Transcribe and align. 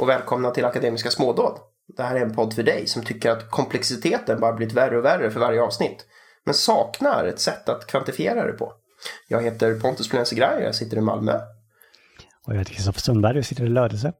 och 0.00 0.08
välkomna 0.08 0.50
till 0.50 0.64
Akademiska 0.64 1.10
smådåd. 1.10 1.58
Det 1.96 2.02
här 2.02 2.16
är 2.16 2.20
en 2.20 2.34
podd 2.34 2.54
för 2.54 2.62
dig 2.62 2.86
som 2.86 3.04
tycker 3.04 3.30
att 3.30 3.50
komplexiteten 3.50 4.40
bara 4.40 4.52
blivit 4.52 4.74
värre 4.74 4.98
och 4.98 5.04
värre 5.04 5.30
för 5.30 5.40
varje 5.40 5.62
avsnitt. 5.62 6.06
Men 6.44 6.54
saknar 6.54 7.24
ett 7.24 7.40
sätt 7.40 7.68
att 7.68 7.86
kvantifiera 7.86 8.46
det 8.46 8.52
på. 8.52 8.72
Jag 9.28 9.42
heter 9.42 9.80
Pontus 9.80 10.08
Plensegraj 10.08 10.56
och 10.56 10.62
jag 10.62 10.74
sitter 10.74 10.96
i 10.96 11.00
Malmö. 11.00 11.34
Och 12.46 12.52
jag 12.52 12.58
heter 12.58 12.72
Kristoffer 12.72 13.00
Sundberg 13.00 13.38
och 13.38 13.46
sitter 13.46 13.64
i 13.64 13.68
Lödöse. 13.68 14.12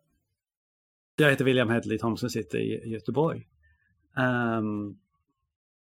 Jag 1.16 1.30
heter 1.30 1.44
William 1.44 1.70
Hedley 1.70 1.98
Thomson 1.98 2.26
och 2.26 2.32
sitter 2.32 2.58
i 2.58 2.90
Göteborg. 2.92 3.46
Um, 4.16 4.98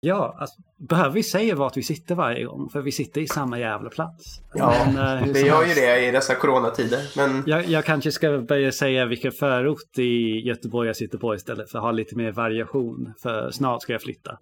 ja, 0.01 0.37
alltså, 0.41 0.57
behöver 0.77 1.11
vi 1.11 1.23
säga 1.23 1.55
vart 1.55 1.77
vi 1.77 1.83
sitter 1.83 2.15
varje 2.15 2.45
gång? 2.45 2.69
För 2.73 2.81
vi 2.81 2.93
sitter 2.93 3.21
i 3.21 3.27
samma 3.27 3.59
jävla 3.59 3.91
plats. 3.91 4.41
Ja, 4.55 4.87
men, 4.95 5.25
uh, 5.25 5.33
vi 5.33 5.47
gör 5.47 5.65
ju 5.65 5.75
det 5.75 6.07
i 6.07 6.11
dessa 6.11 6.35
coronatider. 6.35 7.01
Men... 7.17 7.43
Jag, 7.47 7.67
jag, 7.67 7.85
kanske 7.85 8.13
ska 8.13 8.39
börja 8.39 8.73
säga 8.73 9.07
vilken 9.07 9.33
förort 9.33 9.99
i 9.99 10.41
Göteborg 10.41 10.87
jag 10.87 10.97
sitter 10.97 11.19
på 11.19 11.35
istället 11.35 11.71
för 11.71 11.79
att 11.79 11.85
ha 11.85 11.91
lite 11.91 12.17
mer 12.17 12.33
variation. 12.33 13.13
För 13.23 13.51
snart 13.51 13.83
ska 13.83 13.93
jag 13.93 14.03
flytta. 14.03 14.39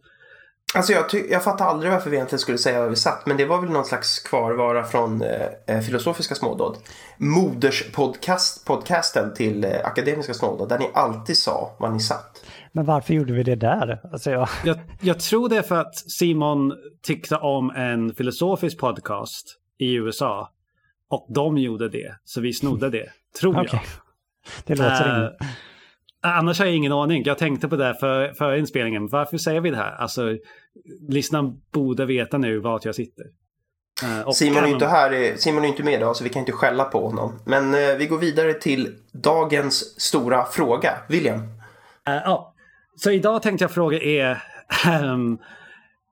Alltså 0.75 0.93
jag, 0.93 1.05
jag 1.31 1.45
fattar 1.45 1.65
aldrig 1.65 1.93
varför 1.93 2.11
vi 2.11 2.17
egentligen 2.17 2.41
skulle 2.41 2.59
säga 2.59 2.81
var 2.81 2.89
vi 2.89 2.97
satt. 2.97 3.27
Men 3.27 3.37
det 3.37 3.45
var 3.45 3.61
väl 3.61 3.71
någon 3.71 3.85
slags 3.85 4.19
kvarvara 4.19 4.85
från 4.85 5.23
eh, 5.23 5.47
eh 5.67 5.81
filosofiska 5.81 6.35
smådåd. 6.35 6.77
Moderspodcasten 7.17 9.35
till 9.35 9.65
eh, 9.65 9.71
akademiska 9.85 10.35
smådåd. 10.35 10.69
Där 10.69 10.79
ni 10.79 10.91
alltid 10.95 11.39
sa 11.39 11.77
var 11.79 11.91
ni 11.91 12.01
satt. 12.01 12.44
Men 12.77 12.85
varför 12.85 13.15
gjorde 13.15 13.33
vi 13.33 13.43
det 13.43 13.55
där? 13.55 14.01
Alltså 14.13 14.31
jag... 14.31 14.49
Jag, 14.65 14.79
jag 15.01 15.21
tror 15.21 15.49
det 15.49 15.57
är 15.57 15.63
för 15.63 15.81
att 15.81 15.97
Simon 15.97 16.73
tyckte 17.03 17.37
om 17.37 17.71
en 17.71 18.15
filosofisk 18.15 18.79
podcast 18.79 19.59
i 19.79 19.95
USA. 19.95 20.51
Och 21.11 21.27
de 21.29 21.59
gjorde 21.59 21.89
det. 21.89 22.15
Så 22.25 22.41
vi 22.41 22.53
snodde 22.53 22.91
det. 22.91 23.09
Tror 23.41 23.55
jag. 23.55 23.81
Det 24.65 24.75
låter 24.75 25.23
uh, 25.23 25.31
Annars 26.21 26.59
har 26.59 26.67
jag 26.67 26.75
ingen 26.75 26.93
aning. 26.93 27.23
Jag 27.27 27.39
tänkte 27.39 27.69
på 27.69 27.77
det 27.77 27.95
för, 28.01 28.33
för 28.33 28.55
inspelningen. 28.55 29.09
Varför 29.09 29.39
säger 29.39 29.61
vi 29.61 29.71
det 29.71 29.77
här? 29.77 29.95
Alltså, 29.95 30.37
lyssnaren 31.09 31.61
borde 31.73 32.07
veta 32.07 32.39
nu 32.39 32.59
vart 32.59 32.85
jag 32.85 32.95
sitter. 32.95 33.25
Uh, 34.03 34.31
Simon 34.31 34.65
är 34.65 34.69
inte 34.69 34.87
här, 34.87 35.37
Simon 35.37 35.65
är 35.65 35.69
inte 35.69 35.83
med 35.83 35.95
idag 35.95 36.17
så 36.17 36.25
vi 36.25 36.31
kan 36.31 36.41
inte 36.41 36.53
skälla 36.53 36.85
på 36.85 37.07
honom. 37.07 37.39
Men 37.47 37.75
uh, 37.75 37.97
vi 37.99 38.07
går 38.07 38.19
vidare 38.19 38.55
till 38.55 38.95
dagens 39.13 40.01
stora 40.01 40.45
fråga. 40.45 40.99
William? 41.09 41.39
Uh, 41.39 41.45
ja, 42.25 42.54
så 42.97 43.11
idag 43.11 43.43
tänkte 43.43 43.65
jag 43.65 43.71
fråga 43.71 44.03
er. 44.03 44.43
Um, 45.03 45.39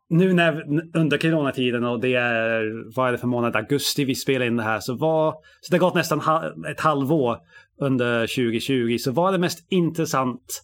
nu 0.08 0.32
när 0.32 0.62
under 0.96 1.18
coronatiden 1.18 1.84
och 1.84 2.00
det 2.00 2.14
är, 2.14 2.94
vad 2.96 3.08
är 3.08 3.12
det 3.12 3.18
för 3.18 3.26
månad, 3.26 3.56
augusti 3.56 4.04
vi 4.04 4.14
spelar 4.14 4.46
in 4.46 4.56
det 4.56 4.62
här. 4.62 4.80
Så, 4.80 4.96
vad, 4.96 5.34
så 5.60 5.70
det 5.70 5.76
har 5.76 5.88
gått 5.88 5.94
nästan 5.94 6.20
ett 6.68 6.80
halvår 6.80 7.38
under 7.80 8.26
2020. 8.26 8.96
Så 8.98 9.10
vad 9.10 9.28
är 9.28 9.32
det 9.32 9.38
mest 9.38 9.66
intressant 9.70 10.62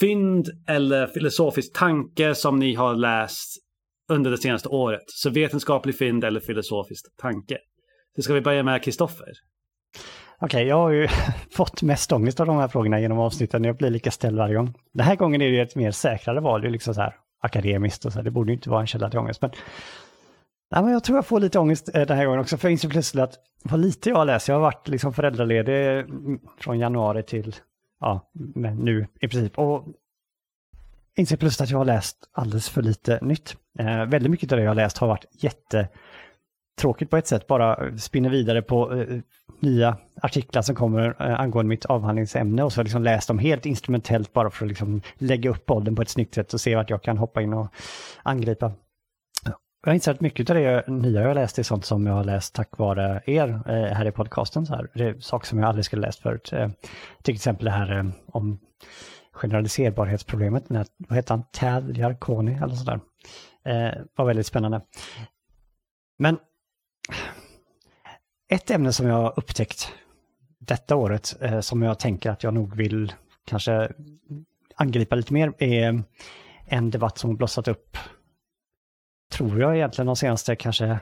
fynd 0.00 0.48
eller 0.68 1.06
filosofisk 1.06 1.72
tanke 1.72 2.34
som 2.34 2.58
ni 2.58 2.74
har 2.74 2.94
läst 2.94 3.56
under 4.08 4.30
det 4.30 4.38
senaste 4.38 4.68
året? 4.68 5.04
Så 5.06 5.30
vetenskaplig 5.30 5.98
fynd 5.98 6.24
eller 6.24 6.40
filosofisk 6.40 7.04
tanke? 7.16 7.58
Så 8.16 8.22
ska 8.22 8.34
vi 8.34 8.40
börja 8.40 8.62
med 8.62 8.82
Kristoffer. 8.82 9.32
Okej, 10.38 10.46
okay, 10.46 10.68
jag 10.68 10.76
har 10.76 10.90
ju 10.90 11.08
fått 11.50 11.82
mest 11.82 12.12
ångest 12.12 12.40
av 12.40 12.46
de 12.46 12.56
här 12.56 12.68
frågorna 12.68 13.00
genom 13.00 13.18
avsnitten. 13.18 13.64
Jag 13.64 13.76
blir 13.76 13.90
lika 13.90 14.10
ställd 14.10 14.38
varje 14.38 14.54
gång. 14.54 14.74
Den 14.92 15.06
här 15.06 15.16
gången 15.16 15.42
är 15.42 15.50
det 15.50 15.60
ett 15.60 15.76
mer 15.76 15.90
säkrare 15.90 16.40
val. 16.40 16.60
Det 16.60 16.68
är 16.68 16.70
liksom 16.70 16.94
så 16.94 17.00
här 17.00 17.16
akademiskt 17.40 18.04
och 18.04 18.12
så. 18.12 18.18
Här. 18.18 18.24
Det 18.24 18.30
borde 18.30 18.52
ju 18.52 18.54
inte 18.54 18.70
vara 18.70 18.80
en 18.80 18.86
källa 18.86 19.10
till 19.10 19.18
ångest. 19.18 19.42
Men 19.42 19.50
Nej, 20.70 20.82
men 20.82 20.92
jag 20.92 21.04
tror 21.04 21.18
jag 21.18 21.26
får 21.26 21.40
lite 21.40 21.58
ångest 21.58 21.90
eh, 21.94 22.06
den 22.06 22.16
här 22.16 22.24
gången 22.24 22.40
också, 22.40 22.56
för 22.56 22.68
jag 22.68 22.72
inser 22.72 22.88
plötsligt 22.88 23.22
att 23.22 23.34
vad 23.62 23.80
lite 23.80 24.10
jag 24.10 24.16
har 24.16 24.24
läst. 24.24 24.48
Jag 24.48 24.54
har 24.54 24.60
varit 24.60 24.88
liksom 24.88 25.12
föräldraledig 25.12 25.98
mm, 25.98 26.40
från 26.58 26.78
januari 26.78 27.22
till 27.22 27.56
ja, 28.00 28.30
nu 28.54 29.06
i 29.20 29.28
princip. 29.28 29.58
Och 29.58 29.84
inser 31.16 31.36
plötsligt 31.36 31.64
att 31.64 31.70
jag 31.70 31.78
har 31.78 31.84
läst 31.84 32.16
alldeles 32.32 32.68
för 32.68 32.82
lite 32.82 33.18
nytt. 33.22 33.56
Eh, 33.78 34.04
väldigt 34.04 34.30
mycket 34.30 34.52
av 34.52 34.58
det 34.58 34.64
jag 34.64 34.70
har 34.70 34.74
läst 34.74 34.98
har 34.98 35.08
varit 35.08 35.24
jätte 35.30 35.88
tråkigt 36.80 37.10
på 37.10 37.16
ett 37.16 37.26
sätt, 37.26 37.46
bara 37.46 37.98
spinner 37.98 38.30
vidare 38.30 38.62
på 38.62 38.92
eh, 38.92 39.18
nya 39.60 39.96
artiklar 40.22 40.62
som 40.62 40.74
kommer 40.74 41.16
eh, 41.20 41.40
angående 41.40 41.68
mitt 41.68 41.84
avhandlingsämne 41.84 42.62
och 42.62 42.72
så 42.72 42.78
har 42.78 42.82
jag 42.82 42.86
liksom 42.86 43.02
läst 43.02 43.28
dem 43.28 43.38
helt 43.38 43.66
instrumentellt 43.66 44.32
bara 44.32 44.50
för 44.50 44.64
att 44.64 44.68
liksom 44.68 45.02
lägga 45.18 45.50
upp 45.50 45.66
podden 45.66 45.96
på 45.96 46.02
ett 46.02 46.08
snyggt 46.08 46.34
sätt 46.34 46.54
och 46.54 46.60
se 46.60 46.76
vart 46.76 46.90
jag 46.90 47.02
kan 47.02 47.18
hoppa 47.18 47.42
in 47.42 47.52
och 47.52 47.68
angripa. 48.22 48.72
Jag 49.84 49.90
har 49.90 49.94
insett 49.94 50.14
att 50.14 50.20
mycket 50.20 50.50
av 50.50 50.56
det 50.56 50.88
nya 50.88 51.20
jag 51.20 51.28
har 51.28 51.34
läst 51.34 51.58
är 51.58 51.62
sånt 51.62 51.84
som 51.84 52.06
jag 52.06 52.14
har 52.14 52.24
läst 52.24 52.54
tack 52.54 52.78
vare 52.78 53.22
er 53.26 53.48
eh, 53.48 53.94
här 53.94 54.06
i 54.06 54.12
podcasten. 54.12 54.66
Så 54.66 54.74
här. 54.74 54.90
Det 54.94 55.04
är 55.04 55.20
saker 55.20 55.46
som 55.46 55.58
jag 55.58 55.68
aldrig 55.68 55.84
skulle 55.84 56.06
läst 56.06 56.18
förut. 56.18 56.52
Eh, 56.52 56.68
till 57.22 57.34
exempel 57.34 57.64
det 57.64 57.70
här 57.70 57.98
eh, 57.98 58.04
om 58.26 58.58
generaliserbarhetsproblemet. 59.32 60.68
Den 60.68 60.76
här, 60.76 60.86
vad 60.98 61.16
heter 61.16 61.34
han? 61.34 61.44
Tad 61.52 61.96
Jarkoni 61.96 62.54
eller 62.54 62.74
sådär. 62.74 63.00
Eh, 63.64 64.02
var 64.16 64.26
väldigt 64.26 64.46
spännande. 64.46 64.80
Men 66.18 66.38
ett 68.48 68.70
ämne 68.70 68.92
som 68.92 69.06
jag 69.06 69.14
har 69.14 69.34
upptäckt 69.36 69.92
detta 70.58 70.96
året 70.96 71.36
eh, 71.40 71.60
som 71.60 71.82
jag 71.82 71.98
tänker 71.98 72.30
att 72.30 72.42
jag 72.42 72.54
nog 72.54 72.76
vill 72.76 73.12
kanske 73.46 73.92
angripa 74.74 75.16
lite 75.16 75.32
mer 75.32 75.52
är 75.58 76.02
en 76.66 76.90
debatt 76.90 77.18
som 77.18 77.36
blossat 77.36 77.68
upp 77.68 77.96
tror 79.32 79.60
jag 79.60 79.76
egentligen 79.76 80.06
de 80.06 80.16
senaste 80.16 80.56
kanske 80.56 80.98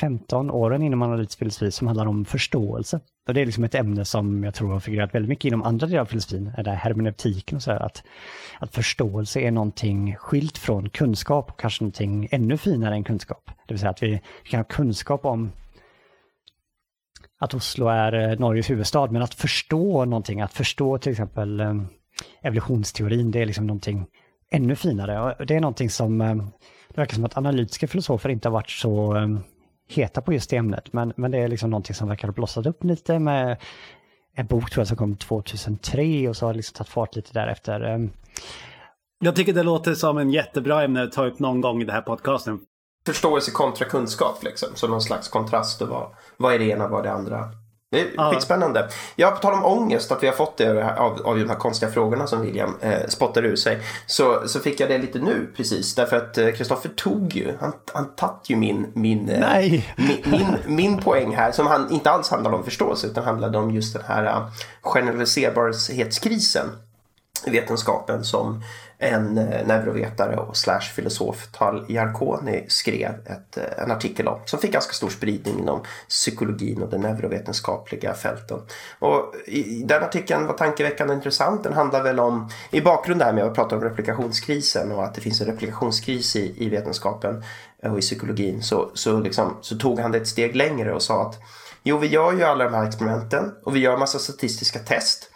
15 0.00 0.50
åren 0.50 0.82
inom 0.82 1.02
analytisk 1.02 1.38
filosofi 1.38 1.70
som 1.70 1.86
handlar 1.86 2.06
om 2.06 2.24
förståelse. 2.24 3.00
Och 3.28 3.34
det 3.34 3.40
är 3.40 3.46
liksom 3.46 3.64
ett 3.64 3.74
ämne 3.74 4.04
som 4.04 4.44
jag 4.44 4.54
tror 4.54 4.72
har 4.72 4.80
figurerat 4.80 5.14
väldigt 5.14 5.28
mycket 5.28 5.44
inom 5.44 5.62
andra 5.62 5.86
delar 5.86 6.00
av 6.00 6.06
filosofin, 6.06 6.52
det 6.64 6.70
hermeneutiken 6.70 7.56
och 7.56 7.62
så 7.62 7.70
här, 7.70 7.80
att, 7.80 8.02
att 8.58 8.74
förståelse 8.74 9.40
är 9.40 9.50
någonting 9.50 10.16
skilt 10.16 10.58
från 10.58 10.90
kunskap 10.90 11.50
och 11.50 11.60
kanske 11.60 11.84
någonting 11.84 12.28
ännu 12.30 12.56
finare 12.56 12.94
än 12.94 13.04
kunskap. 13.04 13.50
Det 13.66 13.74
vill 13.74 13.78
säga 13.78 13.90
att 13.90 14.02
vi, 14.02 14.20
vi 14.44 14.50
kan 14.50 14.60
ha 14.60 14.64
kunskap 14.64 15.24
om 15.24 15.52
att 17.40 17.54
Oslo 17.54 17.88
är 17.88 18.12
eh, 18.12 18.38
Norges 18.38 18.70
huvudstad, 18.70 19.10
men 19.10 19.22
att 19.22 19.34
förstå 19.34 20.04
någonting, 20.04 20.40
att 20.40 20.52
förstå 20.52 20.98
till 20.98 21.12
exempel 21.12 21.60
eh, 21.60 21.74
evolutionsteorin, 22.42 23.30
det 23.30 23.42
är 23.42 23.46
liksom 23.46 23.66
någonting 23.66 24.06
ännu 24.50 24.76
finare. 24.76 25.34
Och 25.38 25.46
det 25.46 25.54
är 25.56 25.60
någonting 25.60 25.90
som 25.90 26.20
eh, 26.20 26.34
det 26.88 27.00
verkar 27.00 27.14
som 27.14 27.24
att 27.24 27.36
analytiska 27.36 27.88
filosofer 27.88 28.28
inte 28.28 28.48
har 28.48 28.52
varit 28.52 28.70
så 28.70 29.14
heta 29.88 30.22
på 30.22 30.32
just 30.32 30.50
det 30.50 30.56
ämnet, 30.56 30.92
men, 30.92 31.12
men 31.16 31.30
det 31.30 31.38
är 31.38 31.48
liksom 31.48 31.70
någonting 31.70 31.94
som 31.94 32.08
verkar 32.08 32.28
ha 32.28 32.34
blossat 32.34 32.66
upp 32.66 32.84
lite 32.84 33.18
med 33.18 33.56
en 34.36 34.46
bok 34.46 34.70
tror 34.70 34.80
jag 34.80 34.88
som 34.88 34.96
kom 34.96 35.16
2003 35.16 36.28
och 36.28 36.36
så 36.36 36.46
har 36.46 36.52
det 36.52 36.56
liksom 36.56 36.74
tagit 36.74 36.88
fart 36.88 37.16
lite 37.16 37.32
därefter. 37.32 37.94
Um. 37.94 38.10
Jag 39.18 39.36
tycker 39.36 39.52
det 39.52 39.62
låter 39.62 39.94
som 39.94 40.18
en 40.18 40.30
jättebra 40.30 40.84
ämne 40.84 41.02
att 41.02 41.12
ta 41.12 41.26
upp 41.26 41.38
någon 41.38 41.60
gång 41.60 41.82
i 41.82 41.84
den 41.84 41.94
här 41.94 42.02
podcasten. 42.02 42.60
Förståelse 43.06 43.50
kontra 43.50 43.86
kunskap 43.86 44.42
liksom, 44.42 44.68
som 44.74 44.90
någon 44.90 45.02
slags 45.02 45.28
kontrast 45.28 45.82
och 45.82 45.88
vad, 45.88 46.10
vad 46.36 46.54
är 46.54 46.58
det 46.58 46.64
ena 46.64 46.88
vad 46.88 47.00
är 47.00 47.04
det 47.04 47.12
andra? 47.12 47.50
Det 47.94 48.00
är 48.00 48.06
ja. 48.16 48.30
skitspännande. 48.32 48.88
Ja, 49.16 49.30
på 49.30 49.36
tal 49.36 49.54
om 49.54 49.64
ångest, 49.64 50.12
att 50.12 50.22
vi 50.22 50.26
har 50.26 50.34
fått 50.34 50.56
det 50.56 50.94
av, 50.98 51.26
av 51.26 51.38
de 51.38 51.48
här 51.48 51.56
konstiga 51.56 51.92
frågorna 51.92 52.26
som 52.26 52.40
William 52.40 52.76
eh, 52.80 53.06
spottar 53.08 53.44
ur 53.44 53.56
sig. 53.56 53.78
Så, 54.06 54.48
så 54.48 54.60
fick 54.60 54.80
jag 54.80 54.88
det 54.88 54.98
lite 54.98 55.18
nu 55.18 55.48
precis. 55.56 55.94
Därför 55.94 56.16
att 56.16 56.34
Kristoffer 56.34 56.88
eh, 56.88 56.94
tog 56.94 57.36
ju, 57.36 57.52
han, 57.60 57.72
han 57.92 58.14
tatt 58.16 58.44
ju 58.46 58.56
min, 58.56 58.86
min, 58.92 59.28
eh, 59.28 59.60
min, 59.60 59.82
min, 60.24 60.56
min, 60.66 60.98
poäng 60.98 61.36
här. 61.36 61.52
Som 61.52 61.66
han, 61.66 61.90
inte 61.90 62.10
alls 62.10 62.30
handlade 62.30 62.56
om 62.56 62.64
förståelse 62.64 63.06
utan 63.06 63.24
handlade 63.24 63.58
om 63.58 63.70
just 63.70 63.94
den 63.94 64.02
här 64.06 64.24
uh, 64.24 64.48
generaliserbarhetskrisen 64.82 66.66
vetenskapen 67.50 68.24
som 68.24 68.62
en 68.98 69.38
eh, 69.38 69.66
neurovetare 69.66 70.36
och 70.36 70.56
slash 70.56 70.80
filosof 70.80 71.48
Tal 71.52 71.84
Jarkoni 71.88 72.64
skrev 72.68 73.10
ett, 73.26 73.56
eh, 73.56 73.82
en 73.84 73.90
artikel 73.90 74.28
om 74.28 74.40
som 74.44 74.58
fick 74.58 74.72
ganska 74.72 74.92
stor 74.92 75.08
spridning 75.08 75.58
inom 75.58 75.82
psykologin 76.08 76.82
och 76.82 76.90
de 76.90 76.98
neurovetenskapliga 76.98 78.14
fälten. 78.14 78.58
Och 78.98 79.34
i 79.46 79.82
den 79.82 80.02
artikeln 80.02 80.46
var 80.46 80.54
tankeväckande 80.54 81.14
intressant. 81.14 81.62
Den 81.62 81.72
handlar 81.72 82.02
väl 82.02 82.20
om, 82.20 82.50
i 82.70 82.80
bakgrund 82.80 83.20
där 83.20 83.32
med 83.32 83.44
att 83.44 83.54
prata 83.54 83.76
om 83.76 83.82
replikationskrisen 83.82 84.92
och 84.92 85.04
att 85.04 85.14
det 85.14 85.20
finns 85.20 85.40
en 85.40 85.46
replikationskris 85.46 86.36
i, 86.36 86.64
i 86.64 86.68
vetenskapen 86.68 87.44
eh, 87.82 87.92
och 87.92 87.98
i 87.98 88.00
psykologin 88.00 88.62
så, 88.62 88.90
så, 88.94 89.20
liksom, 89.20 89.56
så 89.60 89.78
tog 89.78 90.00
han 90.00 90.12
det 90.12 90.18
ett 90.18 90.28
steg 90.28 90.56
längre 90.56 90.92
och 90.92 91.02
sa 91.02 91.22
att 91.22 91.40
jo, 91.82 91.98
vi 91.98 92.06
gör 92.06 92.32
ju 92.32 92.42
alla 92.42 92.64
de 92.64 92.74
här 92.74 92.88
experimenten 92.88 93.52
och 93.64 93.76
vi 93.76 93.80
gör 93.80 93.96
massa 93.96 94.18
statistiska 94.18 94.78
test 94.78 95.30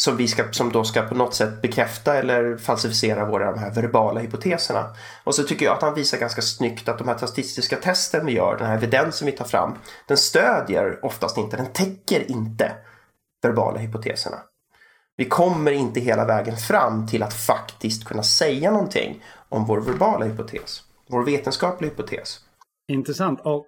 som, 0.00 0.16
vi 0.16 0.28
ska, 0.28 0.52
som 0.52 0.72
då 0.72 0.84
ska 0.84 1.02
på 1.02 1.14
något 1.14 1.34
sätt 1.34 1.62
bekräfta 1.62 2.14
eller 2.14 2.56
falsificera 2.56 3.24
våra 3.24 3.50
de 3.50 3.58
här 3.58 3.70
verbala 3.70 4.20
hypoteserna. 4.20 4.94
Och 5.24 5.34
så 5.34 5.42
tycker 5.42 5.66
jag 5.66 5.74
att 5.76 5.82
han 5.82 5.94
visar 5.94 6.18
ganska 6.18 6.42
snyggt 6.42 6.88
att 6.88 6.98
de 6.98 7.08
här 7.08 7.16
statistiska 7.16 7.76
testen 7.76 8.26
vi 8.26 8.32
gör, 8.32 8.56
den 8.58 8.66
här 8.66 8.76
evidensen 8.76 9.26
vi 9.26 9.32
tar 9.32 9.44
fram, 9.44 9.78
den 10.06 10.16
stödjer 10.16 11.04
oftast 11.04 11.38
inte, 11.38 11.56
den 11.56 11.72
täcker 11.72 12.30
inte 12.30 12.72
verbala 13.42 13.78
hypoteserna. 13.78 14.36
Vi 15.16 15.24
kommer 15.24 15.72
inte 15.72 16.00
hela 16.00 16.24
vägen 16.24 16.56
fram 16.56 17.06
till 17.06 17.22
att 17.22 17.34
faktiskt 17.34 18.04
kunna 18.04 18.22
säga 18.22 18.70
någonting 18.70 19.24
om 19.48 19.64
vår 19.64 19.80
verbala 19.80 20.24
hypotes, 20.24 20.82
vår 21.08 21.24
vetenskapliga 21.24 21.90
hypotes. 21.90 22.40
Intressant. 22.88 23.40
Och 23.40 23.66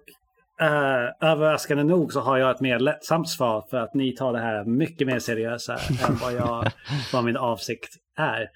uh, 0.61 1.29
överraskande 1.29 1.83
nog 1.83 2.13
så 2.13 2.19
har 2.19 2.37
jag 2.37 2.51
ett 2.51 2.61
mer 2.61 2.79
lättsamt 2.79 3.29
svar 3.29 3.65
för 3.69 3.77
att 3.77 3.93
ni 3.93 4.15
tar 4.15 4.33
det 4.33 4.39
här 4.39 4.65
mycket 4.65 5.07
mer 5.07 5.19
seriöst 5.19 5.69
än 6.09 6.15
vad, 6.21 6.33
jag, 6.33 6.71
vad 7.13 7.23
min 7.23 7.37
avsikt 7.37 7.95
är. 8.17 8.49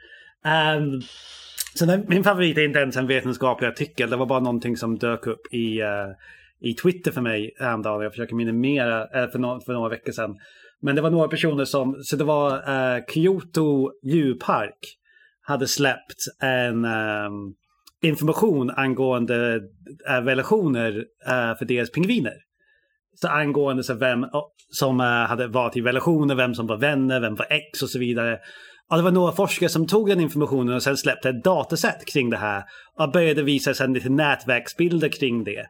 Um, 0.75 1.01
så 1.75 1.85
den, 1.85 2.05
min 2.07 2.23
favorit 2.23 2.57
är 2.57 2.65
inte 2.65 2.79
ens 2.79 2.97
en 2.97 3.07
vetenskaplig 3.07 3.67
artikel. 3.67 4.09
Det 4.09 4.15
var 4.15 4.25
bara 4.25 4.39
någonting 4.39 4.77
som 4.77 4.97
dök 4.97 5.27
upp 5.27 5.53
i, 5.53 5.81
uh, 5.81 5.89
i 6.61 6.73
Twitter 6.73 7.11
för 7.11 7.21
mig 7.21 7.51
häromdagen. 7.59 8.03
Jag 8.03 8.11
försöker 8.11 8.35
minimera, 8.35 9.23
äh, 9.23 9.29
för, 9.29 9.39
no 9.39 9.61
för 9.65 9.73
några 9.73 9.89
veckor 9.89 10.11
sedan. 10.11 10.35
Men 10.81 10.95
det 10.95 11.01
var 11.01 11.09
några 11.09 11.27
personer 11.27 11.65
som, 11.65 12.03
så 12.03 12.15
det 12.15 12.23
var 12.23 12.51
uh, 12.51 13.03
Kyoto 13.13 13.91
djurpark 14.03 14.97
hade 15.41 15.67
släppt 15.67 16.23
en 16.41 16.85
um, 16.85 17.55
information 18.03 18.69
angående 18.69 19.61
äh, 20.09 20.13
relationer 20.13 21.05
äh, 21.27 21.57
för 21.57 21.65
deras 21.65 21.91
pingviner. 21.91 22.33
Så 23.21 23.27
angående 23.27 23.83
så 23.83 23.93
vem 23.93 24.25
som 24.69 24.99
äh, 24.99 25.05
hade 25.05 25.47
varit 25.47 25.77
i 25.77 25.81
relationer, 25.81 26.35
vem 26.35 26.55
som 26.55 26.67
var 26.67 26.77
vänner, 26.77 27.19
vem 27.19 27.35
var 27.35 27.47
ex 27.49 27.83
och 27.83 27.89
så 27.89 27.99
vidare. 27.99 28.39
Och 28.91 28.97
det 28.97 29.03
var 29.03 29.11
några 29.11 29.31
forskare 29.31 29.69
som 29.69 29.87
tog 29.87 30.09
den 30.09 30.19
informationen 30.19 30.75
och 30.75 30.83
sen 30.83 30.97
släppte 30.97 31.29
ett 31.29 31.43
dataset 31.43 32.05
kring 32.13 32.29
det 32.29 32.37
här. 32.37 32.63
Och 32.99 33.11
började 33.11 33.43
visa 33.43 33.73
sen 33.73 33.93
lite 33.93 34.09
nätverksbilder 34.09 35.09
kring 35.09 35.43
det. 35.43 35.65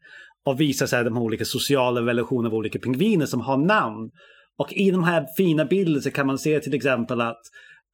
Och 0.45 0.61
visa 0.61 0.87
sig 0.87 1.03
de 1.03 1.17
olika 1.17 1.45
sociala 1.45 2.01
relationer 2.01 2.49
av 2.49 2.55
olika 2.55 2.79
pingviner 2.79 3.25
som 3.25 3.41
har 3.41 3.57
namn. 3.57 4.09
Och 4.57 4.73
i 4.73 4.91
de 4.91 5.03
här 5.03 5.25
fina 5.37 5.65
bilderna 5.65 6.01
så 6.01 6.11
kan 6.11 6.27
man 6.27 6.37
se 6.37 6.59
till 6.59 6.73
exempel 6.73 7.21
att 7.21 7.41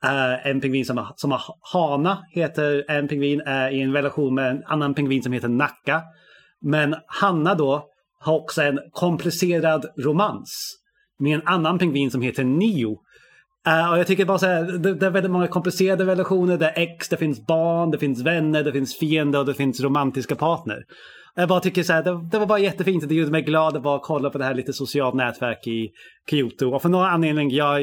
Uh, 0.05 0.47
en 0.47 0.61
pingvin 0.61 0.85
som, 0.85 0.97
har, 0.97 1.13
som 1.15 1.31
har 1.31 1.41
Hana 1.73 2.25
heter 2.31 2.85
en 2.87 3.07
pingvin 3.07 3.41
är 3.45 3.71
i 3.71 3.81
en 3.81 3.93
relation 3.93 4.35
med 4.35 4.51
en 4.51 4.63
annan 4.65 4.93
pingvin 4.93 5.23
som 5.23 5.33
heter 5.33 5.47
Nacka. 5.47 6.01
Men 6.61 6.95
Hanna 7.07 7.55
då 7.55 7.85
har 8.19 8.35
också 8.35 8.61
en 8.61 8.79
komplicerad 8.91 9.85
romans 9.97 10.75
med 11.19 11.35
en 11.35 11.47
annan 11.47 11.79
pingvin 11.79 12.11
som 12.11 12.21
heter 12.21 12.43
Nio. 12.43 12.97
Uh, 13.67 13.91
och 13.91 13.99
jag 13.99 14.07
tycker 14.07 14.25
bara 14.25 14.37
så 14.37 14.45
här, 14.45 14.63
det, 14.63 14.93
det, 14.93 15.05
är 15.05 15.09
väldigt 15.09 15.31
många 15.31 15.47
komplicerade 15.47 16.05
relationer. 16.05 16.57
Det 16.57 16.69
är 16.69 16.81
ex, 16.81 17.09
det 17.09 17.17
finns 17.17 17.47
barn, 17.47 17.91
det 17.91 17.97
finns 17.97 18.21
vänner, 18.21 18.63
det 18.63 18.71
finns 18.71 18.97
fiender 18.97 19.39
och 19.39 19.45
det 19.45 19.53
finns 19.53 19.81
romantiska 19.81 20.35
partner. 20.35 20.83
Jag 21.35 21.49
bara 21.49 21.59
tycker 21.59 21.83
så 21.83 21.93
här, 21.93 22.03
det, 22.03 22.29
det, 22.31 22.39
var 22.39 22.45
bara 22.45 22.59
jättefint 22.59 23.09
det 23.09 23.15
gjorde 23.15 23.31
mig 23.31 23.41
glad 23.41 23.77
att 23.77 23.83
bara 23.83 23.99
kolla 23.99 24.29
på 24.29 24.37
det 24.37 24.45
här 24.45 24.53
lite 24.53 24.73
socialt 24.73 25.15
nätverk 25.15 25.67
i 25.67 25.89
Kyoto. 26.29 26.75
Och 26.75 26.81
för 26.81 26.89
någon 26.89 27.05
anledning, 27.05 27.49
jag 27.51 27.81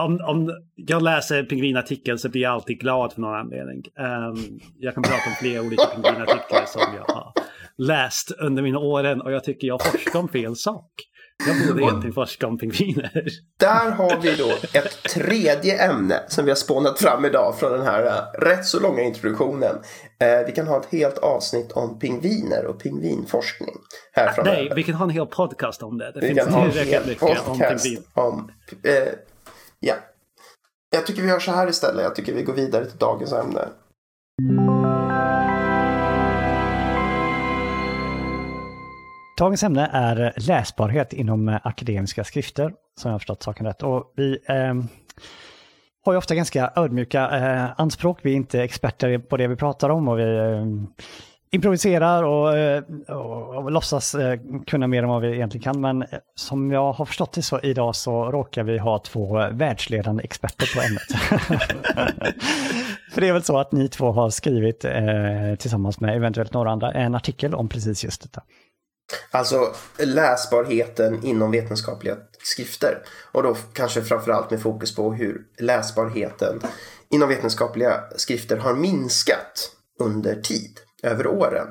om, 0.00 0.20
om 0.20 0.50
jag 0.74 1.02
läser 1.02 1.42
pingvinartikeln 1.42 2.18
så 2.18 2.28
blir 2.28 2.42
jag 2.42 2.52
alltid 2.52 2.80
glad 2.80 3.12
för 3.12 3.20
någon 3.20 3.34
anledning. 3.34 3.82
Um, 3.98 4.60
jag 4.78 4.94
kan 4.94 5.02
prata 5.02 5.22
om 5.26 5.34
flera 5.40 5.62
olika 5.62 5.86
pingvinartiklar 5.86 6.64
som 6.66 6.82
jag 6.96 7.14
har 7.14 7.32
läst 7.78 8.30
under 8.30 8.62
mina 8.62 8.78
åren 8.78 9.20
och 9.20 9.32
jag 9.32 9.44
tycker 9.44 9.66
jag 9.66 9.82
forskar 9.82 10.20
om 10.20 10.28
fel 10.28 10.56
sak. 10.56 10.90
Jag 11.46 11.68
borde 11.68 11.82
egentligen 11.82 12.14
forska 12.14 12.46
om 12.46 12.58
pingviner. 12.58 13.24
Där 13.60 13.90
har 13.90 14.20
vi 14.20 14.36
då 14.36 14.78
ett 14.78 15.02
tredje 15.02 15.84
ämne 15.84 16.20
som 16.28 16.44
vi 16.44 16.50
har 16.50 16.56
spånat 16.56 16.98
fram 16.98 17.24
idag 17.24 17.58
från 17.58 17.72
den 17.72 17.82
här 17.82 18.04
uh, 18.06 18.40
rätt 18.40 18.64
så 18.64 18.80
långa 18.80 19.02
introduktionen. 19.02 19.74
Uh, 19.74 20.46
vi 20.46 20.52
kan 20.52 20.66
ha 20.66 20.80
ett 20.80 20.92
helt 20.92 21.18
avsnitt 21.18 21.72
om 21.72 21.98
pingviner 21.98 22.66
och 22.66 22.80
pingvinforskning. 22.80 23.74
Här 24.12 24.32
framöver. 24.32 24.56
Nej, 24.56 24.72
vi 24.76 24.82
kan 24.82 24.94
ha 24.94 25.04
en 25.04 25.10
hel 25.10 25.26
podcast 25.26 25.82
om 25.82 25.98
det. 25.98 26.12
Det 26.12 26.20
vi 26.20 26.26
finns 26.26 26.46
tillräckligt 26.46 27.06
mycket 27.06 27.48
om 27.48 27.58
pingvin. 27.58 28.02
Om, 28.14 28.50
uh, 28.86 29.12
Ja. 29.84 29.94
Jag 30.90 31.06
tycker 31.06 31.22
vi 31.22 31.28
gör 31.28 31.38
så 31.38 31.52
här 31.52 31.68
istället. 31.68 32.02
Jag 32.02 32.14
tycker 32.14 32.34
vi 32.34 32.42
går 32.42 32.52
vidare 32.52 32.84
till 32.86 32.98
dagens 32.98 33.32
ämne. 33.32 33.68
Dagens 39.38 39.62
ämne 39.62 39.90
är 39.92 40.32
läsbarhet 40.36 41.12
inom 41.12 41.48
eh, 41.48 41.60
akademiska 41.62 42.24
skrifter, 42.24 42.72
som 43.00 43.08
jag 43.08 43.14
har 43.14 43.18
förstått 43.18 43.42
saken 43.42 43.66
rätt. 43.66 43.82
Och 43.82 44.12
vi 44.16 44.38
eh, 44.48 44.74
har 46.04 46.12
ju 46.12 46.16
ofta 46.16 46.34
ganska 46.34 46.72
ödmjuka 46.76 47.30
eh, 47.30 47.80
anspråk. 47.80 48.18
Vi 48.22 48.32
är 48.32 48.36
inte 48.36 48.62
experter 48.62 49.18
på 49.18 49.36
det 49.36 49.48
vi 49.48 49.56
pratar 49.56 49.90
om 49.90 50.08
och 50.08 50.18
vi 50.18 50.38
eh, 50.38 50.66
improviserar 51.52 52.22
och, 52.22 52.58
eh, 52.58 52.82
och, 53.08 53.56
och 53.56 53.70
låtsas 53.70 54.14
eh, 54.14 54.40
kunna 54.66 54.86
mer 54.86 55.02
än 55.02 55.08
vad 55.08 55.22
vi 55.22 55.34
egentligen 55.34 55.62
kan. 55.62 55.80
Men 55.80 56.02
eh, 56.02 56.08
som 56.34 56.70
jag 56.70 56.92
har 56.92 57.04
förstått 57.04 57.32
det 57.32 57.42
så 57.42 57.60
idag 57.60 57.96
så 57.96 58.30
råkar 58.30 58.62
vi 58.62 58.78
ha 58.78 58.98
två 58.98 59.48
världsledande 59.52 60.24
experter 60.24 60.74
på 60.74 60.80
ämnet. 60.80 61.02
För 63.12 63.20
det 63.20 63.28
är 63.28 63.32
väl 63.32 63.42
så 63.42 63.58
att 63.58 63.72
ni 63.72 63.88
två 63.88 64.12
har 64.12 64.30
skrivit 64.30 64.84
eh, 64.84 64.92
tillsammans 65.58 66.00
med 66.00 66.16
eventuellt 66.16 66.52
några 66.52 66.70
andra 66.70 66.92
en 66.92 67.14
artikel 67.14 67.54
om 67.54 67.68
precis 67.68 68.04
just 68.04 68.22
detta. 68.22 68.42
Alltså 69.30 69.74
läsbarheten 69.98 71.24
inom 71.24 71.50
vetenskapliga 71.50 72.16
skrifter. 72.42 72.98
Och 73.32 73.42
då 73.42 73.56
kanske 73.72 74.02
framförallt 74.02 74.50
med 74.50 74.60
fokus 74.60 74.94
på 74.94 75.12
hur 75.12 75.42
läsbarheten 75.58 76.60
inom 77.10 77.28
vetenskapliga 77.28 78.00
skrifter 78.16 78.56
har 78.56 78.74
minskat 78.74 79.70
under 80.00 80.34
tid 80.34 80.78
över 81.02 81.26
åren. 81.26 81.66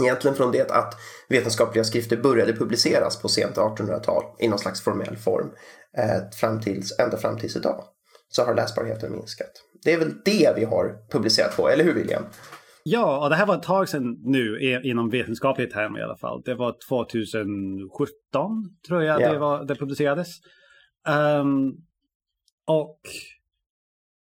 Egentligen 0.00 0.36
från 0.36 0.52
det 0.52 0.70
att 0.70 0.94
vetenskapliga 1.28 1.84
skrifter 1.84 2.16
började 2.16 2.52
publiceras 2.52 3.22
på 3.22 3.28
sent 3.28 3.56
1800-tal 3.56 4.24
i 4.38 4.48
någon 4.48 4.58
slags 4.58 4.80
formell 4.84 5.16
form 5.16 5.50
eh, 5.98 6.30
fram 6.40 6.60
tills, 6.60 6.98
ända 6.98 7.16
fram 7.16 7.38
tills 7.38 7.56
idag 7.56 7.84
så 8.28 8.44
har 8.44 8.54
läsbarheten 8.54 9.12
minskat. 9.12 9.52
Det 9.84 9.92
är 9.92 9.98
väl 9.98 10.12
det 10.24 10.52
vi 10.56 10.64
har 10.64 11.08
publicerat 11.10 11.56
på, 11.56 11.68
eller 11.68 11.84
hur 11.84 11.94
William? 11.94 12.22
Ja, 12.82 13.24
och 13.24 13.30
det 13.30 13.36
här 13.36 13.46
var 13.46 13.56
ett 13.56 13.62
tag 13.62 13.88
sedan 13.88 14.18
nu 14.22 14.80
inom 14.84 15.10
vetenskaplig 15.10 15.70
term 15.70 15.96
i 15.96 16.02
alla 16.02 16.16
fall. 16.16 16.42
Det 16.44 16.54
var 16.54 16.76
2017 16.88 17.90
tror 18.88 19.02
jag 19.02 19.20
ja. 19.20 19.32
det, 19.32 19.38
var, 19.38 19.64
det 19.64 19.74
publicerades. 19.74 20.28
Um, 21.08 21.72
och 22.66 23.00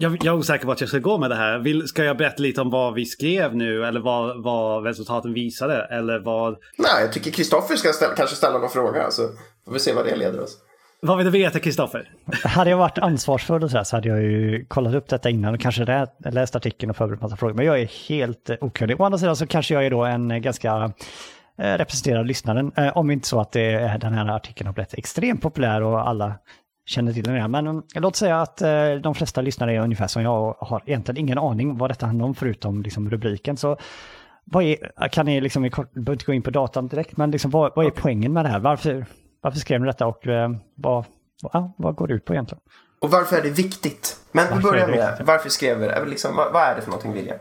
jag, 0.03 0.17
jag 0.23 0.33
är 0.33 0.37
osäker 0.37 0.65
på 0.65 0.71
att 0.71 0.81
jag 0.81 0.89
ska 0.89 0.99
gå 0.99 1.17
med 1.17 1.29
det 1.29 1.35
här. 1.35 1.59
Vill, 1.59 1.87
ska 1.87 2.03
jag 2.03 2.17
berätta 2.17 2.43
lite 2.43 2.61
om 2.61 2.69
vad 2.69 2.93
vi 2.93 3.05
skrev 3.05 3.55
nu 3.55 3.85
eller 3.85 3.99
vad, 3.99 4.43
vad 4.43 4.85
resultaten 4.85 5.33
visade? 5.33 5.83
Eller 5.83 6.19
vad... 6.19 6.57
Nej, 6.77 7.01
jag 7.01 7.13
tycker 7.13 7.31
Kristoffer 7.31 7.75
ska 7.75 7.93
ställa, 7.93 8.15
kanske 8.15 8.35
ställa 8.35 8.57
någon 8.57 8.69
fråga 8.69 9.11
så 9.11 9.21
får 9.65 9.73
vi 9.73 9.79
se 9.79 9.93
vad 9.93 10.05
det 10.05 10.15
leder 10.15 10.41
oss. 10.41 10.57
Vad 11.01 11.17
vill 11.17 11.25
du 11.25 11.31
veta 11.31 11.59
Kristoffer? 11.59 12.11
hade 12.43 12.69
jag 12.69 12.77
varit 12.77 12.97
ansvarsfull 12.97 13.63
och 13.63 13.71
så, 13.71 13.77
här, 13.77 13.83
så 13.83 13.95
hade 13.95 14.09
jag 14.09 14.21
ju 14.21 14.65
kollat 14.65 14.95
upp 14.95 15.09
detta 15.09 15.29
innan 15.29 15.53
och 15.53 15.59
kanske 15.59 16.07
läst 16.31 16.55
artikeln 16.55 16.89
och 16.89 16.95
förberett 16.97 17.21
massa 17.21 17.35
frågor. 17.35 17.53
Men 17.53 17.65
jag 17.65 17.79
är 17.79 18.09
helt 18.09 18.49
okunnig. 18.61 19.01
Å 19.01 19.03
andra 19.03 19.17
sidan 19.17 19.35
så 19.35 19.47
kanske 19.47 19.73
jag 19.73 19.85
är 19.85 19.89
då 19.89 20.03
en 20.03 20.41
ganska 20.41 20.93
eh, 21.57 21.73
representerad 21.73 22.27
lyssnaren. 22.27 22.71
Eh, 22.77 22.97
om 22.97 23.11
inte 23.11 23.27
så 23.27 23.41
att 23.41 23.51
det, 23.51 23.97
den 24.01 24.13
här 24.13 24.35
artikeln 24.35 24.67
har 24.67 24.73
blivit 24.73 24.93
extremt 24.93 25.41
populär 25.41 25.81
och 25.81 26.07
alla 26.09 26.33
känner 26.85 27.13
till 27.13 27.23
den 27.23 27.33
redan. 27.33 27.51
Men 27.51 27.67
um, 27.67 27.83
låt 27.95 28.15
säga 28.15 28.41
att 28.41 28.61
uh, 28.61 29.01
de 29.01 29.15
flesta 29.15 29.41
lyssnare 29.41 29.75
är 29.75 29.79
ungefär 29.79 30.07
som 30.07 30.21
jag 30.21 30.49
och 30.61 30.67
har 30.67 30.83
egentligen 30.85 31.17
ingen 31.17 31.37
aning 31.37 31.77
vad 31.77 31.89
detta 31.89 32.05
handlar 32.05 32.25
om 32.25 32.35
förutom 32.35 32.81
liksom, 32.81 33.09
rubriken. 33.09 33.57
Så 33.57 33.77
vad 34.45 34.63
är, 34.63 35.07
kan 35.07 35.25
ni 35.25 35.41
liksom, 35.41 35.63
vi 35.63 35.69
behöver 35.69 36.11
inte 36.11 36.25
gå 36.25 36.33
in 36.33 36.41
på 36.41 36.49
datan 36.49 36.87
direkt, 36.87 37.17
men 37.17 37.31
liksom, 37.31 37.51
vad, 37.51 37.71
vad 37.75 37.85
är 37.85 37.89
poängen 37.89 38.33
med 38.33 38.45
det 38.45 38.49
här? 38.49 38.59
Varför, 38.59 39.05
varför 39.41 39.59
skrev 39.59 39.81
ni 39.81 39.87
detta 39.87 40.07
och 40.07 40.27
uh, 40.27 40.49
vad, 40.75 41.05
vad, 41.41 41.71
vad 41.77 41.95
går 41.95 42.07
det 42.07 42.13
ut 42.13 42.25
på 42.25 42.33
egentligen? 42.33 42.61
Och 42.99 43.11
varför 43.11 43.37
är 43.37 43.41
det 43.41 43.49
viktigt? 43.49 44.19
Men 44.31 44.57
vi 44.57 44.63
börjar 44.63 44.87
med 44.87 45.23
varför 45.25 45.49
skrev 45.49 45.77
vi 45.79 45.87
det? 45.87 46.05
Liksom, 46.05 46.35
vad, 46.35 46.53
vad 46.53 46.63
är 46.63 46.75
det 46.75 46.81
för 46.81 46.89
någonting 46.89 47.13
William? 47.13 47.37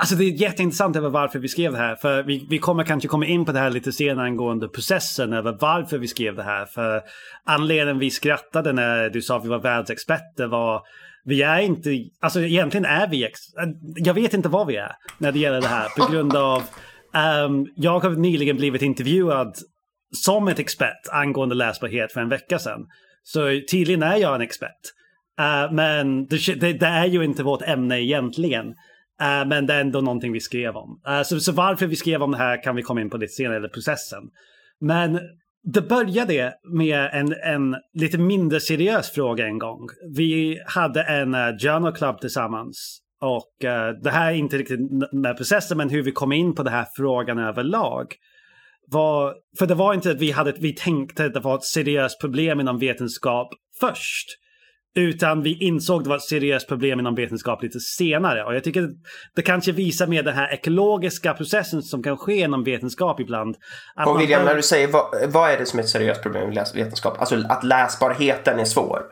Alltså 0.00 0.14
det 0.14 0.24
är 0.24 0.30
jätteintressant 0.30 0.96
över 0.96 1.08
varför 1.08 1.38
vi 1.38 1.48
skrev 1.48 1.72
det 1.72 1.78
här. 1.78 1.96
För 1.96 2.22
vi, 2.22 2.46
vi 2.50 2.58
kommer 2.58 2.84
kanske 2.84 3.08
komma 3.08 3.26
in 3.26 3.44
på 3.44 3.52
det 3.52 3.58
här 3.58 3.70
lite 3.70 3.92
senare 3.92 4.26
angående 4.26 4.68
processen 4.68 5.32
över 5.32 5.56
varför 5.60 5.98
vi 5.98 6.08
skrev 6.08 6.36
det 6.36 6.42
här. 6.42 6.66
För 6.66 7.02
anledningen 7.44 7.98
vi 7.98 8.10
skrattade 8.10 8.72
när 8.72 9.10
du 9.10 9.22
sa 9.22 9.36
att 9.36 9.44
vi 9.44 9.48
var 9.48 9.58
världsexperter 9.58 10.46
var 10.46 10.82
vi 11.24 11.42
är 11.42 11.58
inte, 11.58 11.90
alltså 12.20 12.40
egentligen 12.40 12.84
är 12.84 13.08
vi, 13.08 13.24
ex, 13.24 13.40
jag 13.96 14.14
vet 14.14 14.34
inte 14.34 14.48
vad 14.48 14.66
vi 14.66 14.76
är 14.76 14.92
när 15.18 15.32
det 15.32 15.38
gäller 15.38 15.60
det 15.60 15.68
här 15.68 15.88
på 15.98 16.12
grund 16.12 16.36
av 16.36 16.62
um, 17.46 17.66
jag 17.76 18.00
har 18.00 18.10
nyligen 18.10 18.56
blivit 18.56 18.82
intervjuad 18.82 19.54
som 20.16 20.48
ett 20.48 20.58
expert 20.58 21.08
angående 21.12 21.54
läsbarhet 21.54 22.12
för 22.12 22.20
en 22.20 22.28
vecka 22.28 22.58
sedan. 22.58 22.86
Så 23.22 23.40
tydligen 23.70 24.02
är 24.02 24.16
jag 24.16 24.34
en 24.34 24.40
expert. 24.40 24.80
Uh, 25.40 25.72
men 25.72 26.26
det, 26.26 26.60
det, 26.60 26.72
det, 26.72 26.86
är 26.86 27.06
ju 27.06 27.24
inte 27.24 27.42
vårt 27.42 27.62
ämne 27.62 28.00
egentligen. 28.00 28.74
Uh, 29.22 29.48
men 29.48 29.66
det 29.66 29.74
är 29.74 29.80
ändå 29.80 30.00
någonting 30.00 30.32
vi 30.32 30.40
skrev 30.40 30.76
om. 30.76 31.00
Uh, 31.08 31.22
så, 31.22 31.40
så, 31.40 31.52
varför 31.52 31.86
vi 31.86 31.96
skrev 31.96 32.22
om 32.22 32.30
det 32.30 32.38
här 32.38 32.62
kan 32.62 32.76
vi 32.76 32.82
komma 32.82 33.00
in 33.00 33.10
på 33.10 33.16
lite 33.16 33.32
senare, 33.32 33.56
eller 33.56 33.68
processen. 33.68 34.22
Men 34.80 35.20
det 35.72 35.82
började 35.82 36.52
med 36.76 37.10
en, 37.12 37.34
en 37.44 37.76
lite 37.94 38.18
mindre 38.18 38.60
seriös 38.60 39.10
fråga 39.10 39.46
en 39.46 39.58
gång. 39.58 39.88
Vi 40.16 40.62
hade 40.66 41.02
en 41.02 41.34
uh, 41.34 41.58
journal 41.58 41.92
club 41.92 42.20
tillsammans. 42.20 43.00
Och 43.22 43.52
det 44.02 44.10
här 44.10 44.30
är 44.32 44.36
inte 44.36 44.58
riktigt 44.58 44.80
med 45.12 45.36
processen, 45.36 45.78
men 45.78 45.90
hur 45.90 46.02
vi 46.02 46.12
kom 46.12 46.32
in 46.32 46.54
på 46.54 46.62
den 46.62 46.72
här 46.72 46.86
frågan 46.96 47.38
överlag. 47.38 48.06
Var, 48.90 49.34
för 49.58 49.66
det 49.66 49.74
var 49.74 49.94
inte 49.94 50.10
att 50.10 50.20
vi, 50.20 50.30
hade, 50.30 50.52
vi 50.52 50.74
tänkte 50.74 51.24
att 51.24 51.34
det 51.34 51.40
var 51.40 51.54
ett 51.54 51.64
seriöst 51.64 52.20
problem 52.20 52.60
inom 52.60 52.78
vetenskap 52.78 53.48
först. 53.80 54.26
Utan 54.94 55.42
vi 55.42 55.54
insåg 55.54 56.04
det 56.04 56.08
var 56.08 56.16
ett 56.16 56.22
seriöst 56.22 56.68
problem 56.68 57.00
inom 57.00 57.14
vetenskap 57.14 57.62
lite 57.62 57.80
senare. 57.80 58.44
Och 58.44 58.54
jag 58.54 58.64
tycker 58.64 58.88
det 59.34 59.42
kanske 59.42 59.72
visar 59.72 60.06
med 60.06 60.24
den 60.24 60.34
här 60.34 60.52
ekologiska 60.52 61.34
processen 61.34 61.82
som 61.82 62.02
kan 62.02 62.16
ske 62.16 62.40
inom 62.40 62.64
vetenskap 62.64 63.20
ibland. 63.20 63.56
Att 63.94 64.08
och 64.08 64.20
William, 64.20 64.44
när 64.44 64.54
du 64.54 64.62
säger 64.62 64.88
vad, 64.88 65.32
vad 65.32 65.50
är 65.50 65.58
det 65.58 65.66
som 65.66 65.78
är 65.78 65.82
ett 65.82 65.88
seriöst 65.88 66.22
problem 66.22 66.52
i 66.52 66.54
vetenskap? 66.74 67.20
Alltså 67.20 67.42
att 67.48 67.64
läsbarheten 67.64 68.58
är 68.58 68.64
svår. 68.64 69.02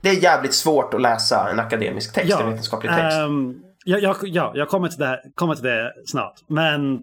Det 0.00 0.08
är 0.08 0.22
jävligt 0.22 0.54
svårt 0.54 0.94
att 0.94 1.00
läsa 1.00 1.50
en 1.50 1.60
akademisk 1.60 2.14
text, 2.14 2.30
ja, 2.30 2.40
en 2.40 2.50
vetenskaplig 2.50 2.92
text. 2.92 3.18
Um, 3.18 3.62
ja, 3.84 3.98
ja, 3.98 4.16
ja, 4.22 4.52
jag 4.54 4.68
kommer 4.68 4.88
till 4.88 4.98
det, 4.98 5.22
kommer 5.34 5.54
till 5.54 5.64
det 5.64 5.92
snart. 6.06 6.34
Men, 6.46 7.00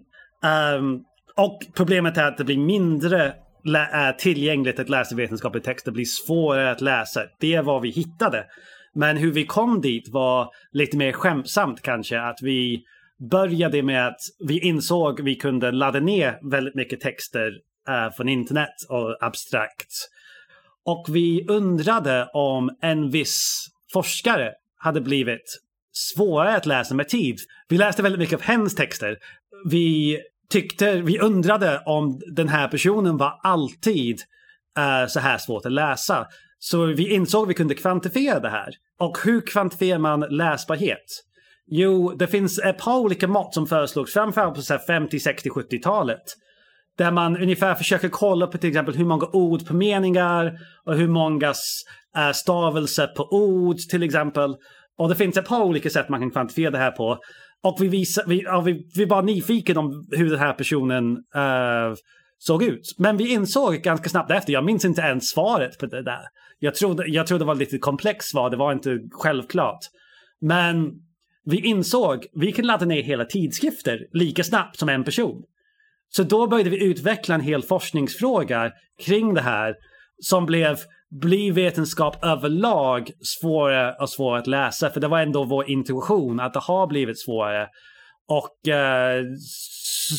um, 0.78 1.04
och 1.36 1.60
problemet 1.74 2.16
är 2.16 2.24
att 2.24 2.36
det 2.36 2.44
blir 2.44 2.58
mindre 2.58 3.34
tillgängligt 4.18 4.78
att 4.78 4.88
läsa 4.88 5.14
vetenskaplig 5.14 5.64
text. 5.64 5.84
Det 5.84 5.92
blir 5.92 6.04
svårare 6.04 6.70
att 6.70 6.80
läsa. 6.80 7.20
Det 7.40 7.54
är 7.54 7.62
vad 7.62 7.82
vi 7.82 7.90
hittade. 7.90 8.46
Men 8.94 9.16
hur 9.16 9.32
vi 9.32 9.46
kom 9.46 9.80
dit 9.80 10.08
var 10.08 10.50
lite 10.72 10.96
mer 10.96 11.12
skämtsamt 11.12 11.82
kanske. 11.82 12.20
Att 12.20 12.38
vi 12.42 12.82
började 13.30 13.82
med 13.82 14.06
att 14.06 14.20
vi 14.48 14.60
insåg 14.60 15.20
vi 15.20 15.34
kunde 15.34 15.70
ladda 15.70 16.00
ner 16.00 16.50
väldigt 16.50 16.74
mycket 16.74 17.00
texter 17.00 17.48
uh, 17.88 18.16
från 18.16 18.28
internet 18.28 18.74
och 18.88 19.24
abstrakt. 19.24 19.92
Och 20.84 21.06
vi 21.08 21.46
undrade 21.48 22.28
om 22.32 22.70
en 22.80 23.10
viss 23.10 23.66
forskare 23.92 24.52
hade 24.78 25.00
blivit 25.00 25.60
svårare 25.92 26.56
att 26.56 26.66
läsa 26.66 26.94
med 26.94 27.08
tid. 27.08 27.38
Vi 27.68 27.78
läste 27.78 28.02
väldigt 28.02 28.18
mycket 28.18 28.34
av 28.34 28.42
hennes 28.42 28.74
texter. 28.74 29.18
Vi 29.70 30.18
tyckte, 30.48 30.96
vi 30.96 31.18
undrade 31.18 31.82
om 31.86 32.20
den 32.26 32.48
här 32.48 32.68
personen 32.68 33.16
var 33.16 33.40
alltid 33.42 34.20
uh, 34.78 35.08
så 35.08 35.20
här 35.20 35.38
svårt 35.38 35.66
att 35.66 35.72
läsa. 35.72 36.26
Så 36.58 36.84
vi 36.84 37.14
insåg 37.14 37.42
att 37.42 37.48
vi 37.48 37.54
kunde 37.54 37.74
kvantifiera 37.74 38.40
det 38.40 38.48
här. 38.48 38.74
Och 38.98 39.18
hur 39.24 39.40
kvantifierar 39.40 39.98
man 39.98 40.20
läsbarhet? 40.20 41.22
Jo, 41.66 42.14
det 42.18 42.26
finns 42.26 42.58
ett 42.58 42.78
par 42.78 42.98
olika 42.98 43.28
mått 43.28 43.54
som 43.54 43.66
föreslogs, 43.66 44.12
framförallt 44.12 44.54
på 44.54 44.78
50, 44.86 45.20
60, 45.20 45.48
70-talet. 45.48 46.22
Där 46.98 47.10
man 47.10 47.36
ungefär 47.36 47.74
försöker 47.74 48.08
kolla 48.08 48.46
på 48.46 48.58
till 48.58 48.68
exempel 48.68 48.94
hur 48.94 49.04
många 49.04 49.26
ord 49.32 49.66
på 49.66 49.74
meningar 49.74 50.58
och 50.84 50.94
hur 50.94 51.08
många 51.08 51.48
uh, 51.48 52.32
stavelser 52.34 53.06
på 53.06 53.28
ord 53.30 53.78
till 53.78 54.02
exempel. 54.02 54.56
Och 54.98 55.08
det 55.08 55.14
finns 55.14 55.36
ett 55.36 55.48
par 55.48 55.62
olika 55.62 55.90
sätt 55.90 56.08
man 56.08 56.20
kan 56.20 56.30
kvantifiera 56.30 56.70
det 56.70 56.78
här 56.78 56.90
på. 56.90 57.18
Och 57.62 57.76
vi, 57.80 57.88
visar, 57.88 58.24
vi, 58.26 58.42
ja, 58.42 58.60
vi, 58.60 58.86
vi 58.94 59.04
var 59.04 59.22
nyfikna 59.22 59.80
om 59.80 60.08
hur 60.10 60.30
den 60.30 60.38
här 60.38 60.52
personen 60.52 61.16
uh, 61.16 61.94
såg 62.38 62.62
ut. 62.62 62.94
Men 62.98 63.16
vi 63.16 63.32
insåg 63.32 63.74
ganska 63.74 64.08
snabbt 64.08 64.30
efter, 64.30 64.52
jag 64.52 64.64
minns 64.64 64.84
inte 64.84 65.00
ens 65.00 65.28
svaret 65.28 65.78
på 65.78 65.86
det 65.86 66.02
där. 66.02 66.22
Jag 66.58 66.74
trodde, 66.74 67.06
jag 67.06 67.26
trodde 67.26 67.44
det 67.44 67.46
var 67.46 67.54
lite 67.54 67.78
komplext 67.78 68.30
svar, 68.30 68.50
det 68.50 68.56
var 68.56 68.72
inte 68.72 68.98
självklart. 69.10 69.78
Men 70.40 70.92
vi 71.44 71.60
insåg, 71.60 72.26
vi 72.32 72.52
kan 72.52 72.66
ladda 72.66 72.86
ner 72.86 73.02
hela 73.02 73.24
tidskrifter 73.24 74.06
lika 74.12 74.44
snabbt 74.44 74.78
som 74.78 74.88
en 74.88 75.04
person. 75.04 75.42
Så 76.08 76.22
då 76.22 76.46
började 76.46 76.70
vi 76.70 76.84
utveckla 76.84 77.34
en 77.34 77.40
hel 77.40 77.62
forskningsfråga 77.62 78.72
kring 79.04 79.34
det 79.34 79.40
här 79.40 79.74
som 80.22 80.46
blev 80.46 80.78
blir 81.10 81.52
vetenskap 81.52 82.24
överlag 82.24 83.10
svårare 83.20 83.96
och 84.00 84.10
svårare 84.10 84.38
att 84.38 84.46
läsa? 84.46 84.90
För 84.90 85.00
det 85.00 85.08
var 85.08 85.20
ändå 85.20 85.44
vår 85.44 85.70
intuition 85.70 86.40
att 86.40 86.52
det 86.52 86.60
har 86.60 86.86
blivit 86.86 87.20
svårare. 87.20 87.68
Och 88.28 88.68
eh, 88.68 89.24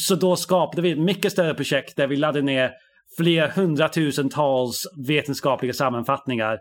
så 0.08 0.16
då 0.16 0.36
skapade 0.36 0.82
vi 0.82 0.92
ett 0.92 1.00
mycket 1.00 1.32
större 1.32 1.54
projekt 1.54 1.98
där 1.98 2.08
vi 2.08 2.16
laddade 2.16 2.42
ner 2.42 2.72
fler 3.18 3.48
hundratusentals 3.48 4.84
vetenskapliga 5.08 5.74
sammanfattningar. 5.74 6.60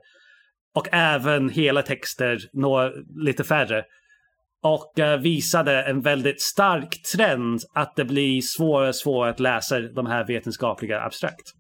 Och 0.75 0.89
även 0.93 1.49
hela 1.49 1.83
texter, 1.83 2.39
några 2.53 2.91
lite 3.25 3.45
färre. 3.45 3.85
Och 4.63 4.99
eh, 4.99 5.21
visade 5.21 5.83
en 5.83 6.01
väldigt 6.01 6.43
stark 6.43 7.03
trend 7.15 7.61
att 7.75 7.97
det 7.97 8.05
blir 8.05 8.41
svårare 8.41 8.89
och 8.89 8.97
svårare 8.97 9.31
att 9.31 9.41
läsa 9.41 9.81
de 9.81 10.07
här 10.07 10.27
vetenskapliga 10.27 11.01
abstrakt. 11.01 11.53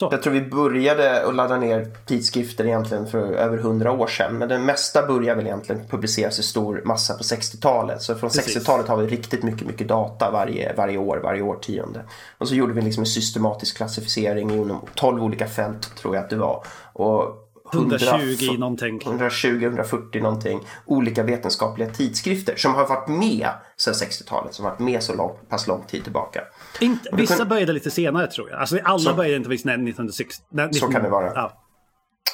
Så. 0.00 0.08
Jag 0.10 0.22
tror 0.22 0.32
vi 0.32 0.42
började 0.42 1.26
att 1.26 1.34
ladda 1.34 1.56
ner 1.56 1.86
tidskrifter 2.06 2.66
egentligen 2.66 3.06
för 3.06 3.32
över 3.32 3.58
hundra 3.58 3.92
år 3.92 4.06
sedan. 4.06 4.38
Men 4.38 4.48
det 4.48 4.58
mesta 4.58 5.06
började 5.06 5.34
väl 5.34 5.46
egentligen 5.46 5.86
publiceras 5.88 6.38
i 6.38 6.42
stor 6.42 6.82
massa 6.84 7.14
på 7.14 7.22
60-talet. 7.22 8.02
Så 8.02 8.14
från 8.14 8.30
60-talet 8.30 8.88
har 8.88 8.96
vi 8.96 9.06
riktigt 9.06 9.42
mycket, 9.42 9.66
mycket 9.66 9.88
data 9.88 10.30
varje, 10.30 10.74
varje 10.76 10.98
år, 10.98 11.20
varje 11.22 11.42
årtionde. 11.42 12.04
Och 12.38 12.48
så 12.48 12.54
gjorde 12.54 12.72
vi 12.72 12.82
liksom 12.82 13.02
en 13.02 13.06
systematisk 13.06 13.76
klassificering 13.76 14.50
inom 14.50 14.80
12 14.94 15.22
olika 15.22 15.46
fält 15.46 15.96
tror 15.96 16.14
jag 16.14 16.24
att 16.24 16.30
det 16.30 16.36
var. 16.36 16.64
Och 16.92 17.47
120 17.72 18.58
någonting. 18.58 19.00
120-140 19.00 20.22
någonting 20.22 20.60
olika 20.86 21.22
vetenskapliga 21.22 21.88
tidskrifter 21.88 22.56
som 22.56 22.74
har 22.74 22.86
varit 22.86 23.08
med 23.08 23.48
sedan 23.76 23.94
60-talet, 23.94 24.54
som 24.54 24.64
har 24.64 24.72
varit 24.72 24.80
med 24.80 25.02
så 25.02 25.14
lång, 25.14 25.38
pass 25.48 25.66
lång 25.66 25.82
tid 25.82 26.02
tillbaka. 26.02 26.40
Inte, 26.80 27.10
vissa 27.12 27.36
kun... 27.36 27.48
började 27.48 27.72
lite 27.72 27.90
senare 27.90 28.26
tror 28.26 28.50
jag. 28.50 28.60
Alltså 28.60 28.78
alla 28.84 28.98
så, 28.98 29.14
började 29.14 29.36
inte 29.36 29.48
visst 29.48 29.66
1960. 29.66 30.44
19... 30.50 30.74
Så 30.74 30.86
kan 30.88 31.02
det 31.02 31.08
vara. 31.08 31.32
Ja. 31.34 31.64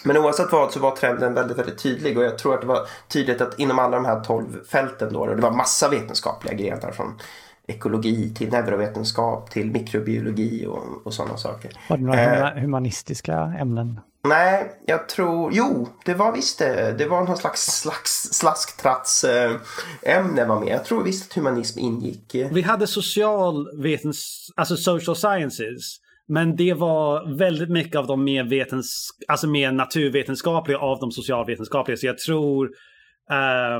Men 0.04 0.16
oavsett 0.16 0.52
vad 0.52 0.72
så 0.72 0.80
var 0.80 0.96
trenden 0.96 1.34
väldigt, 1.34 1.58
väldigt 1.58 1.78
tydlig 1.78 2.18
och 2.18 2.24
jag 2.24 2.38
tror 2.38 2.54
att 2.54 2.60
det 2.60 2.66
var 2.66 2.88
tydligt 3.08 3.40
att 3.40 3.58
inom 3.58 3.78
alla 3.78 3.96
de 3.96 4.04
här 4.04 4.20
12 4.20 4.64
fälten 4.68 5.12
då, 5.12 5.20
och 5.20 5.36
det 5.36 5.42
var 5.42 5.50
massa 5.50 5.88
vetenskapliga 5.88 6.54
grenar 6.54 6.90
från 6.90 7.18
ekologi 7.66 8.34
till 8.34 8.50
neurovetenskap 8.50 9.50
till 9.50 9.70
mikrobiologi 9.70 10.66
och, 10.66 11.06
och 11.06 11.14
sådana 11.14 11.36
saker. 11.36 11.72
Var 11.88 11.96
det 11.96 12.04
några 12.04 12.52
eh, 12.52 12.60
humanistiska 12.60 13.54
ämnen? 13.58 14.00
Nej, 14.28 14.72
jag 14.86 15.08
tror... 15.08 15.52
Jo, 15.52 15.88
det 16.04 16.14
var 16.14 16.32
visst 16.32 16.58
det. 16.58 16.94
Det 16.98 17.06
var 17.06 17.24
någon 17.24 17.36
slags, 17.36 17.60
slags 17.60 18.28
slasktrattsämne 18.32 20.44
var 20.44 20.60
med. 20.60 20.68
Jag 20.68 20.84
tror 20.84 21.04
visst 21.04 21.30
att 21.30 21.36
humanism 21.36 21.78
ingick. 21.78 22.34
Vi 22.34 22.62
hade 22.62 22.86
social 22.86 23.82
vetens... 23.82 24.48
alltså 24.56 24.76
social 24.76 25.16
sciences. 25.16 25.96
Men 26.28 26.56
det 26.56 26.74
var 26.74 27.38
väldigt 27.38 27.70
mycket 27.70 27.96
av 27.96 28.06
de 28.06 28.24
mer, 28.24 28.44
vetens... 28.44 29.10
alltså 29.28 29.46
mer 29.46 29.72
naturvetenskapliga 29.72 30.78
av 30.78 31.00
de 31.00 31.10
socialvetenskapliga. 31.10 31.96
Så 31.96 32.06
jag 32.06 32.18
tror... 32.18 32.70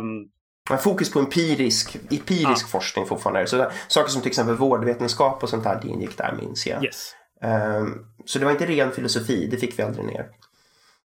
Um... 0.00 0.30
Fokus 0.78 1.12
på 1.12 1.18
empirisk, 1.18 1.94
empirisk 1.94 2.64
ja. 2.64 2.68
forskning 2.68 3.06
fortfarande. 3.06 3.46
Så 3.46 3.56
där, 3.56 3.72
saker 3.88 4.10
som 4.10 4.22
till 4.22 4.28
exempel 4.28 4.56
vårdvetenskap 4.56 5.42
och 5.42 5.48
sånt 5.48 5.64
där, 5.64 5.80
det 5.82 5.88
ingick 5.88 6.18
där 6.18 6.34
minns 6.40 6.66
jag. 6.66 6.84
Yes. 6.84 7.14
Um, 7.44 8.13
så 8.24 8.38
det 8.38 8.44
var 8.44 8.52
inte 8.52 8.66
ren 8.66 8.92
filosofi, 8.92 9.46
det 9.50 9.56
fick 9.56 9.78
vi 9.78 9.82
aldrig 9.82 10.06
ner. 10.06 10.26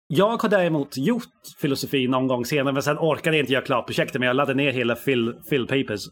Jag 0.08 0.42
har 0.42 0.48
däremot 0.48 0.96
gjort 0.96 1.32
filosofi 1.58 2.08
någon 2.08 2.26
gång 2.26 2.44
senare, 2.44 2.72
men 2.72 2.82
sen 2.82 2.98
orkade 2.98 3.36
jag 3.36 3.42
inte 3.42 3.52
göra 3.52 3.64
klart 3.64 3.86
projektet. 3.86 4.18
Men 4.20 4.26
jag 4.26 4.36
laddade 4.36 4.56
ner 4.56 4.72
hela 4.72 4.94
Phil 4.94 5.66
Papers 5.68 6.08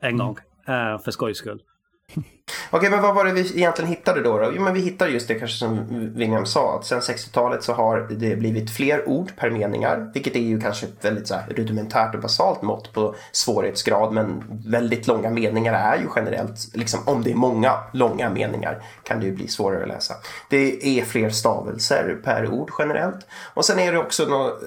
en 0.00 0.08
mm. 0.08 0.18
gång, 0.18 0.36
uh, 0.68 0.98
för 0.98 1.10
skojs 1.10 1.38
skull. 1.38 1.62
Okej, 2.70 2.90
men 2.90 3.02
vad 3.02 3.14
var 3.14 3.24
det 3.24 3.32
vi 3.32 3.40
egentligen 3.40 3.90
hittade 3.90 4.22
då? 4.22 4.38
då? 4.38 4.52
Jo, 4.54 4.62
men 4.62 4.74
vi 4.74 4.80
hittade 4.80 5.10
just 5.10 5.28
det 5.28 5.34
kanske 5.34 5.56
som 5.56 5.86
William 6.14 6.46
sa. 6.46 6.78
Att 6.78 6.86
sen 6.86 7.00
60-talet 7.00 7.62
så 7.62 7.72
har 7.72 8.00
det 8.10 8.36
blivit 8.36 8.70
fler 8.70 9.08
ord 9.08 9.32
per 9.36 9.50
meningar. 9.50 10.10
Vilket 10.14 10.36
är 10.36 10.40
ju 10.40 10.60
kanske 10.60 10.86
ett 10.86 11.04
väldigt 11.04 11.28
så 11.28 11.34
här, 11.34 11.46
rudimentärt 11.48 12.14
och 12.14 12.20
basalt 12.20 12.62
mått 12.62 12.92
på 12.92 13.14
svårighetsgrad. 13.32 14.12
Men 14.12 14.44
väldigt 14.66 15.06
långa 15.06 15.30
meningar 15.30 15.72
är 15.72 15.98
ju 15.98 16.08
generellt, 16.16 16.76
liksom, 16.76 17.00
om 17.06 17.22
det 17.22 17.30
är 17.30 17.34
många 17.34 17.78
långa 17.92 18.30
meningar 18.30 18.82
kan 19.02 19.20
det 19.20 19.26
ju 19.26 19.32
bli 19.32 19.48
svårare 19.48 19.82
att 19.82 19.88
läsa. 19.88 20.14
Det 20.50 20.98
är 20.98 21.04
fler 21.04 21.30
stavelser 21.30 22.20
per 22.24 22.48
ord 22.48 22.70
generellt. 22.78 23.26
Och 23.54 23.64
sen 23.64 23.78
är 23.78 23.92
det 23.92 23.98
också 23.98 24.24
något 24.24 24.62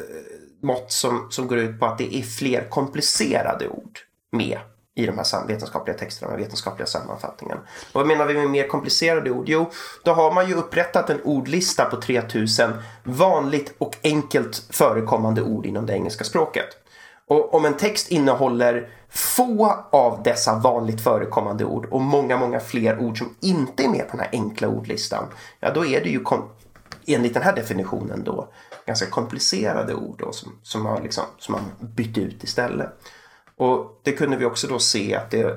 mått 0.61 0.91
som, 0.91 1.27
som 1.29 1.47
går 1.47 1.57
ut 1.57 1.79
på 1.79 1.85
att 1.85 1.97
det 1.97 2.15
är 2.15 2.21
fler 2.21 2.69
komplicerade 2.69 3.67
ord 3.67 3.99
med 4.31 4.59
i 4.97 5.05
de 5.05 5.17
här 5.17 5.47
vetenskapliga 5.47 5.97
texterna, 5.97 6.31
den 6.31 6.41
vetenskapliga 6.41 6.87
sammanfattningen. 6.87 7.57
Och 7.57 7.93
vad 7.93 8.07
menar 8.07 8.25
vi 8.25 8.33
med 8.33 8.49
mer 8.49 8.67
komplicerade 8.67 9.31
ord? 9.31 9.49
Jo, 9.49 9.71
då 10.03 10.13
har 10.13 10.33
man 10.33 10.47
ju 10.47 10.53
upprättat 10.53 11.09
en 11.09 11.21
ordlista 11.21 11.85
på 11.85 12.01
3000 12.01 12.73
vanligt 13.03 13.73
och 13.77 13.95
enkelt 14.03 14.63
förekommande 14.69 15.41
ord 15.41 15.65
inom 15.65 15.85
det 15.85 15.93
engelska 15.93 16.23
språket. 16.23 16.65
Och 17.27 17.53
om 17.53 17.65
en 17.65 17.77
text 17.77 18.11
innehåller 18.11 18.89
få 19.09 19.85
av 19.91 20.23
dessa 20.23 20.55
vanligt 20.55 21.03
förekommande 21.03 21.65
ord 21.65 21.85
och 21.85 22.01
många, 22.01 22.37
många 22.37 22.59
fler 22.59 22.99
ord 22.99 23.17
som 23.17 23.35
inte 23.39 23.83
är 23.83 23.89
med 23.89 24.09
på 24.09 24.17
den 24.17 24.19
här 24.19 24.29
enkla 24.31 24.67
ordlistan, 24.67 25.25
ja 25.59 25.71
då 25.73 25.85
är 25.85 26.01
det 26.03 26.09
ju 26.09 26.23
enligt 27.07 27.33
den 27.33 27.43
här 27.43 27.55
definitionen 27.55 28.23
då 28.23 28.47
ganska 28.85 29.05
komplicerade 29.05 29.93
ord 29.93 30.19
då, 30.19 30.31
som, 30.31 30.51
som, 30.63 30.83
man 30.83 31.03
liksom, 31.03 31.23
som 31.37 31.51
man 31.51 31.61
bytt 31.79 32.17
ut 32.17 32.43
istället. 32.43 32.89
Och 33.57 34.01
det 34.03 34.11
kunde 34.11 34.37
vi 34.37 34.45
också 34.45 34.67
då 34.67 34.79
se 34.79 35.15
att 35.15 35.31
det, 35.31 35.55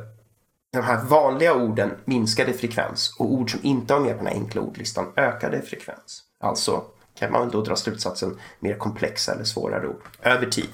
de 0.72 0.82
här 0.82 1.04
vanliga 1.04 1.54
orden 1.54 1.90
minskade 2.04 2.50
i 2.50 2.54
frekvens 2.54 3.16
och 3.18 3.32
ord 3.32 3.50
som 3.50 3.60
inte 3.62 3.94
var 3.94 4.00
med 4.00 4.18
på 4.18 4.24
den 4.24 4.32
här 4.32 4.40
enkla 4.40 4.60
ordlistan 4.60 5.12
ökade 5.16 5.58
i 5.58 5.62
frekvens. 5.62 6.22
Alltså 6.40 6.84
kan 7.14 7.32
man 7.32 7.50
då 7.50 7.62
dra 7.62 7.76
slutsatsen 7.76 8.38
mer 8.58 8.74
komplexa 8.74 9.32
eller 9.32 9.44
svårare 9.44 9.88
ord 9.88 10.02
över 10.22 10.46
tid. 10.46 10.70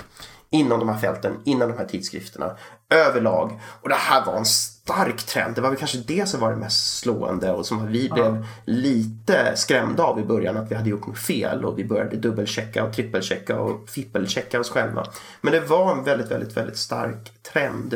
Inom 0.51 0.79
de 0.79 0.89
här 0.89 0.99
fälten, 0.99 1.41
inom 1.45 1.69
de 1.69 1.79
här 1.79 1.87
tidskrifterna, 1.87 2.57
överlag. 2.91 3.61
Och 3.83 3.89
det 3.89 3.95
här 3.95 4.27
var 4.27 4.37
en 4.37 4.45
stark 4.87 5.23
trend. 5.23 5.55
Det 5.55 5.61
var 5.61 5.69
väl 5.69 5.79
kanske 5.79 5.99
det 5.99 6.29
som 6.29 6.41
var 6.41 6.51
det 6.51 6.57
mest 6.57 6.99
slående 6.99 7.53
och 7.53 7.67
som 7.67 7.87
vi 7.87 8.09
blev 8.09 8.47
lite 8.65 9.57
skrämda 9.57 10.03
av 10.03 10.21
i 10.21 10.25
början 10.25 10.57
att 10.57 10.71
vi 10.71 10.75
hade 10.75 10.91
gjort 10.91 11.07
något 11.07 11.19
fel 11.19 11.65
och 11.65 11.79
vi 11.79 11.85
började 11.85 12.17
dubbelchecka 12.17 12.85
och 12.85 12.93
trippelchecka 12.93 13.61
och 13.61 13.89
fippelchecka 13.89 14.61
oss 14.61 14.71
själva. 14.71 15.07
Men 15.41 15.53
det 15.53 15.61
var 15.61 15.93
en 15.93 16.05
väldigt, 16.05 16.31
väldigt, 16.31 16.57
väldigt 16.57 16.77
stark 16.77 17.43
trend 17.43 17.95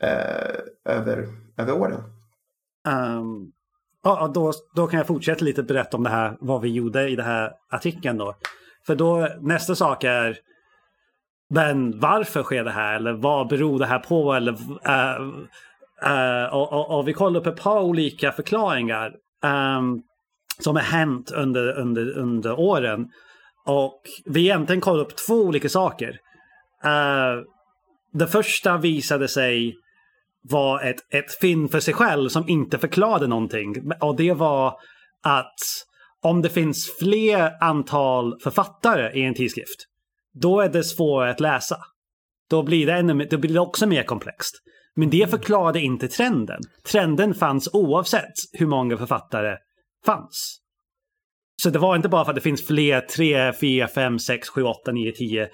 eh, 0.00 0.94
över, 0.94 1.28
över 1.56 1.72
åren. 1.72 2.02
Um, 2.88 3.52
ja, 4.04 4.30
då, 4.34 4.52
då 4.74 4.86
kan 4.86 4.98
jag 4.98 5.06
fortsätta 5.06 5.44
lite 5.44 5.62
berätta 5.62 5.96
om 5.96 6.02
det 6.02 6.10
här, 6.10 6.36
vad 6.40 6.60
vi 6.60 6.68
gjorde 6.68 7.08
i 7.08 7.16
den 7.16 7.26
här 7.26 7.52
artikeln 7.70 8.18
då. 8.18 8.34
För 8.86 8.94
då 8.94 9.28
nästa 9.40 9.74
sak 9.74 10.04
är 10.04 10.38
men 11.54 12.00
varför 12.00 12.42
sker 12.42 12.64
det 12.64 12.70
här? 12.70 12.94
Eller 12.94 13.12
vad 13.12 13.48
beror 13.48 13.78
det 13.78 13.86
här 13.86 13.98
på? 13.98 14.32
Eller, 14.32 14.52
uh, 14.52 15.44
uh, 16.06 16.54
och, 16.54 16.72
och, 16.72 16.98
och, 16.98 17.08
vi 17.08 17.12
kollar 17.12 17.40
upp 17.40 17.46
ett 17.46 17.62
par 17.62 17.80
olika 17.80 18.32
förklaringar 18.32 19.12
um, 19.78 20.02
som 20.58 20.76
har 20.76 20.82
hänt 20.82 21.30
under, 21.30 21.78
under, 21.78 22.18
under 22.18 22.60
åren. 22.60 23.08
Och 23.66 24.02
vi 24.24 24.40
egentligen 24.40 24.80
kollade 24.80 25.02
upp 25.02 25.16
två 25.26 25.34
olika 25.34 25.68
saker. 25.68 26.08
Uh, 26.84 27.42
det 28.12 28.26
första 28.26 28.76
visade 28.76 29.28
sig 29.28 29.74
vara 30.50 30.80
ett, 30.80 31.14
ett 31.14 31.40
fynd 31.40 31.70
för 31.70 31.80
sig 31.80 31.94
själv 31.94 32.28
som 32.28 32.48
inte 32.48 32.78
förklarade 32.78 33.26
någonting. 33.26 33.92
Och 34.00 34.16
det 34.16 34.32
var 34.32 34.74
att 35.22 35.58
om 36.22 36.42
det 36.42 36.48
finns 36.48 36.98
fler 36.98 37.52
antal 37.60 38.40
författare 38.40 39.20
i 39.20 39.24
en 39.24 39.34
tidskrift 39.34 39.90
då 40.32 40.60
är 40.60 40.68
det 40.68 40.84
svårare 40.84 41.30
att 41.30 41.40
läsa. 41.40 41.76
Då 42.50 42.62
blir 42.62 42.86
det, 42.86 42.92
ännu, 42.92 43.24
då 43.24 43.38
blir 43.38 43.54
det 43.54 43.60
också 43.60 43.86
mer 43.86 44.02
komplext. 44.02 44.54
Men 45.00 45.10
det 45.10 45.30
förklarade 45.30 45.80
inte 45.80 46.08
trenden. 46.08 46.60
Trenden 46.90 47.34
fanns 47.34 47.68
oavsett 47.72 48.32
hur 48.52 48.66
många 48.66 48.96
författare 48.96 49.56
fanns. 50.06 50.60
Så 51.62 51.70
det 51.70 51.78
var 51.78 51.96
inte 51.96 52.08
bara 52.08 52.24
för 52.24 52.30
att 52.30 52.34
det 52.34 52.40
finns 52.40 52.66
fler, 52.66 53.00
3, 53.00 53.52
4, 53.52 53.88
5, 53.88 54.18
6, 54.18 54.48
7, 54.48 54.62
8, 54.62 54.92
9, 54.92 55.12
10 55.12 55.48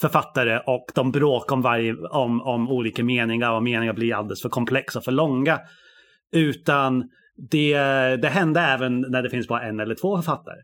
författare 0.00 0.60
och 0.66 0.86
de 0.94 1.12
bråkar 1.12 1.54
om, 1.54 1.62
varje, 1.62 1.94
om, 1.94 2.40
om 2.40 2.70
olika 2.70 3.04
meningar 3.04 3.52
och 3.52 3.62
meningar 3.62 3.92
blir 3.92 4.14
alldeles 4.14 4.42
för 4.42 4.48
komplexa 4.48 4.98
och 4.98 5.04
för 5.04 5.12
långa. 5.12 5.60
Utan 6.32 7.04
det, 7.50 7.76
det 8.16 8.28
hände 8.28 8.60
även 8.60 9.00
när 9.00 9.22
det 9.22 9.30
finns 9.30 9.48
bara 9.48 9.62
en 9.62 9.80
eller 9.80 9.94
två 9.94 10.16
författare. 10.16 10.60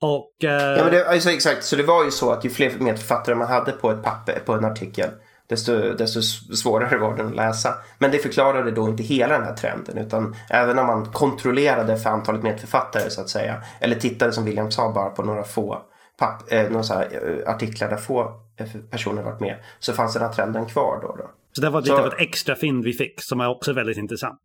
Och, 0.00 0.44
eh... 0.44 0.76
Ja, 0.76 0.84
men 0.84 0.92
det, 0.92 1.08
alltså, 1.08 1.30
exakt. 1.30 1.64
Så 1.64 1.76
det 1.76 1.82
var 1.82 2.04
ju 2.04 2.10
så 2.10 2.32
att 2.32 2.44
ju 2.44 2.50
fler 2.50 2.70
författare 2.96 3.34
man 3.34 3.48
hade 3.48 3.72
på 3.72 3.90
ett 3.90 4.02
papper, 4.02 4.40
på 4.46 4.52
en 4.52 4.64
artikel, 4.64 5.10
desto, 5.50 5.94
desto 5.94 6.22
svårare 6.22 6.98
var 6.98 7.16
den 7.16 7.26
att 7.26 7.36
läsa. 7.36 7.74
Men 7.98 8.10
det 8.10 8.18
förklarade 8.18 8.70
då 8.70 8.88
inte 8.88 9.02
hela 9.02 9.38
den 9.38 9.46
här 9.46 9.54
trenden, 9.54 9.98
utan 9.98 10.36
även 10.50 10.78
om 10.78 10.86
man 10.86 11.12
kontrollerade 11.12 11.96
för 11.96 12.10
antalet 12.10 12.42
medförfattare 12.42 13.10
så 13.10 13.20
att 13.20 13.28
säga, 13.28 13.62
eller 13.80 13.96
tittade 13.96 14.32
som 14.32 14.44
William 14.44 14.70
sa 14.70 14.92
bara 14.92 15.10
på 15.10 15.22
några 15.22 15.44
få 15.44 15.82
papp, 16.18 16.52
eh, 16.52 16.70
några 16.70 16.82
så 16.82 16.94
här, 16.94 17.40
eh, 17.46 17.54
artiklar 17.54 17.88
där 17.88 17.96
få 17.96 18.40
eh, 18.56 18.66
personer 18.90 19.22
varit 19.22 19.40
med, 19.40 19.56
så 19.78 19.92
fanns 19.92 20.12
den 20.12 20.22
här 20.22 20.32
trenden 20.32 20.66
kvar 20.66 20.98
då. 21.02 21.16
då. 21.16 21.30
Så 21.52 21.60
det 21.60 21.70
var 21.70 21.80
lite 21.80 21.96
så... 21.96 21.98
av 21.98 22.06
ett 22.06 22.20
extra 22.20 22.56
fynd 22.56 22.84
vi 22.84 22.92
fick 22.92 23.22
som 23.22 23.40
är 23.40 23.48
också 23.48 23.72
väldigt 23.72 23.98
intressant. 23.98 24.40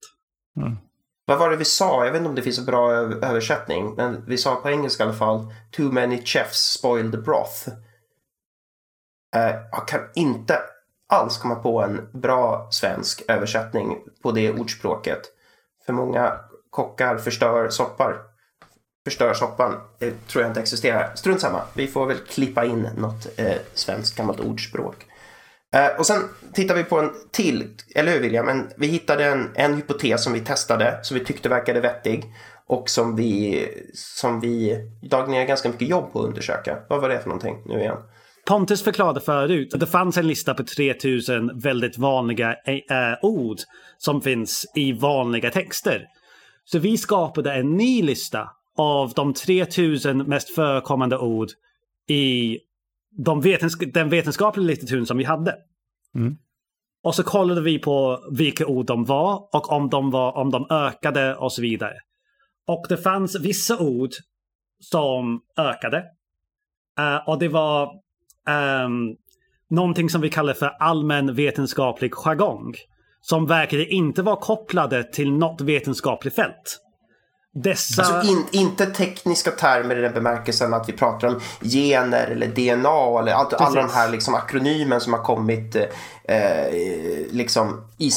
Mm. 0.57 0.77
Vad 1.25 1.39
var 1.39 1.49
det 1.49 1.55
vi 1.55 1.65
sa? 1.65 2.05
Jag 2.05 2.11
vet 2.11 2.19
inte 2.19 2.29
om 2.29 2.35
det 2.35 2.41
finns 2.41 2.59
en 2.59 2.65
bra 2.65 2.91
översättning. 2.91 3.93
Men 3.95 4.25
vi 4.27 4.37
sa 4.37 4.55
på 4.55 4.69
engelska 4.69 5.03
i 5.03 5.07
alla 5.07 5.15
fall. 5.15 5.53
Too 5.71 5.91
many 5.91 6.21
chefs 6.25 6.71
spoil 6.71 7.11
the 7.11 7.17
broth. 7.17 7.69
Uh, 9.35 9.55
jag 9.71 9.87
kan 9.87 10.01
inte 10.15 10.59
alls 11.07 11.37
komma 11.37 11.55
på 11.55 11.81
en 11.81 12.09
bra 12.13 12.67
svensk 12.71 13.23
översättning 13.27 13.97
på 14.23 14.31
det 14.31 14.51
ordspråket. 14.51 15.21
För 15.85 15.93
många 15.93 16.33
kockar 16.69 17.17
förstör 17.17 17.69
soppar. 17.69 18.15
Förstör 19.03 19.33
soppan. 19.33 19.75
Det 19.99 20.27
tror 20.27 20.41
jag 20.41 20.49
inte 20.49 20.59
existerar. 20.59 21.15
Strunt 21.15 21.41
samma. 21.41 21.61
Vi 21.73 21.87
får 21.87 22.05
väl 22.05 22.17
klippa 22.17 22.65
in 22.65 22.89
något 22.97 23.39
eh, 23.39 23.57
svenskt 23.73 24.17
gammalt 24.17 24.39
ordspråk. 24.39 24.95
Eh, 25.75 25.99
och 25.99 26.05
sen 26.05 26.21
tittar 26.53 26.75
vi 26.75 26.83
på 26.83 26.99
en 26.99 27.11
till, 27.31 27.77
eller 27.95 28.11
hur 28.11 28.19
William? 28.19 28.45
Men 28.45 28.69
vi 28.77 28.87
hittade 28.87 29.25
en, 29.25 29.51
en 29.55 29.73
hypotes 29.73 30.23
som 30.23 30.33
vi 30.33 30.39
testade, 30.39 30.99
som 31.03 31.19
vi 31.19 31.25
tyckte 31.25 31.49
verkade 31.49 31.79
vettig 31.79 32.33
och 32.67 32.89
som 32.89 33.15
vi, 33.15 33.67
som 33.93 34.39
vi 34.39 34.77
dag 35.01 35.29
ner 35.29 35.45
ganska 35.45 35.69
mycket 35.69 35.87
jobb 35.87 36.13
på 36.13 36.19
att 36.19 36.25
undersöka. 36.25 36.77
Vad 36.89 37.01
var 37.01 37.09
det 37.09 37.19
för 37.19 37.29
någonting 37.29 37.61
nu 37.65 37.79
igen? 37.79 37.97
Pontus 38.45 38.83
förklarade 38.83 39.19
förut 39.19 39.73
att 39.73 39.79
det 39.79 39.87
fanns 39.87 40.17
en 40.17 40.27
lista 40.27 40.53
på 40.53 40.63
3000 40.63 41.59
väldigt 41.59 41.97
vanliga 41.97 42.55
äh, 42.65 43.17
ord 43.21 43.57
som 43.97 44.21
finns 44.21 44.65
i 44.75 44.93
vanliga 44.93 45.51
texter. 45.51 46.07
Så 46.65 46.79
vi 46.79 46.97
skapade 46.97 47.53
en 47.53 47.77
ny 47.77 48.03
lista 48.03 48.49
av 48.77 49.13
de 49.15 49.33
3000 49.33 50.17
mest 50.17 50.55
förekommande 50.55 51.17
ord 51.17 51.49
i 52.07 52.59
de 53.17 53.41
vetens 53.41 53.77
den 53.77 54.09
vetenskapliga 54.09 54.67
litteraturen 54.67 55.05
som 55.05 55.17
vi 55.17 55.23
hade. 55.23 55.55
Mm. 56.15 56.37
Och 57.03 57.15
så 57.15 57.23
kollade 57.23 57.61
vi 57.61 57.79
på 57.79 58.19
vilka 58.31 58.65
ord 58.65 58.85
de 58.85 59.05
var 59.05 59.49
och 59.55 59.71
om 59.71 59.89
de, 59.89 60.11
var, 60.11 60.37
om 60.37 60.51
de 60.51 60.67
ökade 60.69 61.35
och 61.35 61.53
så 61.53 61.61
vidare. 61.61 61.95
Och 62.67 62.85
det 62.89 62.97
fanns 62.97 63.39
vissa 63.39 63.79
ord 63.79 64.11
som 64.79 65.41
ökade. 65.57 66.03
Uh, 66.99 67.29
och 67.29 67.39
det 67.39 67.47
var 67.47 68.04
um, 68.49 69.15
någonting 69.69 70.09
som 70.09 70.21
vi 70.21 70.29
kallar 70.29 70.53
för 70.53 70.75
allmän 70.79 71.35
vetenskaplig 71.35 72.11
jargong. 72.11 72.75
Som 73.21 73.45
verkade 73.45 73.85
inte 73.85 74.21
vara 74.21 74.35
kopplade 74.35 75.03
till 75.03 75.31
något 75.31 75.61
vetenskapligt 75.61 76.35
fält. 76.35 76.81
Dessa... 77.63 78.03
Alltså 78.03 78.31
in, 78.31 78.45
inte 78.51 78.85
tekniska 78.85 79.51
termer 79.51 79.97
i 79.97 80.01
den 80.01 80.13
bemärkelsen 80.13 80.73
att 80.73 80.89
vi 80.89 80.93
pratar 80.93 81.27
om 81.27 81.39
gener 81.61 82.27
eller 82.27 82.47
DNA 82.47 83.19
eller 83.19 83.31
allt, 83.31 83.53
alla 83.53 83.81
de 83.81 83.89
här 83.93 84.09
liksom 84.09 84.35
akronymen 84.35 85.01
som 85.01 85.13
har 85.13 85.23
kommit 85.23 85.75
eh, 86.23 86.71
liksom 87.31 87.87
i, 87.97 88.09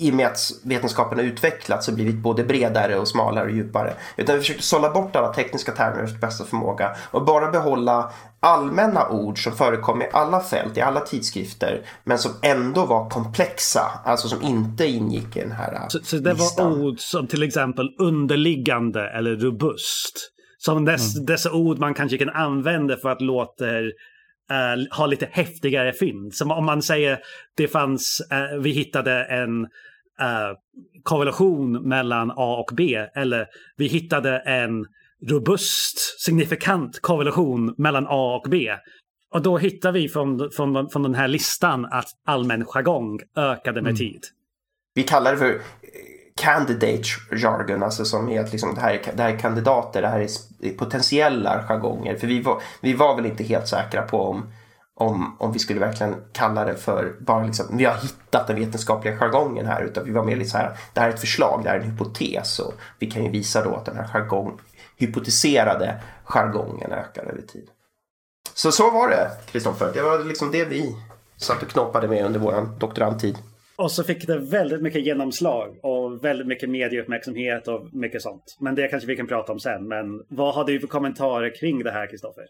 i 0.00 0.10
och 0.10 0.14
med 0.14 0.26
att 0.26 0.50
vetenskapen 0.64 1.18
har 1.18 1.24
utvecklats 1.24 1.88
och 1.88 1.94
blivit 1.94 2.16
både 2.16 2.44
bredare 2.44 2.98
och 2.98 3.08
smalare 3.08 3.44
och 3.44 3.50
djupare. 3.50 3.94
Utan 4.16 4.34
vi 4.34 4.40
försökte 4.40 4.62
sålla 4.62 4.90
bort 4.90 5.16
alla 5.16 5.32
tekniska 5.32 5.72
termer 5.72 6.02
efter 6.02 6.18
bästa 6.18 6.44
förmåga 6.44 6.96
och 7.10 7.24
bara 7.24 7.50
behålla 7.50 8.12
allmänna 8.42 9.08
ord 9.08 9.44
som 9.44 9.52
förekom 9.52 10.02
i 10.02 10.08
alla 10.12 10.40
fält, 10.40 10.76
i 10.76 10.80
alla 10.80 11.00
tidskrifter, 11.00 11.86
men 12.04 12.18
som 12.18 12.32
ändå 12.42 12.86
var 12.86 13.10
komplexa, 13.10 14.00
alltså 14.04 14.28
som 14.28 14.42
inte 14.42 14.86
ingick 14.86 15.36
i 15.36 15.40
den 15.40 15.52
här 15.52 15.88
Så, 15.88 15.98
så 16.02 16.16
det 16.16 16.32
listan. 16.32 16.70
var 16.70 16.86
ord 16.86 17.00
som 17.00 17.26
till 17.26 17.42
exempel 17.42 17.88
underliggande 17.98 19.08
eller 19.08 19.36
robust. 19.36 20.32
Som 20.58 20.84
dess, 20.84 21.14
mm. 21.14 21.26
dessa 21.26 21.52
ord 21.52 21.78
man 21.78 21.94
kanske 21.94 22.18
kan 22.18 22.30
använda 22.30 22.96
för 22.96 23.08
att 23.08 23.20
låta 23.20 23.64
uh, 23.64 24.96
ha 24.96 25.06
lite 25.06 25.28
häftigare 25.32 25.92
fynd. 25.92 26.34
Som 26.34 26.50
om 26.50 26.66
man 26.66 26.82
säger 26.82 27.18
det 27.56 27.68
fanns, 27.68 28.22
uh, 28.32 28.60
vi 28.60 28.70
hittade 28.70 29.24
en 29.24 29.60
uh, 29.62 30.56
korrelation 31.02 31.88
mellan 31.88 32.30
A 32.30 32.56
och 32.56 32.76
B. 32.76 33.06
Eller 33.14 33.46
vi 33.76 33.86
hittade 33.86 34.38
en 34.38 34.86
robust, 35.30 36.20
signifikant 36.20 37.00
korrelation 37.00 37.74
mellan 37.78 38.06
A 38.08 38.40
och 38.44 38.50
B. 38.50 38.68
Och 39.34 39.42
då 39.42 39.58
hittar 39.58 39.92
vi 39.92 40.08
från, 40.08 40.50
från, 40.56 40.88
från 40.90 41.02
den 41.02 41.14
här 41.14 41.28
listan 41.28 41.84
att 41.84 42.08
allmän 42.26 42.64
jargong 42.64 43.20
ökade 43.36 43.82
med 43.82 43.90
mm. 43.90 43.96
tid. 43.96 44.20
Vi 44.94 45.02
kallar 45.02 45.32
det 45.32 45.38
för 45.38 45.60
candidate 46.36 47.02
jargon, 47.30 47.82
alltså 47.82 48.04
som 48.04 48.28
är 48.28 48.40
att 48.40 48.52
liksom, 48.52 48.74
det, 48.74 48.80
här 48.80 48.94
är, 48.94 49.16
det 49.16 49.22
här 49.22 49.34
är 49.34 49.38
kandidater, 49.38 50.02
det 50.02 50.08
här 50.08 50.20
är 50.20 50.70
potentiella 50.70 51.62
jargonger. 51.62 52.16
För 52.16 52.26
vi 52.26 52.42
var, 52.42 52.62
vi 52.80 52.94
var 52.94 53.16
väl 53.16 53.26
inte 53.26 53.44
helt 53.44 53.68
säkra 53.68 54.02
på 54.02 54.22
om, 54.22 54.52
om, 54.94 55.36
om 55.38 55.52
vi 55.52 55.58
skulle 55.58 55.80
verkligen 55.80 56.14
kalla 56.32 56.64
det 56.64 56.74
för 56.74 57.16
bara 57.20 57.46
liksom, 57.46 57.76
vi 57.76 57.84
har 57.84 57.94
hittat 57.94 58.46
den 58.46 58.56
vetenskapliga 58.56 59.16
jargongen 59.16 59.66
här, 59.66 59.82
utan 59.82 60.04
vi 60.04 60.12
var 60.12 60.24
mer 60.24 60.36
lite 60.36 60.50
så 60.50 60.58
här, 60.58 60.76
det 60.94 61.00
här 61.00 61.08
är 61.08 61.12
ett 61.12 61.20
förslag, 61.20 61.60
det 61.64 61.68
här 61.68 61.76
är 61.76 61.80
en 61.80 61.90
hypotes 61.90 62.58
och 62.58 62.74
vi 62.98 63.10
kan 63.10 63.24
ju 63.24 63.30
visa 63.30 63.64
då 63.64 63.74
att 63.74 63.84
den 63.84 63.96
här 63.96 64.08
jargong, 64.08 64.60
hypotetiserade 65.06 66.00
jargongen 66.24 66.92
ökar 66.92 67.22
över 67.22 67.42
tid. 67.42 67.68
Så 68.54 68.72
så 68.72 68.90
var 68.90 69.08
det, 69.08 69.30
Kristoffer. 69.52 69.90
Det 69.94 70.02
var 70.02 70.24
liksom 70.24 70.50
det 70.52 70.64
vi 70.64 70.96
satt 71.36 71.62
och 71.62 71.68
knoppade 71.68 72.08
med 72.08 72.24
under 72.24 72.40
vår 72.40 72.78
doktorandtid. 72.78 73.38
Och 73.76 73.90
så 73.90 74.04
fick 74.04 74.26
det 74.26 74.38
väldigt 74.38 74.82
mycket 74.82 75.06
genomslag 75.06 75.76
och 75.82 76.24
väldigt 76.24 76.46
mycket 76.46 76.70
medieuppmärksamhet 76.70 77.68
och 77.68 77.94
mycket 77.94 78.22
sånt. 78.22 78.56
Men 78.60 78.74
det 78.74 78.88
kanske 78.88 79.06
vi 79.06 79.16
kan 79.16 79.26
prata 79.26 79.52
om 79.52 79.60
sen. 79.60 79.88
Men 79.88 80.22
vad 80.28 80.54
har 80.54 80.64
du 80.64 80.80
för 80.80 80.86
kommentarer 80.86 81.60
kring 81.60 81.82
det 81.82 81.90
här, 81.90 82.06
Kristoffer? 82.06 82.44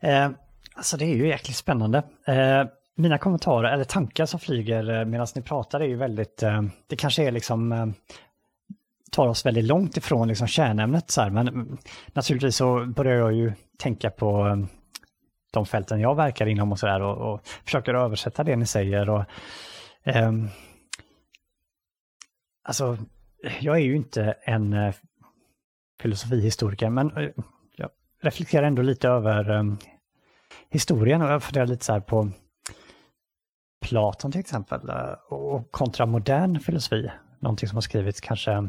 Eh, 0.00 0.30
alltså 0.74 0.96
det 0.96 1.04
är 1.04 1.16
ju 1.16 1.28
jäkligt 1.28 1.56
spännande. 1.56 1.98
Eh, 2.26 2.64
mina 2.96 3.18
kommentarer, 3.18 3.72
eller 3.72 3.84
tankar 3.84 4.26
som 4.26 4.40
flyger 4.40 5.00
eh, 5.00 5.04
medan 5.04 5.26
ni 5.34 5.42
pratar 5.42 5.80
är 5.80 5.86
ju 5.86 5.96
väldigt, 5.96 6.42
eh, 6.42 6.62
det 6.86 6.96
kanske 6.96 7.22
är 7.22 7.30
liksom 7.30 7.72
eh, 7.72 7.86
tar 9.12 9.28
oss 9.28 9.46
väldigt 9.46 9.64
långt 9.64 9.96
ifrån 9.96 10.28
liksom 10.28 10.46
kärnämnet. 10.46 11.10
Så 11.10 11.20
här. 11.20 11.30
Men 11.30 11.78
naturligtvis 12.12 12.56
så 12.56 12.86
börjar 12.86 13.16
jag 13.16 13.32
ju 13.32 13.52
tänka 13.78 14.10
på 14.10 14.46
eh, 14.46 14.56
de 15.52 15.66
fälten 15.66 16.00
jag 16.00 16.14
verkar 16.14 16.46
inom 16.46 16.72
och 16.72 16.78
så 16.78 16.86
där 16.86 17.02
och, 17.02 17.32
och 17.32 17.40
försöker 17.64 17.94
översätta 17.94 18.44
det 18.44 18.56
ni 18.56 18.66
säger. 18.66 19.10
Och, 19.10 19.24
Um, 20.04 20.48
alltså, 22.62 22.98
jag 23.60 23.76
är 23.76 23.80
ju 23.80 23.96
inte 23.96 24.34
en 24.42 24.72
eh, 24.72 24.94
filosofihistoriker, 26.00 26.90
men 26.90 27.16
eh, 27.16 27.30
jag 27.76 27.90
reflekterar 28.22 28.66
ändå 28.66 28.82
lite 28.82 29.08
över 29.08 29.50
um, 29.50 29.78
historien 30.70 31.22
och 31.22 31.30
jag 31.30 31.42
funderar 31.42 31.66
lite 31.66 31.84
så 31.84 31.92
här 31.92 32.00
på 32.00 32.30
Platon 33.80 34.32
till 34.32 34.40
exempel 34.40 34.88
eh, 34.88 35.12
och 35.28 35.70
kontra 35.72 36.06
modern 36.06 36.60
filosofi, 36.60 37.10
någonting 37.40 37.68
som 37.68 37.76
har 37.76 37.82
skrivits 37.82 38.20
kanske 38.20 38.68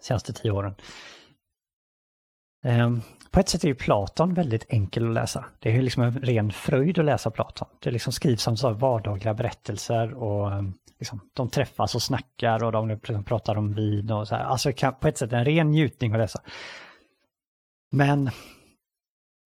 senaste 0.00 0.32
tio 0.32 0.50
åren. 0.50 0.74
Ehm, 2.64 3.00
på 3.30 3.40
ett 3.40 3.48
sätt 3.48 3.64
är 3.64 3.68
ju 3.68 3.74
Platon 3.74 4.34
väldigt 4.34 4.64
enkel 4.68 5.08
att 5.08 5.14
läsa. 5.14 5.44
Det 5.58 5.76
är 5.76 5.82
liksom 5.82 6.02
en 6.02 6.20
ren 6.20 6.52
fröjd 6.52 6.98
att 6.98 7.04
läsa 7.04 7.30
Platon. 7.30 7.68
Det 7.78 7.90
liksom 7.90 8.12
skrivs 8.12 8.42
som 8.42 8.56
så 8.56 8.70
vardagliga 8.70 9.34
berättelser 9.34 10.14
och 10.14 10.52
ehm, 10.52 10.74
liksom, 10.98 11.20
de 11.34 11.50
träffas 11.50 11.94
och 11.94 12.02
snackar 12.02 12.64
och 12.64 12.72
de 12.72 12.88
liksom 12.88 13.24
pratar 13.24 13.56
om 13.56 13.72
vin 13.72 14.10
och 14.10 14.28
så 14.28 14.34
här. 14.34 14.44
Alltså 14.44 14.72
på 15.00 15.08
ett 15.08 15.18
sätt 15.18 15.32
en 15.32 15.44
ren 15.44 15.70
njutning 15.70 16.12
att 16.12 16.18
läsa. 16.18 16.40
Men 17.90 18.30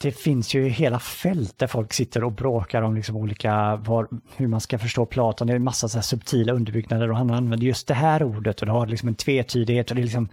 det 0.03 0.13
finns 0.13 0.55
ju 0.55 0.69
hela 0.69 0.99
fält 0.99 1.59
där 1.59 1.67
folk 1.67 1.93
sitter 1.93 2.25
och 2.25 2.33
bråkar 2.33 2.83
om 2.83 2.95
liksom 2.95 3.17
olika, 3.17 3.77
var, 3.77 4.09
hur 4.37 4.49
man 4.49 4.61
ska 4.61 4.79
förstå 4.79 5.07
Platon. 5.07 5.47
Det 5.47 5.53
är 5.53 5.57
en 5.57 5.65
massa 5.65 5.89
så 5.89 6.03
subtila 6.03 6.53
underbyggnader 6.53 7.11
och 7.11 7.17
han 7.17 7.31
använder 7.31 7.67
just 7.67 7.87
det 7.87 7.95
här 7.95 8.23
ordet 8.23 8.61
och 8.61 8.67
det 8.67 8.73
har 8.73 8.87
liksom 8.87 9.09
en 9.09 9.15
tvetydighet 9.15 9.91
och 9.91 9.97
det 9.97 10.03
är 10.03 10.05
liksom 10.05 10.29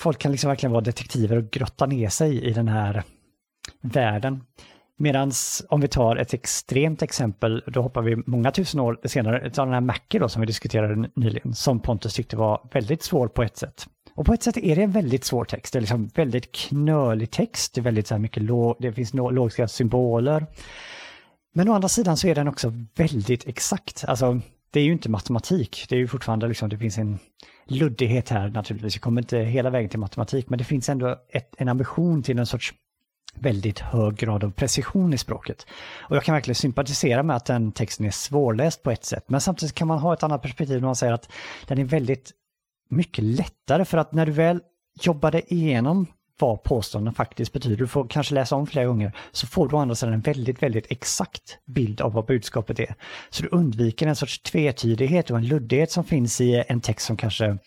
folk 0.00 0.18
kan 0.18 0.32
liksom 0.32 0.48
verkligen 0.48 0.72
vara 0.72 0.84
detektiver 0.84 1.36
och 1.36 1.50
grotta 1.50 1.86
ner 1.86 2.08
sig 2.08 2.44
i 2.44 2.52
den 2.52 2.68
här 2.68 3.02
världen. 3.80 4.44
Medan 5.02 5.32
om 5.68 5.80
vi 5.80 5.88
tar 5.88 6.16
ett 6.16 6.34
extremt 6.34 7.02
exempel, 7.02 7.62
då 7.66 7.82
hoppar 7.82 8.02
vi 8.02 8.16
många 8.26 8.50
tusen 8.50 8.80
år 8.80 9.00
senare, 9.04 9.50
tar 9.50 9.64
den 9.64 9.74
här 9.74 9.80
Mackie 9.80 10.20
då 10.20 10.28
som 10.28 10.40
vi 10.40 10.46
diskuterade 10.46 11.08
nyligen, 11.16 11.54
som 11.54 11.80
Pontus 11.80 12.14
tyckte 12.14 12.36
var 12.36 12.68
väldigt 12.72 13.02
svår 13.02 13.28
på 13.28 13.42
ett 13.42 13.56
sätt. 13.56 13.86
Och 14.14 14.26
på 14.26 14.32
ett 14.32 14.42
sätt 14.42 14.56
är 14.56 14.76
det 14.76 14.82
en 14.82 14.90
väldigt 14.90 15.24
svår 15.24 15.44
text, 15.44 15.72
det 15.72 15.78
är 15.78 15.80
liksom 15.80 16.10
väldigt 16.14 16.52
knölig 16.52 17.30
text, 17.30 17.74
det 17.74 17.80
är 17.80 17.82
väldigt 17.82 18.06
så 18.06 18.14
här 18.14 18.18
mycket 18.18 18.42
låg, 18.42 18.76
det 18.80 18.92
finns 18.92 19.14
logiska 19.14 19.68
symboler. 19.68 20.46
Men 21.54 21.68
å 21.68 21.72
andra 21.72 21.88
sidan 21.88 22.16
så 22.16 22.28
är 22.28 22.34
den 22.34 22.48
också 22.48 22.72
väldigt 22.96 23.46
exakt, 23.46 24.04
alltså 24.08 24.40
det 24.70 24.80
är 24.80 24.84
ju 24.84 24.92
inte 24.92 25.10
matematik, 25.10 25.86
det 25.88 25.94
är 25.94 25.98
ju 25.98 26.08
fortfarande 26.08 26.48
liksom, 26.48 26.68
det 26.68 26.78
finns 26.78 26.98
en 26.98 27.18
luddighet 27.66 28.28
här 28.28 28.48
naturligtvis. 28.48 28.94
Jag 28.94 29.02
kommer 29.02 29.20
inte 29.22 29.38
hela 29.38 29.70
vägen 29.70 29.90
till 29.90 29.98
matematik, 29.98 30.48
men 30.48 30.58
det 30.58 30.64
finns 30.64 30.88
ändå 30.88 31.16
ett, 31.28 31.54
en 31.58 31.68
ambition 31.68 32.22
till 32.22 32.38
en 32.38 32.46
sorts 32.46 32.74
väldigt 33.34 33.78
hög 33.78 34.16
grad 34.16 34.44
av 34.44 34.50
precision 34.50 35.14
i 35.14 35.18
språket. 35.18 35.66
Och 36.00 36.16
jag 36.16 36.24
kan 36.24 36.34
verkligen 36.34 36.54
sympatisera 36.54 37.22
med 37.22 37.36
att 37.36 37.46
den 37.46 37.72
texten 37.72 38.06
är 38.06 38.10
svårläst 38.10 38.82
på 38.82 38.90
ett 38.90 39.04
sätt, 39.04 39.24
men 39.26 39.40
samtidigt 39.40 39.74
kan 39.74 39.88
man 39.88 39.98
ha 39.98 40.14
ett 40.14 40.22
annat 40.22 40.42
perspektiv 40.42 40.80
när 40.80 40.86
man 40.86 40.96
säger 40.96 41.12
att 41.12 41.28
den 41.66 41.78
är 41.78 41.84
väldigt 41.84 42.30
mycket 42.90 43.24
lättare 43.24 43.84
för 43.84 43.98
att 43.98 44.12
när 44.12 44.26
du 44.26 44.32
väl 44.32 44.60
jobbade 45.02 45.54
igenom 45.54 46.06
vad 46.38 46.62
påståenden 46.62 47.14
faktiskt 47.14 47.52
betyder, 47.52 47.76
du 47.76 47.86
får 47.86 48.08
kanske 48.08 48.34
läsa 48.34 48.56
om 48.56 48.66
flera 48.66 48.86
gånger, 48.86 49.12
så 49.32 49.46
får 49.46 49.68
du 49.68 49.76
å 49.76 49.78
andra 49.78 49.94
sidan 49.94 50.14
en 50.14 50.20
väldigt, 50.20 50.62
väldigt 50.62 50.86
exakt 50.90 51.58
bild 51.66 52.00
av 52.00 52.12
vad 52.12 52.26
budskapet 52.26 52.80
är. 52.80 52.94
Så 53.30 53.42
du 53.42 53.48
undviker 53.48 54.06
en 54.06 54.16
sorts 54.16 54.42
tvetydighet 54.42 55.30
och 55.30 55.38
en 55.38 55.46
luddighet 55.46 55.90
som 55.90 56.04
finns 56.04 56.40
i 56.40 56.64
en 56.68 56.80
text 56.80 57.06
som 57.06 57.16
kanske, 57.16 57.58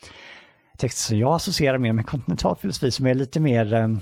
text 0.78 0.97
som 0.97 1.17
jag 1.17 1.36
associerar 1.36 1.78
mer 1.78 1.93
med 1.93 2.06
kontinentalfilosofi 2.06 2.91
som 2.91 3.08
är 3.08 3.13
lite 3.13 3.39
mer 3.39 3.73
ehm, 3.73 3.99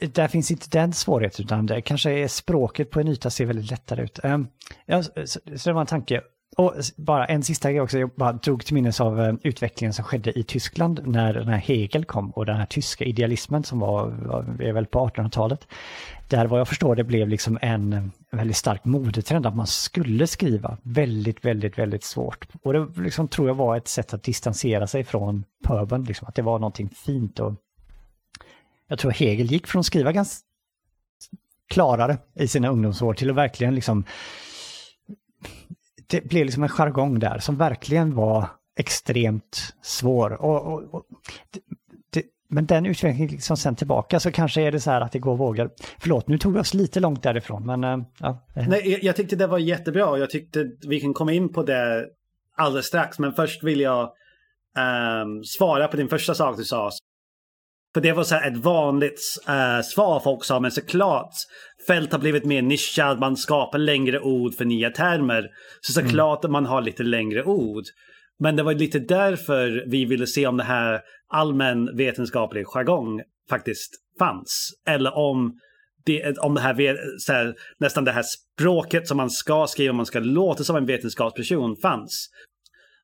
där 0.00 0.28
finns 0.28 0.50
inte 0.50 0.66
den 0.70 0.92
svårigheten 0.92 1.44
utan 1.44 1.66
det 1.66 1.80
kanske 1.80 2.10
är 2.10 2.28
språket 2.28 2.90
på 2.90 3.00
en 3.00 3.08
yta 3.08 3.30
ser 3.30 3.46
väldigt 3.46 3.70
lättare 3.70 4.02
ut. 4.02 4.20
Um, 4.22 4.48
ja, 4.86 5.02
så, 5.02 5.10
så 5.56 5.68
det 5.68 5.72
var 5.72 5.80
en 5.80 5.86
tanke. 5.86 6.22
Och 6.56 6.74
bara 6.96 7.26
en 7.26 7.42
sista 7.42 7.70
grej 7.70 7.80
också, 7.80 7.98
jag 7.98 8.10
bara 8.16 8.32
drog 8.32 8.64
till 8.64 8.74
minnes 8.74 9.00
av 9.00 9.20
eh, 9.20 9.34
utvecklingen 9.42 9.92
som 9.92 10.04
skedde 10.04 10.38
i 10.38 10.42
Tyskland 10.42 11.00
när 11.06 11.34
den 11.34 11.48
här 11.48 11.58
Hegel 11.58 12.04
kom 12.04 12.30
och 12.30 12.46
den 12.46 12.56
här 12.56 12.66
tyska 12.66 13.04
idealismen 13.04 13.64
som 13.64 13.78
var, 13.78 14.06
var 14.08 14.62
är 14.62 14.72
väl 14.72 14.86
på 14.86 15.08
1800-talet. 15.08 15.66
Där 16.28 16.46
vad 16.46 16.60
jag 16.60 16.68
förstår 16.68 16.96
det 16.96 17.04
blev 17.04 17.28
liksom 17.28 17.58
en, 17.62 17.92
en 17.92 18.12
väldigt 18.30 18.56
stark 18.56 18.84
modetrend 18.84 19.46
att 19.46 19.56
man 19.56 19.66
skulle 19.66 20.26
skriva 20.26 20.76
väldigt, 20.82 21.44
väldigt, 21.44 21.78
väldigt 21.78 22.04
svårt. 22.04 22.48
Och 22.62 22.72
det 22.72 22.86
liksom, 22.96 23.28
tror 23.28 23.48
jag 23.48 23.54
var 23.54 23.76
ett 23.76 23.88
sätt 23.88 24.14
att 24.14 24.22
distansera 24.22 24.86
sig 24.86 25.04
från 25.04 25.44
pöbeln, 25.64 26.04
liksom, 26.04 26.28
att 26.28 26.34
det 26.34 26.42
var 26.42 26.58
någonting 26.58 26.88
fint 26.88 27.40
och 27.40 27.54
jag 28.88 28.98
tror 28.98 29.10
Hegel 29.10 29.46
gick 29.46 29.66
från 29.66 29.80
att 29.80 29.86
skriva 29.86 30.12
ganska 30.12 30.46
klarare 31.68 32.18
i 32.34 32.48
sina 32.48 32.68
ungdomsår 32.68 33.14
till 33.14 33.30
att 33.30 33.36
verkligen 33.36 33.74
liksom 33.74 34.04
det 36.06 36.24
blev 36.24 36.44
liksom 36.44 36.62
en 36.62 36.68
jargong 36.68 37.18
där 37.18 37.38
som 37.38 37.56
verkligen 37.56 38.14
var 38.14 38.48
extremt 38.76 39.74
svår. 39.82 40.32
Och, 40.32 40.72
och, 40.72 40.94
och 40.94 41.06
det, 41.50 41.60
det, 42.10 42.22
men 42.48 42.66
den 42.66 42.86
utvecklingen 42.86 43.30
liksom 43.30 43.56
sen 43.56 43.76
tillbaka 43.76 44.20
så 44.20 44.32
kanske 44.32 44.62
är 44.62 44.72
det 44.72 44.80
så 44.80 44.90
här 44.90 45.00
att 45.00 45.12
det 45.12 45.18
går 45.18 45.36
vågor. 45.36 45.70
Förlåt, 45.98 46.28
nu 46.28 46.38
tog 46.38 46.52
vi 46.52 46.60
oss 46.60 46.74
lite 46.74 47.00
långt 47.00 47.22
därifrån 47.22 47.66
men 47.66 47.84
eh, 47.84 47.98
ja. 48.18 48.46
Nej, 48.68 48.90
jag, 48.90 49.02
jag 49.02 49.16
tyckte 49.16 49.36
det 49.36 49.46
var 49.46 49.58
jättebra 49.58 50.06
och 50.06 50.18
jag 50.18 50.30
tyckte 50.30 50.70
vi 50.88 51.00
kan 51.00 51.14
komma 51.14 51.32
in 51.32 51.52
på 51.52 51.62
det 51.62 52.06
alldeles 52.56 52.86
strax. 52.86 53.18
Men 53.18 53.32
först 53.32 53.62
vill 53.62 53.80
jag 53.80 54.12
um, 55.22 55.44
svara 55.44 55.88
på 55.88 55.96
din 55.96 56.08
första 56.08 56.34
sak 56.34 56.56
du 56.56 56.64
sa 56.64 56.90
för 57.96 58.00
det 58.00 58.12
var 58.12 58.24
så 58.24 58.34
ett 58.34 58.56
vanligt 58.56 59.20
uh, 59.48 59.82
svar 59.82 60.20
folk 60.20 60.44
sa, 60.44 60.60
men 60.60 60.70
såklart 60.70 61.32
fält 61.86 62.12
har 62.12 62.18
blivit 62.18 62.44
mer 62.44 62.62
nischad, 62.62 63.20
man 63.20 63.36
skapar 63.36 63.78
längre 63.78 64.20
ord 64.20 64.54
för 64.54 64.64
nya 64.64 64.90
termer. 64.90 65.48
Så 65.80 66.00
mm. 66.00 66.08
såklart 66.08 66.44
mm. 66.44 66.48
att 66.48 66.52
man 66.52 66.66
har 66.66 66.82
lite 66.82 67.02
längre 67.02 67.44
ord. 67.44 67.84
Men 68.38 68.56
det 68.56 68.62
var 68.62 68.74
lite 68.74 68.98
därför 68.98 69.84
vi 69.86 70.04
ville 70.04 70.26
se 70.26 70.46
om 70.46 70.56
det 70.56 70.64
här 70.64 71.00
allmän 71.28 71.96
vetenskaplig 71.96 72.66
jargong 72.66 73.22
faktiskt 73.50 73.94
fanns. 74.18 74.70
Eller 74.88 75.16
om 75.16 75.58
det, 76.04 76.38
om 76.38 76.54
det 76.54 76.60
här, 76.60 76.74
här, 77.28 77.54
nästan 77.78 78.04
det 78.04 78.12
här 78.12 78.22
språket 78.22 79.08
som 79.08 79.16
man 79.16 79.30
ska 79.30 79.66
skriva, 79.66 79.92
man 79.92 80.06
ska 80.06 80.18
låta 80.18 80.64
som 80.64 80.76
en 80.76 80.86
vetenskapsperson 80.86 81.76
fanns. 81.76 82.28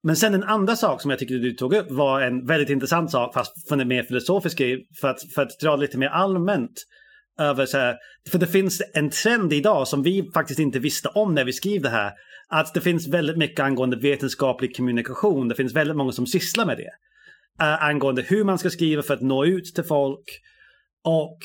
Men 0.03 0.17
sen 0.17 0.35
en 0.35 0.43
andra 0.43 0.77
sak 0.77 1.01
som 1.01 1.11
jag 1.11 1.19
tycker 1.19 1.35
du 1.35 1.53
tog 1.53 1.75
upp 1.75 1.91
var 1.91 2.21
en 2.21 2.47
väldigt 2.47 2.71
intressant 2.71 3.11
sak, 3.11 3.35
fast 3.35 3.69
från 3.69 3.81
en 3.81 3.89
mer 3.89 4.03
filosofisk 4.03 4.59
grej, 4.59 4.87
för 5.01 5.09
att, 5.09 5.33
för 5.35 5.43
att 5.43 5.59
dra 5.61 5.77
lite 5.77 5.99
mer 5.99 6.09
allmänt 6.09 6.85
över 7.39 7.67
så 7.67 7.79
här, 7.79 7.97
för 8.31 8.39
det 8.39 8.47
finns 8.47 8.83
en 8.95 9.11
trend 9.11 9.53
idag 9.53 9.89
som 9.89 10.03
vi 10.03 10.31
faktiskt 10.35 10.61
inte 10.61 10.79
visste 10.79 11.09
om 11.09 11.35
när 11.35 11.45
vi 11.45 11.53
skrev 11.53 11.83
det 11.83 11.89
här, 11.89 12.13
att 12.49 12.75
det 12.75 12.81
finns 12.81 13.09
väldigt 13.09 13.37
mycket 13.37 13.61
angående 13.61 13.97
vetenskaplig 13.97 14.77
kommunikation, 14.77 15.49
det 15.49 15.55
finns 15.55 15.75
väldigt 15.75 15.97
många 15.97 16.13
som 16.13 16.27
sysslar 16.27 16.67
med 16.67 16.77
det. 16.77 16.91
Uh, 17.65 17.85
angående 17.85 18.23
hur 18.23 18.45
man 18.45 18.59
ska 18.59 18.71
skriva 18.71 19.03
för 19.03 19.15
att 19.15 19.21
nå 19.21 19.45
ut 19.45 19.75
till 19.75 19.85
folk. 19.85 20.25
Och 21.05 21.39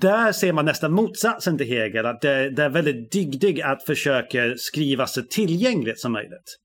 där 0.00 0.32
ser 0.32 0.52
man 0.52 0.64
nästan 0.64 0.92
motsatsen 0.92 1.58
till 1.58 1.66
Hegel, 1.66 2.06
att 2.06 2.20
det, 2.20 2.50
det 2.50 2.62
är 2.62 2.68
väldigt 2.68 3.12
dygdig 3.12 3.60
att 3.60 3.82
försöka 3.82 4.54
skriva 4.56 5.06
så 5.06 5.22
tillgängligt 5.22 6.00
som 6.00 6.12
möjligt. 6.12 6.56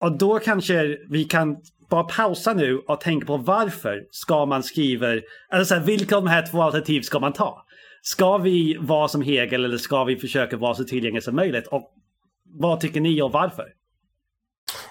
Och 0.00 0.18
då 0.18 0.38
kanske 0.38 0.98
vi 1.08 1.24
kan 1.24 1.56
bara 1.90 2.04
pausa 2.04 2.54
nu 2.54 2.78
och 2.78 3.00
tänka 3.00 3.26
på 3.26 3.36
varför 3.36 4.06
ska 4.10 4.46
man 4.46 4.62
skriva, 4.62 5.06
alltså 5.52 5.78
vilka 5.78 6.16
av 6.16 6.24
de 6.24 6.30
här 6.30 6.46
två 6.46 6.62
alternativ 6.62 7.02
ska 7.02 7.18
man 7.20 7.32
ta? 7.32 7.66
Ska 8.02 8.38
vi 8.38 8.76
vara 8.80 9.08
som 9.08 9.22
Hegel 9.22 9.64
eller 9.64 9.78
ska 9.78 10.04
vi 10.04 10.16
försöka 10.16 10.56
vara 10.56 10.74
så 10.74 10.84
tillgängliga 10.84 11.22
som 11.22 11.36
möjligt? 11.36 11.66
Och 11.66 11.94
vad 12.44 12.80
tycker 12.80 13.00
ni 13.00 13.22
och 13.22 13.32
varför? 13.32 13.64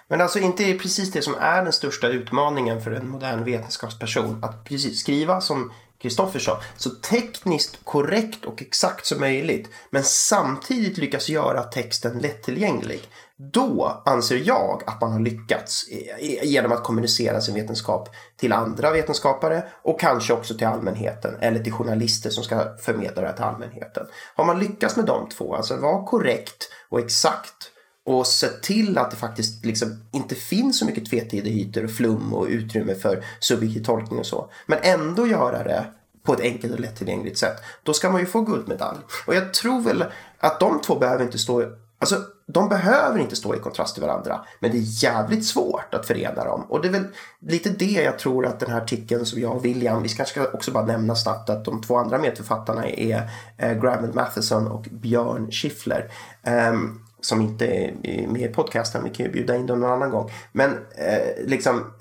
Men 0.08 0.22
alltså 0.22 0.40
inte 0.40 0.64
är 0.64 0.78
precis 0.78 1.12
det 1.12 1.22
som 1.22 1.36
är 1.40 1.64
den 1.64 1.74
största 1.74 2.08
utmaningen 2.08 2.82
för 2.82 2.92
en 2.92 3.10
modern 3.10 3.44
vetenskapsperson. 3.44 4.44
Att 4.44 4.66
precis 4.66 5.00
skriva 5.00 5.42
som 5.42 5.72
Kristoffer 6.02 6.40
sa, 6.40 6.62
så 6.78 6.90
tekniskt 6.90 7.80
korrekt 7.84 8.46
och 8.46 8.62
exakt 8.62 9.06
som 9.06 9.20
möjligt. 9.20 9.70
Men 9.90 10.04
samtidigt 10.04 10.98
lyckas 10.98 11.30
göra 11.30 11.64
texten 11.64 12.20
lättillgänglig. 12.20 13.02
Då 13.42 14.02
anser 14.06 14.42
jag 14.46 14.84
att 14.86 15.02
man 15.02 15.12
har 15.12 15.20
lyckats 15.20 15.88
eh, 15.92 16.30
eh, 16.30 16.46
genom 16.46 16.72
att 16.72 16.84
kommunicera 16.84 17.42
sin 17.42 17.56
vetenskap 17.56 18.10
till 18.38 18.54
andra 18.54 18.92
vetenskapare 18.92 19.64
och 19.82 20.00
kanske 20.00 20.34
också 20.34 20.58
till 20.58 20.68
allmänheten 20.68 21.36
eller 21.40 21.60
till 21.60 21.74
journalister 21.74 22.30
som 22.30 22.44
ska 22.44 22.78
förmedla 22.78 23.22
det 23.22 23.34
till 23.34 23.44
allmänheten. 23.44 24.06
Har 24.36 24.46
man 24.46 24.60
lyckats 24.60 24.96
med 24.96 25.06
de 25.06 25.30
två, 25.30 25.56
alltså 25.56 25.78
vara 25.78 26.06
korrekt 26.06 26.70
och 26.90 27.00
exakt 27.00 27.72
och 28.06 28.28
sett 28.28 28.64
till 28.64 28.98
att 28.98 29.12
det 29.12 29.18
faktiskt 29.18 29.66
liksom 29.66 30.04
inte 30.12 30.36
finns 30.36 30.80
så 30.80 30.86
mycket 30.86 31.10
tvetydigheter 31.10 31.84
och 31.84 31.92
flum 31.92 32.34
och 32.34 32.48
utrymme 32.48 32.96
för 32.96 33.26
subjektiv 33.40 33.84
tolkning 33.84 34.20
och 34.20 34.26
så. 34.26 34.52
Men 34.66 34.80
ändå 34.82 35.28
göra 35.28 35.64
det 35.64 35.86
på 36.24 36.34
ett 36.34 36.42
enkelt 36.42 36.74
och 36.74 36.80
lättillgängligt 36.80 37.38
sätt. 37.38 37.58
Då 37.84 37.94
ska 37.94 38.10
man 38.10 38.22
ju 38.22 38.28
få 38.28 38.42
guldmedalj. 38.42 39.00
Och 39.28 39.36
jag 39.36 39.54
tror 39.54 39.82
väl 39.82 40.06
att 40.40 40.60
de 40.60 40.82
två 40.82 40.96
behöver 40.96 41.24
inte 41.24 41.38
stå 41.38 41.64
Alltså, 42.00 42.24
de 42.48 42.70
behöver 42.70 43.20
inte 43.20 43.36
stå 43.36 43.56
i 43.56 43.60
kontrast 43.60 43.94
till 43.94 44.04
varandra, 44.04 44.46
men 44.60 44.72
det 44.72 44.78
är 44.78 45.04
jävligt 45.04 45.46
svårt 45.46 45.94
att 45.94 46.06
förena 46.06 46.44
dem. 46.44 46.66
Och 46.70 46.82
det 46.82 46.88
är 46.88 46.92
väl 46.92 47.08
lite 47.40 47.70
det 47.70 47.86
jag 47.86 48.20
tror 48.20 48.46
att 48.46 48.60
den 48.60 48.72
här 48.72 48.82
artikeln 48.82 49.26
som 49.26 49.42
jag 49.42 49.56
och 49.56 49.66
William, 49.66 50.04
vi 50.04 50.10
kanske 50.10 50.42
ska 50.42 50.52
också 50.52 50.72
bara 50.72 50.86
nämna 50.86 51.16
snabbt 51.16 51.50
att 51.50 51.66
de 51.66 51.82
två 51.82 51.98
andra 51.98 52.18
medförfattarna 52.18 52.88
är 52.88 53.32
eh, 53.58 53.74
Gravel 53.74 54.14
Matheson 54.14 54.68
och 54.68 54.82
Björn 54.92 55.52
Schiffler. 55.52 56.12
Eh, 56.44 56.74
som 57.22 57.42
inte 57.42 57.66
är 57.66 58.28
med 58.28 58.42
i 58.42 58.54
podcasten. 58.54 59.04
Vi 59.04 59.10
kan 59.10 59.26
ju 59.26 59.32
bjuda 59.32 59.56
in 59.56 59.66
dem 59.66 59.80
någon 59.80 59.92
annan 59.92 60.10
gång. 60.10 60.32
Men 60.52 60.72
eh, 60.96 61.46
liksom, 61.46 61.94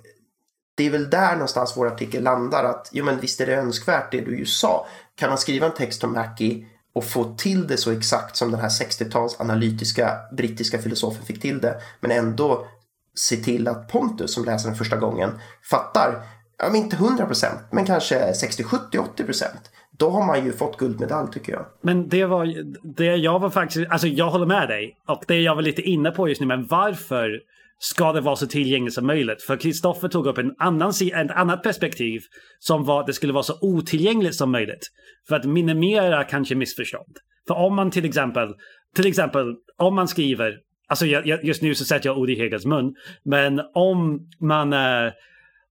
det 0.75 0.87
är 0.87 0.91
väl 0.91 1.11
där 1.11 1.33
någonstans 1.33 1.77
vår 1.77 1.87
artikel 1.87 2.23
landar. 2.23 2.65
Att 2.65 2.89
jo, 2.93 3.05
men 3.05 3.21
visst 3.21 3.41
är 3.41 3.47
det 3.47 3.55
önskvärt 3.55 4.13
det 4.13 4.21
du 4.21 4.39
ju 4.39 4.47
sa. 4.47 4.87
Kan 5.15 5.29
man 5.29 5.39
skriva 5.39 5.67
en 5.67 5.75
text 5.75 6.05
om 6.05 6.13
Mackie 6.13 6.67
och 6.99 7.05
få 7.05 7.25
till 7.25 7.67
det 7.67 7.77
så 7.77 7.91
exakt 7.91 8.37
som 8.37 8.51
den 8.51 8.61
här 8.61 8.69
60-tals 8.69 9.41
analytiska 9.41 10.11
brittiska 10.37 10.79
filosofen 10.79 11.25
fick 11.25 11.41
till 11.41 11.61
det. 11.61 11.75
Men 12.01 12.11
ändå 12.11 12.67
se 13.15 13.37
till 13.37 13.69
att 13.69 13.89
Pontus 13.89 14.35
som 14.35 14.45
läser 14.45 14.69
den 14.69 14.79
första 14.79 14.97
gången 14.97 15.31
fattar, 15.71 16.23
ja, 16.59 16.67
men 16.67 16.77
inte 16.77 16.97
100% 16.97 17.47
men 17.71 17.87
kanske 17.87 18.35
60, 18.35 18.63
70, 18.63 18.99
80%. 19.17 19.45
Då 19.91 20.11
har 20.11 20.27
man 20.27 20.45
ju 20.45 20.53
fått 20.53 20.77
guldmedalj 20.77 21.33
tycker 21.33 21.53
jag. 21.53 21.67
Men 21.81 22.09
det 22.09 22.25
var 22.25 22.55
det 22.83 23.17
jag 23.17 23.39
var 23.39 23.51
faktiskt, 23.51 23.91
alltså 23.91 24.07
jag 24.07 24.31
håller 24.31 24.47
med 24.47 24.69
dig. 24.69 24.97
Och 25.09 25.23
det 25.27 25.41
jag 25.41 25.55
var 25.55 25.63
lite 25.63 25.83
inne 25.83 26.11
på 26.11 26.29
just 26.29 26.41
nu, 26.41 26.47
men 26.47 26.67
varför 26.67 27.41
ska 27.79 28.13
det 28.13 28.21
vara 28.21 28.37
så 28.37 28.47
tillgängligt 28.47 28.95
som 28.95 29.07
möjligt? 29.07 29.43
För 29.43 29.57
Kristoffer 29.57 30.09
tog 30.09 30.27
upp 30.27 30.39
en 30.39 30.55
annan, 30.59 30.93
ett 31.15 31.31
annat 31.31 31.63
perspektiv 31.63 32.21
som 32.59 32.85
var 32.85 33.01
att 33.01 33.07
det 33.07 33.13
skulle 33.13 33.33
vara 33.33 33.43
så 33.43 33.59
otillgängligt 33.61 34.35
som 34.35 34.53
möjligt. 34.53 34.89
För 35.29 35.37
att 35.37 35.45
minimera 35.45 36.25
kanske 36.25 36.55
missförstånd. 36.55 37.17
För 37.49 37.55
om 37.55 37.77
man 37.77 37.91
till 37.91 38.05
exempel, 38.05 38.49
till 38.95 39.07
exempel 39.07 39.55
om 39.77 39.95
man 39.95 40.09
skriver, 40.09 40.59
alltså 40.89 41.07
just 41.07 41.63
nu 41.63 41.75
så 41.75 41.85
sätter 41.85 42.09
jag 42.09 42.19
ord 42.19 42.31
i 42.31 42.39
Hegels 42.39 42.67
mun, 42.67 42.95
men 43.25 43.61
om 43.75 44.29
man, 44.41 44.73
eh, 44.73 45.13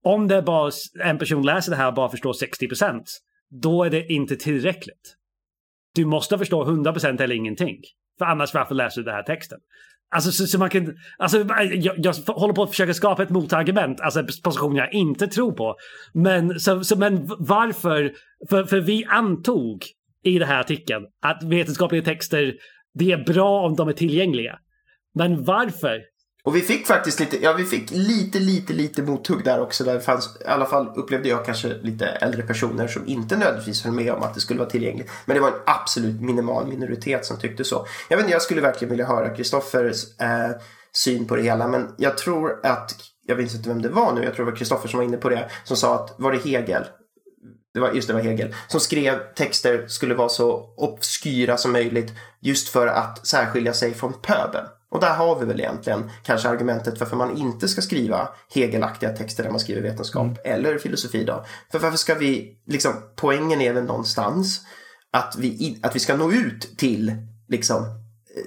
om 0.04 0.28
det 0.28 0.42
bara 0.42 0.72
en 1.04 1.18
person 1.18 1.46
läser 1.46 1.72
det 1.72 1.78
här 1.78 1.88
och 1.88 1.94
bara 1.94 2.10
förstår 2.10 2.34
60% 2.34 3.04
då 3.50 3.84
är 3.84 3.90
det 3.90 4.14
inte 4.14 4.36
tillräckligt. 4.36 5.16
Du 5.96 6.06
måste 6.06 6.38
förstå 6.38 6.66
100% 6.66 7.22
eller 7.22 7.36
ingenting. 7.36 7.82
För 8.18 8.26
annars 8.26 8.54
varför 8.54 8.76
läser 8.76 9.02
du 9.02 9.06
den 9.06 9.16
här 9.16 9.24
texten? 9.24 9.60
Alltså, 10.16 10.32
så, 10.32 10.48
så 10.48 10.60
man 10.60 10.70
kan, 10.70 10.98
alltså, 11.18 11.38
jag, 11.74 11.96
jag, 11.98 12.14
håller 12.14 12.54
på 12.54 12.64
att 12.64 12.70
försöka 12.70 12.94
skapa 12.94 13.24
ett 13.24 13.30
motargument, 13.30 14.02
alltså 14.02 14.20
en 14.20 14.28
position 14.44 14.76
jag 14.76 14.94
inte 14.94 15.28
tror 15.28 15.52
på. 15.52 15.76
Men, 16.14 16.60
så, 16.60 16.84
så, 16.84 16.98
men 16.98 17.28
varför? 17.40 18.14
För, 18.50 18.64
för 18.64 18.80
vi 18.80 19.06
antog 19.06 19.84
i 20.24 20.40
den 20.40 20.48
här 20.48 20.60
artikeln 20.60 21.06
att 21.22 21.44
vetenskapliga 21.44 22.02
texter, 22.02 22.54
det 22.94 23.12
är 23.12 23.24
bra 23.24 23.66
om 23.66 23.76
de 23.76 23.88
är 23.88 23.94
tillgängliga. 23.94 24.60
Men 25.16 25.44
varför 25.44 26.02
och 26.48 26.56
vi 26.56 26.62
fick 26.62 26.88
faktiskt 26.88 27.20
lite, 27.20 27.44
ja 27.44 27.54
vi 27.54 27.66
fick 27.66 27.92
lite, 27.92 28.40
lite, 28.40 28.74
lite 28.74 29.02
mothugg 29.02 29.44
där 29.44 29.62
också. 29.62 29.84
Där 29.84 29.94
det 29.94 30.00
fanns, 30.00 30.38
i 30.42 30.48
alla 30.48 30.66
fall 30.66 30.92
upplevde 30.96 31.30
jag 31.30 31.46
kanske 31.46 31.68
lite 31.68 32.06
äldre 32.06 32.42
personer 32.42 32.88
som 32.88 33.08
inte 33.08 33.38
nödvändigtvis 33.38 33.84
höll 33.84 33.94
med 33.94 34.14
om 34.14 34.24
att 34.24 34.34
det 34.34 34.40
skulle 34.40 34.60
vara 34.60 34.70
tillgängligt. 34.70 35.12
Men 35.26 35.36
det 35.36 35.42
var 35.42 35.48
en 35.48 35.60
absolut 35.66 36.22
minimal 36.22 36.68
minoritet 36.68 37.26
som 37.26 37.40
tyckte 37.40 37.64
så. 37.64 37.88
Jag 38.10 38.18
vet 38.18 38.24
inte, 38.24 38.34
jag 38.34 38.42
skulle 38.42 38.62
verkligen 38.62 38.90
vilja 38.90 39.06
höra 39.06 39.36
Kristoffers 39.36 40.22
eh, 40.22 40.50
syn 40.94 41.28
på 41.28 41.36
det 41.36 41.42
hela. 41.42 41.68
Men 41.68 41.96
jag 41.98 42.18
tror 42.18 42.66
att, 42.66 42.96
jag 43.26 43.38
minns 43.38 43.56
inte 43.56 43.70
vem 43.70 43.82
det 43.82 43.90
var 43.90 44.14
nu, 44.14 44.24
jag 44.24 44.36
tror 44.36 44.46
det 44.46 44.52
var 44.52 44.58
Kristoffer 44.58 44.88
som 44.88 44.98
var 44.98 45.06
inne 45.06 45.18
på 45.18 45.30
det. 45.30 45.50
Som 45.64 45.78
sa 45.78 45.96
att, 45.96 46.16
var 46.18 46.32
det 46.32 46.38
Hegel? 46.38 46.84
Det 47.74 47.80
var, 47.80 47.92
just 47.92 48.08
det 48.08 48.14
var 48.14 48.22
Hegel. 48.22 48.56
Som 48.68 48.80
skrev 48.80 49.20
texter 49.36 49.88
skulle 49.88 50.16
vara 50.16 50.30
så 50.30 50.74
obskyra 50.78 51.58
som 51.58 51.72
möjligt. 51.72 52.12
Just 52.42 52.70
för 52.70 52.88
att 52.88 53.28
särskilja 53.28 53.74
sig 53.74 53.94
från 53.94 54.14
pöbeln. 54.14 54.68
Och 54.90 55.00
där 55.00 55.16
har 55.16 55.40
vi 55.40 55.46
väl 55.46 55.60
egentligen 55.60 56.12
kanske 56.24 56.50
argumentet 56.50 57.00
varför 57.00 57.16
man 57.16 57.38
inte 57.38 57.68
ska 57.68 57.82
skriva 57.82 58.30
hegelaktiga 58.50 59.10
texter 59.10 59.44
när 59.44 59.52
man 59.52 59.60
skriver 59.60 59.82
vetenskap 59.82 60.26
mm. 60.26 60.38
eller 60.44 60.78
filosofi 60.78 61.24
då. 61.24 61.46
För 61.72 61.80
varför 61.80 61.98
ska 61.98 62.16
vi, 62.16 62.58
liksom 62.66 62.94
poängen 63.16 63.62
är 63.62 63.74
väl 63.74 63.84
någonstans 63.84 64.62
att 65.12 65.36
vi, 65.38 65.80
att 65.84 65.96
vi 65.96 66.00
ska 66.00 66.16
nå 66.16 66.32
ut 66.32 66.78
till 66.78 67.16
liksom, 67.48 67.86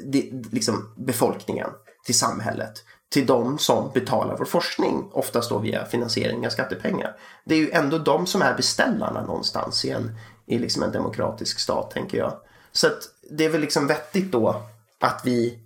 de, 0.04 0.42
liksom 0.50 0.94
befolkningen, 0.96 1.68
till 2.04 2.18
samhället, 2.18 2.72
till 3.10 3.26
de 3.26 3.58
som 3.58 3.90
betalar 3.94 4.36
vår 4.38 4.44
forskning, 4.44 5.10
oftast 5.12 5.50
då 5.50 5.58
via 5.58 5.84
finansiering 5.84 6.46
av 6.46 6.50
skattepengar. 6.50 7.16
Det 7.44 7.54
är 7.54 7.58
ju 7.58 7.70
ändå 7.70 7.98
de 7.98 8.26
som 8.26 8.42
är 8.42 8.54
beställarna 8.54 9.26
någonstans 9.26 9.84
i 9.84 9.90
en, 9.90 10.16
i 10.46 10.58
liksom 10.58 10.82
en 10.82 10.92
demokratisk 10.92 11.60
stat, 11.60 11.90
tänker 11.90 12.18
jag. 12.18 12.32
Så 12.72 12.86
att 12.86 12.98
det 13.30 13.44
är 13.44 13.48
väl 13.48 13.60
liksom 13.60 13.86
vettigt 13.86 14.32
då 14.32 14.62
att 15.00 15.22
vi 15.24 15.58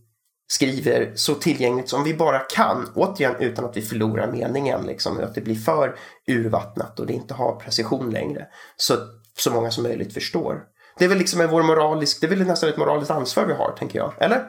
skriver 0.55 1.13
så 1.15 1.35
tillgängligt 1.35 1.89
som 1.89 2.05
vi 2.05 2.15
bara 2.15 2.39
kan. 2.39 2.89
Återigen 2.95 3.37
utan 3.39 3.65
att 3.65 3.77
vi 3.77 3.83
förlorar 3.83 4.33
meningen, 4.33 4.87
liksom, 4.87 5.21
att 5.21 5.35
det 5.35 5.41
blir 5.41 5.55
för 5.55 5.97
urvattnat 6.29 7.01
och 7.01 7.07
det 7.07 7.13
inte 7.13 7.35
har 7.35 7.57
precision 7.57 8.11
längre. 8.11 8.47
Så 8.77 8.95
så 9.37 9.51
många 9.51 9.71
som 9.71 9.83
möjligt 9.83 10.15
förstår. 10.15 10.63
Det 10.99 11.05
är 11.05 11.09
väl 11.09 11.19
liksom 11.19 11.49
vår 11.51 11.63
moralisk, 11.63 12.21
det 12.21 12.27
är 12.27 12.31
väl 12.31 12.47
nästan 12.47 12.69
ett 12.69 12.77
moraliskt 12.77 13.11
ansvar 13.11 13.47
vi 13.47 13.55
har, 13.55 13.73
tänker 13.79 13.99
jag. 13.99 14.13
Eller? 14.19 14.45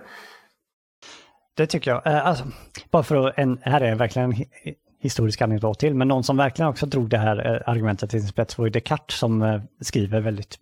Det 1.58 1.68
tycker 1.68 1.92
jag. 1.92 2.08
Eh, 2.08 2.28
alltså, 2.28 2.46
bara 2.92 3.04
för 3.04 3.28
att, 3.28 3.38
en, 3.38 3.60
här 3.62 3.82
är 3.82 3.96
verkligen 3.96 4.34
en 4.34 4.46
historisk 5.02 5.42
anekdot 5.42 5.80
till, 5.80 5.96
men 5.96 6.08
någon 6.08 6.24
som 6.24 6.38
verkligen 6.38 6.70
också 6.70 6.86
drog 6.86 7.10
det 7.10 7.18
här 7.18 7.54
eh, 7.54 7.70
argumentet 7.70 8.10
till 8.10 8.20
sin 8.20 8.30
spets 8.30 8.58
var 8.58 8.66
ju 8.66 8.72
Descartes 8.72 9.20
som 9.20 9.42
eh, 9.42 9.62
skriver 9.82 10.22
väldigt 10.22 10.60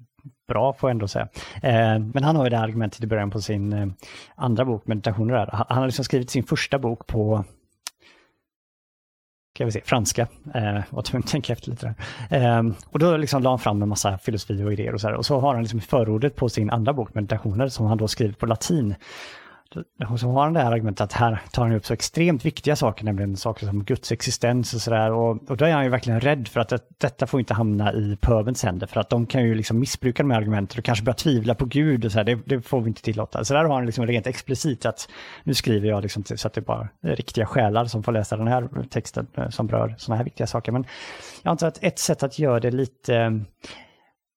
bra 0.47 0.73
får 0.73 0.89
jag 0.89 0.95
ändå 0.95 1.07
säga. 1.07 1.27
Eh, 1.61 1.99
men 1.99 2.23
han 2.23 2.35
har 2.35 2.43
ju 2.43 2.49
det 2.49 2.59
argumentet 2.59 3.03
i 3.03 3.07
början 3.07 3.31
på 3.31 3.41
sin 3.41 3.73
eh, 3.73 3.87
andra 4.35 4.65
bok, 4.65 4.87
Meditationer. 4.87 5.33
Där. 5.33 5.49
Han, 5.51 5.65
han 5.69 5.77
har 5.77 5.85
liksom 5.85 6.05
skrivit 6.05 6.29
sin 6.29 6.43
första 6.43 6.79
bok 6.79 7.07
på 7.07 7.43
kan 9.53 9.65
vi 9.65 9.71
se, 9.71 9.81
franska. 9.85 10.27
Eh, 10.53 11.01
tvungen 11.03 11.23
att 11.23 11.27
tänka 11.27 11.53
efter 11.53 11.69
lite 11.69 11.95
där. 12.29 12.57
Eh, 12.57 12.63
och 12.89 12.99
då 12.99 13.17
liksom 13.17 13.43
la 13.43 13.49
han 13.49 13.59
fram 13.59 13.81
en 13.81 13.89
massa 13.89 14.17
filosofi 14.17 14.63
och 14.63 14.73
idéer 14.73 14.93
och 14.93 15.01
så 15.01 15.07
här. 15.07 15.15
Och 15.15 15.25
så 15.25 15.39
har 15.39 15.53
han 15.53 15.63
liksom 15.63 15.81
förordet 15.81 16.35
på 16.35 16.49
sin 16.49 16.69
andra 16.69 16.93
bok, 16.93 17.13
Meditationer, 17.13 17.67
som 17.67 17.85
han 17.85 17.97
då 17.97 18.07
skrivit 18.07 18.39
på 18.39 18.45
latin. 18.45 18.95
Och 20.09 20.19
så 20.19 20.27
har 20.27 20.43
han 20.43 20.53
det 20.53 20.59
här 20.59 20.71
argumentet 20.71 21.01
att 21.01 21.13
här 21.13 21.41
tar 21.51 21.63
han 21.63 21.75
upp 21.75 21.85
så 21.85 21.93
extremt 21.93 22.45
viktiga 22.45 22.75
saker, 22.75 23.05
nämligen 23.05 23.37
saker 23.37 23.65
som 23.65 23.83
Guds 23.83 24.11
existens 24.11 24.73
och 24.73 24.81
sådär. 24.81 25.11
Och, 25.11 25.49
och 25.49 25.57
då 25.57 25.65
är 25.65 25.71
han 25.71 25.83
ju 25.83 25.89
verkligen 25.89 26.19
rädd 26.19 26.47
för 26.47 26.59
att 26.59 26.69
det, 26.69 26.79
detta 26.97 27.27
får 27.27 27.39
inte 27.39 27.53
hamna 27.53 27.93
i 27.93 28.17
pöbens 28.21 28.63
händer, 28.63 28.87
för 28.87 28.99
att 28.99 29.09
de 29.09 29.25
kan 29.25 29.43
ju 29.43 29.55
liksom 29.55 29.79
missbruka 29.79 30.23
de 30.23 30.31
här 30.31 30.37
argumenten 30.37 30.77
och 30.77 30.85
kanske 30.85 31.03
börja 31.03 31.15
tvivla 31.15 31.55
på 31.55 31.65
Gud 31.65 32.05
och 32.05 32.11
så 32.11 32.17
här, 32.17 32.25
det, 32.25 32.39
det, 32.45 32.61
får 32.61 32.81
vi 32.81 32.87
inte 32.87 33.01
tillåta. 33.01 33.45
Så 33.45 33.53
där 33.53 33.63
har 33.63 33.75
han 33.75 33.85
liksom 33.85 34.07
rent 34.07 34.27
explicit 34.27 34.85
att 34.85 35.09
nu 35.43 35.53
skriver 35.53 35.89
jag 35.89 36.01
liksom 36.01 36.23
så 36.23 36.47
att 36.47 36.53
det 36.53 36.61
är 36.61 36.65
bara 36.65 36.87
riktiga 37.01 37.45
själar 37.45 37.85
som 37.85 38.03
får 38.03 38.11
läsa 38.11 38.37
den 38.37 38.47
här 38.47 38.69
texten 38.89 39.27
eh, 39.37 39.49
som 39.49 39.69
rör 39.69 39.95
sådana 39.97 40.17
här 40.17 40.23
viktiga 40.23 40.47
saker. 40.47 40.71
Men 40.71 40.85
jag 41.43 41.51
antar 41.51 41.67
att 41.67 41.83
ett 41.83 41.99
sätt 41.99 42.23
att 42.23 42.39
göra 42.39 42.59
det 42.59 42.71
lite 42.71 43.41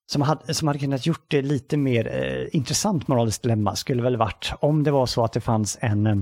som 0.06 0.22
hade, 0.22 0.54
som 0.54 0.68
hade 0.68 0.80
kunnat 0.80 1.06
gjort 1.06 1.24
det 1.28 1.42
lite 1.42 1.76
mer 1.76 2.06
eh, 2.06 2.56
intressant 2.56 3.08
moraliskt 3.08 3.42
dilemma 3.42 3.76
skulle 3.76 4.02
väl 4.02 4.16
varit 4.16 4.52
om 4.60 4.82
det 4.82 4.90
var 4.90 5.06
så 5.06 5.24
att 5.24 5.32
det 5.32 5.40
fanns 5.40 5.78
en 5.80 6.06
eh, 6.06 6.16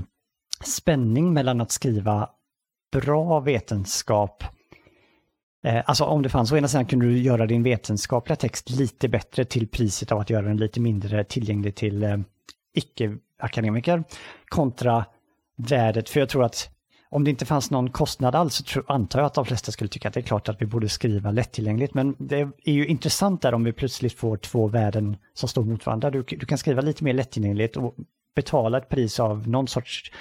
spänning 0.64 1.32
mellan 1.32 1.60
att 1.60 1.70
skriva 1.70 2.28
bra 2.92 3.40
vetenskap 3.40 4.44
eh, 5.64 5.82
Alltså 5.86 6.04
om 6.04 6.22
det 6.22 6.28
fanns, 6.28 6.52
å 6.52 6.56
ena 6.56 6.68
sidan 6.68 6.86
kunde 6.86 7.06
du 7.06 7.18
göra 7.18 7.46
din 7.46 7.62
vetenskapliga 7.62 8.36
text 8.36 8.70
lite 8.70 9.08
bättre 9.08 9.44
till 9.44 9.68
priset 9.68 10.12
av 10.12 10.18
att 10.18 10.30
göra 10.30 10.46
den 10.46 10.56
lite 10.56 10.80
mindre 10.80 11.24
tillgänglig 11.24 11.74
till 11.74 12.02
eh, 12.02 12.18
icke-akademiker 12.74 14.04
kontra 14.48 15.04
värdet, 15.56 16.08
för 16.08 16.20
jag 16.20 16.28
tror 16.28 16.44
att 16.44 16.73
om 17.14 17.24
det 17.24 17.30
inte 17.30 17.46
fanns 17.46 17.70
någon 17.70 17.90
kostnad 17.90 18.34
alls 18.34 18.62
så 18.66 18.82
antar 18.86 19.18
jag 19.18 19.26
att 19.26 19.34
de 19.34 19.44
flesta 19.44 19.72
skulle 19.72 19.88
tycka 19.88 20.08
att 20.08 20.14
det 20.14 20.20
är 20.20 20.22
klart 20.22 20.48
att 20.48 20.62
vi 20.62 20.66
borde 20.66 20.88
skriva 20.88 21.30
lättillgängligt. 21.30 21.94
Men 21.94 22.14
det 22.18 22.40
är 22.64 22.72
ju 22.72 22.86
intressant 22.86 23.42
där 23.42 23.54
om 23.54 23.64
vi 23.64 23.72
plötsligt 23.72 24.18
får 24.18 24.36
två 24.36 24.66
värden 24.66 25.16
som 25.34 25.48
står 25.48 25.64
mot 25.64 25.86
varandra. 25.86 26.10
Du, 26.10 26.22
du 26.22 26.46
kan 26.46 26.58
skriva 26.58 26.80
lite 26.80 27.04
mer 27.04 27.12
lättillgängligt 27.12 27.76
och 27.76 27.94
betala 28.36 28.78
ett 28.78 28.88
pris 28.88 29.20
av 29.20 29.48
någon 29.48 29.68
sorts 29.68 30.12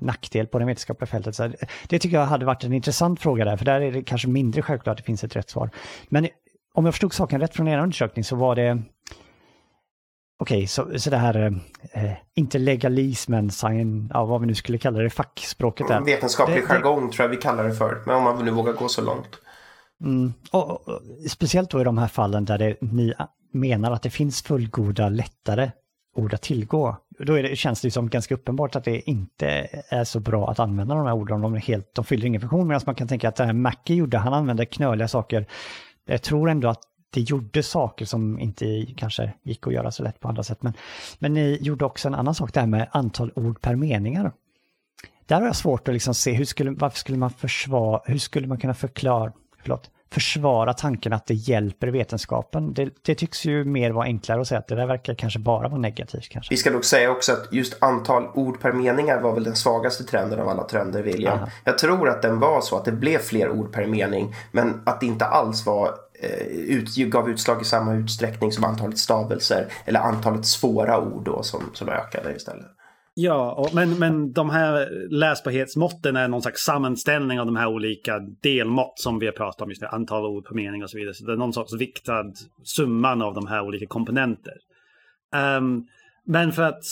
nackdel 0.00 0.46
på 0.46 0.58
det 0.58 0.64
vetenskapliga 0.64 1.06
fältet. 1.06 1.34
Så 1.34 1.52
det 1.88 1.98
tycker 1.98 2.16
jag 2.16 2.26
hade 2.26 2.46
varit 2.46 2.64
en 2.64 2.72
intressant 2.72 3.20
fråga 3.20 3.44
där, 3.44 3.56
för 3.56 3.64
där 3.64 3.80
är 3.80 3.92
det 3.92 4.02
kanske 4.02 4.28
mindre 4.28 4.62
självklart 4.62 4.92
att 4.92 4.98
det 4.98 5.06
finns 5.06 5.24
ett 5.24 5.36
rätt 5.36 5.50
svar. 5.50 5.70
Men 6.08 6.28
om 6.74 6.84
jag 6.84 6.94
förstod 6.94 7.12
saken 7.12 7.40
rätt 7.40 7.54
från 7.54 7.68
er 7.68 7.78
undersökning 7.78 8.24
så 8.24 8.36
var 8.36 8.56
det 8.56 8.82
Okej, 10.38 10.66
så, 10.66 10.98
så 10.98 11.10
det 11.10 11.16
här, 11.16 11.60
eh, 11.92 12.12
inte 12.34 12.58
legalismen, 12.58 13.50
science, 13.50 14.10
ja, 14.14 14.24
vad 14.24 14.40
vi 14.40 14.46
nu 14.46 14.54
skulle 14.54 14.78
kalla 14.78 14.98
det, 14.98 15.10
fackspråket 15.10 15.88
där. 15.88 16.00
Vetenskaplig 16.00 16.62
det, 16.62 16.66
jargong 16.66 17.10
tror 17.10 17.24
jag 17.24 17.30
vi 17.30 17.42
kallar 17.42 17.64
det 17.64 17.74
för, 17.74 18.02
men 18.06 18.16
om 18.16 18.22
man 18.22 18.44
nu 18.44 18.50
vågar 18.50 18.72
gå 18.72 18.88
så 18.88 19.02
långt. 19.02 19.40
Mm, 20.00 20.32
och, 20.50 20.88
och, 20.88 21.02
speciellt 21.28 21.70
då 21.70 21.80
i 21.80 21.84
de 21.84 21.98
här 21.98 22.08
fallen 22.08 22.44
där 22.44 22.58
det, 22.58 22.76
ni 22.80 23.14
menar 23.52 23.92
att 23.92 24.02
det 24.02 24.10
finns 24.10 24.42
fullgoda, 24.42 25.08
lättare 25.08 25.70
ord 26.16 26.34
att 26.34 26.42
tillgå. 26.42 26.96
Då 27.18 27.36
det, 27.36 27.56
känns 27.56 27.80
det 27.80 27.90
som 27.90 28.08
ganska 28.08 28.34
uppenbart 28.34 28.76
att 28.76 28.84
det 28.84 29.10
inte 29.10 29.68
är 29.88 30.04
så 30.04 30.20
bra 30.20 30.50
att 30.50 30.58
använda 30.58 30.94
de 30.94 31.06
här 31.06 31.14
orden. 31.14 31.40
De, 31.40 31.54
är 31.54 31.58
helt, 31.58 31.94
de 31.94 32.04
fyller 32.04 32.26
ingen 32.26 32.40
funktion, 32.40 32.68
medan 32.68 32.82
man 32.86 32.94
kan 32.94 33.08
tänka 33.08 33.28
att 33.28 33.36
det 33.36 33.44
här 33.44 33.52
Mackie 33.52 33.96
gjorde, 33.96 34.18
han 34.18 34.34
använde 34.34 34.66
knöliga 34.66 35.08
saker. 35.08 35.46
Jag 36.04 36.22
tror 36.22 36.50
ändå 36.50 36.68
att 36.68 36.82
det 37.14 37.20
gjorde 37.20 37.62
saker 37.62 38.04
som 38.04 38.38
inte 38.38 38.86
kanske 38.96 39.32
gick 39.42 39.66
att 39.66 39.72
göra 39.72 39.90
så 39.90 40.02
lätt 40.02 40.20
på 40.20 40.28
andra 40.28 40.42
sätt. 40.42 40.62
Men, 40.62 40.72
men 41.18 41.34
ni 41.34 41.58
gjorde 41.60 41.84
också 41.84 42.08
en 42.08 42.14
annan 42.14 42.34
sak, 42.34 42.54
det 42.54 42.60
här 42.60 42.66
med 42.66 42.88
antal 42.92 43.32
ord 43.34 43.60
per 43.60 43.74
meningar. 43.74 44.32
Där 45.26 45.40
har 45.40 45.46
jag 45.46 45.56
svårt 45.56 45.88
att 45.88 45.94
liksom 45.94 46.14
se, 46.14 46.32
hur 46.32 46.44
skulle, 46.44 46.70
varför 46.70 46.98
skulle 46.98 47.18
man 47.18 47.30
försvara, 47.30 48.00
hur 48.04 48.18
skulle 48.18 48.46
man 48.46 48.58
kunna 48.58 48.74
förklara, 48.74 49.32
förlåt, 49.62 49.90
försvara 50.14 50.72
tanken 50.72 51.12
att 51.12 51.26
det 51.26 51.34
hjälper 51.34 51.88
vetenskapen. 51.88 52.74
Det, 52.74 52.90
det, 53.02 53.14
tycks 53.14 53.44
ju 53.44 53.64
mer 53.64 53.90
vara 53.90 54.04
enklare 54.04 54.40
att 54.40 54.48
säga 54.48 54.58
att 54.58 54.68
det 54.68 54.74
där 54.74 54.86
verkar 54.86 55.14
kanske 55.14 55.38
bara 55.38 55.68
vara 55.68 55.80
negativt. 55.80 56.28
Kanske. 56.28 56.54
Vi 56.54 56.56
ska 56.56 56.70
nog 56.70 56.84
säga 56.84 57.10
också 57.10 57.32
att 57.32 57.52
just 57.52 57.82
antal 57.82 58.28
ord 58.34 58.60
per 58.60 58.72
meningar 58.72 59.20
var 59.20 59.32
väl 59.32 59.44
den 59.44 59.56
svagaste 59.56 60.04
trenden 60.04 60.40
av 60.40 60.48
alla 60.48 60.64
trender, 60.64 61.02
William. 61.02 61.38
Aha. 61.38 61.48
Jag 61.64 61.78
tror 61.78 62.08
att 62.08 62.22
den 62.22 62.40
var 62.40 62.60
så 62.60 62.76
att 62.76 62.84
det 62.84 62.92
blev 62.92 63.18
fler 63.18 63.50
ord 63.50 63.72
per 63.72 63.86
mening, 63.86 64.34
men 64.52 64.82
att 64.86 65.00
det 65.00 65.06
inte 65.06 65.24
alls 65.24 65.66
var 65.66 65.94
Eh, 66.20 66.46
ut, 66.46 66.96
gav 66.96 67.30
utslag 67.30 67.62
i 67.62 67.64
samma 67.64 67.94
utsträckning 67.94 68.52
som 68.52 68.64
antalet 68.64 68.98
stavelser 68.98 69.66
eller 69.84 70.00
antalet 70.00 70.46
svåra 70.46 71.00
ord 71.00 71.24
då 71.24 71.42
som, 71.42 71.60
som 71.72 71.88
ökade 71.88 72.36
istället. 72.36 72.66
Ja, 73.16 73.52
och, 73.52 73.74
men, 73.74 73.98
men 73.98 74.32
de 74.32 74.50
här 74.50 74.88
läsbarhetsmåtten 75.10 76.16
är 76.16 76.28
någon 76.28 76.42
slags 76.42 76.60
sammanställning 76.60 77.40
av 77.40 77.46
de 77.46 77.56
här 77.56 77.66
olika 77.66 78.18
delmått 78.42 78.98
som 78.98 79.18
vi 79.18 79.26
har 79.26 79.32
pratat 79.32 79.60
om, 79.60 79.68
just 79.68 79.80
det, 79.80 79.88
antal 79.88 80.26
ord 80.26 80.46
per 80.46 80.54
mening 80.54 80.82
och 80.82 80.90
så 80.90 80.98
vidare. 80.98 81.14
Så 81.14 81.24
det 81.24 81.32
är 81.32 81.36
någon 81.36 81.52
sorts 81.52 81.74
viktad 81.74 82.32
summan 82.64 83.22
av 83.22 83.34
de 83.34 83.46
här 83.46 83.60
olika 83.60 83.86
komponenter. 83.86 84.54
Um, 85.58 85.86
men 86.24 86.52
för 86.52 86.62
att 86.62 86.84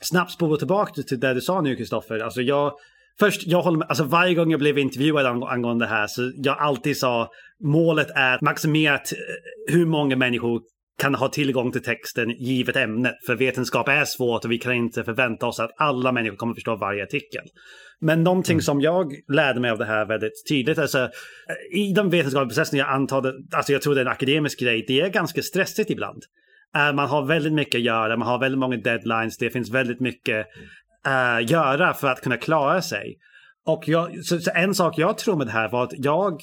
snabbt 0.00 0.32
spola 0.32 0.56
tillbaka 0.56 1.02
till 1.02 1.20
det 1.20 1.34
du 1.34 1.40
sa 1.40 1.60
nu, 1.60 1.76
Kristoffer. 1.76 2.18
Alltså 2.18 2.42
jag, 2.42 2.72
först, 3.20 3.46
jag 3.46 3.62
håller 3.62 3.78
med, 3.78 3.88
alltså 3.88 4.04
varje 4.04 4.34
gång 4.34 4.50
jag 4.50 4.60
blev 4.60 4.78
intervjuad 4.78 5.26
angående 5.26 5.84
det 5.84 5.88
här 5.88 6.06
så 6.06 6.32
jag 6.34 6.58
alltid 6.58 6.96
sa 6.96 7.30
målet 7.64 8.10
är 8.14 8.34
att 8.34 8.40
maximera 8.40 9.00
hur 9.70 9.86
många 9.86 10.16
människor 10.16 10.60
kan 10.98 11.14
ha 11.14 11.28
tillgång 11.28 11.72
till 11.72 11.82
texten 11.82 12.30
givet 12.30 12.76
ämnet. 12.76 13.14
För 13.26 13.34
vetenskap 13.34 13.88
är 13.88 14.04
svårt 14.04 14.44
och 14.44 14.50
vi 14.50 14.58
kan 14.58 14.72
inte 14.72 15.04
förvänta 15.04 15.46
oss 15.46 15.60
att 15.60 15.70
alla 15.76 16.12
människor 16.12 16.36
kommer 16.36 16.54
förstå 16.54 16.76
varje 16.76 17.02
artikel. 17.02 17.42
Men 18.00 18.22
någonting 18.22 18.54
mm. 18.54 18.62
som 18.62 18.80
jag 18.80 19.12
lärde 19.32 19.60
mig 19.60 19.70
av 19.70 19.78
det 19.78 19.84
här 19.84 20.06
väldigt 20.06 20.48
tydligt, 20.48 20.78
alltså 20.78 21.08
i 21.72 21.92
den 21.92 22.10
vetenskapliga 22.10 22.48
processen, 22.48 22.78
jag 22.78 22.88
antar, 22.88 23.34
alltså 23.56 23.72
jag 23.72 23.82
tror 23.82 23.94
det 23.94 24.00
är 24.00 24.04
en 24.04 24.12
akademisk 24.12 24.60
grej, 24.60 24.84
det 24.88 25.00
är 25.00 25.08
ganska 25.08 25.42
stressigt 25.42 25.90
ibland. 25.90 26.22
Man 26.74 27.08
har 27.08 27.26
väldigt 27.26 27.52
mycket 27.52 27.74
att 27.74 27.84
göra, 27.84 28.16
man 28.16 28.28
har 28.28 28.38
väldigt 28.38 28.58
många 28.58 28.76
deadlines, 28.76 29.38
det 29.38 29.50
finns 29.50 29.70
väldigt 29.70 30.00
mycket 30.00 30.46
uh, 31.06 31.50
göra 31.50 31.94
för 31.94 32.08
att 32.08 32.20
kunna 32.20 32.36
klara 32.36 32.82
sig. 32.82 33.18
Och 33.66 33.88
jag, 33.88 34.24
så, 34.24 34.38
så 34.38 34.50
en 34.54 34.74
sak 34.74 34.98
jag 34.98 35.18
tror 35.18 35.36
med 35.36 35.46
det 35.46 35.52
här 35.52 35.68
var 35.68 35.82
att 35.82 35.92
jag 35.92 36.40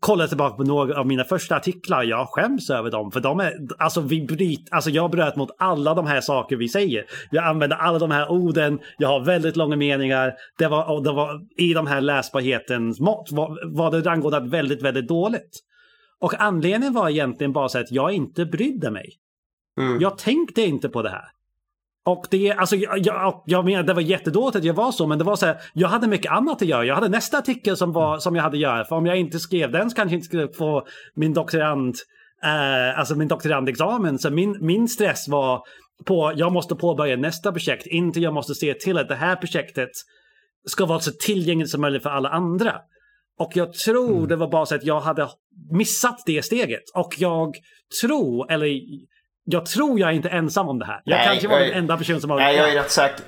kollar 0.00 0.26
tillbaka 0.26 0.56
på 0.56 0.64
några 0.64 1.00
av 1.00 1.06
mina 1.06 1.24
första 1.24 1.56
artiklar. 1.56 2.02
Jag 2.02 2.28
skäms 2.28 2.70
över 2.70 2.90
dem. 2.90 3.10
För 3.10 3.20
de 3.20 3.40
är, 3.40 3.54
alltså, 3.78 4.00
vi 4.00 4.26
bryt, 4.26 4.68
alltså 4.70 4.90
jag 4.90 5.10
bröt 5.10 5.36
mot 5.36 5.50
alla 5.58 5.94
de 5.94 6.06
här 6.06 6.20
saker 6.20 6.56
vi 6.56 6.68
säger. 6.68 7.04
Jag 7.30 7.44
använder 7.44 7.76
alla 7.76 7.98
de 7.98 8.10
här 8.10 8.30
orden. 8.30 8.80
Jag 8.98 9.08
har 9.08 9.24
väldigt 9.24 9.56
långa 9.56 9.76
meningar. 9.76 10.32
Det 10.58 10.68
var, 10.68 11.04
det 11.04 11.12
var 11.12 11.40
i 11.56 11.74
de 11.74 11.86
här 11.86 12.00
läsbarhetens 12.00 13.00
mått 13.00 13.28
var, 13.32 13.76
var 13.76 13.90
det 13.90 14.00
rangodat 14.00 14.46
väldigt, 14.46 14.82
väldigt 14.82 15.08
dåligt. 15.08 15.60
Och 16.20 16.40
anledningen 16.40 16.94
var 16.94 17.08
egentligen 17.08 17.52
bara 17.52 17.68
så 17.68 17.78
att 17.78 17.92
jag 17.92 18.12
inte 18.12 18.46
brydde 18.46 18.90
mig. 18.90 19.12
Mm. 19.78 20.00
Jag 20.00 20.18
tänkte 20.18 20.62
inte 20.62 20.88
på 20.88 21.02
det 21.02 21.10
här. 21.10 21.24
Och 22.04 22.26
det, 22.30 22.52
alltså, 22.52 22.76
jag, 22.76 23.42
jag 23.46 23.64
menar, 23.64 23.82
det 23.82 23.94
var 23.94 24.00
jättedåligt 24.00 24.56
att 24.56 24.64
jag 24.64 24.74
var 24.74 24.92
så, 24.92 25.06
men 25.06 25.18
det 25.18 25.24
var 25.24 25.36
så 25.36 25.46
här, 25.46 25.56
jag 25.72 25.88
hade 25.88 26.08
mycket 26.08 26.32
annat 26.32 26.62
att 26.62 26.68
göra. 26.68 26.84
Jag 26.84 26.94
hade 26.94 27.08
nästa 27.08 27.38
artikel 27.38 27.76
som, 27.76 27.92
var, 27.92 28.18
som 28.18 28.36
jag 28.36 28.42
hade 28.42 28.56
att 28.56 28.60
göra. 28.60 28.84
För 28.84 28.96
om 28.96 29.06
jag 29.06 29.16
inte 29.16 29.38
skrev 29.38 29.72
den 29.72 29.90
så 29.90 29.96
kanske 29.96 30.14
jag 30.14 30.18
inte 30.18 30.26
skulle 30.26 30.48
få 30.48 30.86
min 31.14 31.34
doktorand, 31.34 31.94
eh, 32.44 32.98
alltså 32.98 33.14
min 33.14 33.28
doktorandexamen. 33.28 34.18
Så 34.18 34.30
min, 34.30 34.56
min 34.60 34.88
stress 34.88 35.28
var 35.28 35.62
på, 36.04 36.32
jag 36.36 36.52
måste 36.52 36.74
påbörja 36.74 37.16
nästa 37.16 37.52
projekt, 37.52 37.86
inte 37.86 38.20
jag 38.20 38.34
måste 38.34 38.54
se 38.54 38.74
till 38.74 38.98
att 38.98 39.08
det 39.08 39.14
här 39.14 39.36
projektet 39.36 39.90
ska 40.68 40.86
vara 40.86 41.00
så 41.00 41.10
tillgängligt 41.10 41.70
som 41.70 41.80
möjligt 41.80 42.02
för 42.02 42.10
alla 42.10 42.28
andra. 42.28 42.74
Och 43.38 43.52
jag 43.54 43.72
tror 43.72 44.16
mm. 44.16 44.28
det 44.28 44.36
var 44.36 44.50
bara 44.50 44.66
så 44.66 44.74
att 44.74 44.84
jag 44.84 45.00
hade 45.00 45.28
missat 45.70 46.22
det 46.26 46.42
steget. 46.42 46.82
Och 46.94 47.14
jag 47.18 47.54
tror, 48.02 48.52
eller 48.52 48.66
jag 49.44 49.66
tror 49.66 50.00
jag 50.00 50.10
är 50.10 50.14
inte 50.14 50.28
ensam 50.28 50.68
om 50.68 50.78
det 50.78 50.86
här. 50.86 51.02
Jag 51.04 51.16
nej, 51.16 51.26
kanske 51.26 51.48
var 51.48 51.58
jag, 51.58 51.68
den 51.68 51.78
enda 51.78 51.96
personen 51.96 52.20
som 52.20 52.30
har... 52.30 52.36
Nej, 52.38 52.56
jag 52.56 52.70
är 52.70 52.74
rätt 52.74 52.90
säker. 52.90 53.24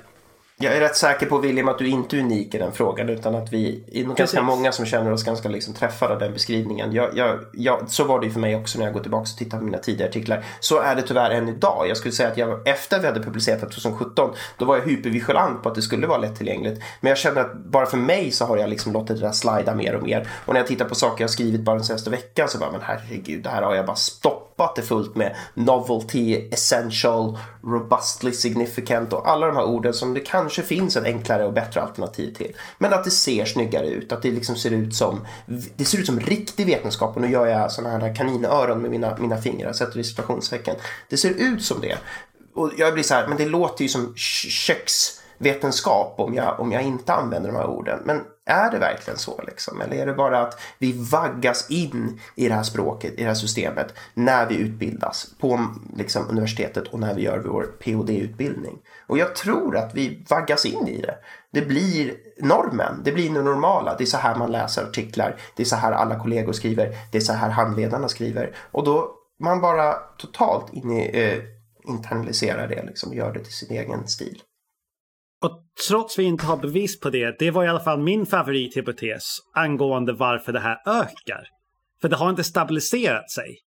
Jag 0.63 0.75
är 0.75 0.79
rätt 0.79 0.95
säker 0.95 1.25
på 1.25 1.37
William 1.37 1.67
att 1.67 1.77
du 1.77 1.87
inte 1.87 2.17
är 2.17 2.19
unik 2.19 2.55
i 2.55 2.57
den 2.57 2.71
frågan 2.71 3.09
utan 3.09 3.35
att 3.35 3.53
vi 3.53 3.83
är 3.91 4.03
nog 4.03 4.15
ganska 4.15 4.41
många 4.41 4.71
som 4.71 4.85
känner 4.85 5.11
oss 5.11 5.23
ganska 5.23 5.49
liksom 5.49 5.73
träffade 5.73 6.13
av 6.13 6.19
den 6.19 6.33
beskrivningen. 6.33 6.93
Jag, 6.93 7.17
jag, 7.17 7.39
jag, 7.53 7.89
så 7.89 8.03
var 8.03 8.19
det 8.19 8.25
ju 8.25 8.31
för 8.31 8.39
mig 8.39 8.55
också 8.55 8.79
när 8.79 8.85
jag 8.85 8.93
går 8.93 9.01
tillbaka 9.01 9.21
och 9.21 9.37
tittar 9.37 9.57
på 9.57 9.63
mina 9.63 9.77
tidigare 9.77 10.09
artiklar. 10.09 10.45
Så 10.59 10.79
är 10.79 10.95
det 10.95 11.01
tyvärr 11.01 11.31
än 11.31 11.49
idag. 11.49 11.85
Jag 11.89 11.97
skulle 11.97 12.11
säga 12.11 12.29
att 12.29 12.37
jag, 12.37 12.67
efter 12.67 12.99
vi 12.99 13.07
hade 13.07 13.23
publicerat 13.23 13.59
2017 13.59 14.31
då 14.57 14.65
var 14.65 14.77
jag 14.77 14.83
hypervigilant 14.83 15.63
på 15.63 15.69
att 15.69 15.75
det 15.75 15.81
skulle 15.81 16.07
vara 16.07 16.17
lättillgängligt. 16.17 16.81
Men 17.01 17.09
jag 17.09 17.17
känner 17.17 17.41
att 17.41 17.55
bara 17.55 17.85
för 17.85 17.97
mig 17.97 18.31
så 18.31 18.45
har 18.45 18.57
jag 18.57 18.69
liksom 18.69 18.93
låtit 18.93 19.19
det 19.19 19.25
där 19.25 19.31
slida 19.31 19.75
mer 19.75 19.95
och 19.95 20.03
mer. 20.03 20.27
Och 20.45 20.53
när 20.53 20.59
jag 20.59 20.67
tittar 20.67 20.85
på 20.85 20.95
saker 20.95 21.23
jag 21.23 21.31
skrivit 21.31 21.61
bara 21.61 21.75
den 21.75 21.85
senaste 21.85 22.09
veckan 22.09 22.49
så 22.49 22.57
bara 22.57 22.71
men 22.71 22.81
herregud 22.83 23.43
det 23.43 23.49
här 23.49 23.61
har 23.61 23.75
jag 23.75 23.85
bara 23.85 23.95
stoppat 23.95 24.75
det 24.75 24.81
fullt 24.81 25.15
med 25.15 25.35
novelty, 25.53 26.49
essential, 26.51 27.37
robustly 27.63 28.31
significant 28.31 29.13
och 29.13 29.29
alla 29.29 29.47
de 29.47 29.55
här 29.55 29.65
orden 29.65 29.93
som 29.93 30.13
det 30.13 30.19
kanske 30.53 30.75
finns 30.75 30.95
ett 30.95 31.03
enklare 31.03 31.45
och 31.45 31.53
bättre 31.53 31.81
alternativ 31.81 32.33
till. 32.33 32.55
Men 32.77 32.93
att 32.93 33.03
det 33.03 33.11
ser 33.11 33.45
snyggare 33.45 33.87
ut, 33.87 34.11
att 34.11 34.21
det 34.21 34.31
liksom 34.31 34.55
ser 34.55 34.71
ut 34.71 34.95
som, 34.95 35.27
det 35.75 35.85
ser 35.85 35.97
ut 35.97 36.05
som 36.05 36.19
riktig 36.19 36.65
vetenskap 36.65 37.15
och 37.15 37.21
nu 37.21 37.31
gör 37.31 37.47
jag 37.47 37.71
sådana 37.71 37.99
här 37.99 38.15
kaninöron 38.15 38.81
med 38.81 38.91
mina, 38.91 39.17
mina 39.17 39.37
fingrar, 39.37 39.73
sätter 39.73 39.99
i 39.99 40.03
situationstecken. 40.03 40.75
Det 41.09 41.17
ser 41.17 41.29
ut 41.29 41.63
som 41.63 41.81
det. 41.81 41.97
Och 42.55 42.71
jag 42.77 42.93
blir 42.93 43.03
så 43.03 43.13
här, 43.13 43.27
men 43.27 43.37
det 43.37 43.45
låter 43.45 43.83
ju 43.83 43.89
som 43.89 44.13
köksvetenskap 44.15 46.15
om 46.17 46.33
jag, 46.33 46.59
om 46.59 46.71
jag 46.71 46.83
inte 46.83 47.13
använder 47.13 47.51
de 47.51 47.57
här 47.57 47.67
orden. 47.67 47.99
Men 48.05 48.21
är 48.45 48.71
det 48.71 48.79
verkligen 48.79 49.19
så 49.19 49.41
liksom? 49.47 49.81
Eller 49.81 49.95
är 49.95 50.05
det 50.05 50.13
bara 50.13 50.41
att 50.41 50.59
vi 50.77 50.91
vaggas 51.11 51.69
in 51.69 52.19
i 52.35 52.47
det 52.47 52.53
här 52.53 52.63
språket, 52.63 53.13
i 53.13 53.21
det 53.21 53.27
här 53.27 53.33
systemet 53.33 53.93
när 54.13 54.45
vi 54.45 54.55
utbildas 54.55 55.27
på 55.39 55.67
liksom, 55.97 56.29
universitetet 56.29 56.87
och 56.87 56.99
när 56.99 57.13
vi 57.13 57.21
gör 57.21 57.39
vår 57.39 57.63
POD-utbildning? 57.63 58.79
Och 59.07 59.17
jag 59.17 59.35
tror 59.35 59.77
att 59.77 59.95
vi 59.95 60.25
vaggas 60.29 60.65
in 60.65 60.87
i 60.87 61.01
det. 61.01 61.15
Det 61.51 61.61
blir 61.61 62.13
normen, 62.39 63.01
det 63.03 63.11
blir 63.11 63.29
det 63.29 63.41
normala. 63.41 63.95
Det 63.97 64.03
är 64.03 64.05
så 64.05 64.17
här 64.17 64.35
man 64.35 64.51
läser 64.51 64.83
artiklar, 64.83 65.35
det 65.55 65.63
är 65.63 65.67
så 65.67 65.75
här 65.75 65.91
alla 65.91 66.19
kollegor 66.19 66.53
skriver, 66.53 66.97
det 67.11 67.17
är 67.17 67.21
så 67.21 67.33
här 67.33 67.49
handledarna 67.49 68.07
skriver. 68.07 68.55
Och 68.71 68.83
då 68.83 69.15
man 69.39 69.61
bara 69.61 69.93
totalt 69.93 70.73
in 70.73 70.91
i, 70.91 71.09
eh, 71.13 71.43
internaliserar 71.93 72.67
det 72.67 72.83
liksom, 72.83 73.09
och 73.09 73.15
gör 73.15 73.33
det 73.33 73.39
till 73.39 73.53
sin 73.53 73.77
egen 73.77 74.07
stil. 74.07 74.41
Och 75.43 75.63
trots 75.87 76.19
vi 76.19 76.23
inte 76.23 76.45
har 76.45 76.57
bevis 76.57 76.99
på 76.99 77.09
det, 77.09 77.39
det 77.39 77.51
var 77.51 77.63
i 77.63 77.67
alla 77.67 77.79
fall 77.79 77.99
min 77.99 78.25
favorithypotes 78.25 79.23
angående 79.55 80.13
varför 80.13 80.53
det 80.53 80.59
här 80.59 80.77
ökar. 80.85 81.43
För 82.01 82.09
det 82.09 82.15
har 82.15 82.29
inte 82.29 82.43
stabiliserat 82.43 83.31
sig. 83.31 83.57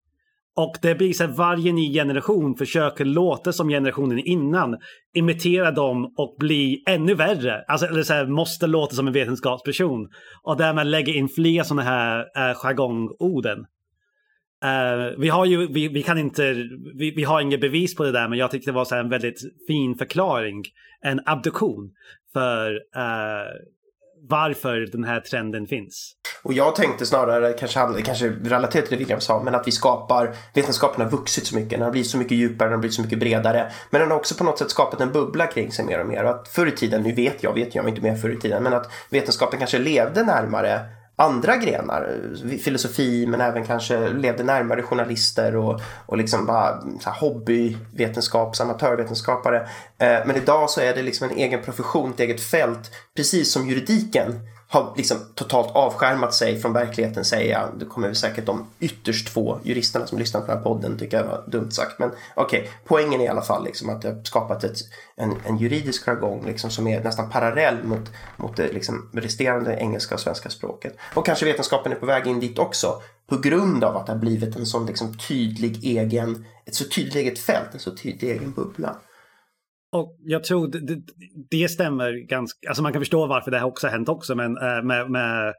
Och 0.57 0.77
det 0.83 0.95
blir 0.95 1.13
så 1.13 1.25
att 1.25 1.37
varje 1.37 1.73
ny 1.73 1.93
generation 1.93 2.57
försöker 2.57 3.05
låta 3.05 3.53
som 3.53 3.69
generationen 3.69 4.19
innan, 4.19 4.77
imitera 5.15 5.71
dem 5.71 6.15
och 6.17 6.37
bli 6.39 6.83
ännu 6.89 7.15
värre. 7.15 7.65
Alltså, 7.69 7.87
eller 7.87 8.03
så 8.03 8.13
här, 8.13 8.27
måste 8.27 8.67
låta 8.67 8.95
som 8.95 9.07
en 9.07 9.13
vetenskapsperson. 9.13 10.09
Och 10.43 10.57
därmed 10.57 10.87
lägga 10.87 11.13
in 11.13 11.29
fler 11.29 11.63
sådana 11.63 11.83
här 11.83 12.19
eh, 12.19 12.55
jargongorden. 12.55 13.59
Uh, 14.67 15.19
vi 15.19 15.29
har 15.29 15.45
ju, 15.45 15.67
vi, 15.67 15.89
vi 15.89 16.03
kan 16.03 16.19
inte, 16.19 16.55
vi, 16.95 17.11
vi, 17.17 17.25
har 17.25 17.41
inget 17.41 17.61
bevis 17.61 17.95
på 17.95 18.05
det 18.05 18.13
där 18.13 18.29
men 18.29 18.39
jag 18.39 18.51
tyckte 18.51 18.71
det 18.71 18.75
var 18.75 18.85
så 18.85 18.95
en 18.95 19.09
väldigt 19.09 19.41
fin 19.67 19.95
förklaring. 19.95 20.65
En 21.01 21.21
abduktion 21.27 21.91
för 22.33 22.73
uh, 22.75 23.51
varför 24.29 24.89
den 24.93 25.05
här 25.05 25.21
trenden 25.21 25.67
finns. 25.67 26.13
Och 26.43 26.53
jag 26.53 26.75
tänkte 26.75 27.07
snarare, 27.07 27.53
kanske, 27.53 28.03
kanske 28.05 28.29
relaterat 28.29 28.87
till 28.87 28.99
det 28.99 29.05
William 29.05 29.21
sa, 29.21 29.43
men 29.43 29.55
att 29.55 29.67
vi 29.67 29.71
skapar, 29.71 30.35
vetenskapen 30.55 31.05
har 31.05 31.11
vuxit 31.11 31.47
så 31.47 31.55
mycket, 31.55 31.71
den 31.71 31.83
har 31.83 31.91
blivit 31.91 32.11
så 32.11 32.19
mycket 32.19 32.39
djupare, 32.39 32.69
den 32.69 32.73
har 32.73 32.81
blivit 32.81 32.95
så 32.95 33.03
mycket 33.03 33.19
bredare. 33.19 33.71
Men 33.91 34.01
den 34.01 34.11
har 34.11 34.19
också 34.19 34.35
på 34.35 34.45
något 34.45 34.59
sätt 34.59 34.71
skapat 34.71 35.01
en 35.01 35.13
bubbla 35.13 35.47
kring 35.47 35.73
sig 35.73 35.85
mer 35.85 36.01
och 36.01 36.07
mer. 36.07 36.25
Och 36.25 36.31
att 36.31 36.49
förr 36.49 36.67
i 36.67 36.71
tiden, 36.71 37.03
nu 37.03 37.13
vet 37.13 37.43
jag, 37.43 37.55
vet 37.55 37.75
jag 37.75 37.83
var 37.83 37.91
inte 37.91 38.03
med 38.03 38.21
förr 38.21 38.31
i 38.31 38.37
tiden, 38.37 38.63
men 38.63 38.75
att 38.75 38.93
vetenskapen 39.11 39.59
kanske 39.59 39.79
levde 39.79 40.23
närmare 40.23 40.81
andra 41.17 41.57
grenar, 41.57 42.19
eh, 42.45 42.59
filosofi 42.59 43.27
men 43.27 43.41
även 43.41 43.67
kanske 43.67 44.09
levde 44.09 44.45
närmare 44.45 44.83
journalister 44.83 45.57
och, 45.57 45.81
och 46.07 46.17
liksom 46.17 46.47
bara 46.47 46.81
så 46.81 47.11
här, 47.11 47.21
hobbyvetenskaps, 47.21 48.61
amatörvetenskapare. 48.61 49.69
Eh, 49.99 50.19
men 50.27 50.37
idag 50.37 50.71
så 50.71 50.81
är 50.81 50.95
det 50.95 51.03
liksom 51.03 51.31
en 51.31 51.37
egen 51.37 51.63
profession, 51.63 52.11
ett 52.11 52.21
eget 52.21 52.41
fält, 52.41 52.91
precis 53.17 53.53
som 53.53 53.69
juridiken 53.69 54.41
har 54.69 54.95
liksom 54.97 55.19
totalt 55.35 55.77
avskärmat 55.77 56.35
sig 56.35 56.61
från 56.61 56.73
verkligheten 56.73 57.25
säger 57.25 57.53
jag. 57.53 57.69
Det 57.79 57.85
kommer 57.85 58.15
säkert 58.15 58.47
de 58.47 58.67
ytterst 58.81 59.29
få 59.29 59.61
juristerna 59.65 60.07
som 60.07 60.19
lyssnar 60.19 60.41
på 60.41 60.47
den 60.47 60.57
här 60.57 60.65
podden 60.65 60.99
tycka 60.99 61.23
var 61.23 61.45
dumt 61.47 61.71
sagt. 61.71 61.99
Men 61.99 62.11
okej, 62.35 62.61
okay, 62.61 62.73
poängen 62.85 63.21
är 63.21 63.25
i 63.25 63.29
alla 63.29 63.43
fall 63.43 63.65
liksom 63.65 63.89
att 63.89 64.03
det 64.03 64.09
har 64.09 64.25
skapat 64.25 64.65
ett, 64.65 64.77
en, 65.17 65.35
en 65.45 65.57
juridisk 65.59 66.05
jargong 66.05 66.47
liksom 66.47 66.71
som 66.71 66.87
är 66.87 67.05
nästan 67.05 67.31
parallell 67.31 67.85
mot, 67.85 68.11
mot 68.37 68.57
det 68.57 68.73
liksom 68.73 69.11
resterande 69.13 69.77
engelska 69.77 70.15
och 70.15 70.21
svenska 70.21 70.51
språket. 70.51 70.97
Och 71.15 71.27
kanske 71.27 71.45
vetenskapen 71.45 71.93
är 71.93 71.97
på 71.97 72.07
väg 72.07 72.27
in 72.27 72.41
dit 72.41 72.59
också 72.59 73.03
på 73.29 73.37
grund 73.37 73.85
av 73.85 73.97
att 73.97 74.07
det 74.07 74.13
har 74.13 74.19
blivit 74.19 74.57
en 74.57 74.67
sån 74.67 74.87
liksom 74.87 75.19
tydlig 75.19 75.85
egen, 75.85 76.45
ett 76.65 76.75
så 76.75 76.85
tydligt 76.85 77.15
eget 77.15 77.39
fält, 77.39 77.69
en 77.73 77.81
så 77.81 77.97
tydlig 77.97 78.31
egen 78.31 78.53
bubbla. 78.53 78.97
Och 79.97 80.17
jag 80.25 80.45
tror 80.45 80.69
det, 80.69 80.99
det, 81.51 81.69
stämmer 81.69 82.29
ganska, 82.29 82.69
alltså 82.69 82.83
man 82.83 82.93
kan 82.93 83.01
förstå 83.01 83.27
varför 83.27 83.51
det 83.51 83.59
här 83.59 83.67
också 83.67 83.87
har 83.87 83.93
hänt 83.93 84.09
också, 84.09 84.35
men 84.35 84.57
äh, 84.57 84.83
med, 84.83 85.11
med 85.11 85.55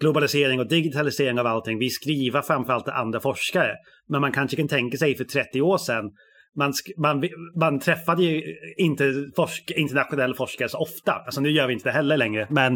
globalisering 0.00 0.60
och 0.60 0.68
digitalisering 0.68 1.40
av 1.40 1.46
allting. 1.46 1.78
Vi 1.78 1.90
skriver 1.90 2.42
framförallt 2.42 2.84
till 2.84 2.94
andra 2.94 3.20
forskare. 3.20 3.74
Men 4.08 4.20
man 4.20 4.32
kanske 4.32 4.56
kan 4.56 4.68
tänka 4.68 4.96
sig 4.96 5.16
för 5.16 5.24
30 5.24 5.62
år 5.62 5.78
sedan 5.78 6.10
man, 6.56 6.72
man, 6.96 7.24
man 7.60 7.80
träffade 7.80 8.22
ju 8.22 8.42
inte 8.76 9.04
forsk, 9.36 9.72
internationella 9.76 10.34
forskare 10.34 10.68
så 10.68 10.78
ofta. 10.78 11.12
Alltså 11.12 11.40
nu 11.40 11.50
gör 11.50 11.66
vi 11.66 11.72
inte 11.72 11.88
det 11.88 11.92
heller 11.92 12.16
längre. 12.16 12.46
Men 12.50 12.74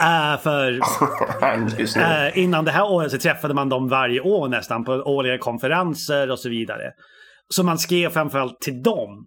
äh, 0.00 0.40
för 0.42 0.80
äh, 1.98 2.38
innan 2.38 2.64
det 2.64 2.70
här 2.70 2.90
året 2.90 3.12
så 3.12 3.18
träffade 3.18 3.54
man 3.54 3.68
dem 3.68 3.88
varje 3.88 4.20
år 4.20 4.48
nästan 4.48 4.84
på 4.84 4.92
årliga 4.92 5.38
konferenser 5.38 6.30
och 6.30 6.38
så 6.38 6.48
vidare. 6.48 6.92
Så 7.48 7.62
man 7.62 7.78
skrev 7.78 8.10
framförallt 8.10 8.60
till 8.60 8.82
dem. 8.82 9.26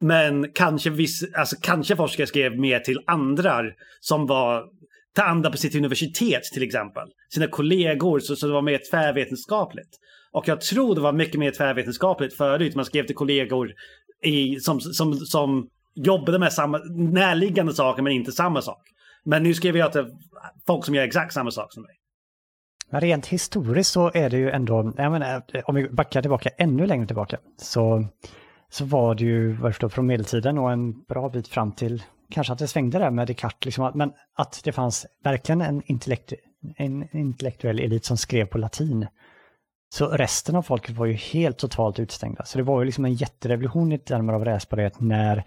Men 0.00 0.52
kanske, 0.54 0.90
viss, 0.90 1.24
alltså 1.34 1.56
kanske 1.60 1.96
forskare 1.96 2.26
skrev 2.26 2.58
mer 2.58 2.80
till 2.80 3.00
andra 3.06 3.62
som 4.00 4.26
var 4.26 4.64
till 5.14 5.24
andra 5.24 5.50
på 5.50 5.56
sitt 5.56 5.74
universitet 5.74 6.42
till 6.42 6.62
exempel. 6.62 7.08
Sina 7.34 7.46
kollegor, 7.46 8.20
så, 8.20 8.36
så 8.36 8.46
det 8.46 8.52
var 8.52 8.62
mer 8.62 8.80
tvärvetenskapligt. 8.90 9.98
Och 10.32 10.48
jag 10.48 10.60
tror 10.60 10.94
det 10.94 11.00
var 11.00 11.12
mycket 11.12 11.40
mer 11.40 11.50
tvärvetenskapligt 11.50 12.36
förut. 12.36 12.74
Man 12.74 12.84
skrev 12.84 13.06
till 13.06 13.14
kollegor 13.14 13.72
i, 14.24 14.56
som, 14.60 14.80
som, 14.80 15.14
som 15.14 15.68
jobbade 15.94 16.38
med 16.38 16.52
samma, 16.52 16.78
närliggande 16.96 17.74
saker 17.74 18.02
men 18.02 18.12
inte 18.12 18.32
samma 18.32 18.62
sak. 18.62 18.82
Men 19.24 19.42
nu 19.42 19.54
skriver 19.54 19.78
jag 19.78 19.92
till 19.92 20.06
folk 20.66 20.84
som 20.84 20.94
gör 20.94 21.02
exakt 21.02 21.32
samma 21.32 21.50
sak 21.50 21.72
som 21.72 21.82
mig. 21.82 21.94
Men 22.90 23.00
rent 23.00 23.26
historiskt 23.26 23.90
så 23.90 24.10
är 24.14 24.30
det 24.30 24.36
ju 24.36 24.50
ändå, 24.50 24.92
jag 24.96 25.12
menar, 25.12 25.42
om 25.64 25.74
vi 25.74 25.88
backar 25.88 26.22
tillbaka 26.22 26.50
ännu 26.58 26.86
längre 26.86 27.06
tillbaka, 27.06 27.38
så, 27.56 28.06
så 28.74 28.84
var 28.84 29.14
det 29.14 29.24
ju, 29.24 29.52
vad 29.52 29.68
jag 29.68 29.74
förstår, 29.74 29.88
från 29.88 30.06
medeltiden 30.06 30.58
och 30.58 30.72
en 30.72 31.02
bra 31.02 31.28
bit 31.28 31.48
fram 31.48 31.72
till, 31.72 32.02
kanske 32.30 32.52
att 32.52 32.58
det 32.58 32.68
svängde 32.68 32.98
där 32.98 33.10
med 33.10 33.26
Descartes, 33.26 33.64
liksom, 33.64 33.92
men 33.94 34.12
att 34.34 34.60
det 34.64 34.72
fanns 34.72 35.06
verkligen 35.24 35.60
en, 35.60 35.82
intellekt, 35.86 36.32
en 36.76 37.16
intellektuell 37.16 37.80
elit 37.80 38.04
som 38.04 38.16
skrev 38.16 38.46
på 38.46 38.58
latin. 38.58 39.06
Så 39.94 40.06
resten 40.08 40.56
av 40.56 40.62
folket 40.62 40.96
var 40.96 41.06
ju 41.06 41.12
helt 41.12 41.58
totalt 41.58 41.98
utestängda. 41.98 42.44
Så 42.44 42.58
det 42.58 42.64
var 42.64 42.80
ju 42.80 42.86
liksom 42.86 43.04
en 43.04 43.14
jätterevolution 43.14 43.92
i 43.92 43.98
termer 43.98 44.32
av 44.32 44.44
läsbarhet 44.44 45.00
när 45.00 45.44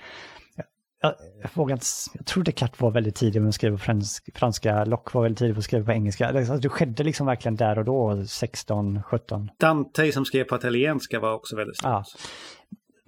jag, 1.01 1.13
jag, 1.41 1.49
vågar 1.53 1.79
jag 2.13 2.25
tror 2.25 2.43
Descartes 2.43 2.81
var 2.81 2.91
väldigt 2.91 3.15
tidig 3.15 3.41
med 3.41 3.49
att 3.49 3.55
skriva 3.55 3.77
på 3.77 3.83
fransk, 3.83 4.37
franska, 4.37 4.85
Locke 4.85 5.11
var 5.13 5.23
väldigt 5.23 5.39
tidig 5.39 5.55
på 5.55 5.59
att 5.59 5.65
skriva 5.65 5.85
på 5.85 5.91
engelska. 5.91 6.31
Det, 6.31 6.57
det 6.61 6.69
skedde 6.69 7.03
liksom 7.03 7.27
verkligen 7.27 7.55
där 7.55 7.79
och 7.79 7.85
då, 7.85 8.25
16, 8.27 9.03
17. 9.03 9.49
Dante 9.59 10.11
som 10.11 10.25
skrev 10.25 10.43
på 10.43 10.55
italienska 10.55 11.19
var 11.19 11.33
också 11.33 11.55
väldigt 11.55 11.77
stort. 11.77 11.89
Ja. 11.89 12.05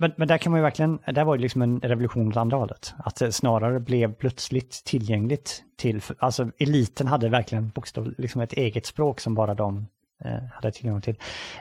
Men, 0.02 0.12
men, 0.16 0.28
där 0.28 0.38
kan 0.38 0.52
man 0.52 0.60
ju 0.60 0.64
verkligen, 0.64 1.00
där 1.14 1.24
var 1.24 1.38
det 1.38 1.42
liksom 1.42 1.62
en 1.62 1.80
revolution 1.80 2.28
åt 2.28 2.38
andra 2.38 2.58
hållet. 2.58 2.94
Att 2.98 3.16
det 3.16 3.32
snarare 3.32 3.80
blev 3.80 4.14
plötsligt 4.14 4.72
tillgängligt 4.86 5.64
till, 5.78 6.02
alltså 6.20 6.52
eliten 6.58 7.08
hade 7.08 7.30
verkligen 7.30 7.70
bokstavligen 7.70 8.16
liksom 8.18 8.42
ett 8.42 8.54
eget 8.54 8.86
språk 8.86 9.20
som 9.20 9.36
bara 9.36 9.54
de 9.54 9.88
Eh, 10.26 10.44
hade 10.52 10.72
tillgång 10.72 11.02
till. 11.02 11.16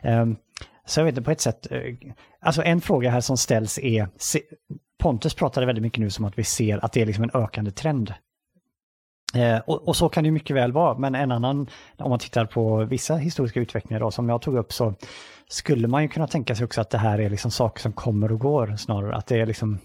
Um, 0.04 0.36
så 0.84 1.00
jag 1.00 1.04
vet 1.04 1.12
inte, 1.12 1.22
på 1.22 1.30
ett 1.30 1.40
sätt, 1.40 1.72
eh, 1.72 1.94
alltså 2.40 2.62
en 2.62 2.80
fråga 2.80 3.10
här 3.10 3.20
som 3.20 3.36
ställs 3.36 3.78
är, 3.78 4.08
Pontus 4.98 5.34
pratade 5.34 5.66
väldigt 5.66 5.82
mycket 5.82 6.00
nu 6.00 6.10
som 6.10 6.24
att 6.24 6.38
vi 6.38 6.44
ser 6.44 6.84
att 6.84 6.92
det 6.92 7.02
är 7.02 7.06
liksom 7.06 7.24
en 7.24 7.30
ökande 7.34 7.70
trend. 7.70 8.14
Eh, 9.34 9.58
och, 9.66 9.88
och, 9.88 9.96
så 9.96 10.08
kan 10.08 10.24
det 10.24 10.30
mycket 10.30 10.56
väl 10.56 10.72
vara, 10.72 10.98
men 10.98 11.14
en 11.14 11.32
annan, 11.32 11.66
om 11.96 12.10
man 12.10 12.18
tittar 12.18 12.46
på 12.46 12.84
vissa 12.84 13.16
historiska 13.16 13.60
utvecklingar 13.60 14.00
då, 14.00 14.10
som 14.10 14.28
jag 14.28 14.42
tog 14.42 14.56
upp 14.56 14.72
så 14.72 14.94
skulle 15.48 15.88
man 15.88 16.02
ju 16.02 16.08
kunna 16.08 16.26
tänka 16.26 16.54
sig 16.54 16.64
också 16.64 16.80
att 16.80 16.90
det 16.90 16.98
här 16.98 17.20
är 17.20 17.30
liksom 17.30 17.50
saker 17.50 17.80
som 17.80 17.92
kommer 17.92 18.32
och 18.32 18.40
går 18.40 18.76
snarare, 18.76 19.16
att 19.16 19.26
det 19.26 19.40
är 19.40 19.46
liksom 19.46 19.78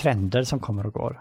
trender 0.00 0.42
som 0.42 0.60
kommer 0.60 0.86
och 0.86 0.92
går 0.92 1.20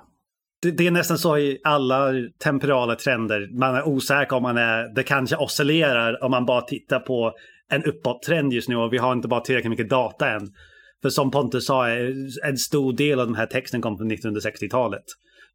det, 0.63 0.71
det, 0.71 0.87
är 0.87 0.91
nästan 0.91 1.17
så 1.17 1.37
i 1.37 1.59
alla 1.63 2.11
temporala 2.43 2.95
trender. 2.95 3.49
Man 3.59 3.75
är 3.75 3.87
osäker 3.87 4.35
om 4.35 4.43
man 4.43 4.57
är, 4.57 4.95
det 4.95 5.03
kanske 5.03 5.35
oscillerar 5.35 6.23
om 6.23 6.31
man 6.31 6.45
bara 6.45 6.61
tittar 6.61 6.99
på 6.99 7.33
en 7.69 7.83
uppåttrend 7.83 8.53
just 8.53 8.69
nu 8.69 8.75
och 8.75 8.93
vi 8.93 8.97
har 8.97 9.13
inte 9.13 9.27
bara 9.27 9.41
tillräckligt 9.41 9.69
mycket 9.69 9.89
data 9.89 10.29
än. 10.29 10.53
För 11.01 11.09
som 11.09 11.31
Pontus 11.31 11.65
sa, 11.65 11.89
en 12.43 12.57
stor 12.57 12.93
del 12.93 13.19
av 13.19 13.25
den 13.27 13.35
här 13.35 13.45
texten 13.45 13.81
kom 13.81 13.97
från 13.97 14.11
1960-talet 14.11 15.03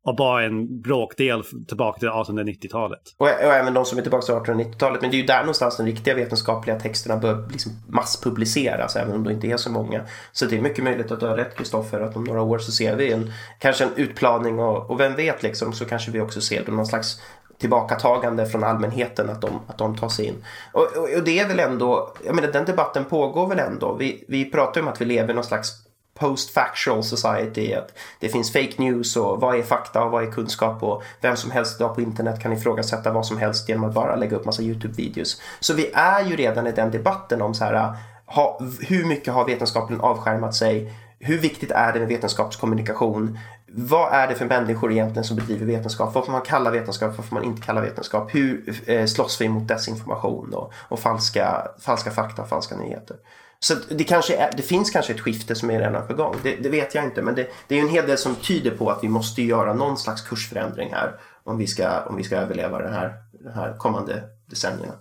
och 0.05 0.17
bara 0.17 0.45
en 0.45 0.81
bråkdel 0.81 1.43
tillbaka 1.69 1.99
till 1.99 2.09
1890-talet. 2.09 3.01
Och, 3.17 3.27
och, 3.27 3.55
även 3.55 3.75
de 3.75 3.85
som 3.85 3.99
är 3.99 4.03
tillbaka 4.03 4.27
till 4.27 4.35
1890-talet. 4.35 5.03
Men 5.03 5.11
det 5.11 5.17
är 5.17 5.21
ju 5.21 5.27
där 5.27 5.41
någonstans 5.41 5.77
de 5.77 5.87
riktiga 5.87 6.15
vetenskapliga 6.15 6.81
texterna 6.81 7.17
bör 7.17 7.49
liksom 7.51 7.73
masspubliceras, 7.89 8.97
även 8.97 9.15
om 9.15 9.25
de 9.25 9.31
inte 9.31 9.47
är 9.47 9.57
så 9.57 9.71
många. 9.71 10.05
Så 10.33 10.47
det 10.47 10.57
är 10.57 10.61
mycket 10.61 10.85
möjligt 10.85 11.11
att 11.13 11.21
du 11.21 11.27
har 11.27 11.37
rätt, 11.37 11.57
Kristoffer, 11.57 12.01
att 12.01 12.17
om 12.17 12.25
några 12.25 12.43
år 12.43 12.59
så 12.59 12.73
ser 12.73 12.97
vi 12.97 13.13
en, 13.13 13.33
kanske 13.59 13.85
en 13.85 13.95
utplaning 13.97 14.59
och, 14.59 14.91
och 14.91 15.01
vem 15.01 15.15
vet, 15.15 15.43
liksom, 15.43 15.73
så 15.73 15.85
kanske 15.85 16.11
vi 16.11 16.21
också 16.21 16.41
ser 16.41 16.71
någon 16.71 16.87
slags 16.87 17.21
tillbakatagande 17.59 18.47
från 18.47 18.65
allmänheten 18.65 19.31
att 19.31 19.41
de, 19.41 19.51
att 19.67 19.79
de 19.79 19.97
tar 19.97 20.09
sig 20.09 20.27
in. 20.27 20.45
Och, 20.73 20.83
och, 20.83 21.17
och, 21.17 21.25
det 21.25 21.39
är 21.39 21.49
väl 21.49 21.61
ändå, 21.61 22.15
jag 22.25 22.35
menar 22.35 22.53
den 22.53 22.65
debatten 22.65 23.05
pågår 23.05 23.49
väl 23.49 23.59
ändå. 23.59 23.95
Vi, 23.95 24.25
vi 24.29 24.45
pratar 24.45 24.81
ju 24.81 24.87
om 24.87 24.93
att 24.93 25.01
vi 25.01 25.05
lever 25.05 25.31
i 25.31 25.35
någon 25.35 25.45
slags 25.45 25.88
post-factual 26.19 27.05
society. 27.05 27.73
Att 27.73 27.99
det 28.21 28.29
finns 28.29 28.53
fake 28.53 28.75
news 28.77 29.17
och 29.17 29.41
vad 29.41 29.59
är 29.59 29.63
fakta 29.63 30.05
och 30.05 30.11
vad 30.11 30.23
är 30.25 30.31
kunskap 30.31 30.83
och 30.83 31.03
vem 31.21 31.37
som 31.37 31.51
helst 31.51 31.81
idag 31.81 31.95
på 31.95 32.01
internet 32.01 32.43
kan 32.43 32.53
ifrågasätta 32.53 33.13
vad 33.13 33.27
som 33.27 33.39
helst 33.39 33.69
genom 33.69 33.85
att 33.85 33.95
bara 33.95 34.17
lägga 34.17 34.37
upp 34.37 34.45
massa 34.45 34.63
YouTube-videos. 34.63 35.41
Så 35.61 35.75
vi 35.75 35.91
är 35.95 36.25
ju 36.25 36.37
redan 36.37 36.67
i 36.67 36.73
den 36.73 36.91
debatten 36.91 37.43
om 37.43 37.55
så 37.55 37.65
här, 37.65 37.93
ha, 38.27 38.61
hur 38.81 39.05
mycket 39.05 39.35
har 39.35 39.45
vetenskapen 39.45 40.01
avskärmat 40.01 40.55
sig? 40.55 40.93
Hur 41.21 41.39
viktigt 41.39 41.71
är 41.71 41.93
det 41.93 41.99
med 41.99 42.09
vetenskapskommunikation? 42.09 43.39
Vad 43.67 44.13
är 44.13 44.29
det 44.29 44.35
för 44.35 44.45
människor 44.45 44.93
egentligen 44.93 45.25
som 45.25 45.37
bedriver 45.37 45.67
vetenskap? 45.67 46.15
Vad 46.15 46.25
får 46.25 46.33
man 46.33 46.41
kalla 46.41 46.71
vetenskap? 46.71 47.17
Vad 47.17 47.27
får 47.27 47.35
man 47.35 47.45
inte 47.45 47.63
kalla 47.63 47.81
vetenskap? 47.81 48.35
Hur 48.35 48.75
eh, 48.87 49.07
slåss 49.07 49.41
vi 49.41 49.49
mot 49.49 49.69
desinformation 49.69 50.55
och, 50.55 50.73
och 50.89 50.99
falska, 50.99 51.69
falska 51.81 52.11
fakta 52.11 52.43
och 52.43 52.49
falska 52.49 52.77
nyheter? 52.77 53.17
Så 53.61 53.75
det, 53.89 54.05
kanske 54.05 54.37
är, 54.37 54.51
det 54.57 54.63
finns 54.63 54.91
kanske 54.91 55.13
ett 55.13 55.21
skifte 55.21 55.55
som 55.55 55.71
är 55.71 55.81
redan 55.81 56.07
på 56.07 56.15
gång. 56.15 56.37
Det, 56.43 56.57
det 56.57 56.69
vet 56.69 56.95
jag 56.95 57.05
inte. 57.05 57.23
Men 57.23 57.35
det, 57.35 57.49
det 57.69 57.79
är 57.79 57.83
en 57.83 57.89
hel 57.89 58.07
del 58.07 58.19
som 58.19 58.35
tyder 58.35 58.71
på 58.71 58.91
att 58.91 59.05
vi 59.05 59.09
måste 59.09 59.43
göra 59.43 59.75
någon 59.75 59.99
slags 59.99 60.23
kursförändring 60.23 60.93
här. 60.93 61.13
Om 61.45 61.59
vi 61.59 61.67
ska, 61.67 62.05
om 62.05 62.17
vi 62.17 62.25
ska 62.25 62.37
överleva 62.37 62.79
den 62.79 62.93
här, 62.93 63.15
den 63.33 63.53
här 63.53 63.77
kommande 63.79 64.23
decennierna. 64.47 64.95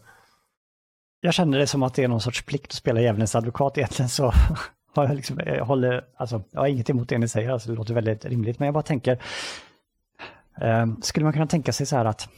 Jag 1.22 1.34
känner 1.34 1.58
det 1.58 1.68
som 1.68 1.84
att 1.84 1.93
det 1.93 2.03
är 2.03 2.08
någon 2.08 2.22
sorts 2.22 2.41
plikt 2.45 2.72
att 2.72 2.74
spela 2.74 3.01
djävulens 3.01 3.36
advokat. 3.36 3.78
Egentligen 3.78 4.10
så 4.10 4.34
har 4.95 5.05
jag, 5.08 5.16
liksom, 5.16 5.39
jag, 5.45 5.66
håller, 5.66 6.05
alltså, 6.18 6.43
jag 6.51 6.60
har 6.60 6.68
inget 6.68 6.89
emot 6.89 7.10
det 7.10 7.18
ni 7.18 7.28
säger, 7.28 7.49
alltså, 7.49 7.70
det 7.70 7.76
låter 7.76 7.93
väldigt 7.93 8.26
rimligt. 8.26 8.60
Men 8.60 8.66
jag 8.66 8.74
bara 8.74 8.84
tänker, 8.84 9.22
eh, 10.62 10.86
skulle 11.01 11.24
man 11.24 11.34
kunna 11.34 11.47
tänka 11.47 11.74
sig 11.74 11.86
så 11.86 11.95
här 11.95 12.05
att 12.05 12.30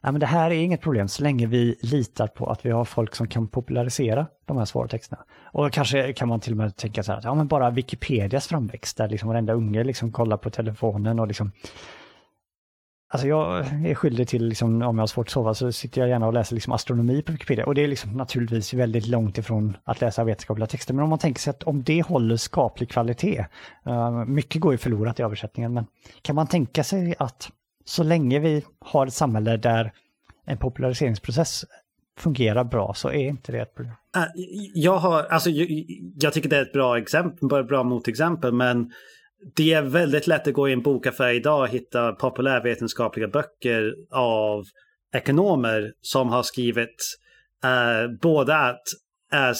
ja, 0.00 0.12
men 0.12 0.20
det 0.20 0.26
här 0.26 0.50
är 0.50 0.54
inget 0.54 0.80
problem 0.80 1.08
så 1.08 1.22
länge 1.22 1.46
vi 1.46 1.76
litar 1.82 2.26
på 2.26 2.46
att 2.46 2.66
vi 2.66 2.70
har 2.70 2.84
folk 2.84 3.14
som 3.14 3.26
kan 3.26 3.48
popularisera 3.48 4.26
de 4.46 4.56
här 4.56 4.64
svåra 4.64 4.88
texterna. 4.88 5.24
Och 5.44 5.72
kanske 5.72 6.12
kan 6.12 6.28
man 6.28 6.40
till 6.40 6.52
och 6.52 6.56
med 6.56 6.76
tänka 6.76 7.02
så 7.02 7.12
här 7.12 7.18
att 7.18 7.24
ja, 7.24 7.34
men 7.34 7.48
bara 7.48 7.70
Wikipedias 7.70 8.46
framväxt 8.46 8.96
där 8.96 9.08
liksom 9.08 9.28
varenda 9.28 9.52
unge 9.52 9.84
liksom 9.84 10.12
kollar 10.12 10.36
på 10.36 10.50
telefonen 10.50 11.18
och 11.18 11.26
liksom 11.26 11.52
Alltså 13.12 13.28
jag 13.28 13.58
är 13.58 13.94
skyldig 13.94 14.28
till, 14.28 14.44
liksom, 14.44 14.82
om 14.82 14.98
jag 14.98 15.02
har 15.02 15.06
svårt 15.06 15.26
att 15.26 15.32
sova 15.32 15.54
så 15.54 15.72
sitter 15.72 16.00
jag 16.00 16.10
gärna 16.10 16.26
och 16.26 16.32
läser 16.32 16.54
liksom 16.54 16.72
astronomi 16.72 17.22
på 17.22 17.32
Wikipedia. 17.32 17.66
Och 17.66 17.74
det 17.74 17.84
är 17.84 17.88
liksom 17.88 18.12
naturligtvis 18.12 18.74
väldigt 18.74 19.06
långt 19.06 19.38
ifrån 19.38 19.76
att 19.84 20.00
läsa 20.00 20.24
vetenskapliga 20.24 20.66
texter. 20.66 20.94
Men 20.94 21.04
om 21.04 21.10
man 21.10 21.18
tänker 21.18 21.40
sig 21.40 21.50
att 21.50 21.62
om 21.62 21.82
det 21.82 22.02
håller 22.02 22.36
skaplig 22.36 22.90
kvalitet, 22.90 23.46
uh, 23.86 24.24
mycket 24.24 24.60
går 24.60 24.72
ju 24.72 24.78
förlorat 24.78 25.20
i 25.20 25.22
översättningen, 25.22 25.74
men 25.74 25.86
kan 26.22 26.36
man 26.36 26.46
tänka 26.46 26.84
sig 26.84 27.14
att 27.18 27.50
så 27.84 28.02
länge 28.02 28.38
vi 28.38 28.64
har 28.78 29.06
ett 29.06 29.14
samhälle 29.14 29.56
där 29.56 29.92
en 30.46 30.58
populariseringsprocess 30.58 31.64
fungerar 32.18 32.64
bra 32.64 32.94
så 32.94 33.08
är 33.08 33.28
inte 33.28 33.52
det 33.52 33.58
ett 33.58 33.74
problem. 33.74 33.94
Äh, 34.16 34.24
jag, 34.74 34.98
har, 34.98 35.22
alltså, 35.22 35.50
jag, 35.50 35.84
jag 36.20 36.32
tycker 36.32 36.48
det 36.48 36.56
är 36.56 36.62
ett 36.62 36.72
bra 36.72 36.98
exempel, 36.98 37.60
ett 37.60 37.68
bra 37.68 37.82
motexempel, 37.82 38.52
men 38.52 38.92
det 39.56 39.72
är 39.72 39.82
väldigt 39.82 40.26
lätt 40.26 40.48
att 40.48 40.54
gå 40.54 40.68
i 40.68 40.72
en 40.72 40.82
bokaffär 40.82 41.32
idag 41.32 41.60
och 41.60 41.68
hitta 41.68 42.12
populärvetenskapliga 42.12 43.28
böcker 43.28 43.94
av 44.10 44.64
ekonomer 45.14 45.92
som 46.00 46.28
har 46.28 46.42
skrivit 46.42 47.18
eh, 47.64 48.10
både 48.20 48.56
att 48.56 48.82
eh, 49.32 49.52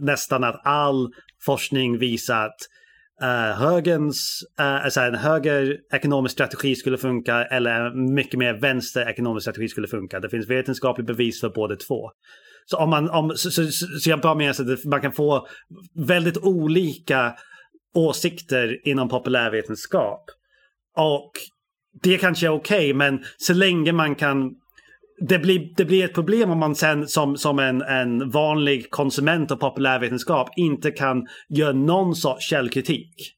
nästan 0.00 0.44
att 0.44 0.60
all 0.64 1.12
forskning 1.44 1.98
visar 1.98 2.46
att 2.46 2.58
uh, 3.22 3.58
högerns, 3.58 4.42
uh, 4.60 4.84
alltså 4.84 5.00
en 5.00 5.14
höger 5.14 5.76
ekonomisk 5.92 6.32
strategi 6.32 6.76
skulle 6.76 6.98
funka 6.98 7.44
eller 7.44 7.94
mycket 8.14 8.38
mer 8.38 8.60
vänster 8.60 9.08
ekonomisk 9.08 9.44
strategi 9.44 9.68
skulle 9.68 9.88
funka. 9.88 10.20
Det 10.20 10.28
finns 10.28 10.50
vetenskapligt 10.50 11.06
bevis 11.06 11.40
för 11.40 11.48
båda 11.48 11.76
två. 11.76 12.10
Så, 12.66 12.76
om 12.76 12.90
man, 12.90 13.10
om, 13.10 13.30
så, 13.36 13.50
så, 13.50 13.66
så 14.00 14.10
jag 14.10 14.20
bara 14.20 14.34
menar 14.34 14.72
att 14.72 14.84
man 14.84 15.00
kan 15.00 15.12
få 15.12 15.46
väldigt 15.94 16.38
olika 16.38 17.34
åsikter 17.94 18.88
inom 18.88 19.08
populärvetenskap. 19.08 20.24
Och 20.96 21.30
det 22.02 22.18
kanske 22.18 22.46
är 22.46 22.50
okej, 22.50 22.78
okay, 22.78 22.94
men 22.94 23.24
så 23.36 23.54
länge 23.54 23.92
man 23.92 24.14
kan 24.14 24.54
det 25.20 25.38
blir, 25.38 25.68
det 25.76 25.84
blir 25.84 26.04
ett 26.04 26.14
problem 26.14 26.50
om 26.50 26.58
man 26.58 26.74
sen 26.74 27.08
som, 27.08 27.36
som 27.36 27.58
en, 27.58 27.82
en 27.82 28.30
vanlig 28.30 28.90
konsument 28.90 29.50
av 29.50 29.56
populärvetenskap 29.56 30.48
inte 30.56 30.90
kan 30.90 31.26
göra 31.48 31.72
någon 31.72 32.14
sorts 32.14 32.48
källkritik. 32.50 33.34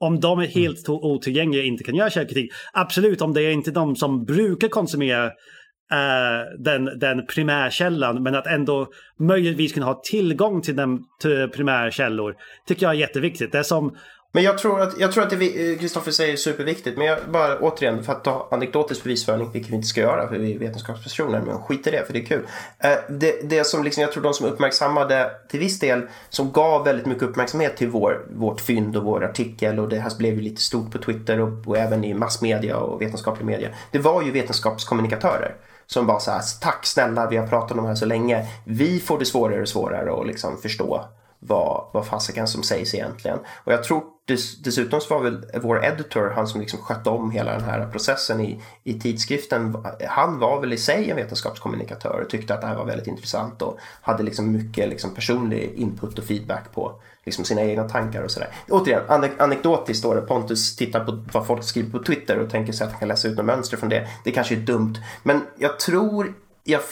Om 0.00 0.20
de 0.20 0.38
är 0.38 0.46
helt 0.46 0.88
mm. 0.88 0.98
otillgängliga 1.02 1.62
och 1.62 1.66
inte 1.66 1.84
kan 1.84 1.94
göra 1.94 2.10
källkritik. 2.10 2.52
Absolut, 2.72 3.22
om 3.22 3.32
det 3.32 3.42
är 3.42 3.50
inte 3.50 3.70
de 3.70 3.96
som 3.96 4.24
brukar 4.24 4.68
konsumera 4.68 5.26
uh, 5.26 6.62
den, 6.64 6.84
den 6.98 7.26
primärkällan 7.26 8.22
men 8.22 8.34
att 8.34 8.46
ändå 8.46 8.86
möjligtvis 9.18 9.72
kunna 9.72 9.86
ha 9.86 10.00
tillgång 10.04 10.62
till 10.62 10.76
den 10.76 11.00
till 11.20 11.48
primärkällor 11.48 12.34
tycker 12.66 12.86
jag 12.86 12.94
är 12.94 12.98
jätteviktigt. 12.98 13.52
Det 13.52 13.58
är 13.58 13.62
som 13.62 13.96
men 14.34 14.42
jag 14.42 14.58
tror 14.58 14.80
att, 14.80 14.98
jag 14.98 15.12
tror 15.12 15.24
att 15.24 15.30
det 15.30 15.72
eh, 15.72 15.78
Kristoffer 15.78 16.10
säger 16.10 16.32
är 16.32 16.36
superviktigt. 16.36 16.98
Men 16.98 17.06
jag 17.06 17.18
bara 17.28 17.58
återigen 17.58 18.04
för 18.04 18.12
att 18.12 18.24
ta 18.24 18.48
anekdotisk 18.50 19.02
bevisföring, 19.04 19.50
vilket 19.52 19.70
vi 19.70 19.76
inte 19.76 19.88
ska 19.88 20.00
göra 20.00 20.28
för 20.28 20.36
vi 20.36 20.54
är 20.54 20.58
vetenskapspersoner, 20.58 21.40
men 21.46 21.58
skit 21.58 21.86
i 21.86 21.90
det 21.90 22.06
för 22.06 22.12
det 22.12 22.18
är 22.18 22.24
kul. 22.24 22.46
Eh, 22.78 22.90
det, 23.08 23.50
det 23.50 23.64
som 23.64 23.84
liksom, 23.84 24.00
jag 24.00 24.12
tror 24.12 24.22
de 24.22 24.34
som 24.34 24.46
uppmärksammade 24.46 25.30
till 25.48 25.60
viss 25.60 25.78
del, 25.78 26.02
som 26.28 26.52
gav 26.52 26.84
väldigt 26.84 27.06
mycket 27.06 27.22
uppmärksamhet 27.22 27.76
till 27.76 27.88
vår, 27.88 28.26
vårt 28.34 28.60
fynd 28.60 28.96
och 28.96 29.04
vår 29.04 29.24
artikel 29.24 29.78
och 29.78 29.88
det 29.88 29.98
här 29.98 30.16
blev 30.18 30.34
ju 30.34 30.40
lite 30.40 30.62
stort 30.62 30.92
på 30.92 30.98
Twitter 30.98 31.40
och, 31.40 31.68
och 31.68 31.78
även 31.78 32.04
i 32.04 32.14
massmedia 32.14 32.76
och 32.76 33.02
vetenskaplig 33.02 33.46
media. 33.46 33.68
Det 33.90 33.98
var 33.98 34.22
ju 34.22 34.30
vetenskapskommunikatörer 34.30 35.56
som 35.86 36.06
var 36.06 36.18
så 36.18 36.30
här, 36.30 36.42
tack 36.60 36.86
snälla 36.86 37.30
vi 37.30 37.36
har 37.36 37.46
pratat 37.46 37.78
om 37.78 37.82
det 37.82 37.88
här 37.88 37.94
så 37.94 38.06
länge. 38.06 38.46
Vi 38.66 39.00
får 39.00 39.18
det 39.18 39.24
svårare 39.24 39.62
och 39.62 39.68
svårare 39.68 40.20
att 40.20 40.26
liksom 40.26 40.58
förstå 40.58 41.04
vad, 41.38 41.90
vad 41.92 42.06
fasiken 42.06 42.46
som 42.46 42.62
sägs 42.62 42.94
egentligen. 42.94 43.38
Och 43.64 43.72
jag 43.72 43.84
tror 43.84 44.02
dess, 44.32 44.56
dessutom 44.56 45.00
så 45.00 45.14
var 45.14 45.22
väl 45.22 45.44
vår 45.62 45.84
editor, 45.84 46.32
han 46.36 46.46
som 46.46 46.60
liksom 46.60 46.78
skötte 46.78 47.10
om 47.10 47.30
hela 47.30 47.52
den 47.52 47.64
här 47.64 47.88
processen 47.92 48.40
i, 48.40 48.62
i 48.84 49.00
tidskriften, 49.00 49.76
han 50.08 50.38
var 50.38 50.60
väl 50.60 50.72
i 50.72 50.78
sig 50.78 51.10
en 51.10 51.16
vetenskapskommunikatör 51.16 52.20
och 52.24 52.30
tyckte 52.30 52.54
att 52.54 52.60
det 52.60 52.66
här 52.66 52.76
var 52.76 52.84
väldigt 52.84 53.06
intressant 53.06 53.62
och 53.62 53.78
hade 54.02 54.22
liksom 54.22 54.52
mycket 54.52 54.88
liksom 54.88 55.14
personlig 55.14 55.72
input 55.74 56.18
och 56.18 56.24
feedback 56.24 56.72
på 56.74 57.00
liksom 57.24 57.44
sina 57.44 57.62
egna 57.62 57.88
tankar 57.88 58.22
och 58.22 58.30
sådär. 58.30 58.48
Återigen, 58.68 59.02
anek 59.08 59.40
anekdotiskt 59.40 59.98
står 59.98 60.14
det 60.14 60.20
Pontus 60.20 60.76
tittar 60.76 61.04
på 61.04 61.24
vad 61.32 61.46
folk 61.46 61.64
skriver 61.64 61.90
på 61.90 62.04
Twitter 62.04 62.38
och 62.38 62.50
tänker 62.50 62.72
sig 62.72 62.84
att 62.84 62.90
han 62.90 62.98
kan 62.98 63.08
läsa 63.08 63.28
ut 63.28 63.36
något 63.36 63.46
mönster 63.46 63.76
från 63.76 63.88
det. 63.88 64.08
Det 64.24 64.30
kanske 64.30 64.54
är 64.54 64.60
dumt, 64.60 64.94
men 65.22 65.40
jag 65.58 65.78
tror 65.78 66.34
jag 66.64 66.82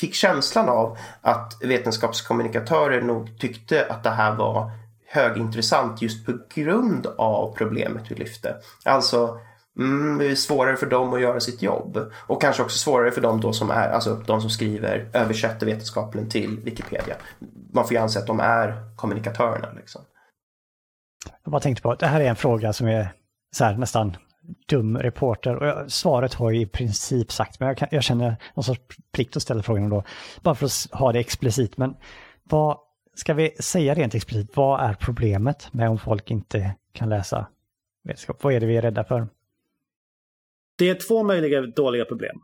fick 0.00 0.14
känslan 0.14 0.68
av 0.68 0.98
att 1.20 1.56
vetenskapskommunikatörer 1.60 3.02
nog 3.02 3.38
tyckte 3.38 3.86
att 3.86 4.02
det 4.02 4.10
här 4.10 4.34
var 4.34 4.70
högintressant 5.12 6.02
just 6.02 6.26
på 6.26 6.38
grund 6.54 7.06
av 7.06 7.54
problemet 7.56 8.10
vi 8.10 8.14
lyfte. 8.14 8.56
Alltså 8.84 9.38
mm, 9.78 10.18
det 10.18 10.26
är 10.26 10.34
svårare 10.34 10.76
för 10.76 10.86
dem 10.86 11.14
att 11.14 11.20
göra 11.20 11.40
sitt 11.40 11.62
jobb 11.62 11.98
och 12.26 12.42
kanske 12.42 12.62
också 12.62 12.78
svårare 12.78 13.10
för 13.10 13.20
dem 13.20 13.40
då 13.40 13.52
som 13.52 13.70
är, 13.70 13.88
alltså 13.88 14.14
de 14.26 14.40
som 14.40 14.50
skriver, 14.50 15.10
översätter 15.12 15.66
vetenskapen 15.66 16.28
till 16.28 16.60
Wikipedia. 16.60 17.16
Man 17.72 17.84
får 17.84 17.92
ju 17.92 17.98
anse 17.98 18.18
att 18.18 18.26
de 18.26 18.40
är 18.40 18.96
kommunikatörerna 18.96 19.68
liksom. 19.76 20.02
Jag 21.44 21.50
bara 21.50 21.60
tänkte 21.60 21.82
på 21.82 21.92
att 21.92 21.98
det 21.98 22.06
här 22.06 22.20
är 22.20 22.28
en 22.28 22.36
fråga 22.36 22.72
som 22.72 22.86
är 22.86 23.12
så 23.56 23.64
här, 23.64 23.76
nästan 23.76 24.16
dum 24.68 24.98
reporter. 24.98 25.56
Och 25.56 25.66
jag, 25.66 25.90
svaret 25.90 26.34
har 26.34 26.50
jag 26.50 26.62
i 26.62 26.66
princip 26.66 27.32
sagt, 27.32 27.60
men 27.60 27.68
jag, 27.68 27.76
kan, 27.76 27.88
jag 27.90 28.02
känner 28.02 28.36
någon 28.54 28.64
sorts 28.64 28.96
plikt 29.12 29.36
att 29.36 29.42
ställa 29.42 29.62
frågan 29.62 29.88
då. 29.88 30.04
Bara 30.42 30.54
för 30.54 30.66
att 30.66 30.86
ha 30.92 31.12
det 31.12 31.18
explicit. 31.18 31.76
Men 31.76 31.94
vad, 32.44 32.78
ska 33.14 33.34
vi 33.34 33.50
säga 33.50 33.94
rent 33.94 34.14
explicit, 34.14 34.56
vad 34.56 34.80
är 34.80 34.94
problemet 34.94 35.72
med 35.72 35.90
om 35.90 35.98
folk 35.98 36.30
inte 36.30 36.74
kan 36.92 37.08
läsa 37.08 37.46
vetenskap? 38.04 38.44
Vad 38.44 38.54
är 38.54 38.60
det 38.60 38.66
vi 38.66 38.76
är 38.76 38.82
rädda 38.82 39.04
för? 39.04 39.28
Det 40.78 40.88
är 40.88 40.94
två 40.94 41.22
möjliga 41.22 41.60
dåliga 41.60 42.04
problem. 42.04 42.36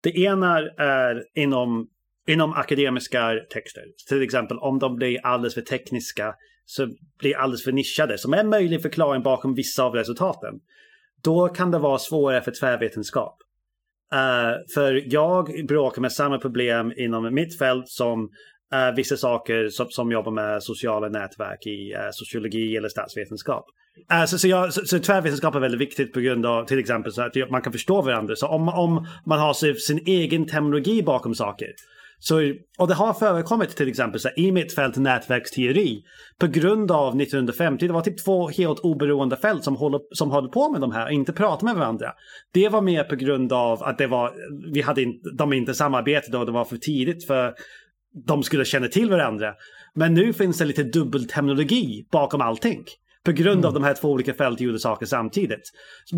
Det 0.00 0.16
ena 0.18 0.58
är 0.78 1.24
inom, 1.34 1.88
inom 2.26 2.52
akademiska 2.52 3.34
texter. 3.52 3.84
Till 4.08 4.22
exempel 4.22 4.58
om 4.58 4.78
de 4.78 4.96
blir 4.96 5.26
alldeles 5.26 5.54
för 5.54 5.60
tekniska 5.60 6.34
så 6.64 6.88
blir 7.18 7.36
alldeles 7.36 7.64
för 7.64 7.72
nischade, 7.72 8.18
som 8.18 8.34
är 8.34 8.38
en 8.38 8.48
möjlig 8.48 8.82
förklaring 8.82 9.22
bakom 9.22 9.54
vissa 9.54 9.84
av 9.84 9.94
resultaten 9.94 10.60
då 11.22 11.48
kan 11.48 11.70
det 11.70 11.78
vara 11.78 11.98
svårare 11.98 12.42
för 12.42 12.52
tvärvetenskap. 12.60 13.36
Uh, 14.14 14.66
för 14.74 15.12
jag 15.14 15.66
bråkar 15.68 16.02
med 16.02 16.12
samma 16.12 16.38
problem 16.38 16.92
inom 16.96 17.34
mitt 17.34 17.58
fält 17.58 17.88
som 17.88 18.30
uh, 18.74 18.96
vissa 18.96 19.16
saker 19.16 19.68
som, 19.68 19.90
som 19.90 20.12
jobbar 20.12 20.32
med 20.32 20.62
sociala 20.62 21.08
nätverk 21.08 21.66
i 21.66 21.94
uh, 21.94 22.08
sociologi 22.12 22.76
eller 22.76 22.88
statsvetenskap. 22.88 23.64
Eh, 24.12 24.24
så, 24.24 24.38
så, 24.38 24.48
jag, 24.48 24.72
så, 24.72 24.80
så 24.84 24.98
tvärvetenskap 24.98 25.54
är 25.54 25.60
väldigt 25.60 25.80
viktigt 25.80 26.12
på 26.12 26.20
grund 26.20 26.46
av 26.46 26.64
till 26.64 26.78
exempel 26.78 27.12
så 27.12 27.22
att 27.22 27.50
man 27.50 27.62
kan 27.62 27.72
förstå 27.72 28.02
varandra. 28.02 28.36
Så 28.36 28.46
om, 28.46 28.68
om 28.68 29.06
man 29.26 29.38
har 29.38 29.74
sin 29.74 30.00
egen 30.06 30.46
terminologi 30.46 31.02
bakom 31.02 31.34
saker 31.34 31.68
så, 32.22 32.54
och 32.78 32.88
det 32.88 32.94
har 32.94 33.14
förekommit 33.14 33.76
till 33.76 33.88
exempel 33.88 34.20
så 34.20 34.28
här, 34.28 34.38
i 34.38 34.52
mitt 34.52 34.74
fält 34.74 34.96
nätverksteori 34.96 36.02
på 36.38 36.46
grund 36.46 36.90
av 36.90 37.20
1950. 37.20 37.86
Det 37.86 37.92
var 37.92 38.00
typ 38.00 38.24
två 38.24 38.48
helt 38.48 38.78
oberoende 38.78 39.36
fält 39.36 39.64
som 39.64 39.76
håller, 39.76 40.00
som 40.12 40.30
håller 40.30 40.48
på 40.48 40.70
med 40.70 40.80
de 40.80 40.92
här 40.92 41.06
och 41.06 41.12
inte 41.12 41.32
pratar 41.32 41.64
med 41.64 41.74
varandra. 41.74 42.12
Det 42.52 42.68
var 42.68 42.80
mer 42.80 43.04
på 43.04 43.16
grund 43.16 43.52
av 43.52 43.82
att 43.82 43.98
det 43.98 44.06
var, 44.06 44.32
vi 44.72 44.80
hade 44.80 45.02
inte, 45.02 45.30
de 45.30 45.52
inte 45.52 45.74
samarbetade 45.74 46.38
och 46.38 46.46
det 46.46 46.52
var 46.52 46.64
för 46.64 46.76
tidigt 46.76 47.26
för 47.26 47.54
de 48.26 48.42
skulle 48.42 48.64
känna 48.64 48.88
till 48.88 49.10
varandra. 49.10 49.54
Men 49.94 50.14
nu 50.14 50.32
finns 50.32 50.58
det 50.58 50.64
lite 50.64 50.82
dubbelterminologi 50.82 52.06
bakom 52.10 52.40
allting. 52.40 52.84
På 53.24 53.32
grund 53.32 53.58
mm. 53.58 53.64
av 53.64 53.74
de 53.74 53.84
här 53.84 53.94
två 53.94 54.08
olika 54.10 54.34
fälten 54.34 54.66
gjorde 54.66 54.78
saker 54.78 55.06
samtidigt. 55.06 55.72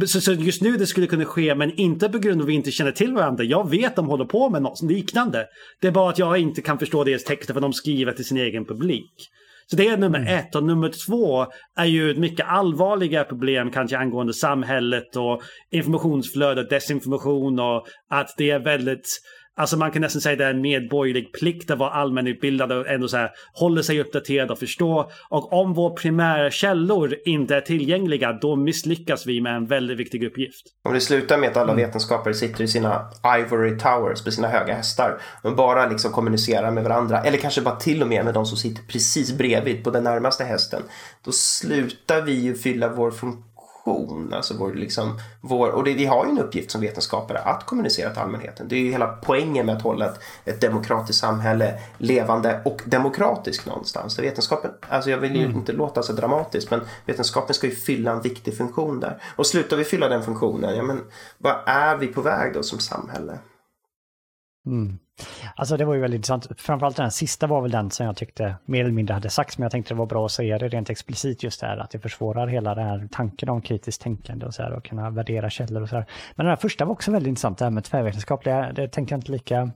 Så, 0.06 0.20
så, 0.20 0.32
just 0.32 0.62
nu 0.62 0.76
det 0.76 0.86
skulle 0.86 1.06
kunna 1.06 1.24
ske, 1.24 1.54
men 1.54 1.72
inte 1.80 2.08
på 2.08 2.18
grund 2.18 2.40
av 2.40 2.44
att 2.44 2.48
vi 2.48 2.54
inte 2.54 2.70
känner 2.70 2.92
till 2.92 3.14
varandra. 3.14 3.44
Jag 3.44 3.70
vet 3.70 3.96
de 3.96 4.06
håller 4.06 4.24
på 4.24 4.50
med 4.50 4.62
något 4.62 4.82
liknande. 4.82 5.46
Det 5.80 5.86
är 5.86 5.92
bara 5.92 6.10
att 6.10 6.18
jag 6.18 6.38
inte 6.38 6.62
kan 6.62 6.78
förstå 6.78 7.04
deras 7.04 7.24
texter 7.24 7.54
för 7.54 7.60
de 7.60 7.72
skriver 7.72 8.12
till 8.12 8.24
sin 8.24 8.36
egen 8.36 8.64
publik. 8.64 9.28
Så 9.66 9.76
det 9.76 9.88
är 9.88 9.96
nummer 9.96 10.18
mm. 10.18 10.38
ett. 10.38 10.54
Och 10.54 10.64
nummer 10.64 10.92
två 11.06 11.46
är 11.76 11.84
ju 11.84 12.10
ett 12.10 12.18
mycket 12.18 12.46
allvarligare 12.48 13.24
problem 13.24 13.70
kanske 13.70 13.98
angående 13.98 14.34
samhället 14.34 15.16
och 15.16 15.42
informationsflöde, 15.70 16.64
desinformation 16.64 17.58
och 17.58 17.86
att 18.10 18.34
det 18.36 18.50
är 18.50 18.58
väldigt 18.58 19.20
Alltså 19.56 19.76
man 19.76 19.90
kan 19.90 20.02
nästan 20.02 20.22
säga 20.22 20.32
att 20.32 20.38
det 20.38 20.44
är 20.44 20.50
en 20.50 20.60
medborgerlig 20.60 21.32
plikt 21.32 21.70
att 21.70 21.78
vara 21.78 21.90
allmänutbildad 21.90 22.72
och 22.72 22.88
ändå 22.88 23.08
så 23.08 23.16
här, 23.16 23.30
håller 23.54 23.82
sig 23.82 24.00
uppdaterad 24.00 24.50
och 24.50 24.58
förstå. 24.58 25.10
Och 25.28 25.52
om 25.52 25.74
våra 25.74 25.94
primära 25.94 26.50
källor 26.50 27.16
inte 27.24 27.56
är 27.56 27.60
tillgängliga, 27.60 28.32
då 28.32 28.56
misslyckas 28.56 29.26
vi 29.26 29.40
med 29.40 29.56
en 29.56 29.66
väldigt 29.66 29.98
viktig 29.98 30.24
uppgift. 30.24 30.66
Om 30.84 30.94
det 30.94 31.00
slutar 31.00 31.38
med 31.38 31.50
att 31.50 31.56
alla 31.56 31.72
mm. 31.72 31.86
vetenskapare 31.86 32.34
sitter 32.34 32.64
i 32.64 32.68
sina 32.68 33.10
ivory 33.38 33.78
towers 33.78 34.24
på 34.24 34.30
sina 34.30 34.48
höga 34.48 34.74
hästar 34.74 35.18
och 35.42 35.56
bara 35.56 35.86
liksom 35.86 36.12
kommunicerar 36.12 36.70
med 36.70 36.84
varandra, 36.84 37.22
eller 37.22 37.38
kanske 37.38 37.60
bara 37.60 37.76
till 37.76 38.02
och 38.02 38.08
med 38.08 38.24
med 38.24 38.34
de 38.34 38.46
som 38.46 38.58
sitter 38.58 38.82
precis 38.82 39.32
bredvid 39.32 39.84
på 39.84 39.90
den 39.90 40.04
närmaste 40.04 40.44
hästen, 40.44 40.82
då 41.24 41.32
slutar 41.32 42.22
vi 42.22 42.32
ju 42.32 42.54
fylla 42.54 42.88
vår 42.88 43.10
funktion 43.10 43.51
kommunikation. 43.84 44.32
Alltså 44.32 44.54
vår, 44.58 44.74
liksom, 44.74 45.18
vår, 45.40 45.68
och 45.68 45.84
det, 45.84 45.94
vi 45.94 46.06
har 46.06 46.24
ju 46.24 46.30
en 46.30 46.38
uppgift 46.38 46.70
som 46.70 46.80
vetenskapare 46.80 47.38
att 47.38 47.66
kommunicera 47.66 48.10
till 48.10 48.22
allmänheten. 48.22 48.68
Det 48.68 48.76
är 48.76 48.80
ju 48.80 48.90
hela 48.90 49.06
poängen 49.06 49.66
med 49.66 49.76
att 49.76 49.82
hålla 49.82 50.06
ett, 50.06 50.20
ett 50.44 50.60
demokratiskt 50.60 51.20
samhälle 51.20 51.78
levande 51.98 52.60
och 52.64 52.82
demokratiskt 52.84 53.66
någonstans. 53.66 54.18
Vetenskapen, 54.18 54.70
alltså 54.88 55.10
jag 55.10 55.18
vill 55.18 55.36
ju 55.36 55.44
mm. 55.44 55.56
inte 55.56 55.72
låta 55.72 56.02
så 56.02 56.12
dramatiskt 56.12 56.70
men 56.70 56.80
vetenskapen 57.06 57.54
ska 57.54 57.66
ju 57.66 57.74
fylla 57.74 58.12
en 58.12 58.22
viktig 58.22 58.56
funktion 58.56 59.00
där. 59.00 59.22
Och 59.36 59.46
slutar 59.46 59.76
vi 59.76 59.84
fylla 59.84 60.08
den 60.08 60.22
funktionen, 60.22 60.76
ja 60.76 60.82
men 60.82 61.00
vad 61.38 61.56
är 61.66 61.96
vi 61.96 62.06
på 62.06 62.20
väg 62.20 62.54
då 62.54 62.62
som 62.62 62.78
samhälle? 62.78 63.38
Mm. 64.66 64.98
Alltså 65.56 65.76
det 65.76 65.84
var 65.84 65.94
ju 65.94 66.00
väldigt 66.00 66.18
intressant. 66.18 66.60
Framförallt 66.60 66.96
den 66.96 67.10
sista 67.10 67.46
var 67.46 67.60
väl 67.62 67.70
den 67.70 67.90
som 67.90 68.06
jag 68.06 68.16
tyckte 68.16 68.54
mer 68.64 68.80
eller 68.80 68.92
mindre 68.92 69.14
hade 69.14 69.30
sagts, 69.30 69.58
men 69.58 69.62
jag 69.62 69.72
tänkte 69.72 69.94
det 69.94 69.98
var 69.98 70.06
bra 70.06 70.24
att 70.24 70.32
säga 70.32 70.58
det 70.58 70.68
rent 70.68 70.90
explicit 70.90 71.42
just 71.42 71.60
det 71.60 71.66
här, 71.66 71.78
att 71.78 71.90
det 71.90 71.98
försvårar 71.98 72.46
hela 72.46 72.74
den 72.74 72.86
här 72.86 73.08
tanken 73.12 73.48
om 73.48 73.62
kritiskt 73.62 74.02
tänkande 74.02 74.46
och 74.46 74.54
så 74.54 74.62
här 74.62 74.72
och 74.72 74.84
kunna 74.84 75.10
värdera 75.10 75.50
källor 75.50 75.82
och 75.82 75.88
så 75.88 75.96
här. 75.96 76.06
Men 76.34 76.46
den 76.46 76.50
här 76.50 76.56
första 76.56 76.84
var 76.84 76.92
också 76.92 77.10
väldigt 77.10 77.28
intressant, 77.28 77.58
det 77.58 77.64
här 77.64 77.70
med 77.70 77.84
tvärvetenskap, 77.84 78.44
det, 78.44 78.72
det 78.74 78.88
tänkte 78.88 79.12
jag 79.12 79.18
inte 79.18 79.32
lika 79.32 79.70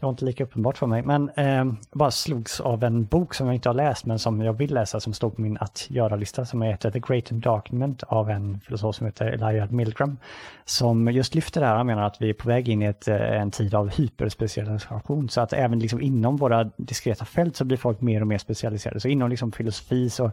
det 0.00 0.06
var 0.06 0.10
inte 0.10 0.24
lika 0.24 0.44
uppenbart 0.44 0.78
för 0.78 0.86
mig, 0.86 1.02
men 1.02 1.30
eh, 1.30 1.64
bara 1.92 2.10
slogs 2.10 2.60
av 2.60 2.84
en 2.84 3.04
bok 3.04 3.34
som 3.34 3.46
jag 3.46 3.54
inte 3.54 3.68
har 3.68 3.74
läst, 3.74 4.06
men 4.06 4.18
som 4.18 4.40
jag 4.40 4.52
vill 4.52 4.74
läsa, 4.74 5.00
som 5.00 5.12
stod 5.12 5.36
på 5.36 5.40
min 5.40 5.58
att 5.60 5.86
göra-lista, 5.90 6.44
som 6.44 6.62
heter 6.62 6.90
The 6.90 6.98
Great 6.98 7.30
Darkment 7.30 8.02
av 8.02 8.30
en 8.30 8.60
filosof 8.60 8.96
som 8.96 9.06
heter 9.06 9.26
Eliad 9.26 9.72
Milgram, 9.72 10.16
som 10.64 11.12
just 11.12 11.34
lyfter 11.34 11.60
det 11.60 11.66
här, 11.66 11.76
han 11.76 11.86
menar 11.86 12.02
att 12.02 12.16
vi 12.20 12.30
är 12.30 12.34
på 12.34 12.48
väg 12.48 12.68
in 12.68 12.82
i 12.82 12.84
ett, 12.84 13.08
eh, 13.08 13.40
en 13.40 13.50
tid 13.50 13.74
av 13.74 13.88
hyperspecialisation, 13.90 15.28
så 15.28 15.40
att 15.40 15.52
även 15.52 15.78
liksom 15.78 16.00
inom 16.00 16.36
våra 16.36 16.64
diskreta 16.76 17.24
fält 17.24 17.56
så 17.56 17.64
blir 17.64 17.76
folk 17.76 18.00
mer 18.00 18.20
och 18.20 18.26
mer 18.26 18.38
specialiserade. 18.38 19.00
Så 19.00 19.08
inom 19.08 19.30
liksom 19.30 19.52
filosofi 19.52 20.10
så 20.10 20.30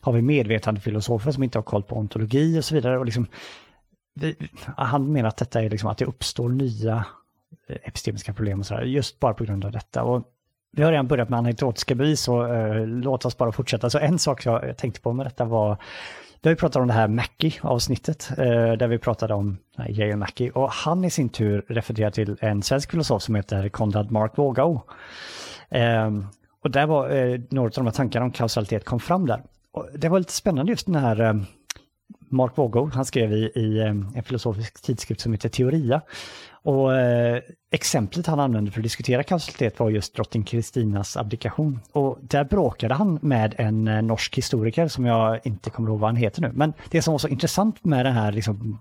har 0.00 0.12
vi 0.12 0.22
medvetande 0.22 0.80
filosofer 0.80 1.32
som 1.32 1.42
inte 1.42 1.58
har 1.58 1.62
koll 1.62 1.82
på 1.82 1.96
ontologi 1.96 2.58
och 2.58 2.64
så 2.64 2.74
vidare. 2.74 2.98
Och 2.98 3.04
liksom, 3.04 3.26
vi, 4.14 4.36
han 4.76 5.12
menar 5.12 5.28
att 5.28 5.36
detta 5.36 5.62
är 5.62 5.70
liksom 5.70 5.90
att 5.90 5.98
det 5.98 6.04
uppstår 6.04 6.48
nya 6.48 7.04
Eh, 7.68 7.76
epistemiska 7.82 8.32
problem 8.32 8.60
och 8.60 8.66
sådär, 8.66 8.82
just 8.82 9.20
bara 9.20 9.34
på 9.34 9.44
grund 9.44 9.64
av 9.64 9.72
detta. 9.72 10.02
Och 10.02 10.22
vi 10.72 10.82
har 10.82 10.90
redan 10.90 11.08
börjat 11.08 11.28
med 11.28 11.38
anekdotiska 11.38 11.94
bevis 11.94 12.28
och 12.28 12.54
eh, 12.54 12.86
låt 12.86 13.24
oss 13.24 13.36
bara 13.36 13.52
fortsätta. 13.52 13.90
Så 13.90 13.98
en 13.98 14.18
sak 14.18 14.46
jag 14.46 14.76
tänkte 14.76 15.00
på 15.00 15.12
med 15.12 15.26
detta 15.26 15.44
var, 15.44 15.76
vi 16.42 16.48
har 16.48 16.52
ju 16.52 16.56
pratat 16.56 16.80
om 16.80 16.88
det 16.88 16.94
här 16.94 17.08
Mackie-avsnittet, 17.08 18.30
eh, 18.38 18.72
där 18.72 18.86
vi 18.86 18.98
pratade 18.98 19.34
om 19.34 19.58
uh, 19.78 19.90
Yale 19.90 20.16
Mackie, 20.16 20.50
och 20.50 20.70
han 20.70 21.04
i 21.04 21.10
sin 21.10 21.28
tur 21.28 21.64
refererar 21.68 22.10
till 22.10 22.36
en 22.40 22.62
svensk 22.62 22.90
filosof 22.90 23.22
som 23.22 23.34
heter 23.34 23.68
Konrad 23.68 24.10
Mark 24.10 24.38
Vågau. 24.38 24.80
Eh, 25.68 26.10
och 26.62 26.70
där 26.70 26.86
var 26.86 27.10
eh, 27.10 27.40
några 27.50 27.66
av 27.66 27.72
de 27.72 27.86
här 27.86 27.92
tankarna 27.92 28.24
om 28.24 28.32
kausalitet 28.32 28.84
kom 28.84 29.00
fram 29.00 29.26
där. 29.26 29.42
Och 29.72 29.88
det 29.94 30.08
var 30.08 30.18
lite 30.18 30.32
spännande 30.32 30.72
just 30.72 30.86
den 30.86 30.94
här 30.94 31.20
eh, 31.20 31.34
Mark 32.28 32.58
Vågå, 32.58 32.90
han 32.94 33.04
skrev 33.04 33.32
i, 33.32 33.52
i 33.54 33.80
en 33.80 34.22
filosofisk 34.22 34.82
tidskrift 34.82 35.20
som 35.20 35.32
heter 35.32 35.48
Teoria. 35.48 36.02
Och 36.62 36.94
eh, 36.94 37.42
exemplet 37.70 38.26
han 38.26 38.40
använde 38.40 38.70
för 38.70 38.80
att 38.80 38.82
diskutera 38.82 39.22
kausalitet 39.22 39.80
var 39.80 39.90
just 39.90 40.14
drottning 40.14 40.42
Kristinas 40.42 41.16
abdikation. 41.16 41.80
Och 41.92 42.18
där 42.20 42.44
bråkade 42.44 42.94
han 42.94 43.18
med 43.22 43.54
en 43.58 43.88
eh, 43.88 44.02
norsk 44.02 44.38
historiker 44.38 44.88
som 44.88 45.04
jag 45.06 45.40
inte 45.44 45.70
kommer 45.70 45.90
ihåg 45.90 45.98
vad 45.98 46.08
han 46.08 46.16
heter 46.16 46.42
nu. 46.42 46.50
Men 46.54 46.72
det 46.90 47.02
som 47.02 47.12
var 47.12 47.18
så 47.18 47.28
intressant 47.28 47.84
med 47.84 48.06
den 48.06 48.14
här 48.14 48.32
liksom, 48.32 48.80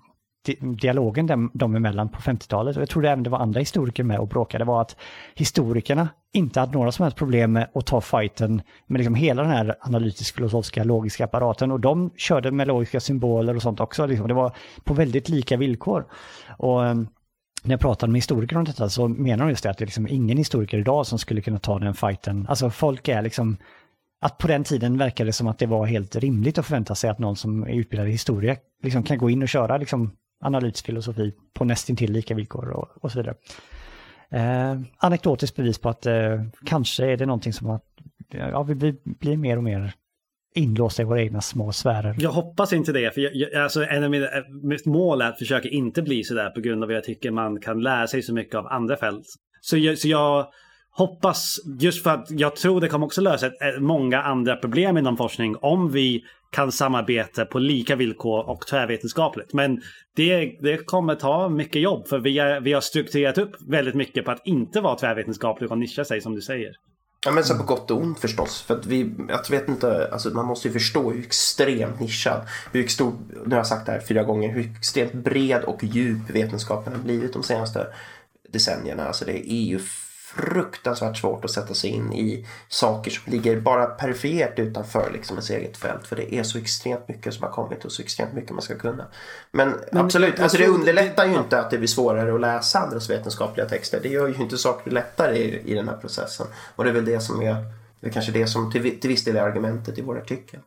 dialogen 0.60 1.28
dem, 1.28 1.52
dem 1.54 1.76
emellan 1.76 2.10
på 2.10 2.22
50-talet, 2.22 2.76
och 2.76 2.82
jag 2.82 2.90
tror 2.90 3.06
även 3.06 3.24
det 3.24 3.30
var 3.30 3.40
andra 3.40 3.60
historiker 3.60 4.04
med 4.04 4.20
och 4.20 4.28
bråkade, 4.28 4.66
var 4.66 4.82
att 4.82 4.96
historikerna 5.36 6.10
inte 6.34 6.60
hade 6.60 6.74
några 6.74 6.92
som 6.92 7.04
helst 7.04 7.18
problem 7.18 7.54
med 7.54 7.68
att 7.74 7.86
ta 7.86 8.02
fighten 8.02 8.62
med 8.88 9.00
liksom 9.00 9.16
hela 9.16 9.42
den 9.42 9.52
här 9.52 9.76
analytisk-filosofiska 9.82 10.84
logiska 10.84 11.24
apparaten 11.24 11.72
och 11.72 11.80
de 11.80 12.12
körde 12.18 12.52
med 12.52 12.68
logiska 12.68 13.00
symboler 13.00 13.56
och 13.56 13.62
sånt 13.62 13.80
också. 13.80 14.06
Liksom. 14.06 14.28
Det 14.28 14.34
var 14.34 14.56
på 14.84 14.94
väldigt 14.94 15.30
lika 15.30 15.58
villkor. 15.58 16.06
Och 16.58 16.86
ehm, 16.86 17.08
när 17.64 17.74
jag 17.74 17.80
pratade 17.80 18.12
med 18.12 18.18
historiker 18.18 18.58
om 18.58 18.64
detta 18.64 18.90
så 18.90 19.08
menar 19.08 19.46
de 19.46 19.50
just 19.50 19.64
det 19.64 19.70
att 19.70 19.78
det 19.78 19.84
är 19.84 19.88
liksom 19.88 20.08
ingen 20.08 20.38
historiker 20.38 20.78
idag 20.78 21.08
som 21.08 21.20
skulle 21.20 21.42
kunna 21.42 21.60
ta 21.60 21.80
den 21.80 21.94
fighten. 21.94 22.46
Alltså 22.50 22.70
folk 22.70 23.08
är 23.08 23.22
liksom 23.22 23.58
att 24.22 24.38
på 24.38 24.48
den 24.48 24.64
tiden 24.64 24.98
verkade 24.98 25.28
det 25.30 25.34
som 25.34 25.48
att 25.48 25.60
det 25.60 25.66
var 25.66 25.86
helt 25.86 26.16
rimligt 26.16 26.58
att 26.58 26.66
förvänta 26.66 26.96
sig 26.96 27.10
att 27.10 27.20
någon 27.20 27.36
som 27.36 27.64
är 27.64 27.74
utbildad 27.74 28.08
i 28.08 28.12
historia 28.12 28.56
liksom 28.84 29.04
kan 29.04 29.18
gå 29.18 29.30
in 29.30 29.42
och 29.42 29.50
köra 29.50 29.78
liksom 29.78 30.12
analysfilosofi 30.44 31.34
på 31.54 31.66
nästintill 31.66 32.12
lika 32.12 32.36
villkor 32.36 32.70
och, 32.70 33.04
och 33.04 33.12
så 33.12 33.20
vidare. 33.20 33.36
Eh, 34.30 34.82
anekdotiskt 34.98 35.56
bevis 35.56 35.78
på 35.78 35.90
att 35.90 36.06
eh, 36.06 36.44
kanske 36.66 37.06
är 37.06 37.18
det 37.18 37.26
någonting 37.26 37.54
som 37.54 37.70
att 37.70 37.86
ja, 38.32 38.64
vi 38.64 38.76
blir 39.04 39.38
mer 39.38 39.58
och 39.58 39.64
mer 39.64 39.94
inlåsta 40.54 41.02
i 41.02 41.06
våra 41.06 41.22
egna 41.22 41.42
små 41.42 41.72
sfärer. 41.72 42.16
Jag 42.20 42.32
hoppas 42.32 42.74
inte 42.74 42.92
det. 42.92 43.14
För 43.14 43.22
jag, 43.22 43.36
jag, 43.36 43.64
alltså, 43.64 43.84
en 43.84 44.04
av 44.04 44.10
mina 44.10 44.26
eh, 44.26 44.44
mitt 44.64 44.86
mål 44.86 45.22
är 45.22 45.30
att 45.30 45.40
försöka 45.40 45.70
inte 45.70 46.02
bli 46.02 46.24
sådär 46.24 46.50
på 46.50 46.62
grund 46.62 46.84
av 46.84 46.90
att 46.90 46.96
jag 46.96 47.04
tycker 47.04 47.32
man 47.32 47.60
kan 47.60 47.82
lära 47.82 48.08
sig 48.08 48.22
så 48.22 48.34
mycket 48.34 48.56
av 48.56 48.68
andra 48.68 48.98
fält. 48.98 49.26
Så 49.62 49.78
jag, 49.78 49.98
så 49.98 50.08
jag 50.08 50.48
hoppas, 50.92 51.58
just 51.80 52.04
för 52.04 52.10
att 52.10 52.28
jag 52.32 52.56
tror 52.56 52.82
det 52.82 52.88
kommer 52.88 53.06
också 53.06 53.22
lösa 53.22 53.48
ett, 53.48 53.82
många 53.82 54.22
andra 54.22 54.56
problem 54.56 54.98
inom 54.98 55.18
forskning 55.18 55.56
om 55.62 55.92
vi 55.92 56.24
kan 56.52 56.72
samarbeta 56.72 57.46
på 57.46 57.60
lika 57.60 57.96
villkor 57.96 58.50
och 58.50 58.68
tvärvetenskapligt. 58.68 59.54
Men 59.54 59.82
det, 60.16 60.58
det 60.62 60.78
kommer 60.78 61.16
ta 61.16 61.50
mycket 61.50 61.82
jobb 61.82 62.08
för 62.08 62.20
vi, 62.20 62.40
är, 62.40 62.62
vi 62.62 62.74
har 62.74 62.82
strukturerat 62.82 63.38
upp 63.38 63.52
väldigt 63.68 63.96
mycket 63.96 64.26
på 64.26 64.32
att 64.32 64.48
inte 64.48 64.82
vara 64.82 64.96
tvärvetenskaplig 64.96 65.72
och 65.72 65.78
nischa 65.78 66.06
sig 66.06 66.22
som 66.22 66.36
du 66.36 66.42
säger. 66.42 66.72
Ja 67.26 67.32
men 67.32 67.44
så 67.44 67.58
på 67.58 67.64
gott 67.64 67.92
och 67.92 68.02
ont 68.02 68.20
förstås. 68.20 68.62
För 68.62 68.80
att 68.80 68.86
vi, 68.86 69.14
jag 69.30 69.50
vet 69.50 69.68
inte, 69.68 70.10
alltså 70.12 70.30
man 70.30 70.46
måste 70.46 70.68
ju 70.68 70.74
förstå 70.74 71.12
hur 71.12 71.26
extremt 71.26 72.00
nischad, 72.00 72.42
hur 72.72 72.88
stor, 72.88 73.14
nu 73.46 73.50
har 73.50 73.58
jag 73.58 73.68
sagt 73.68 73.86
det 73.86 73.92
här 73.92 74.00
fyra 74.00 74.24
gånger, 74.24 74.54
hur 74.54 74.72
extremt 74.78 75.14
bred 75.14 75.64
och 75.64 75.84
djup 75.84 76.30
vetenskapen 76.30 76.94
har 76.94 77.00
blivit 77.00 77.34
de 77.34 77.44
senaste 77.44 77.88
decennierna. 78.50 79.08
Alltså 79.08 79.26
det 79.26 79.52
är 79.52 79.64
ju 79.64 79.80
fruktansvärt 80.36 81.18
svårt 81.18 81.46
att 81.46 81.52
sätta 81.52 81.74
sig 81.74 81.90
in 81.90 82.14
i 82.14 82.48
saker 82.68 83.12
som 83.12 83.32
ligger 83.32 83.60
bara 83.60 83.86
perifert 83.86 84.60
utanför 84.60 85.10
liksom 85.14 85.36
ens 85.36 85.50
eget 85.50 85.78
fält. 85.78 86.08
För 86.08 86.16
det 86.16 86.36
är 86.36 86.44
så 86.44 86.58
extremt 86.58 87.08
mycket 87.08 87.34
som 87.34 87.44
har 87.44 87.52
kommit 87.52 87.86
och 87.86 87.92
så 87.92 88.02
extremt 88.02 88.34
mycket 88.34 88.52
man 88.52 88.62
ska 88.62 88.76
kunna. 88.76 89.08
Men, 89.52 89.74
Men 89.92 90.06
absolut, 90.06 90.40
alltså 90.40 90.58
det 90.58 90.68
underlättar 90.68 91.26
ju 91.26 91.36
inte 91.36 91.60
att 91.60 91.72
det 91.72 91.78
blir 91.78 91.88
svårare 91.88 92.36
att 92.36 92.42
läsa 92.42 92.80
andras 92.80 93.10
vetenskapliga 93.10 93.66
texter. 93.66 94.00
Det 94.04 94.10
gör 94.10 94.28
ju 94.28 94.36
inte 94.36 94.58
saker 94.58 94.92
lättare 94.92 95.38
i, 95.38 95.72
i 95.72 95.74
den 95.74 95.88
här 95.88 95.98
processen. 95.98 96.48
Och 96.76 96.84
det 96.84 96.90
är 96.90 96.94
väl 96.94 97.06
det 97.06 97.20
som 97.20 97.42
är, 97.42 97.56
det 98.00 98.08
är 98.08 98.12
kanske 98.12 98.32
det 98.32 98.48
som 98.48 98.72
till, 98.72 99.00
till 99.00 99.10
viss 99.10 99.24
del 99.24 99.36
är 99.36 99.42
argumentet 99.42 99.98
i 99.98 100.02
vår 100.02 100.18
artikel. 100.18 100.60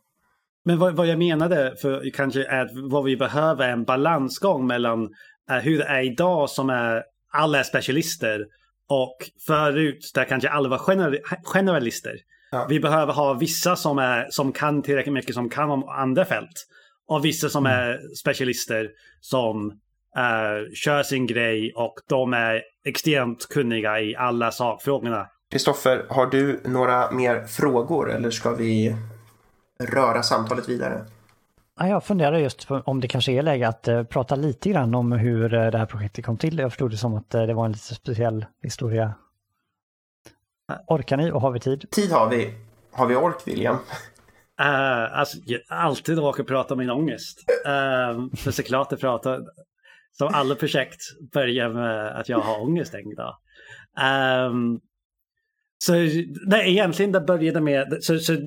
Men 0.65 0.79
vad, 0.79 0.97
vad 0.97 1.07
jag 1.07 1.19
menade 1.19 1.77
för 1.83 2.11
kanske 2.15 2.45
är 2.45 2.61
att 2.61 2.71
vad 2.91 3.05
vi 3.05 3.17
behöver 3.17 3.69
är 3.69 3.73
en 3.73 3.85
balansgång 3.85 4.67
mellan 4.67 5.03
uh, 5.51 5.57
hur 5.62 5.79
det 5.79 5.85
är 5.85 6.03
idag 6.03 6.51
som 6.51 6.71
är 6.71 7.03
alla 7.33 7.59
är 7.59 7.62
specialister 7.62 8.47
och 8.89 9.16
förut, 9.47 10.11
där 10.14 10.24
kanske 10.24 10.49
alla 10.49 10.68
var 10.68 10.78
gener 10.78 11.20
generalister. 11.45 12.16
Ja. 12.51 12.66
Vi 12.68 12.80
behöver 12.80 13.12
ha 13.12 13.35
vissa 13.35 13.76
som, 13.76 13.99
är, 13.99 14.26
som 14.30 14.53
kan 14.53 14.82
tillräckligt 14.82 15.12
mycket 15.12 15.35
som 15.35 15.49
kan 15.49 15.70
om 15.70 15.89
andra 15.89 16.24
fält. 16.24 16.66
Och 17.09 17.24
vissa 17.24 17.49
som 17.49 17.66
mm. 17.66 17.78
är 17.78 18.01
specialister 18.16 18.91
som 19.20 19.70
uh, 19.70 20.72
kör 20.74 21.03
sin 21.03 21.26
grej 21.26 21.72
och 21.76 21.95
de 22.09 22.32
är 22.32 22.62
extremt 22.85 23.49
kunniga 23.49 24.01
i 24.01 24.16
alla 24.16 24.51
sakfrågorna. 24.51 25.26
Kristoffer, 25.51 26.07
har 26.09 26.26
du 26.26 26.61
några 26.64 27.11
mer 27.11 27.47
frågor 27.47 28.12
eller 28.12 28.30
ska 28.30 28.51
vi 28.51 28.97
röra 29.80 30.22
samtalet 30.22 30.68
vidare? 30.68 31.05
Jag 31.77 32.05
funderar 32.05 32.39
just 32.39 32.66
om 32.70 33.01
det 33.01 33.09
kanske 33.09 33.33
är 33.33 33.43
läge 33.43 33.68
att 33.68 33.89
uh, 33.89 34.05
prata 34.05 34.37
lite 34.37 34.70
grann 34.70 34.95
om 34.95 35.12
hur 35.12 35.55
uh, 35.55 35.70
det 35.70 35.79
här 35.79 35.87
projektet 35.87 36.25
kom 36.25 36.37
till. 36.37 36.59
Jag 36.59 36.70
förstod 36.70 36.91
det 36.91 36.97
som 36.97 37.14
att 37.14 37.35
uh, 37.35 37.43
det 37.43 37.55
var 37.55 37.64
en 37.64 37.72
lite 37.72 37.95
speciell 37.95 38.47
historia. 38.62 39.14
Orkar 40.87 41.16
ni 41.16 41.31
och 41.31 41.41
har 41.41 41.51
vi 41.51 41.61
tid? 41.61 41.91
Tid 41.91 42.12
har 42.12 42.29
vi. 42.29 42.55
Har 42.93 43.07
vi 43.07 43.16
ork, 43.16 43.37
William? 43.45 43.75
Uh, 43.75 45.18
alltså, 45.18 45.39
jag 45.45 45.61
alltid 45.68 46.18
råkar 46.18 46.45
prata 46.45 46.75
om 46.75 46.79
min 46.79 46.91
ångest. 46.91 47.39
Uh, 47.66 48.35
för 48.37 48.51
såklart 48.51 48.91
det 48.91 48.97
pratar, 48.97 49.41
som 50.12 50.29
alla 50.35 50.55
projekt 50.55 51.01
börjar 51.33 51.68
med 51.68 52.20
att 52.20 52.29
jag 52.29 52.39
har 52.39 52.62
ångest 52.62 52.95
en 52.95 53.14
dag. 53.14 53.37
Um, 54.51 54.81
så 55.79 55.93
nej, 56.47 56.70
egentligen 56.70 57.12
det 57.12 57.20
började 57.20 57.61
med, 57.61 57.97
så, 58.01 58.18
så 58.18 58.33
uh, 58.33 58.41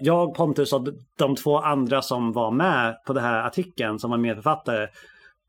jag, 0.00 0.34
Pontus 0.34 0.72
och 0.72 0.88
de 1.18 1.36
två 1.36 1.58
andra 1.58 2.02
som 2.02 2.32
var 2.32 2.50
med 2.50 2.96
på 3.06 3.12
den 3.12 3.24
här 3.24 3.46
artikeln 3.46 3.98
som 3.98 4.10
var 4.10 4.18
medförfattare. 4.18 4.82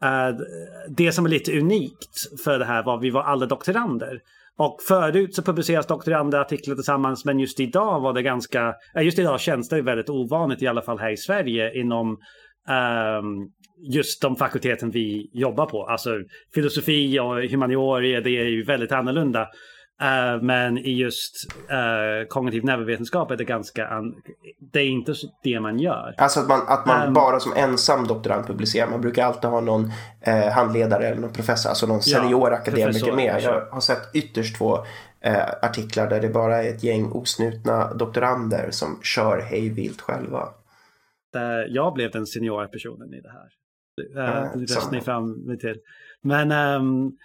Uh, 0.03 0.39
det 0.89 1.11
som 1.11 1.25
är 1.25 1.30
lite 1.30 1.59
unikt 1.59 2.41
för 2.43 2.59
det 2.59 2.65
här 2.65 2.84
var 2.84 2.97
att 2.97 3.03
vi 3.03 3.09
var 3.09 3.23
alla 3.23 3.45
doktorander. 3.45 4.21
Och 4.57 4.78
förut 4.88 5.36
så 5.36 5.41
publiceras 5.41 5.88
doktorandartiklar 5.88 6.75
tillsammans 6.75 7.25
men 7.25 7.39
just 7.39 7.59
idag 7.59 7.99
var 7.99 8.13
det 8.13 8.21
ganska, 8.21 8.75
eh, 8.95 9.03
just 9.03 9.19
idag 9.19 9.39
känns 9.39 9.69
det 9.69 9.82
väldigt 9.82 10.09
ovanligt 10.09 10.61
i 10.61 10.67
alla 10.67 10.82
fall 10.82 10.99
här 10.99 11.11
i 11.11 11.17
Sverige 11.17 11.80
inom 11.80 12.09
um, 12.09 13.51
just 13.93 14.21
de 14.21 14.36
fakulteten 14.36 14.91
vi 14.91 15.30
jobbar 15.34 15.65
på. 15.65 15.84
Alltså 15.84 16.09
filosofi 16.53 17.19
och 17.19 17.43
humaniora 17.43 18.21
det 18.21 18.38
är 18.38 18.45
ju 18.45 18.63
väldigt 18.63 18.91
annorlunda. 18.91 19.47
Uh, 20.01 20.43
men 20.43 20.77
i 20.77 20.91
just 20.91 21.47
uh, 21.71 22.27
kognitiv 22.27 22.65
neurovetenskap 22.65 23.31
är 23.31 23.37
det 23.37 23.43
ganska... 23.43 23.89
det 24.59 24.79
är 24.79 24.87
inte 24.87 25.13
det 25.43 25.59
man 25.59 25.79
gör. 25.79 26.15
Alltså 26.17 26.39
att 26.39 26.47
man, 26.47 26.61
att 26.67 26.85
man 26.85 27.07
um, 27.07 27.13
bara 27.13 27.39
som 27.39 27.53
ensam 27.55 28.07
doktorand 28.07 28.47
publicerar. 28.47 28.89
Man 28.89 29.01
brukar 29.01 29.25
alltid 29.25 29.49
ha 29.49 29.61
någon 29.61 29.83
uh, 30.27 30.49
handledare 30.51 31.07
eller 31.07 31.21
någon 31.21 31.33
professor, 31.33 31.69
alltså 31.69 31.87
någon 31.87 32.01
senior 32.01 32.51
ja, 32.51 32.57
akademiker 32.57 33.13
med. 33.13 33.41
Jag 33.41 33.65
har 33.71 33.81
sett 33.81 34.15
ytterst 34.15 34.57
få 34.57 34.85
artiklar 35.61 36.09
där 36.09 36.21
det 36.21 36.29
bara 36.29 36.63
är 36.63 36.69
ett 36.69 36.83
gäng 36.83 37.11
osnutna 37.11 37.93
doktorander 37.93 38.71
som 38.71 38.99
kör 39.03 39.41
hej 39.41 39.69
vilt 39.69 40.01
själva. 40.01 40.49
Jag 41.67 41.93
blev 41.93 42.11
den 42.11 42.25
seniora 42.25 42.67
personen 42.67 43.13
i 43.13 43.21
det 43.21 43.29
här. 43.29 43.49
Uh, 44.17 44.57
det 44.57 44.63
röstade 44.63 44.95
ni 44.95 45.01
fram 45.01 45.57
till. 45.59 45.75
Men 46.21 46.51
um, 46.51 47.17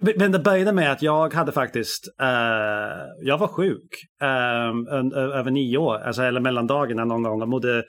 men 0.00 0.32
det 0.32 0.38
började 0.38 0.72
med 0.72 0.92
att 0.92 1.02
jag 1.02 1.34
hade 1.34 1.52
faktiskt, 1.52 2.08
uh, 2.22 3.26
jag 3.26 3.38
var 3.38 3.48
sjuk 3.48 4.06
um, 4.22 5.12
över 5.14 5.50
nio 5.50 5.78
år, 5.78 5.98
alltså, 5.98 6.22
eller 6.22 6.40
mellan 6.40 6.66
dagarna 6.66 7.04
någon 7.04 7.22
gång. 7.22 7.40
Jag 7.40 7.48
mådde, 7.48 7.84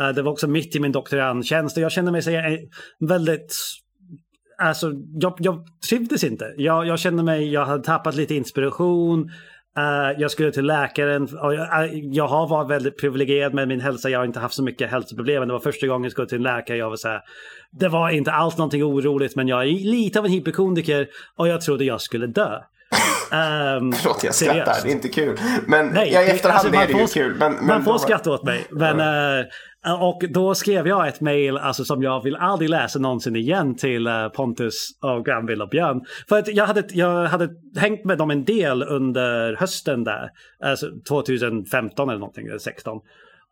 uh, 0.00 0.08
det 0.14 0.22
var 0.22 0.32
också 0.32 0.48
mitt 0.48 0.76
i 0.76 0.80
min 0.80 0.92
doktorandtjänst 0.92 1.76
och 1.76 1.82
jag 1.82 1.92
kände 1.92 2.12
mig 2.12 2.22
så, 2.22 2.30
väldigt, 3.00 3.54
alltså 4.58 4.92
jag, 5.20 5.34
jag 5.38 5.64
trivdes 5.88 6.24
inte. 6.24 6.54
Jag, 6.56 6.86
jag 6.86 6.98
kände 6.98 7.22
mig, 7.22 7.52
jag 7.52 7.64
hade 7.64 7.84
tappat 7.84 8.14
lite 8.14 8.34
inspiration. 8.34 9.30
Uh, 9.78 10.20
jag 10.20 10.30
skulle 10.30 10.52
till 10.52 10.66
läkaren. 10.66 11.28
Jag, 11.32 11.90
jag, 11.92 12.28
har 12.28 12.48
varit 12.48 12.70
väldigt 12.70 13.00
privilegierad 13.00 13.54
med 13.54 13.68
min 13.68 13.80
hälsa. 13.80 14.10
Jag 14.10 14.18
har 14.18 14.26
inte 14.26 14.40
haft 14.40 14.54
så 14.54 14.62
mycket 14.62 14.90
hälsoproblem. 14.90 15.38
Men 15.38 15.48
det 15.48 15.54
var 15.54 15.60
första 15.60 15.86
gången 15.86 16.02
jag 16.02 16.12
skulle 16.12 16.28
till 16.28 16.36
en 16.36 16.42
läkare. 16.42 16.76
Jag 16.76 16.90
var 16.90 16.96
så 16.96 17.08
här, 17.08 17.20
det 17.70 17.88
var 17.88 18.10
inte 18.10 18.32
alls 18.32 18.56
någonting 18.56 18.84
oroligt 18.84 19.36
men 19.36 19.48
jag 19.48 19.62
är 19.62 19.66
lite 19.66 20.18
av 20.18 20.24
en 20.24 20.30
hypokondriker 20.32 21.08
och 21.36 21.48
jag 21.48 21.60
trodde 21.60 21.84
jag 21.84 22.00
skulle 22.00 22.26
dö. 22.26 22.50
Um, 22.52 23.92
Förlåt, 23.92 24.24
jag 24.24 24.34
skrattar. 24.34 24.64
Seriöst. 24.64 24.82
Det 24.82 24.88
är 24.88 24.92
inte 24.92 25.08
kul. 25.08 25.38
Men 25.66 25.86
Nej, 25.86 26.10
i 26.10 26.14
efterhand 26.14 26.66
alltså, 26.66 26.82
är 26.82 26.86
det 26.86 26.92
får, 26.92 27.00
ju 27.00 27.06
kul. 27.06 27.36
Men, 27.38 27.52
men 27.52 27.66
man 27.66 27.84
får 27.84 27.98
skratta 27.98 28.30
åt 28.30 28.44
mig. 28.44 28.66
Men, 28.70 29.00
uh, 29.00 29.46
och 29.94 30.24
då 30.30 30.54
skrev 30.54 30.86
jag 30.86 31.08
ett 31.08 31.20
mail 31.20 31.56
alltså, 31.56 31.84
som 31.84 32.02
jag 32.02 32.22
vill 32.22 32.36
aldrig 32.36 32.70
läsa 32.70 32.98
någonsin 32.98 33.36
igen 33.36 33.76
till 33.76 34.06
eh, 34.06 34.28
Pontus 34.28 34.88
och 35.02 35.24
Granville 35.24 35.64
och 35.64 35.70
Björn. 35.70 36.00
För 36.28 36.38
att 36.38 36.48
jag 36.48 36.66
hade, 36.66 36.84
jag 36.90 37.26
hade 37.26 37.48
hängt 37.76 38.04
med 38.04 38.18
dem 38.18 38.30
en 38.30 38.44
del 38.44 38.82
under 38.82 39.56
hösten 39.56 40.04
där. 40.04 40.30
Alltså 40.64 40.86
2015 41.08 42.08
eller 42.08 42.18
någonting, 42.18 42.46
eller 42.46 42.58
16. 42.58 43.00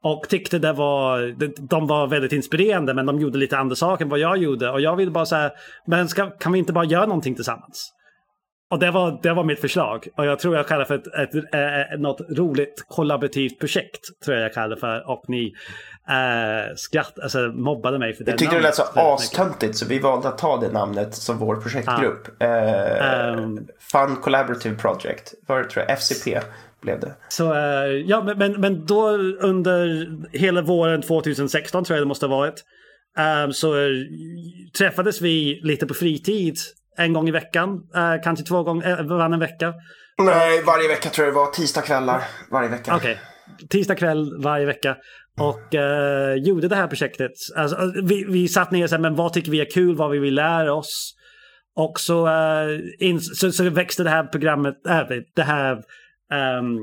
Och 0.02 0.28
tyckte 0.28 0.58
det 0.58 0.72
var, 0.72 1.34
de 1.68 1.86
var 1.86 2.06
väldigt 2.06 2.32
inspirerande 2.32 2.94
men 2.94 3.06
de 3.06 3.20
gjorde 3.20 3.38
lite 3.38 3.58
andra 3.58 3.76
saker 3.76 4.04
än 4.04 4.08
vad 4.08 4.18
jag 4.18 4.36
gjorde. 4.36 4.70
Och 4.70 4.80
jag 4.80 4.96
ville 4.96 5.10
bara 5.10 5.26
säga, 5.26 5.50
men 5.86 6.08
ska, 6.08 6.30
kan 6.30 6.52
vi 6.52 6.58
inte 6.58 6.72
bara 6.72 6.84
göra 6.84 7.06
någonting 7.06 7.34
tillsammans? 7.34 7.92
Och 8.70 8.78
det 8.78 8.90
var, 8.90 9.18
det 9.22 9.32
var 9.32 9.44
mitt 9.44 9.60
förslag. 9.60 10.08
Och 10.16 10.26
jag 10.26 10.38
tror 10.38 10.56
jag 10.56 10.68
kallar 10.68 10.84
för 10.84 10.94
ett, 10.94 11.06
ett, 11.06 11.34
ett, 11.34 11.54
ett, 11.92 12.00
något 12.00 12.20
roligt 12.30 12.84
kollaborativt 12.88 13.58
projekt. 13.58 14.00
Tror 14.24 14.36
jag 14.36 14.44
jag 14.44 14.54
kallar 14.54 14.76
för. 14.76 15.10
Och 15.10 15.24
ni 15.28 15.52
äh, 16.08 16.74
skratt, 16.76 17.18
alltså, 17.18 17.38
mobbade 17.38 17.98
mig 17.98 18.14
för 18.14 18.24
det 18.24 18.30
Jag 18.30 18.38
tyckte 18.38 18.56
det 18.56 18.62
lät 18.62 18.74
så 18.74 18.82
astöntigt 18.94 19.76
så 19.76 19.86
vi 19.86 19.98
valde 19.98 20.28
att 20.28 20.38
ta 20.38 20.56
det 20.56 20.72
namnet 20.72 21.14
som 21.14 21.38
vår 21.38 21.56
projektgrupp. 21.56 22.28
Ah. 22.40 22.44
Eh, 22.44 23.38
um, 23.38 23.68
Fun 23.92 24.16
Collaborative 24.16 24.76
Project. 24.76 25.34
Var 25.46 25.58
det 25.58 25.68
tror 25.68 25.84
jag? 25.88 25.98
FCP 25.98 26.40
blev 26.82 27.00
det. 27.00 27.14
Så, 27.28 27.54
äh, 27.54 27.86
ja, 27.86 28.22
men, 28.22 28.38
men, 28.38 28.52
men 28.60 28.86
då 28.86 29.08
under 29.40 30.08
hela 30.32 30.62
våren 30.62 31.02
2016 31.02 31.84
tror 31.84 31.96
jag 31.96 32.02
det 32.02 32.08
måste 32.08 32.26
ha 32.26 32.36
varit. 32.36 32.64
Um, 33.44 33.52
så 33.52 33.74
träffades 34.78 35.20
vi 35.20 35.60
lite 35.62 35.86
på 35.86 35.94
fritid 35.94 36.58
en 36.96 37.12
gång 37.12 37.28
i 37.28 37.30
veckan. 37.32 37.68
Uh, 37.70 38.22
kanske 38.24 38.44
två 38.44 38.62
gånger 38.62 39.00
uh, 39.00 39.06
varannan 39.06 39.40
vecka. 39.40 39.74
Nej, 40.18 40.62
varje 40.62 40.88
vecka 40.88 41.08
tror 41.08 41.26
jag 41.26 41.34
det 41.34 41.38
var. 41.38 41.46
Tisdagskvällar 41.46 42.22
varje 42.50 42.68
vecka. 42.68 42.96
Okej. 42.96 43.12
Okay. 43.12 43.68
Tisdag 43.68 43.94
kväll 43.94 44.42
varje 44.42 44.66
vecka. 44.66 44.96
Och 45.40 45.74
uh, 45.74 46.34
gjorde 46.44 46.68
det 46.68 46.76
här 46.76 46.86
projektet. 46.86 47.32
Alltså, 47.56 47.92
vi, 48.02 48.24
vi 48.24 48.48
satt 48.48 48.70
ner 48.70 48.84
och 48.84 48.90
sa, 48.90 48.98
men 48.98 49.14
vad 49.14 49.32
tycker 49.32 49.50
vi 49.50 49.60
är 49.60 49.70
kul, 49.70 49.96
vad 49.96 50.10
vi 50.10 50.18
vill 50.18 50.34
lära 50.34 50.74
oss. 50.74 51.14
Och 51.76 52.00
så, 52.00 52.26
uh, 52.26 52.80
in, 52.98 53.20
så, 53.20 53.52
så 53.52 53.70
växte 53.70 54.02
det 54.02 54.10
här 54.10 54.24
programmet, 54.24 54.86
äh, 54.88 55.02
det 55.34 55.42
här 55.42 55.72
um, 56.58 56.78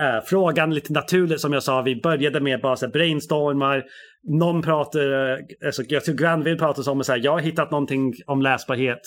uh, 0.00 0.24
frågan 0.26 0.74
lite 0.74 0.92
naturligt 0.92 1.40
som 1.40 1.52
jag 1.52 1.62
sa. 1.62 1.82
Vi 1.82 2.00
började 2.00 2.40
med 2.40 2.60
bara 2.60 2.76
så 2.76 2.88
brainstormar. 2.88 3.84
Någon 4.28 4.62
pratar, 4.62 5.38
alltså, 5.64 5.82
jag 5.88 6.04
tror 6.04 6.14
Granville 6.14 6.58
pratar 6.58 6.88
om 6.88 7.00
att 7.00 7.24
jag 7.24 7.32
har 7.32 7.40
hittat 7.40 7.70
någonting 7.70 8.14
om 8.26 8.42
läsbarhet. 8.42 9.00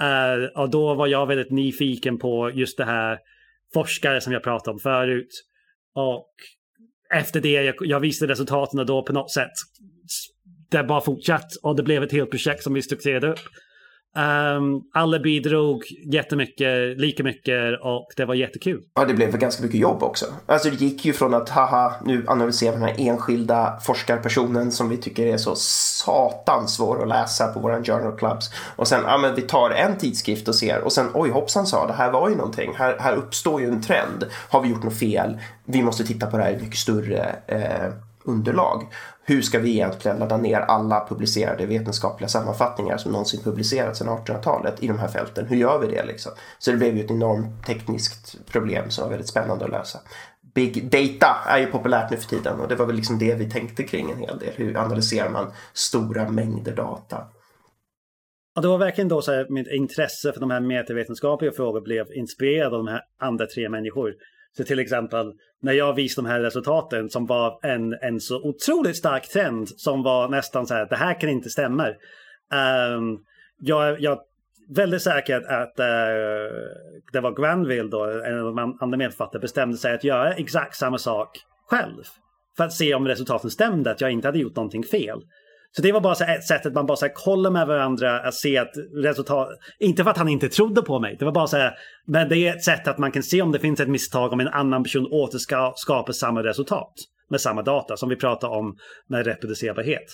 Eh, 0.00 0.38
uh, 0.38 0.62
och 0.62 0.70
då 0.70 0.94
var 0.94 1.06
jag 1.06 1.26
väldigt 1.26 1.50
nyfiken 1.50 2.18
på 2.18 2.50
just 2.54 2.78
det 2.78 2.84
här 2.84 3.18
forskare 3.74 4.20
som 4.20 4.32
jag 4.32 4.42
pratade 4.42 4.74
om 4.74 4.78
förut. 4.78 5.44
Och 5.94 6.30
efter 7.14 7.40
det, 7.40 7.62
jag, 7.62 7.74
jag 7.80 8.00
visade 8.00 8.32
resultaten 8.32 8.86
då 8.86 9.02
på 9.02 9.12
något 9.12 9.30
sätt 9.30 9.52
det 10.72 10.84
bara 10.84 11.00
fortsatt 11.00 11.56
och 11.62 11.76
det 11.76 11.82
blev 11.82 12.02
ett 12.02 12.12
helt 12.12 12.30
projekt 12.30 12.62
som 12.62 12.74
vi 12.74 12.82
strukturerade 12.82 13.28
upp. 13.28 13.40
Um, 14.16 14.82
alla 14.94 15.18
bidrog 15.18 15.84
jättemycket, 16.04 16.98
lika 16.98 17.24
mycket 17.24 17.80
och 17.80 18.06
det 18.16 18.24
var 18.24 18.34
jättekul. 18.34 18.82
Ja, 18.94 19.04
det 19.04 19.14
blev 19.14 19.38
ganska 19.38 19.62
mycket 19.62 19.80
jobb 19.80 20.02
också. 20.02 20.26
Alltså 20.46 20.70
det 20.70 20.80
gick 20.80 21.04
ju 21.04 21.12
från 21.12 21.34
att 21.34 21.48
haha, 21.48 21.92
nu 22.04 22.24
analyserar 22.26 22.72
vi 22.72 22.78
den 22.78 22.88
här 22.88 22.96
enskilda 22.98 23.78
forskarpersonen 23.82 24.72
som 24.72 24.88
vi 24.88 24.96
tycker 24.96 25.26
är 25.26 25.36
så 25.36 25.54
satans 25.54 26.74
svår 26.74 27.02
att 27.02 27.08
läsa 27.08 27.46
på 27.46 27.60
våra 27.60 27.84
journal 27.84 28.18
clubs. 28.18 28.50
Och 28.76 28.88
sen, 28.88 29.02
ja 29.06 29.18
men 29.18 29.34
vi 29.34 29.42
tar 29.42 29.70
en 29.70 29.98
tidskrift 29.98 30.48
och 30.48 30.54
ser 30.54 30.80
och 30.80 30.92
sen 30.92 31.06
oj 31.14 31.30
hoppsan 31.30 31.66
sa 31.66 31.86
det 31.86 31.92
här 31.92 32.10
var 32.10 32.28
ju 32.28 32.36
någonting. 32.36 32.72
Här, 32.76 32.96
här 32.98 33.16
uppstår 33.16 33.60
ju 33.60 33.68
en 33.68 33.82
trend. 33.82 34.24
Har 34.48 34.60
vi 34.60 34.68
gjort 34.68 34.82
något 34.82 34.98
fel? 34.98 35.38
Vi 35.64 35.82
måste 35.82 36.04
titta 36.04 36.26
på 36.26 36.36
det 36.36 36.42
här 36.42 36.52
i 36.52 36.56
mycket 36.56 36.78
större 36.78 37.36
eh, 37.46 37.92
underlag 38.24 38.86
hur 39.24 39.42
ska 39.42 39.58
vi 39.58 39.70
egentligen 39.70 40.18
ladda 40.18 40.36
ner 40.36 40.60
alla 40.60 41.06
publicerade 41.08 41.66
vetenskapliga 41.66 42.28
sammanfattningar 42.28 42.96
som 42.96 43.12
någonsin 43.12 43.40
publicerats 43.42 43.98
sedan 43.98 44.08
1800-talet 44.08 44.82
i 44.82 44.86
de 44.86 44.98
här 44.98 45.08
fälten? 45.08 45.46
Hur 45.46 45.56
gör 45.56 45.78
vi 45.78 45.86
det 45.86 46.04
liksom? 46.04 46.32
Så 46.58 46.70
det 46.70 46.76
blev 46.76 46.96
ju 46.96 47.04
ett 47.04 47.10
enormt 47.10 47.66
tekniskt 47.66 48.46
problem 48.46 48.90
som 48.90 49.04
var 49.04 49.10
väldigt 49.10 49.28
spännande 49.28 49.64
att 49.64 49.70
lösa. 49.70 49.98
Big 50.54 50.90
data 50.90 51.36
är 51.46 51.58
ju 51.58 51.66
populärt 51.66 52.10
nu 52.10 52.16
för 52.16 52.28
tiden 52.28 52.60
och 52.60 52.68
det 52.68 52.74
var 52.74 52.86
väl 52.86 52.96
liksom 52.96 53.18
det 53.18 53.34
vi 53.34 53.50
tänkte 53.50 53.82
kring 53.82 54.10
en 54.10 54.18
hel 54.18 54.38
del. 54.38 54.52
Hur 54.56 54.76
analyserar 54.76 55.30
man 55.30 55.52
stora 55.72 56.28
mängder 56.28 56.76
data? 56.76 57.24
Ja, 58.54 58.62
det 58.62 58.68
var 58.68 58.78
verkligen 58.78 59.08
då 59.08 59.22
så 59.22 59.32
här, 59.32 59.46
mitt 59.48 59.68
intresse 59.68 60.32
för 60.32 60.40
de 60.40 60.50
här 60.50 60.60
metavetenskapliga 60.60 61.52
frågorna 61.52 61.84
blev 61.84 62.12
inspirerad 62.12 62.74
av 62.74 62.84
de 62.84 62.88
här 62.88 63.00
andra 63.20 63.46
tre 63.46 63.68
människor. 63.68 64.14
Så 64.56 64.64
till 64.64 64.78
exempel 64.78 65.32
när 65.62 65.72
jag 65.72 65.94
visade 65.94 66.28
de 66.28 66.32
här 66.32 66.40
resultaten 66.40 67.10
som 67.10 67.26
var 67.26 67.58
en, 67.62 67.92
en 67.92 68.20
så 68.20 68.42
otroligt 68.42 68.96
stark 68.96 69.28
trend 69.28 69.68
som 69.68 70.02
var 70.02 70.28
nästan 70.28 70.66
så 70.66 70.74
här, 70.74 70.86
det 70.88 70.96
här 70.96 71.20
kan 71.20 71.30
inte 71.30 71.50
stämma. 71.50 71.88
Um, 71.88 73.24
jag, 73.58 74.00
jag 74.00 74.12
är 74.12 74.18
väldigt 74.74 75.02
säker 75.02 75.36
att 75.36 75.80
uh, 75.80 76.56
det 77.12 77.20
var 77.20 77.42
Granville 77.42 77.88
då, 77.88 78.04
en 78.04 78.38
av 78.38 78.44
de 78.44 78.76
andra 78.80 78.98
medförfattarna, 78.98 79.40
bestämde 79.40 79.76
sig 79.76 79.94
att 79.94 80.04
göra 80.04 80.34
exakt 80.34 80.76
samma 80.76 80.98
sak 80.98 81.28
själv. 81.70 82.02
För 82.56 82.64
att 82.64 82.72
se 82.72 82.94
om 82.94 83.08
resultaten 83.08 83.50
stämde, 83.50 83.90
att 83.90 84.00
jag 84.00 84.10
inte 84.10 84.28
hade 84.28 84.38
gjort 84.38 84.56
någonting 84.56 84.84
fel. 84.84 85.18
Så 85.76 85.82
det 85.82 85.92
var 85.92 86.00
bara 86.00 86.14
så 86.14 86.24
ett 86.24 86.44
sätt 86.44 86.66
att 86.66 86.74
man 86.74 86.86
bara 86.86 86.96
så 86.96 87.06
här, 87.06 87.12
kollar 87.12 87.50
med 87.50 87.66
varandra 87.66 88.20
att 88.20 88.34
se 88.34 88.58
att 88.58 88.72
resultat, 89.04 89.48
inte 89.78 90.04
för 90.04 90.10
att 90.10 90.18
han 90.18 90.28
inte 90.28 90.48
trodde 90.48 90.82
på 90.82 91.00
mig, 91.00 91.16
det 91.18 91.24
var 91.24 91.32
bara 91.32 91.46
så 91.46 91.56
här, 91.56 91.74
men 92.06 92.28
det 92.28 92.36
är 92.38 92.56
ett 92.56 92.64
sätt 92.64 92.88
att 92.88 92.98
man 92.98 93.12
kan 93.12 93.22
se 93.22 93.42
om 93.42 93.52
det 93.52 93.58
finns 93.58 93.80
ett 93.80 93.88
misstag 93.88 94.32
om 94.32 94.40
en 94.40 94.48
annan 94.48 94.82
person 94.82 95.08
återskapar 95.10 96.12
samma 96.12 96.42
resultat 96.42 96.92
med 97.30 97.40
samma 97.40 97.62
data 97.62 97.96
som 97.96 98.08
vi 98.08 98.16
pratar 98.16 98.48
om 98.48 98.76
med 99.08 99.26
reproducerbarhet. 99.26 100.06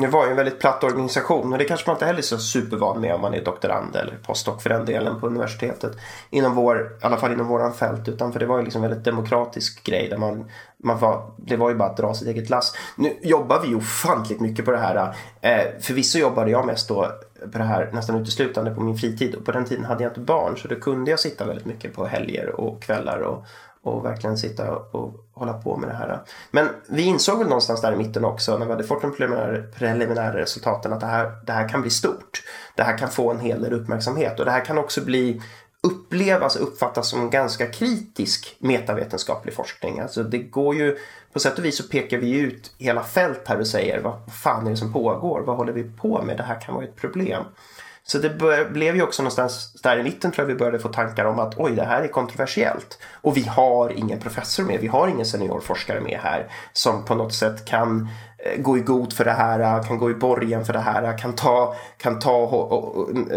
Det 0.00 0.06
var 0.06 0.24
ju 0.24 0.30
en 0.30 0.36
väldigt 0.36 0.60
platt 0.60 0.84
organisation 0.84 1.52
och 1.52 1.58
det 1.58 1.64
kanske 1.64 1.90
man 1.90 1.96
inte 1.96 2.06
heller 2.06 2.18
är 2.18 2.22
så 2.22 2.38
supervan 2.38 3.00
med 3.00 3.14
om 3.14 3.20
man 3.20 3.34
är 3.34 3.44
doktorand 3.44 3.96
eller 3.96 4.18
postdoc 4.26 4.62
för 4.62 4.70
den 4.70 4.84
delen 4.84 5.20
på 5.20 5.26
universitetet. 5.26 5.92
Inom 6.30 6.54
vår, 6.54 6.80
I 7.02 7.04
alla 7.04 7.16
fall 7.16 7.32
inom 7.32 7.46
våran 7.46 7.74
fält. 7.74 8.08
Utan 8.08 8.32
för 8.32 8.40
det 8.40 8.46
var 8.46 8.58
ju 8.58 8.64
liksom 8.64 8.84
en 8.84 8.90
väldigt 8.90 9.04
demokratisk 9.04 9.84
grej. 9.84 10.08
Där 10.08 10.18
man, 10.18 10.50
man 10.82 10.98
var, 10.98 11.30
det 11.36 11.56
var 11.56 11.70
ju 11.70 11.76
bara 11.76 11.88
att 11.88 11.96
dra 11.96 12.14
sitt 12.14 12.28
eget 12.28 12.50
lass. 12.50 12.76
Nu 12.96 13.18
jobbar 13.22 13.60
vi 13.60 13.68
ju 13.68 13.76
ofantligt 13.76 14.40
mycket 14.40 14.64
på 14.64 14.70
det 14.70 14.78
här. 14.78 15.16
Eh, 15.40 15.80
förvisso 15.80 16.18
jobbade 16.18 16.50
jag 16.50 16.66
mest 16.66 16.88
då 16.88 17.10
på 17.52 17.58
det 17.58 17.64
här 17.64 17.90
nästan 17.92 18.16
uteslutande 18.16 18.70
på 18.70 18.80
min 18.80 18.96
fritid. 18.96 19.34
Och 19.34 19.44
på 19.44 19.52
den 19.52 19.64
tiden 19.64 19.84
hade 19.84 20.02
jag 20.02 20.10
inte 20.10 20.20
barn 20.20 20.56
så 20.56 20.68
då 20.68 20.74
kunde 20.74 21.10
jag 21.10 21.20
sitta 21.20 21.46
väldigt 21.46 21.66
mycket 21.66 21.94
på 21.94 22.06
helger 22.06 22.60
och 22.60 22.82
kvällar 22.82 23.18
och, 23.18 23.46
och 23.84 24.04
verkligen 24.04 24.38
sitta 24.38 24.76
och 24.76 25.26
hålla 25.32 25.52
på 25.52 25.76
med 25.76 25.88
det 25.88 25.94
här. 25.94 26.20
Men 26.50 26.68
vi 26.88 27.02
insåg 27.02 27.38
väl 27.38 27.48
någonstans 27.48 27.80
där 27.80 27.92
i 27.92 27.96
mitten 27.96 28.24
också 28.24 28.58
när 28.58 28.66
vi 28.66 28.72
hade 28.72 28.84
fått 28.84 29.02
de 29.02 29.16
preliminära, 29.16 29.62
preliminära 29.62 30.36
resultaten 30.36 30.92
att 30.92 31.00
det 31.00 31.06
här, 31.06 31.32
det 31.46 31.52
här 31.52 31.68
kan 31.68 31.80
bli 31.80 31.90
stort. 31.90 32.42
Det 32.74 32.82
här 32.82 32.98
kan 32.98 33.10
få 33.10 33.30
en 33.30 33.40
hel 33.40 33.62
del 33.62 33.72
uppmärksamhet 33.72 34.38
och 34.38 34.44
det 34.44 34.50
här 34.50 34.64
kan 34.64 34.78
också 34.78 35.04
bli 35.04 35.40
upplevas 35.84 36.56
och 36.56 36.62
uppfattas 36.62 37.08
som 37.08 37.30
ganska 37.30 37.66
kritisk 37.66 38.56
metavetenskaplig 38.58 39.54
forskning. 39.54 40.00
Alltså 40.00 40.22
det 40.22 40.38
går 40.38 40.74
ju, 40.74 40.98
på 41.32 41.40
sätt 41.40 41.58
och 41.58 41.64
vis 41.64 41.76
så 41.76 41.88
pekar 41.88 42.18
vi 42.18 42.30
ut 42.30 42.74
hela 42.78 43.02
fält 43.02 43.42
här 43.44 43.60
och 43.60 43.66
säger 43.66 44.00
vad 44.00 44.32
fan 44.42 44.66
är 44.66 44.70
det 44.70 44.76
som 44.76 44.92
pågår? 44.92 45.40
Vad 45.40 45.56
håller 45.56 45.72
vi 45.72 45.84
på 45.84 46.22
med? 46.22 46.36
Det 46.36 46.42
här 46.42 46.60
kan 46.60 46.74
vara 46.74 46.84
ett 46.84 46.96
problem. 46.96 47.44
Så 48.06 48.18
det 48.18 48.30
bör, 48.30 48.70
blev 48.70 48.96
ju 48.96 49.02
också 49.02 49.22
någonstans 49.22 49.72
där 49.82 49.98
i 49.98 50.02
mitten 50.02 50.32
tror 50.32 50.48
jag 50.48 50.54
vi 50.54 50.58
började 50.58 50.78
få 50.78 50.88
tankar 50.88 51.24
om 51.24 51.38
att 51.38 51.54
oj, 51.56 51.72
det 51.76 51.84
här 51.84 52.02
är 52.02 52.08
kontroversiellt. 52.08 52.98
Och 53.12 53.36
vi 53.36 53.42
har 53.42 53.90
ingen 53.90 54.20
professor 54.20 54.64
med, 54.64 54.80
vi 54.80 54.86
har 54.86 55.08
ingen 55.08 55.26
seniorforskare 55.26 56.00
med 56.00 56.18
här 56.22 56.46
som 56.72 57.04
på 57.04 57.14
något 57.14 57.34
sätt 57.34 57.64
kan 57.64 58.08
gå 58.58 58.78
i 58.78 58.80
god 58.80 59.12
för 59.12 59.24
det 59.24 59.30
här, 59.30 59.82
kan 59.82 59.98
gå 59.98 60.10
i 60.10 60.14
borgen 60.14 60.64
för 60.64 60.72
det 60.72 60.78
här, 60.78 61.18
kan 61.18 61.34
ta, 61.34 61.76
kan 61.98 62.18
ta, 62.18 62.68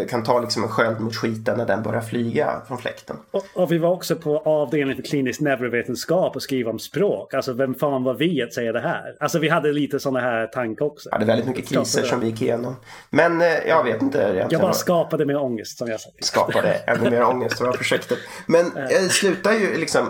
kan 0.09 0.23
ta 0.23 0.39
liksom 0.39 0.63
en 0.63 0.69
sköld 0.69 0.99
mot 0.99 1.15
skiten 1.15 1.57
när 1.57 1.65
den 1.65 1.83
börjar 1.83 2.01
flyga 2.01 2.61
från 2.67 2.77
fläkten. 2.77 3.15
Och, 3.31 3.45
och 3.53 3.71
vi 3.71 3.77
var 3.77 3.89
också 3.89 4.15
på 4.15 4.37
avdelningen 4.37 4.95
för 4.95 5.09
klinisk 5.09 5.41
neurovetenskap 5.41 6.35
och 6.35 6.41
skriva 6.41 6.71
om 6.71 6.79
språk. 6.79 7.33
Alltså 7.33 7.53
vem 7.53 7.75
fan 7.75 8.03
var 8.03 8.13
vi 8.13 8.43
att 8.43 8.53
säga 8.53 8.71
det 8.71 8.79
här? 8.79 9.15
Alltså 9.19 9.39
vi 9.39 9.49
hade 9.49 9.73
lite 9.73 9.99
sådana 9.99 10.19
här 10.19 10.47
tankar 10.47 10.85
också. 10.85 11.09
Ja, 11.11 11.17
det 11.17 11.23
är 11.23 11.27
väldigt 11.27 11.47
mycket 11.47 11.67
kriser 11.67 12.03
som 12.03 12.19
vi 12.19 12.27
gick 12.27 12.41
igenom. 12.41 12.75
Men 13.09 13.41
eh, 13.41 13.47
jag 13.67 13.83
vet 13.83 14.01
inte. 14.01 14.17
Egentligen. 14.17 14.47
Jag 14.49 14.61
bara 14.61 14.73
skapade 14.73 15.25
mer 15.25 15.37
ångest 15.37 15.77
som 15.77 15.87
jag 15.87 16.01
sagt. 16.01 16.25
Skapade 16.25 16.73
ännu 16.87 17.09
mer 17.09 17.23
ångest, 17.23 17.57
det 17.57 17.63
var 17.63 17.73
projektet. 17.73 18.17
Men 18.45 18.73
det 18.73 19.03
eh, 19.03 19.07
slutar 19.09 19.53
ju 19.53 19.77
liksom, 19.77 20.07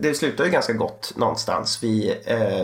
det 0.00 0.14
slutar 0.14 0.44
ju 0.44 0.50
ganska 0.50 0.72
gott 0.72 1.12
någonstans. 1.16 1.78
Vi 1.82 2.14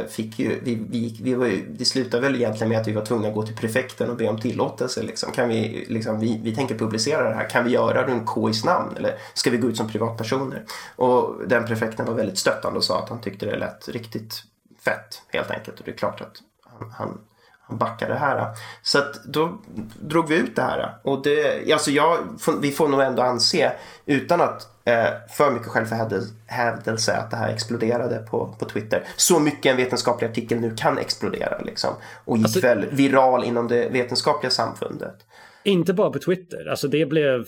fick 0.08 0.38
ju, 0.38 0.60
vi, 0.62 0.74
vi, 0.90 1.18
vi 1.22 1.34
var 1.34 1.46
ju 1.46 1.73
det 1.78 1.84
slutade 1.84 2.22
väl 2.22 2.34
egentligen 2.34 2.68
med 2.68 2.80
att 2.80 2.88
vi 2.88 2.92
var 2.92 3.04
tvungna 3.04 3.28
att 3.28 3.34
gå 3.34 3.46
till 3.46 3.56
prefekten 3.56 4.10
och 4.10 4.16
be 4.16 4.28
om 4.28 4.40
tillåtelse. 4.40 5.02
Liksom. 5.02 5.32
Kan 5.32 5.48
vi, 5.48 5.86
liksom, 5.88 6.20
vi, 6.20 6.40
vi 6.42 6.54
tänker 6.54 6.78
publicera 6.78 7.28
det 7.28 7.34
här, 7.34 7.50
kan 7.50 7.64
vi 7.64 7.70
göra 7.70 8.06
det 8.06 8.12
under 8.12 8.26
KIs 8.34 8.64
namn 8.64 8.96
eller 8.96 9.14
ska 9.34 9.50
vi 9.50 9.56
gå 9.56 9.68
ut 9.68 9.76
som 9.76 9.88
privatpersoner? 9.88 10.64
Och 10.96 11.34
den 11.46 11.66
prefekten 11.66 12.06
var 12.06 12.14
väldigt 12.14 12.38
stöttande 12.38 12.78
och 12.78 12.84
sa 12.84 13.02
att 13.02 13.08
han 13.08 13.20
tyckte 13.20 13.46
det 13.46 13.56
lät 13.56 13.88
riktigt 13.88 14.42
fett 14.84 15.22
helt 15.28 15.50
enkelt. 15.50 15.78
Och 15.78 15.84
det 15.84 15.90
är 15.90 15.96
klart 15.96 16.20
att 16.20 16.36
han, 16.78 16.90
han 16.90 17.18
han 17.66 17.78
backade 17.78 18.12
det 18.12 18.18
här. 18.18 18.56
Så 18.82 18.98
att 18.98 19.24
då 19.24 19.58
drog 20.00 20.28
vi 20.28 20.36
ut 20.36 20.56
det 20.56 20.62
här. 20.62 20.96
Och 21.02 21.22
det, 21.22 21.72
alltså 21.72 21.90
jag, 21.90 22.18
vi 22.60 22.72
får 22.72 22.88
nog 22.88 23.00
ändå 23.00 23.22
anse, 23.22 23.72
utan 24.06 24.40
att 24.40 24.73
för 25.30 25.50
mycket 25.50 25.68
självförhävdelse, 25.68 27.16
att 27.16 27.30
det 27.30 27.36
här 27.36 27.52
exploderade 27.52 28.18
på, 28.18 28.56
på 28.58 28.64
Twitter. 28.64 29.02
Så 29.16 29.40
mycket 29.40 29.70
en 29.70 29.76
vetenskaplig 29.76 30.28
artikel 30.28 30.60
nu 30.60 30.74
kan 30.76 30.98
explodera 30.98 31.58
liksom. 31.58 31.90
Och 32.24 32.36
gick 32.36 32.46
alltså, 32.46 32.60
väl 32.60 32.86
viral 32.90 33.44
inom 33.44 33.68
det 33.68 33.88
vetenskapliga 33.88 34.50
samfundet. 34.50 35.14
Inte 35.64 35.94
bara 35.94 36.10
på 36.10 36.18
Twitter. 36.18 36.70
Alltså 36.70 36.88
det 36.88 37.06
blev 37.06 37.44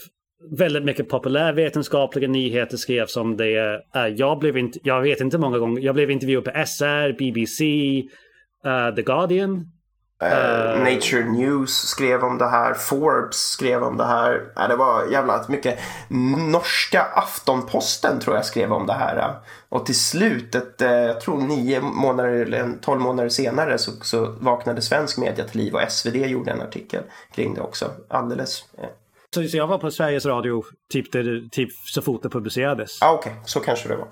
väldigt 0.58 0.84
mycket 0.84 1.08
populärvetenskapliga 1.08 2.28
nyheter 2.28 2.76
skrevs 2.76 3.16
om 3.16 3.36
det. 3.36 3.76
Uh, 3.96 4.06
jag, 4.16 4.38
blev 4.38 4.56
inte, 4.56 4.78
jag 4.82 5.02
vet 5.02 5.20
inte 5.20 5.38
många 5.38 5.58
gånger, 5.58 5.82
jag 5.82 5.94
blev 5.94 6.10
intervjuad 6.10 6.44
på 6.44 6.50
SR, 6.66 7.18
BBC, 7.18 7.64
uh, 8.66 8.72
eh, 8.72 8.94
The 8.94 9.02
Guardian 9.02 9.75
Uh, 10.22 10.84
Nature 10.84 11.24
News 11.24 11.70
skrev 11.70 12.24
om 12.24 12.38
det 12.38 12.48
här. 12.48 12.74
Forbes 12.74 13.36
skrev 13.36 13.82
om 13.82 13.96
det 13.96 14.04
här. 14.04 14.34
Uh, 14.34 14.68
det 14.68 14.76
var 14.76 15.06
jävla 15.06 15.44
mycket. 15.48 15.78
Norska 16.52 17.02
Aftonposten 17.02 18.20
tror 18.20 18.36
jag 18.36 18.44
skrev 18.44 18.72
om 18.72 18.86
det 18.86 18.92
här. 18.92 19.34
Och 19.68 19.86
till 19.86 19.98
slut, 20.00 20.54
ett, 20.54 20.74
jag 20.78 21.20
tror 21.20 21.40
nio 21.40 21.80
månader 21.80 22.28
eller 22.30 22.72
tolv 22.82 23.00
månader 23.00 23.28
senare 23.28 23.78
så, 23.78 23.92
så 24.02 24.26
vaknade 24.40 24.82
svensk 24.82 25.18
media 25.18 25.44
till 25.44 25.60
liv 25.60 25.74
och 25.74 25.92
SvD 25.92 26.16
gjorde 26.16 26.50
en 26.50 26.62
artikel 26.62 27.02
kring 27.34 27.54
det 27.54 27.60
också. 27.60 27.90
Alldeles. 28.08 28.64
Så, 29.34 29.48
så 29.48 29.56
jag 29.56 29.66
var 29.66 29.78
på 29.78 29.90
Sveriges 29.90 30.26
Radio 30.26 30.64
typ, 30.92 31.12
där, 31.12 31.48
typ 31.50 31.72
så 31.72 32.02
fort 32.02 32.22
det 32.22 32.28
publicerades. 32.28 33.02
Ah, 33.02 33.12
Okej, 33.12 33.32
okay. 33.32 33.42
så 33.46 33.60
kanske 33.60 33.88
det 33.88 33.96
var. 33.96 34.08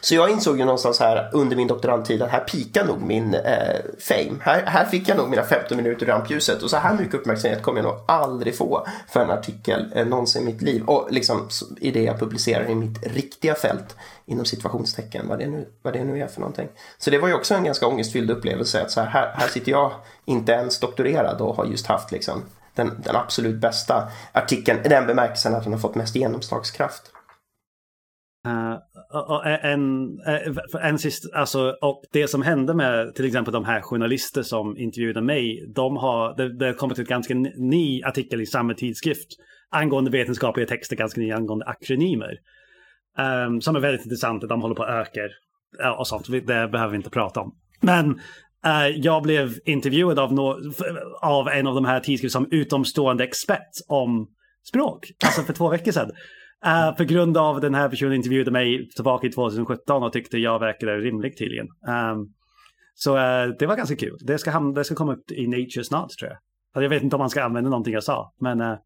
Så 0.00 0.14
jag 0.14 0.30
insåg 0.30 0.58
ju 0.58 0.64
någonstans 0.64 1.00
här 1.00 1.30
under 1.32 1.56
min 1.56 1.68
doktorandtid 1.68 2.22
att 2.22 2.30
här 2.30 2.40
pikar 2.40 2.84
nog 2.84 3.02
min 3.02 3.34
eh, 3.34 3.80
fame. 3.98 4.38
Här, 4.40 4.62
här 4.66 4.84
fick 4.84 5.08
jag 5.08 5.16
nog 5.16 5.28
mina 5.28 5.42
15 5.42 5.76
minuter 5.76 6.06
i 6.06 6.08
rampljuset 6.08 6.62
och 6.62 6.70
så 6.70 6.76
här 6.76 6.94
mycket 6.94 7.14
uppmärksamhet 7.14 7.62
kommer 7.62 7.78
jag 7.78 7.84
nog 7.84 8.00
aldrig 8.08 8.56
få 8.56 8.86
för 9.08 9.20
en 9.20 9.30
artikel 9.30 9.92
eh, 9.94 10.06
någonsin 10.06 10.42
i 10.42 10.44
mitt 10.44 10.62
liv. 10.62 10.84
Och 10.84 11.08
liksom 11.10 11.48
i 11.80 11.90
det 11.90 12.02
jag 12.02 12.18
publicerar 12.18 12.70
i 12.70 12.74
mitt 12.74 13.06
riktiga 13.06 13.54
fält 13.54 13.96
inom 14.26 14.44
situationstecken, 14.44 15.28
vad 15.28 15.38
det, 15.38 15.46
nu, 15.46 15.68
vad 15.82 15.92
det 15.92 16.04
nu 16.04 16.20
är 16.20 16.26
för 16.26 16.40
någonting. 16.40 16.68
Så 16.98 17.10
det 17.10 17.18
var 17.18 17.28
ju 17.28 17.34
också 17.34 17.54
en 17.54 17.64
ganska 17.64 17.86
ångestfylld 17.86 18.30
upplevelse 18.30 18.82
att 18.82 18.90
så 18.90 19.00
här, 19.00 19.32
här, 19.34 19.48
sitter 19.48 19.72
jag 19.72 19.92
inte 20.24 20.52
ens 20.52 20.80
doktorerad 20.80 21.40
och 21.40 21.56
har 21.56 21.64
just 21.64 21.86
haft 21.86 22.12
liksom 22.12 22.42
den, 22.74 23.02
den 23.04 23.16
absolut 23.16 23.60
bästa 23.60 24.08
artikeln 24.32 24.80
i 24.84 24.88
den 24.88 25.06
bemärkelsen 25.06 25.54
att 25.54 25.64
den 25.64 25.72
har 25.72 25.80
fått 25.80 25.94
mest 25.94 26.16
genomslagskraft. 26.16 27.02
Uh, 28.46 28.74
en, 29.62 30.18
en 30.82 30.98
sist, 30.98 31.34
alltså, 31.34 31.76
och 31.80 32.02
det 32.12 32.28
som 32.28 32.42
hände 32.42 32.74
med 32.74 33.14
till 33.14 33.24
exempel 33.24 33.52
de 33.52 33.64
här 33.64 33.80
journalister 33.80 34.42
som 34.42 34.76
intervjuade 34.76 35.22
mig, 35.22 35.72
de 35.74 35.96
har, 35.96 36.36
det, 36.36 36.58
det 36.58 36.66
har 36.66 36.72
kommit 36.72 36.98
en 36.98 37.04
ganska 37.04 37.34
ny 37.34 38.02
artikel 38.02 38.40
i 38.40 38.46
samma 38.46 38.74
tidskrift 38.74 39.28
angående 39.70 40.10
vetenskapliga 40.10 40.66
texter, 40.66 40.96
ganska 40.96 41.20
ny 41.20 41.32
angående 41.32 41.64
akronymer. 41.64 42.38
Um, 43.46 43.60
som 43.60 43.76
är 43.76 43.80
väldigt 43.80 44.04
intressant, 44.04 44.48
de 44.48 44.62
håller 44.62 44.74
på 44.74 44.82
att 44.82 45.06
öka 45.06 45.20
och 45.98 46.06
sånt, 46.06 46.26
det 46.30 46.40
behöver 46.46 46.88
vi 46.88 46.96
inte 46.96 47.10
prata 47.10 47.40
om. 47.40 47.54
Men 47.80 48.10
uh, 48.66 48.88
jag 48.96 49.22
blev 49.22 49.54
intervjuad 49.64 50.18
av, 50.18 50.32
no 50.32 50.72
av 51.20 51.48
en 51.48 51.66
av 51.66 51.74
de 51.74 51.84
här 51.84 52.00
tidskrifterna 52.00 52.44
som 52.44 52.58
utomstående 52.58 53.24
expert 53.24 53.70
om 53.88 54.28
språk, 54.68 55.06
alltså 55.24 55.42
för 55.42 55.52
två 55.52 55.68
veckor 55.68 55.92
sedan. 55.92 56.10
Uh, 56.66 56.96
på 56.96 57.04
grund 57.04 57.36
av 57.36 57.60
den 57.60 57.74
här 57.74 57.88
personen 57.88 58.12
intervjuade 58.12 58.50
mig 58.50 58.88
tillbaka 58.88 59.26
i 59.26 59.30
2017 59.32 60.02
och 60.02 60.12
tyckte 60.12 60.38
jag 60.38 60.58
verkade 60.58 60.96
rimlig 60.96 61.38
tydligen. 61.38 61.66
Um, 61.66 62.34
så 62.94 63.16
uh, 63.16 63.54
det 63.58 63.66
var 63.66 63.76
ganska 63.76 63.96
kul. 63.96 64.18
Det 64.20 64.38
ska, 64.38 64.50
hamna, 64.50 64.72
det 64.72 64.84
ska 64.84 64.94
komma 64.94 65.12
upp 65.12 65.30
i 65.30 65.46
Nature 65.46 65.84
snart 65.84 66.10
tror 66.10 66.30
jag. 66.30 66.38
Alltså, 66.74 66.82
jag 66.82 66.90
vet 66.90 67.02
inte 67.02 67.16
om 67.16 67.20
man 67.20 67.30
ska 67.30 67.42
använda 67.42 67.70
någonting 67.70 67.94
jag 67.94 68.04
sa, 68.04 68.32
men 68.40 68.60
uh, 68.60 68.78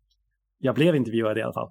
jag 0.59 0.75
blev 0.75 0.97
intervjuad 0.97 1.39
i 1.39 1.43
alla 1.43 1.53
fall. 1.53 1.71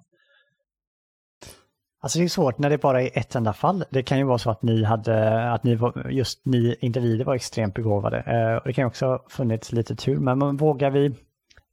Alltså 2.00 2.18
det 2.18 2.24
är 2.24 2.28
svårt 2.28 2.58
när 2.58 2.70
det 2.70 2.78
bara 2.78 3.02
är 3.02 3.18
ett 3.18 3.34
enda 3.34 3.52
fall. 3.52 3.84
Det 3.90 4.02
kan 4.02 4.18
ju 4.18 4.24
vara 4.24 4.38
så 4.38 4.50
att 4.50 4.62
ni 4.62 4.84
hade, 4.84 5.42
att 5.52 5.64
ni 5.64 5.74
var, 5.74 6.10
just 6.10 6.46
ni 6.46 6.76
individer 6.80 7.24
var 7.24 7.34
extremt 7.34 7.74
begåvade. 7.74 8.16
Uh, 8.16 8.56
och 8.56 8.66
det 8.66 8.72
kan 8.72 8.82
ju 8.82 8.86
också 8.86 9.06
ha 9.06 9.24
funnits 9.28 9.72
lite 9.72 9.96
tur, 9.96 10.16
men 10.16 10.56
vågar 10.56 10.90
vi 10.90 11.14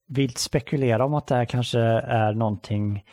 vilt 0.07 0.38
spekulera 0.38 1.05
om 1.05 1.13
att 1.13 1.27
det 1.27 1.36
här 1.36 1.45
kanske 1.45 1.79
är 1.79 2.34
någonting 2.34 3.03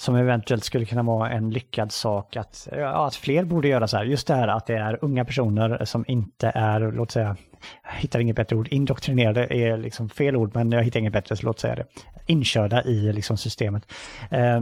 som 0.00 0.16
eventuellt 0.16 0.64
skulle 0.64 0.84
kunna 0.84 1.02
vara 1.02 1.30
en 1.30 1.50
lyckad 1.50 1.92
sak 1.92 2.36
att, 2.36 2.68
ja, 2.72 3.06
att 3.06 3.14
fler 3.14 3.44
borde 3.44 3.68
göra 3.68 3.88
så 3.88 3.96
här. 3.96 4.04
Just 4.04 4.26
det 4.26 4.34
här 4.34 4.48
att 4.48 4.66
det 4.66 4.76
är 4.76 4.98
unga 5.04 5.24
personer 5.24 5.84
som 5.84 6.04
inte 6.08 6.52
är, 6.54 6.92
låt 6.92 7.10
säga, 7.10 7.36
jag 7.84 7.90
hittar 7.90 8.20
inget 8.20 8.36
bättre 8.36 8.56
ord, 8.56 8.68
indoktrinerade 8.68 9.54
är 9.54 9.76
liksom 9.76 10.08
fel 10.08 10.36
ord, 10.36 10.54
men 10.54 10.72
jag 10.72 10.82
hittar 10.82 11.00
inget 11.00 11.12
bättre 11.12 11.36
så 11.36 11.46
låt 11.46 11.60
säga 11.60 11.74
det, 11.74 11.86
inkörda 12.26 12.82
i 12.82 13.12
liksom 13.12 13.36
systemet. 13.36 13.92
Eh, 14.30 14.60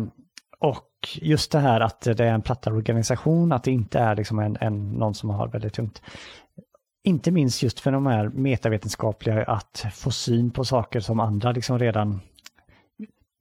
och 0.59 0.91
just 1.15 1.53
det 1.53 1.59
här 1.59 1.81
att 1.81 2.01
det 2.01 2.21
är 2.21 2.33
en 2.33 2.43
plattare 2.43 2.75
organisation, 2.75 3.53
att 3.53 3.65
det 3.65 3.71
inte 3.71 3.99
är 3.99 4.17
liksom 4.17 4.39
en, 4.39 4.57
en, 4.61 4.93
någon 4.93 5.15
som 5.15 5.31
har 5.31 5.49
väldigt 5.49 5.75
tungt. 5.75 6.03
Inte 7.05 7.31
minst 7.31 7.63
just 7.63 7.81
för 7.81 7.93
de 7.93 8.07
här 8.07 8.29
metavetenskapliga, 8.29 9.45
att 9.45 9.87
få 9.93 10.11
syn 10.11 10.51
på 10.51 10.65
saker 10.65 11.01
som 11.01 11.21
andra 11.21 11.53
liksom 11.53 11.79
redan 11.79 12.21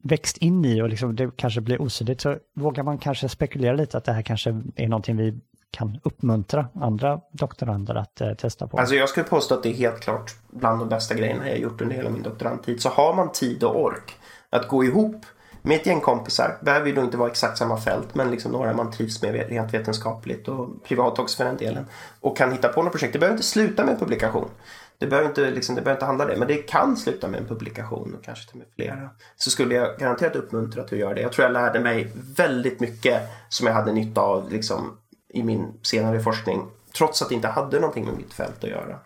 växt 0.08 0.38
in 0.38 0.66
i 0.66 0.82
och 0.82 0.90
liksom 0.90 1.16
det 1.16 1.32
kanske 1.36 1.62
blir 1.62 1.82
osynligt 1.82 2.22
så 2.22 2.38
vågar 2.54 2.84
man 2.84 2.98
kanske 2.98 3.30
spekulera 3.30 3.74
lite 3.74 3.98
att 3.98 4.06
det 4.06 4.12
här 4.12 4.22
kanske 4.22 4.62
är 4.76 4.88
någonting 4.88 5.18
vi 5.18 5.40
kan 5.72 6.00
uppmuntra 6.04 6.68
andra 6.74 7.22
doktorander 7.32 7.96
att 7.96 8.22
eh, 8.22 8.34
testa 8.34 8.68
på. 8.68 8.78
Alltså 8.78 8.96
jag 8.96 9.10
skulle 9.10 9.26
påstå 9.26 9.56
att 9.56 9.64
det 9.64 9.70
är 9.70 9.74
helt 9.74 10.00
klart 10.00 10.36
bland 10.50 10.80
de 10.80 10.90
bästa 10.90 11.16
grejerna 11.16 11.50
jag 11.50 11.60
gjort 11.60 11.82
under 11.82 11.96
hela 11.96 12.10
min 12.10 12.24
doktorandtid. 12.24 12.82
Så 12.82 12.90
har 12.90 13.14
man 13.14 13.32
tid 13.32 13.64
och 13.64 13.82
ork 13.82 14.16
att 14.50 14.68
gå 14.68 14.84
ihop 14.84 15.26
med 15.62 15.76
ett 15.76 15.86
gäng 15.86 16.02
kompisar, 16.02 16.58
behöver 16.62 16.88
ju 16.88 16.96
då 16.96 17.02
inte 17.02 17.18
vara 17.18 17.30
exakt 17.30 17.58
samma 17.58 17.78
fält, 17.78 18.16
men 18.16 18.32
liksom 18.32 18.52
några 18.52 18.74
man 18.74 18.92
trivs 18.92 19.22
med 19.22 19.50
rent 19.50 19.74
vetenskapligt 19.74 20.48
och 20.48 20.84
privat 20.84 21.20
också 21.20 21.38
för 21.38 21.46
den 21.46 21.58
delen. 21.58 21.86
Och 22.22 22.38
kan 22.38 22.52
hitta 22.52 22.68
på 22.68 22.84
något 22.84 22.92
projekt. 22.92 23.14
Det 23.14 23.20
behöver 23.20 23.38
inte 23.38 23.48
sluta 23.48 23.86
med 23.86 23.94
en 23.94 24.00
publikation. 24.00 24.50
Det 24.98 25.08
behöver 25.08 25.30
inte, 25.30 25.52
liksom, 25.52 25.76
det 25.76 25.82
behöver 25.82 25.98
inte 25.98 26.06
handla 26.06 26.24
om 26.24 26.30
det, 26.30 26.38
men 26.38 26.48
det 26.48 26.58
kan 26.58 26.98
sluta 26.98 27.28
med 27.28 27.40
en 27.40 27.48
publikation 27.48 28.16
och 28.16 28.24
kanske 28.24 28.52
till 28.52 28.62
och 28.62 28.68
med 28.68 28.68
flera. 28.76 29.10
Så 29.36 29.50
skulle 29.50 29.76
jag 29.76 29.98
garanterat 30.00 30.36
uppmuntra 30.36 30.84
till 30.84 30.96
att 30.96 31.00
göra 31.00 31.14
det. 31.14 31.22
Jag 31.22 31.32
tror 31.32 31.44
jag 31.44 31.54
lärde 31.54 31.80
mig 31.80 32.12
väldigt 32.38 32.80
mycket 32.80 33.22
som 33.50 33.68
jag 33.68 33.74
hade 33.74 33.92
nytta 33.94 34.22
av 34.22 34.52
liksom, 34.52 34.98
i 35.30 35.44
min 35.44 35.80
senare 35.82 36.20
forskning, 36.20 36.62
trots 36.98 37.22
att 37.22 37.30
det 37.30 37.36
inte 37.36 37.48
hade 37.48 37.80
någonting 37.80 38.06
med 38.06 38.18
mitt 38.18 38.34
fält 38.34 38.64
att 38.64 38.70
göra. 38.70 39.00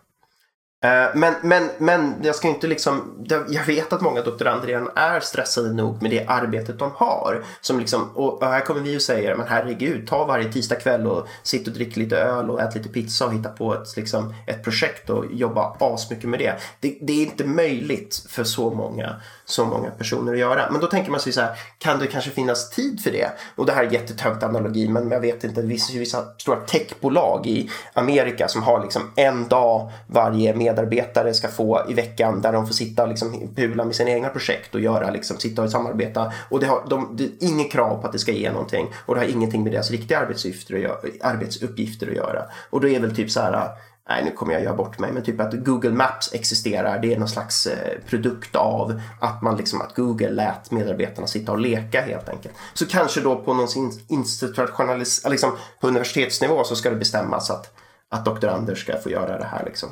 Eh, 0.84 1.16
men, 1.16 1.34
men, 1.44 1.70
men 1.78 2.16
jag 2.24 2.36
ska 2.36 2.48
inte 2.48 2.68
liksom, 2.68 3.26
jag 3.50 3.66
vet 3.66 3.94
att 3.94 4.02
många 4.02 4.22
doktorander 4.22 4.68
redan 4.68 4.90
är 4.96 5.20
stressade 5.20 5.74
nog 5.74 6.02
med 6.02 6.12
det 6.12 6.26
arbetet 6.28 6.80
de 6.80 6.92
har. 6.96 7.44
Som 7.62 7.80
liksom, 7.80 8.10
och 8.16 8.46
här 8.46 8.60
kommer 8.60 8.82
vi 8.82 8.98
och 8.98 9.02
säger, 9.02 9.36
men 9.36 9.48
herregud, 9.48 10.08
ta 10.08 10.26
varje 10.26 10.52
tisdag 10.52 10.76
kväll 10.76 11.08
och 11.08 11.28
sitt 11.44 11.68
och 11.68 11.74
drick 11.74 11.98
lite 11.98 12.18
öl 12.18 12.50
och 12.50 12.62
ät 12.62 12.76
lite 12.76 12.90
pizza 12.90 13.26
och 13.26 13.34
hitta 13.34 13.50
på 13.50 13.74
ett, 13.74 13.98
liksom, 13.98 14.34
ett 14.48 14.64
projekt 14.64 15.10
och 15.10 15.26
jobba 15.32 15.76
asmycket 15.80 16.30
med 16.30 16.40
det. 16.40 16.60
det. 16.80 16.98
Det 17.02 17.14
är 17.14 17.26
inte 17.26 17.46
möjligt 17.46 18.26
för 18.30 18.44
så 18.44 18.72
många, 18.72 19.16
så 19.50 19.66
många 19.66 19.90
personer 19.90 20.34
att 20.34 20.40
göra. 20.40 20.72
Men 20.72 20.82
då 20.82 20.88
tänker 20.88 21.12
man 21.12 21.20
sig 21.20 21.34
så 21.34 21.42
här, 21.42 21.56
kan 21.78 22.00
det 22.00 22.08
kanske 22.08 22.32
finnas 22.32 22.70
tid 22.70 23.04
för 23.04 23.12
det? 23.12 23.32
Och 23.56 23.66
det 23.66 23.72
här 23.72 23.84
är 23.84 23.92
jättetönt 23.92 24.44
analogi, 24.44 24.88
men 24.88 25.12
jag 25.12 25.20
vet 25.20 25.44
inte, 25.44 25.62
det 25.62 25.68
finns 25.68 25.92
ju 25.92 26.00
vissa 26.00 26.26
stora 26.38 26.60
techbolag 26.60 27.48
i 27.48 27.70
Amerika 27.94 28.48
som 28.48 28.64
har 28.64 28.82
liksom 28.82 29.02
en 29.16 29.48
dag 29.48 29.92
varje 30.08 30.56
medarbetare 30.56 31.34
ska 31.34 31.48
få 31.48 31.86
i 31.90 31.94
veckan 31.94 32.42
där 32.42 32.54
de 32.54 32.68
får 32.68 32.74
sitta 32.74 33.04
och 33.04 33.10
liksom 33.10 33.50
pula 33.56 33.86
med 33.86 33.96
sina 33.96 34.10
egna 34.10 34.30
projekt 34.30 34.76
och 34.76 34.82
göra, 34.82 35.12
liksom, 35.12 35.38
sitta 35.38 35.62
och 35.62 35.72
samarbeta. 35.72 36.34
Och 36.50 36.60
det 36.60 36.68
har 36.68 36.84
de, 36.90 37.16
det 37.18 37.24
är 37.24 37.30
inget 37.40 37.72
krav 37.72 38.02
på 38.02 38.08
att 38.08 38.14
det 38.14 38.20
ska 38.20 38.32
ge 38.32 38.52
någonting 38.52 38.88
och 39.06 39.16
det 39.16 39.22
har 39.22 39.28
ingenting 39.28 39.64
med 39.64 39.72
deras 39.72 39.92
riktiga 39.92 40.20
arbetsuppgifter 40.20 40.76
att 40.76 40.82
göra. 40.82 40.98
Arbetsuppgifter 41.22 42.08
att 42.08 42.16
göra. 42.16 42.44
Och 42.70 42.82
då 42.82 42.88
är 42.88 43.00
väl 43.00 43.16
typ 43.16 43.32
så 43.32 43.40
här 43.40 43.70
nej 44.10 44.24
nu 44.24 44.32
kommer 44.32 44.54
jag 44.54 44.64
göra 44.64 44.76
bort 44.76 45.00
mig, 45.00 45.12
men 45.12 45.24
typ 45.24 45.40
att 45.40 45.54
Google 45.54 45.92
Maps 45.92 46.34
existerar, 46.34 47.00
det 47.00 47.14
är 47.14 47.20
någon 47.20 47.30
slags 47.30 47.68
eh, 47.68 48.00
produkt 48.08 48.56
av 48.56 49.02
att 49.20 49.42
man 49.42 49.58
liksom, 49.58 49.82
att 49.82 49.96
Google 49.96 50.30
lät 50.30 50.72
medarbetarna 50.72 51.28
sitta 51.28 51.52
och 51.52 51.60
leka 51.60 52.02
helt 52.02 52.30
enkelt. 52.30 52.56
Så 52.74 52.86
kanske 52.86 53.22
då 53.22 53.36
på 53.36 53.54
någon 53.54 53.68
institutionalis, 54.08 55.26
liksom 55.30 55.52
på 55.80 55.88
universitetsnivå 55.88 56.64
så 56.64 56.76
ska 56.76 56.90
det 56.90 56.96
bestämmas 56.96 57.50
att, 57.50 57.74
att 58.10 58.26
doktorander 58.26 58.76
ska 58.76 58.98
få 58.98 59.10
göra 59.10 59.38
det 59.38 59.46
här 59.46 59.66
liksom 59.66 59.90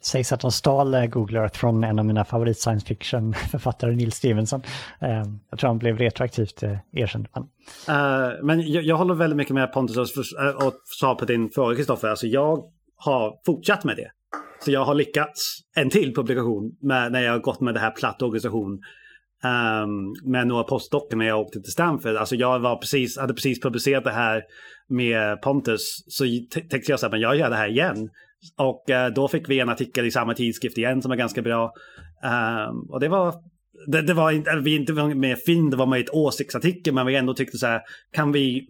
sägs 0.00 0.32
att 0.32 0.40
de 0.40 0.52
stal 0.52 0.94
eh, 0.94 1.06
Google 1.06 1.38
Earth 1.38 1.58
från 1.58 1.84
en 1.84 1.98
av 1.98 2.04
mina 2.04 2.24
favorit 2.24 2.58
science 2.58 2.86
fiction-författare, 2.86 3.90
Neil 3.96 4.12
Stevenson. 4.12 4.62
Ehm, 5.00 5.40
jag 5.50 5.58
tror 5.58 5.68
han 5.68 5.78
blev 5.78 5.98
retroaktivt 5.98 6.62
eh, 6.62 6.76
erkänd. 6.92 7.28
Uh, 7.36 7.44
men 8.42 8.72
jag, 8.72 8.84
jag, 8.84 8.96
håller 8.96 9.14
väldigt 9.14 9.36
mycket 9.36 9.54
med 9.54 9.72
Pontus 9.72 9.96
och, 9.96 10.66
och 10.66 10.74
sa 10.84 11.14
på 11.14 11.24
din 11.24 11.50
fråga, 11.50 11.76
Kristoffer. 11.76 12.08
Alltså 12.08 12.26
jag 12.26 12.62
har 12.96 13.34
fortsatt 13.46 13.84
med 13.84 13.96
det. 13.96 14.10
Så 14.64 14.70
jag 14.70 14.84
har 14.84 14.94
lyckats 14.94 15.58
en 15.76 15.90
till 15.90 16.14
publikation 16.14 16.76
med, 16.80 17.12
när 17.12 17.20
jag 17.20 17.32
har 17.32 17.38
gått 17.38 17.60
med 17.60 17.74
det 17.74 17.80
här 17.80 17.90
platt 17.90 18.22
organisation 18.22 18.72
um, 19.44 20.30
med 20.32 20.46
några 20.46 20.64
postdockor 20.64 21.16
när 21.16 21.26
jag 21.26 21.40
åkte 21.40 21.60
till 21.60 21.72
Stanford. 21.72 22.16
Alltså 22.16 22.36
jag 22.36 22.58
var 22.58 22.76
precis, 22.76 23.18
hade 23.18 23.34
precis 23.34 23.60
publicerat 23.60 24.04
det 24.04 24.10
här 24.10 24.42
med 24.88 25.42
Pontus. 25.42 26.04
Så 26.08 26.24
tänkte 26.50 26.92
jag 26.92 27.00
så 27.00 27.06
här, 27.06 27.10
men 27.10 27.20
jag 27.20 27.36
gör 27.36 27.50
det 27.50 27.56
här 27.56 27.68
igen. 27.68 28.10
Och 28.56 28.90
eh, 28.90 29.12
då 29.12 29.28
fick 29.28 29.48
vi 29.48 29.60
en 29.60 29.68
artikel 29.68 30.06
i 30.06 30.10
samma 30.10 30.34
tidskrift 30.34 30.78
igen 30.78 31.02
som 31.02 31.12
är 31.12 31.16
ganska 31.16 31.42
bra. 31.42 31.72
Ehm, 32.24 32.80
och 32.90 33.00
det 33.00 33.08
var, 33.08 33.34
det, 33.86 34.02
det 34.02 34.14
var 34.14 34.30
inte, 34.30 34.56
vi 34.56 34.76
inte 34.76 34.92
med 34.92 35.38
film, 35.38 35.70
det 35.70 35.76
var 35.76 35.86
med 35.86 36.00
ett 36.00 36.14
åsiktsartikel, 36.14 36.94
men 36.94 37.06
vi 37.06 37.16
ändå 37.16 37.34
tyckte 37.34 37.58
så 37.58 37.66
här, 37.66 37.80
kan 38.12 38.32
vi, 38.32 38.66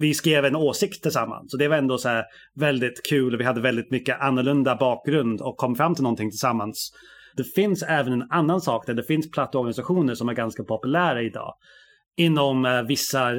vi 0.00 0.14
skrev 0.14 0.44
en 0.44 0.56
åsikt 0.56 1.02
tillsammans. 1.02 1.50
Så 1.50 1.56
det 1.56 1.68
var 1.68 1.76
ändå 1.76 1.98
så 1.98 2.08
här 2.08 2.24
väldigt 2.54 3.06
kul, 3.08 3.36
vi 3.36 3.44
hade 3.44 3.60
väldigt 3.60 3.90
mycket 3.90 4.20
annorlunda 4.20 4.76
bakgrund 4.76 5.40
och 5.40 5.56
kom 5.56 5.74
fram 5.74 5.94
till 5.94 6.02
någonting 6.02 6.30
tillsammans. 6.30 6.92
Det 7.36 7.44
finns 7.44 7.82
även 7.82 8.12
en 8.12 8.30
annan 8.30 8.60
sak 8.60 8.86
där 8.86 8.94
det 8.94 9.04
finns 9.04 9.30
platta 9.30 9.58
organisationer 9.58 10.14
som 10.14 10.28
är 10.28 10.34
ganska 10.34 10.64
populära 10.64 11.22
idag. 11.22 11.54
Inom 12.16 12.64
eh, 12.64 12.82
vissa, 12.82 13.32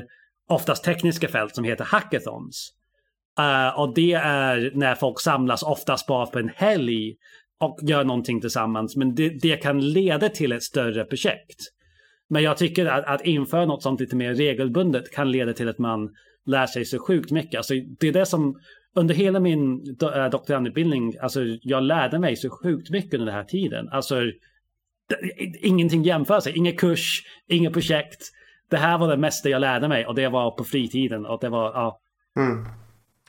oftast 0.50 0.84
tekniska 0.84 1.28
fält 1.28 1.56
som 1.56 1.64
heter 1.64 1.84
hackathons. 1.84 2.74
Uh, 3.40 3.80
och 3.80 3.94
det 3.94 4.14
är 4.14 4.72
när 4.76 4.96
folk 4.96 5.20
samlas 5.20 5.64
oftast 5.64 6.08
bara 6.08 6.26
på 6.26 6.40
en 6.40 6.52
helg 6.56 7.16
och 7.60 7.80
gör 7.82 8.04
någonting 8.04 8.42
tillsammans. 8.42 8.96
Men 8.96 9.16
det, 9.16 9.30
det 9.30 9.58
kan 9.58 9.92
leda 9.92 10.30
till 10.30 10.52
ett 10.52 10.64
större 10.64 11.04
projekt. 11.04 11.60
Men 12.30 12.44
jag 12.44 12.58
tycker 12.58 12.86
att, 12.86 13.06
att 13.06 13.26
införa 13.26 13.66
något 13.66 13.84
sånt 13.84 14.00
lite 14.00 14.16
mer 14.16 14.34
regelbundet 14.34 15.12
kan 15.12 15.32
leda 15.32 15.54
till 15.54 15.70
att 15.70 15.80
man 15.80 16.10
lär 16.46 16.68
sig 16.68 16.86
så 16.86 17.00
sjukt 17.00 17.32
mycket. 17.32 17.58
Alltså, 17.58 17.74
det 18.00 18.08
är 18.08 18.14
det 18.14 18.26
som 18.26 18.60
under 18.96 19.16
hela 19.16 19.40
min 19.40 19.96
do, 19.96 20.10
äh, 20.10 20.30
doktorandutbildning, 20.30 21.14
alltså 21.22 21.42
jag 21.62 21.84
lärde 21.84 22.20
mig 22.20 22.36
så 22.36 22.50
sjukt 22.50 22.90
mycket 22.90 23.14
under 23.14 23.26
den 23.26 23.36
här 23.36 23.44
tiden. 23.44 23.90
Alltså 23.90 24.22
ingenting 25.62 26.04
jämför 26.04 26.40
sig, 26.40 26.58
ingen 26.58 26.78
kurs, 26.78 27.24
inget 27.48 27.74
projekt. 27.74 28.22
Det 28.70 28.78
här 28.78 28.98
var 28.98 29.08
det 29.08 29.18
mesta 29.18 29.50
jag 29.50 29.60
lärde 29.60 29.88
mig 29.88 30.06
och 30.06 30.16
det 30.16 30.30
var 30.30 30.52
på 30.52 30.64
fritiden 30.64 31.26
och 31.26 31.40
det 31.42 31.50
var, 31.50 31.72
ja. 31.74 32.00
Mm. 32.40 32.66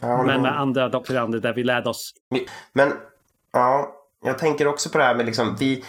Men 0.06 0.42
med 0.42 0.60
andra 0.60 0.88
doktorander 0.88 1.40
där 1.40 1.54
vi 1.54 1.64
lärde 1.64 1.90
oss. 1.90 2.12
Men, 2.72 2.92
ja, 3.52 3.92
jag 4.24 4.38
tänker 4.38 4.66
också 4.66 4.90
på 4.90 4.98
det 4.98 5.04
här 5.04 5.14
med 5.14 5.26
liksom, 5.26 5.56
vi, 5.58 5.84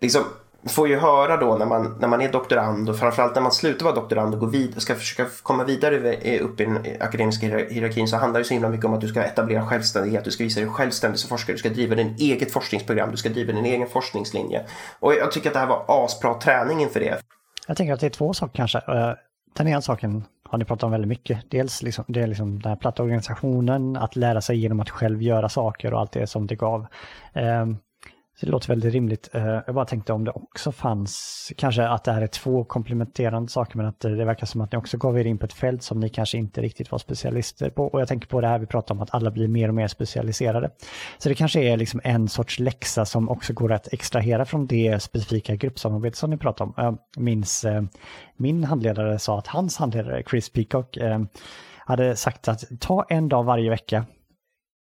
liksom, 0.00 0.24
får 0.66 0.88
ju 0.88 0.96
höra 0.96 1.36
då 1.36 1.56
när 1.56 1.66
man, 1.66 1.96
när 2.00 2.08
man 2.08 2.20
är 2.20 2.32
doktorand 2.32 2.88
och 2.88 2.98
framförallt 2.98 3.34
när 3.34 3.42
man 3.42 3.52
slutar 3.52 3.84
vara 3.84 3.94
doktorand 3.94 4.34
och 4.34 4.40
går 4.40 4.46
vid, 4.46 4.82
ska 4.82 4.94
försöka 4.94 5.30
komma 5.42 5.64
vidare 5.64 6.38
upp 6.38 6.60
i 6.60 6.64
den 6.64 6.78
akademiska 7.00 7.46
hierarkin 7.46 8.08
så 8.08 8.16
handlar 8.16 8.40
det 8.40 8.44
så 8.44 8.54
himla 8.54 8.68
mycket 8.68 8.86
om 8.86 8.94
att 8.94 9.00
du 9.00 9.08
ska 9.08 9.22
etablera 9.22 9.66
självständighet, 9.66 10.24
du 10.24 10.30
ska 10.30 10.44
visa 10.44 10.60
dig 10.60 10.68
självständig 10.68 11.20
som 11.20 11.28
forskare, 11.28 11.54
du 11.54 11.58
ska 11.58 11.68
driva 11.68 11.94
din 11.94 12.14
eget 12.18 12.52
forskningsprogram, 12.52 13.10
du 13.10 13.16
ska 13.16 13.28
driva 13.28 13.52
din 13.52 13.64
egen 13.64 13.88
forskningslinje. 13.88 14.64
Och 15.00 15.14
jag 15.14 15.32
tycker 15.32 15.48
att 15.48 15.54
det 15.54 15.60
här 15.60 15.66
var 15.66 15.84
asbra 16.04 16.34
träning 16.34 16.80
inför 16.82 17.00
det. 17.00 17.18
Jag 17.66 17.76
tänker 17.76 17.94
att 17.94 18.00
det 18.00 18.06
är 18.06 18.10
två 18.10 18.34
saker 18.34 18.56
kanske. 18.56 18.78
Eh, 18.78 19.12
den 19.56 19.68
ena 19.68 19.82
saken 19.82 20.24
har 20.48 20.58
ni 20.58 20.64
pratat 20.64 20.82
om 20.82 20.90
väldigt 20.90 21.08
mycket. 21.08 21.50
Dels 21.50 21.82
liksom, 21.82 22.04
det 22.08 22.20
är 22.20 22.26
liksom 22.26 22.62
den 22.62 22.70
här 22.70 22.76
platta 22.76 23.02
organisationen, 23.02 23.96
att 23.96 24.16
lära 24.16 24.40
sig 24.40 24.58
genom 24.58 24.80
att 24.80 24.90
själv 24.90 25.22
göra 25.22 25.48
saker 25.48 25.94
och 25.94 26.00
allt 26.00 26.12
det 26.12 26.26
som 26.26 26.46
det 26.46 26.56
gav. 26.56 26.86
Um, 27.34 27.78
så 28.40 28.46
det 28.46 28.52
låter 28.52 28.68
väldigt 28.68 28.92
rimligt. 28.92 29.28
Eh, 29.32 29.46
jag 29.66 29.74
bara 29.74 29.84
tänkte 29.84 30.12
om 30.12 30.24
det 30.24 30.30
också 30.30 30.72
fanns, 30.72 31.52
kanske 31.56 31.88
att 31.88 32.04
det 32.04 32.12
här 32.12 32.22
är 32.22 32.26
två 32.26 32.64
komplementerande 32.64 33.48
saker, 33.48 33.76
men 33.76 33.86
att 33.86 34.00
det 34.00 34.24
verkar 34.24 34.46
som 34.46 34.60
att 34.60 34.72
ni 34.72 34.78
också 34.78 34.96
gav 34.96 35.18
er 35.18 35.24
in 35.24 35.38
på 35.38 35.46
ett 35.46 35.52
fält 35.52 35.82
som 35.82 36.00
ni 36.00 36.08
kanske 36.08 36.38
inte 36.38 36.62
riktigt 36.62 36.90
var 36.90 36.98
specialister 36.98 37.70
på. 37.70 37.84
Och 37.86 38.00
jag 38.00 38.08
tänker 38.08 38.28
på 38.28 38.40
det 38.40 38.48
här 38.48 38.58
vi 38.58 38.66
pratar 38.66 38.94
om, 38.94 39.00
att 39.00 39.14
alla 39.14 39.30
blir 39.30 39.48
mer 39.48 39.68
och 39.68 39.74
mer 39.74 39.88
specialiserade. 39.88 40.70
Så 41.18 41.28
det 41.28 41.34
kanske 41.34 41.60
är 41.60 41.76
liksom 41.76 42.00
en 42.04 42.28
sorts 42.28 42.58
läxa 42.58 43.04
som 43.04 43.28
också 43.28 43.52
går 43.52 43.72
att 43.72 43.92
extrahera 43.92 44.44
från 44.44 44.66
det 44.66 45.02
specifika 45.02 45.56
gruppsamarbete 45.56 46.16
som 46.16 46.30
ni 46.30 46.36
pratar 46.36 46.64
om. 46.64 46.74
Jag 46.76 46.98
minns 47.16 47.64
eh, 47.64 47.82
min 48.36 48.64
handledare 48.64 49.18
sa 49.18 49.38
att 49.38 49.46
hans 49.46 49.76
handledare, 49.76 50.22
Chris 50.30 50.52
Peacock, 50.52 50.96
eh, 50.96 51.20
hade 51.78 52.16
sagt 52.16 52.48
att 52.48 52.64
ta 52.80 53.06
en 53.08 53.28
dag 53.28 53.44
varje 53.44 53.70
vecka 53.70 54.04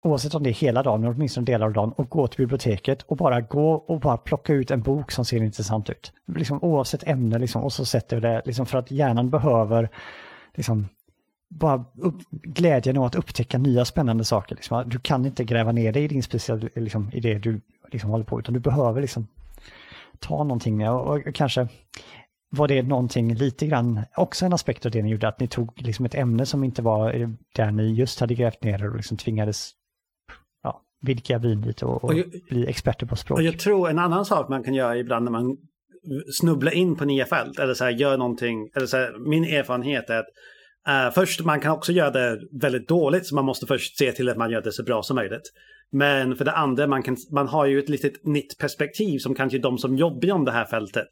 oavsett 0.02 0.34
om 0.34 0.42
det 0.42 0.50
är 0.50 0.54
hela 0.54 0.82
dagen, 0.82 1.04
eller 1.04 1.14
åtminstone 1.14 1.44
delar 1.44 1.66
av 1.66 1.72
dagen, 1.72 1.92
och 1.92 2.10
gå 2.10 2.26
till 2.26 2.38
biblioteket 2.38 3.02
och 3.02 3.16
bara 3.16 3.40
gå 3.40 3.72
och 3.72 4.00
bara 4.00 4.16
plocka 4.16 4.52
ut 4.52 4.70
en 4.70 4.82
bok 4.82 5.12
som 5.12 5.24
ser 5.24 5.42
intressant 5.42 5.90
ut. 5.90 6.12
Liksom, 6.36 6.62
oavsett 6.62 7.08
ämne, 7.08 7.38
liksom, 7.38 7.62
och 7.62 7.72
så 7.72 7.84
sätter 7.84 8.16
vi 8.16 8.22
det, 8.22 8.42
liksom, 8.44 8.66
för 8.66 8.78
att 8.78 8.90
hjärnan 8.90 9.30
behöver 9.30 9.88
liksom, 10.54 10.88
bara 11.48 11.84
upp, 11.98 12.16
glädjen 12.30 12.96
av 12.96 13.04
att 13.04 13.14
upptäcka 13.14 13.58
nya 13.58 13.84
spännande 13.84 14.24
saker. 14.24 14.54
Liksom. 14.54 14.88
Du 14.88 14.98
kan 14.98 15.26
inte 15.26 15.44
gräva 15.44 15.72
ner 15.72 15.92
dig 15.92 16.04
i 16.04 16.08
din 16.08 16.22
speciella, 16.22 16.68
liksom, 16.74 17.10
i 17.12 17.20
det 17.20 17.38
du 17.38 17.60
liksom, 17.92 18.10
håller 18.10 18.24
på, 18.24 18.40
utan 18.40 18.54
du 18.54 18.60
behöver 18.60 19.00
liksom, 19.00 19.26
ta 20.18 20.44
någonting 20.44 20.88
och, 20.88 21.16
och 21.16 21.34
kanske 21.34 21.68
var 22.50 22.68
det 22.68 22.82
någonting 22.82 23.34
lite 23.34 23.66
grann, 23.66 24.00
också 24.16 24.46
en 24.46 24.52
aspekt 24.52 24.86
av 24.86 24.92
det 24.92 25.02
ni 25.02 25.10
gjorde, 25.10 25.28
att 25.28 25.40
ni 25.40 25.48
tog 25.48 25.82
liksom 25.82 26.04
ett 26.04 26.14
ämne 26.14 26.46
som 26.46 26.64
inte 26.64 26.82
var 26.82 27.14
eh, 27.14 27.28
där 27.54 27.70
ni 27.70 27.92
just 27.92 28.20
hade 28.20 28.34
grävt 28.34 28.62
ner 28.62 28.88
och 28.90 28.96
liksom 28.96 29.16
tvingades 29.16 29.70
vidga 31.00 31.38
lite 31.38 31.84
och, 31.84 32.04
och, 32.04 32.14
jag, 32.14 32.26
bli 32.48 32.66
experter 32.66 33.06
på 33.06 33.16
språk. 33.16 33.38
Och 33.38 33.44
jag 33.44 33.58
tror 33.58 33.90
en 33.90 33.98
annan 33.98 34.24
sak 34.24 34.48
man 34.48 34.64
kan 34.64 34.74
göra 34.74 34.96
ibland 34.98 35.24
när 35.24 35.32
man 35.32 35.56
snubblar 36.32 36.72
in 36.72 36.96
på 36.96 37.04
nya 37.04 37.26
fält 37.26 37.58
eller 37.58 37.74
så 37.74 37.84
här, 37.84 37.90
gör 37.90 38.16
någonting, 38.16 38.70
eller 38.74 38.86
så 38.86 38.96
här, 38.96 39.28
min 39.30 39.44
erfarenhet 39.44 40.10
är 40.10 40.18
att 40.18 40.26
uh, 40.88 41.14
först 41.14 41.44
man 41.44 41.60
kan 41.60 41.72
också 41.72 41.92
göra 41.92 42.10
det 42.10 42.40
väldigt 42.60 42.88
dåligt 42.88 43.26
så 43.26 43.34
man 43.34 43.44
måste 43.44 43.66
först 43.66 43.98
se 43.98 44.12
till 44.12 44.28
att 44.28 44.36
man 44.36 44.50
gör 44.50 44.62
det 44.62 44.72
så 44.72 44.82
bra 44.82 45.02
som 45.02 45.16
möjligt. 45.16 45.52
Men 45.92 46.36
för 46.36 46.44
det 46.44 46.52
andra, 46.52 46.86
man, 46.86 47.02
kan, 47.02 47.16
man 47.32 47.48
har 47.48 47.66
ju 47.66 47.78
ett 47.78 47.88
litet 47.88 48.26
nytt 48.26 48.58
perspektiv 48.58 49.18
som 49.18 49.34
kanske 49.34 49.58
de 49.58 49.78
som 49.78 49.96
jobbar 49.96 50.24
inom 50.24 50.44
det 50.44 50.52
här 50.52 50.64
fältet 50.64 51.08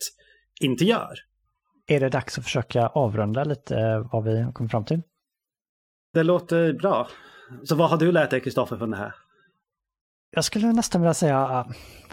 inte 0.61 0.85
gör. 0.85 1.15
Är 1.87 2.01
det 2.01 2.09
dags 2.09 2.39
att 2.39 2.45
försöka 2.45 2.87
avrunda 2.87 3.45
lite 3.45 4.07
vad 4.13 4.25
vi 4.25 4.47
kommit 4.55 4.71
fram 4.71 4.85
till? 4.85 5.03
Det 6.15 6.23
låter 6.23 6.73
bra. 6.73 7.09
Så 7.65 7.75
vad 7.75 7.91
har 7.91 7.97
du 7.97 8.13
lärt 8.13 8.31
dig, 8.31 8.41
Kristoffer, 8.41 8.77
från 8.77 8.91
det 8.91 8.97
här? 8.97 9.13
Jag 10.31 10.45
skulle 10.45 10.73
nästan 10.73 11.01
vilja 11.01 11.15
säga 11.15 11.41
äh, 11.41 11.59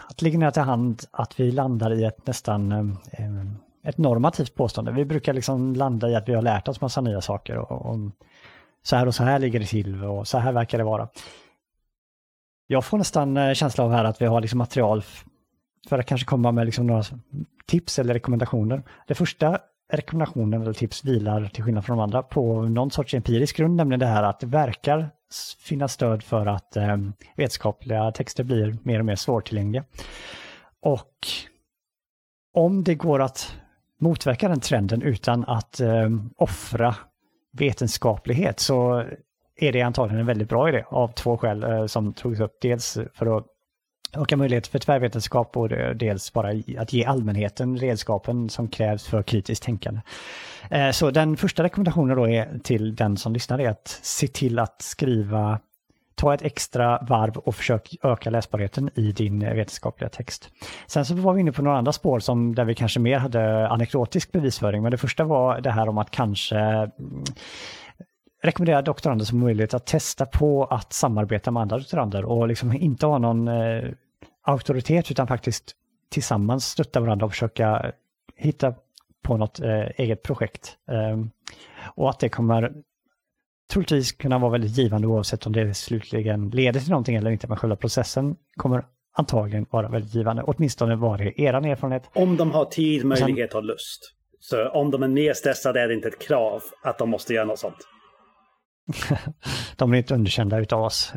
att 0.08 0.16
det 0.16 0.22
ligger 0.22 0.38
nära 0.38 0.50
till 0.50 0.62
hand 0.62 1.02
att 1.10 1.40
vi 1.40 1.52
landar 1.52 1.92
i 1.92 2.04
ett 2.04 2.26
nästan 2.26 2.72
äh, 2.72 2.78
äh, 3.24 3.46
ett 3.82 3.98
normativt 3.98 4.54
påstående. 4.54 4.92
Vi 4.92 5.04
brukar 5.04 5.32
liksom 5.32 5.74
landa 5.74 6.08
i 6.08 6.14
att 6.14 6.28
vi 6.28 6.34
har 6.34 6.42
lärt 6.42 6.68
oss 6.68 6.80
massa 6.80 7.00
nya 7.00 7.20
saker 7.20 7.56
och, 7.56 7.86
och 7.86 7.98
så 8.82 8.96
här 8.96 9.06
och 9.06 9.14
så 9.14 9.24
här 9.24 9.38
ligger 9.38 9.60
det 9.60 9.66
till 9.66 10.04
och 10.04 10.28
så 10.28 10.38
här 10.38 10.52
verkar 10.52 10.78
det 10.78 10.84
vara. 10.84 11.08
Jag 12.66 12.84
får 12.84 12.98
nästan 12.98 13.54
känsla 13.54 13.84
av 13.84 13.92
här 13.92 14.04
att 14.04 14.22
vi 14.22 14.26
har 14.26 14.40
liksom 14.40 14.58
material 14.58 15.02
för 15.88 15.98
att 15.98 16.06
kanske 16.06 16.26
komma 16.26 16.52
med 16.52 16.66
liksom 16.66 16.86
några 16.86 17.02
tips 17.66 17.98
eller 17.98 18.14
rekommendationer. 18.14 18.82
Det 19.06 19.14
första 19.14 19.58
rekommendationen 19.92 20.62
eller 20.62 20.72
tips 20.72 21.04
vilar 21.04 21.48
till 21.48 21.64
skillnad 21.64 21.84
från 21.84 21.96
de 21.96 22.02
andra 22.02 22.22
på 22.22 22.62
någon 22.62 22.90
sorts 22.90 23.14
empirisk 23.14 23.56
grund, 23.56 23.76
nämligen 23.76 24.00
det 24.00 24.06
här 24.06 24.22
att 24.22 24.40
det 24.40 24.46
verkar 24.46 25.10
finnas 25.58 25.92
stöd 25.92 26.22
för 26.22 26.46
att 26.46 26.76
eh, 26.76 26.96
vetenskapliga 27.36 28.12
texter 28.12 28.44
blir 28.44 28.78
mer 28.82 28.98
och 28.98 29.04
mer 29.04 29.16
svårtillgängliga. 29.16 29.84
Och 30.80 31.26
om 32.54 32.84
det 32.84 32.94
går 32.94 33.22
att 33.22 33.56
motverka 34.00 34.48
den 34.48 34.60
trenden 34.60 35.02
utan 35.02 35.44
att 35.44 35.80
eh, 35.80 36.10
offra 36.36 36.94
vetenskaplighet 37.52 38.60
så 38.60 39.04
är 39.56 39.72
det 39.72 39.82
antagligen 39.82 40.20
en 40.20 40.26
väldigt 40.26 40.48
bra 40.48 40.68
idé 40.68 40.84
av 40.88 41.08
två 41.08 41.38
skäl 41.38 41.62
eh, 41.62 41.86
som 41.86 42.12
togs 42.12 42.40
upp. 42.40 42.58
Dels 42.60 42.98
för 43.14 43.38
att 43.38 43.46
öka 44.16 44.36
möjligheter 44.36 44.70
för 44.70 44.78
tvärvetenskap 44.78 45.56
och 45.56 45.68
dels 45.96 46.32
bara 46.32 46.52
att 46.78 46.92
ge 46.92 47.04
allmänheten 47.04 47.76
redskapen 47.76 48.48
som 48.48 48.68
krävs 48.68 49.06
för 49.06 49.22
kritiskt 49.22 49.64
tänkande. 49.64 50.00
Eh, 50.70 50.90
så 50.90 51.10
den 51.10 51.36
första 51.36 51.62
rekommendationen 51.62 52.16
då 52.16 52.28
är 52.28 52.58
till 52.62 52.96
den 52.96 53.16
som 53.16 53.32
lyssnar 53.32 53.58
är 53.58 53.68
att 53.68 53.98
se 54.02 54.26
till 54.28 54.58
att 54.58 54.82
skriva 54.82 55.58
ta 56.16 56.34
ett 56.34 56.42
extra 56.42 56.98
varv 57.02 57.36
och 57.36 57.54
försök 57.54 57.96
öka 58.02 58.30
läsbarheten 58.30 58.90
i 58.94 59.12
din 59.12 59.40
vetenskapliga 59.40 60.08
text. 60.08 60.50
Sen 60.86 61.04
så 61.04 61.14
var 61.14 61.32
vi 61.32 61.40
inne 61.40 61.52
på 61.52 61.62
några 61.62 61.78
andra 61.78 61.92
spår 61.92 62.20
som 62.20 62.54
där 62.54 62.64
vi 62.64 62.74
kanske 62.74 63.00
mer 63.00 63.18
hade 63.18 63.68
anekdotisk 63.68 64.32
bevisföring, 64.32 64.82
men 64.82 64.90
det 64.90 64.98
första 64.98 65.24
var 65.24 65.60
det 65.60 65.70
här 65.70 65.88
om 65.88 65.98
att 65.98 66.10
kanske 66.10 66.58
mm, 66.58 66.90
rekommendera 68.42 68.82
doktorander 68.82 69.24
som 69.24 69.38
möjlighet 69.38 69.74
att 69.74 69.86
testa 69.86 70.26
på 70.26 70.64
att 70.64 70.92
samarbeta 70.92 71.50
med 71.50 71.60
andra 71.60 71.78
doktorander 71.78 72.24
och 72.24 72.48
liksom 72.48 72.72
inte 72.72 73.06
ha 73.06 73.18
någon 73.18 73.48
eh, 73.48 73.84
auktoritet 74.46 75.10
utan 75.10 75.26
faktiskt 75.26 75.72
tillsammans 76.08 76.66
stötta 76.66 77.00
varandra 77.00 77.26
och 77.26 77.32
försöka 77.32 77.92
hitta 78.36 78.74
på 79.22 79.36
något 79.36 79.60
eh, 79.60 79.86
eget 79.96 80.22
projekt. 80.22 80.76
Eh, 80.90 81.24
och 81.94 82.10
att 82.10 82.20
det 82.20 82.28
kommer 82.28 82.72
troligtvis 83.72 84.12
kunna 84.12 84.38
vara 84.38 84.52
väldigt 84.52 84.78
givande 84.78 85.06
oavsett 85.06 85.46
om 85.46 85.52
det 85.52 85.74
slutligen 85.74 86.50
leder 86.50 86.80
till 86.80 86.90
någonting 86.90 87.16
eller 87.16 87.30
inte, 87.30 87.48
men 87.48 87.56
själva 87.56 87.76
processen 87.76 88.36
kommer 88.56 88.84
antagligen 89.16 89.66
vara 89.70 89.88
väldigt 89.88 90.14
givande. 90.14 90.42
Åtminstone 90.42 90.96
var 90.96 91.18
det 91.18 91.40
er 91.40 91.54
erfarenhet. 91.54 92.10
Om 92.14 92.36
de 92.36 92.50
har 92.50 92.64
tid, 92.64 93.04
möjlighet 93.04 93.54
och 93.54 93.64
lust. 93.64 94.12
Så 94.40 94.68
om 94.68 94.90
de 94.90 95.02
är 95.02 95.08
mer 95.08 95.34
stressade 95.34 95.80
är 95.80 95.88
det 95.88 95.94
inte 95.94 96.08
ett 96.08 96.20
krav 96.26 96.62
att 96.82 96.98
de 96.98 97.10
måste 97.10 97.34
göra 97.34 97.44
något 97.44 97.58
sånt. 97.58 97.76
de 99.76 99.90
blir 99.90 99.98
inte 99.98 100.14
underkända 100.14 100.58
utav 100.58 100.82
oss. 100.82 101.12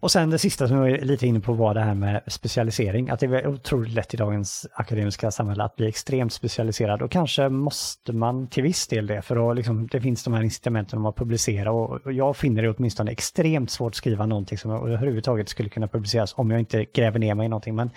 Och 0.00 0.10
sen 0.10 0.30
det 0.30 0.38
sista 0.38 0.68
som 0.68 0.76
jag 0.76 0.90
är 0.90 1.04
lite 1.04 1.26
inne 1.26 1.40
på 1.40 1.52
var 1.52 1.74
det 1.74 1.80
här 1.80 1.94
med 1.94 2.22
specialisering. 2.26 3.10
Att 3.10 3.20
det 3.20 3.26
är 3.26 3.46
otroligt 3.46 3.92
lätt 3.92 4.14
i 4.14 4.16
dagens 4.16 4.66
akademiska 4.72 5.30
samhälle 5.30 5.64
att 5.64 5.76
bli 5.76 5.88
extremt 5.88 6.32
specialiserad 6.32 7.02
och 7.02 7.10
kanske 7.10 7.48
måste 7.48 8.12
man 8.12 8.46
till 8.46 8.62
viss 8.62 8.86
del 8.86 9.06
det 9.06 9.22
för 9.22 9.50
att 9.50 9.56
liksom, 9.56 9.86
det 9.86 10.00
finns 10.00 10.24
de 10.24 10.34
här 10.34 10.42
incitamenten 10.42 10.98
om 10.98 11.06
att 11.06 11.16
publicera 11.16 11.72
och 11.72 12.12
jag 12.12 12.36
finner 12.36 12.62
det 12.62 12.70
åtminstone 12.70 13.10
extremt 13.10 13.70
svårt 13.70 13.90
att 13.90 13.96
skriva 13.96 14.26
någonting 14.26 14.58
som 14.58 14.70
överhuvudtaget 14.70 15.48
skulle 15.48 15.68
kunna 15.68 15.88
publiceras 15.88 16.34
om 16.36 16.50
jag 16.50 16.60
inte 16.60 16.84
gräver 16.84 17.18
ner 17.18 17.34
mig 17.34 17.46
i 17.46 17.48
någonting. 17.48 17.74
Men 17.74 17.90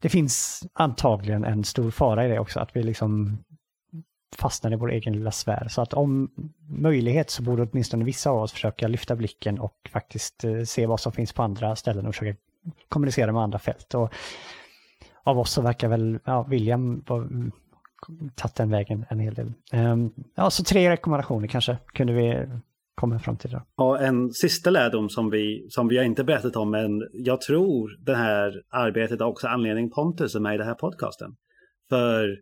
det 0.00 0.08
finns 0.08 0.62
antagligen 0.72 1.44
en 1.44 1.64
stor 1.64 1.90
fara 1.90 2.26
i 2.26 2.28
det 2.28 2.38
också, 2.38 2.60
att 2.60 2.76
vi 2.76 2.82
liksom 2.82 3.38
fastnar 4.36 4.72
i 4.72 4.76
vår 4.76 4.92
egen 4.92 5.12
lilla 5.12 5.30
sfär. 5.30 5.68
Så 5.68 5.82
att 5.82 5.94
om 5.94 6.30
möjlighet 6.68 7.30
så 7.30 7.42
borde 7.42 7.62
åtminstone 7.62 8.04
vissa 8.04 8.30
av 8.30 8.42
oss 8.42 8.52
försöka 8.52 8.88
lyfta 8.88 9.16
blicken 9.16 9.58
och 9.58 9.90
faktiskt 9.92 10.44
eh, 10.44 10.62
se 10.62 10.86
vad 10.86 11.00
som 11.00 11.12
finns 11.12 11.32
på 11.32 11.42
andra 11.42 11.76
ställen 11.76 12.06
och 12.06 12.14
försöka 12.14 12.38
kommunicera 12.88 13.32
med 13.32 13.42
andra 13.42 13.58
fält. 13.58 13.94
Och 13.94 14.14
av 15.22 15.38
oss 15.38 15.52
så 15.52 15.62
verkar 15.62 15.88
väl 15.88 16.18
ja, 16.24 16.42
William 16.42 17.04
mm, 17.10 17.52
tagit 18.34 18.54
den 18.54 18.70
vägen 18.70 19.04
en 19.08 19.20
hel 19.20 19.34
del. 19.34 19.52
Ehm, 19.72 20.10
ja, 20.34 20.50
så 20.50 20.64
tre 20.64 20.90
rekommendationer 20.90 21.46
kanske 21.46 21.78
kunde 21.86 22.12
vi 22.12 22.46
komma 22.94 23.18
fram 23.18 23.36
till. 23.36 23.50
Då. 23.50 23.84
Och 23.84 24.02
en 24.02 24.30
sista 24.32 24.70
lärdom 24.70 25.08
som 25.08 25.30
vi, 25.30 25.66
som 25.70 25.88
vi 25.88 25.96
har 25.96 26.04
inte 26.04 26.24
berättat 26.24 26.56
om, 26.56 26.70
men 26.70 27.08
jag 27.12 27.40
tror 27.40 27.98
det 28.04 28.16
här 28.16 28.62
arbetet 28.70 29.20
har 29.20 29.28
också 29.28 29.46
anledning 29.46 29.90
Pontus 29.90 30.34
är 30.34 30.40
med 30.40 30.54
i 30.54 30.58
den 30.58 30.66
här 30.66 30.74
podcasten. 30.74 31.36
För 31.88 32.36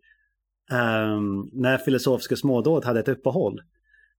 um, 0.70 1.50
när 1.52 1.78
Filosofiska 1.78 2.36
smådåd 2.36 2.84
hade 2.84 3.00
ett 3.00 3.08
uppehåll 3.08 3.60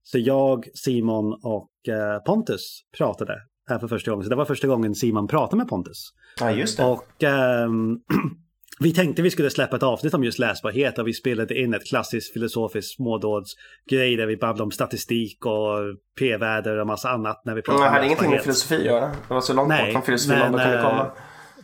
så 0.04 0.20
jag, 0.20 0.68
Simon 0.74 1.34
och 1.44 1.72
uh, 1.90 2.24
Pontus 2.26 2.82
pratade 2.98 3.42
här 3.70 3.80
för 3.80 3.88
första 3.88 4.12
gången. 4.12 4.24
Så 4.24 4.30
det 4.30 4.36
var 4.36 4.46
första 4.46 4.68
gången 4.68 4.96
Simon 4.96 5.28
pratade 5.28 5.58
med 5.58 5.68
Pontus. 5.68 6.14
Ja, 6.40 6.52
just 6.52 6.78
det. 6.78 6.86
Och 6.86 7.24
um, 7.66 8.00
vi 8.80 8.94
tänkte 8.94 9.22
vi 9.22 9.32
skulle 9.32 9.50
släppa 9.50 9.76
ett 9.76 9.84
avsnitt 9.84 10.14
om 10.14 10.24
just 10.24 10.40
läsbarhet 10.40 11.00
och 11.00 11.08
vi 11.08 11.14
spelade 11.14 11.60
in 11.60 11.74
ett 11.74 11.86
klassiskt 11.86 12.34
filosofiskt 12.34 12.96
smådådsgrej 12.96 14.16
där 14.16 14.26
vi 14.26 14.38
babblade 14.38 14.64
om 14.64 14.72
statistik 14.72 15.46
och 15.46 15.80
p-väder 16.20 16.78
och 16.78 16.88
massa 16.88 17.10
annat 17.10 17.42
när 17.46 17.56
vi 17.56 17.62
pratade 17.62 17.84
Jag 17.84 17.90
om 17.90 17.94
hade 17.94 18.06
ingenting 18.06 18.30
med 18.30 18.42
filosofi 18.42 18.76
att 18.76 18.86
göra. 18.86 19.08
Det 19.28 19.34
var 19.34 19.42
så 19.42 19.54
långt 19.54 19.70
Nej, 19.70 19.86
bort 19.86 19.94
från 19.94 20.02
filosofi 20.02 20.40
man 20.40 20.60
kunde 20.60 20.82
komma. 20.82 21.12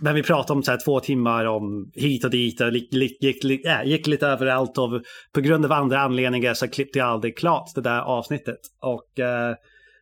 Men 0.03 0.15
vi 0.15 0.23
pratade 0.23 0.57
om 0.57 0.63
så 0.63 0.71
här 0.71 0.79
två 0.85 0.99
timmar 0.99 1.45
om 1.45 1.91
hit 1.95 2.25
och 2.25 2.31
dit 2.31 2.61
och 2.61 2.71
gick, 2.73 2.93
gick, 2.93 3.43
gick, 3.43 3.65
äh, 3.65 3.83
gick 3.83 4.07
lite 4.07 4.27
överallt 4.27 4.77
och 4.77 5.01
på 5.33 5.41
grund 5.41 5.65
av 5.65 5.71
andra 5.71 5.99
anledningar 5.99 6.53
så 6.53 6.67
klippte 6.67 6.99
jag 6.99 7.07
aldrig 7.07 7.37
klart 7.37 7.71
det 7.75 7.81
där 7.81 7.99
avsnittet. 8.01 8.59
Och, 8.81 9.19
äh, 9.19 9.55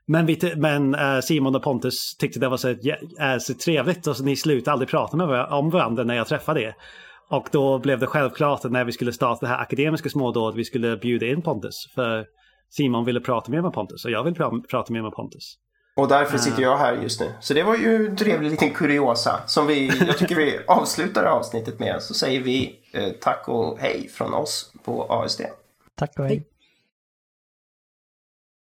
men 0.07 0.25
vi, 0.25 0.39
men 0.55 0.95
äh, 0.95 1.19
Simon 1.19 1.55
och 1.55 1.63
Pontus 1.63 2.15
tyckte 2.19 2.39
det 2.39 2.49
var 2.49 2.57
så, 2.57 2.69
äh, 2.69 3.37
så 3.39 3.53
trevligt 3.53 4.07
och 4.07 4.17
så 4.17 4.23
ni 4.23 4.35
slutade 4.35 4.71
aldrig 4.73 4.89
prata 4.89 5.17
med 5.17 5.27
var- 5.27 5.51
om 5.53 5.69
varandra 5.69 6.03
när 6.03 6.15
jag 6.15 6.27
träffade 6.27 6.61
er. 6.61 6.73
Och 7.29 7.47
då 7.51 7.79
blev 7.79 7.99
det 7.99 8.07
självklart 8.07 8.65
att 8.65 8.71
när 8.71 8.85
vi 8.85 8.91
skulle 8.91 9.11
starta 9.11 9.45
det 9.45 9.47
här 9.51 9.61
akademiska 9.61 10.09
smådådet 10.09 10.59
vi 10.59 10.63
skulle 10.65 10.97
bjuda 10.97 11.25
in 11.27 11.41
Pontus. 11.41 11.75
För 11.95 12.25
Simon 12.69 13.05
ville 13.05 13.19
prata 13.19 13.51
mer 13.51 13.61
med 13.61 13.73
Pontus 13.73 14.05
och 14.05 14.11
jag 14.11 14.23
vill 14.23 14.33
pra- 14.33 14.63
prata 14.69 14.93
mer 14.93 15.01
med 15.01 15.11
Pontus. 15.11 15.55
Och 16.01 16.07
därför 16.07 16.37
sitter 16.37 16.61
jag 16.61 16.77
här 16.77 16.93
just 16.93 17.19
nu. 17.19 17.31
Så 17.39 17.53
det 17.53 17.63
var 17.63 17.75
ju 17.75 18.07
en 18.07 18.15
trevlig 18.15 18.51
liten 18.51 18.71
kuriosa 18.71 19.41
som 19.47 19.67
vi, 19.67 19.87
jag 20.07 20.17
tycker 20.17 20.35
vi 20.35 20.59
avslutar 20.67 21.23
avsnittet 21.23 21.79
med. 21.79 22.01
Så 22.01 22.13
säger 22.13 22.41
vi 22.41 22.79
eh, 22.91 23.09
tack 23.09 23.43
och 23.47 23.79
hej 23.79 24.09
från 24.13 24.33
oss 24.33 24.71
på 24.83 25.03
ASD. 25.03 25.41
Tack 25.95 26.19
och 26.19 26.25
hej. 26.25 26.43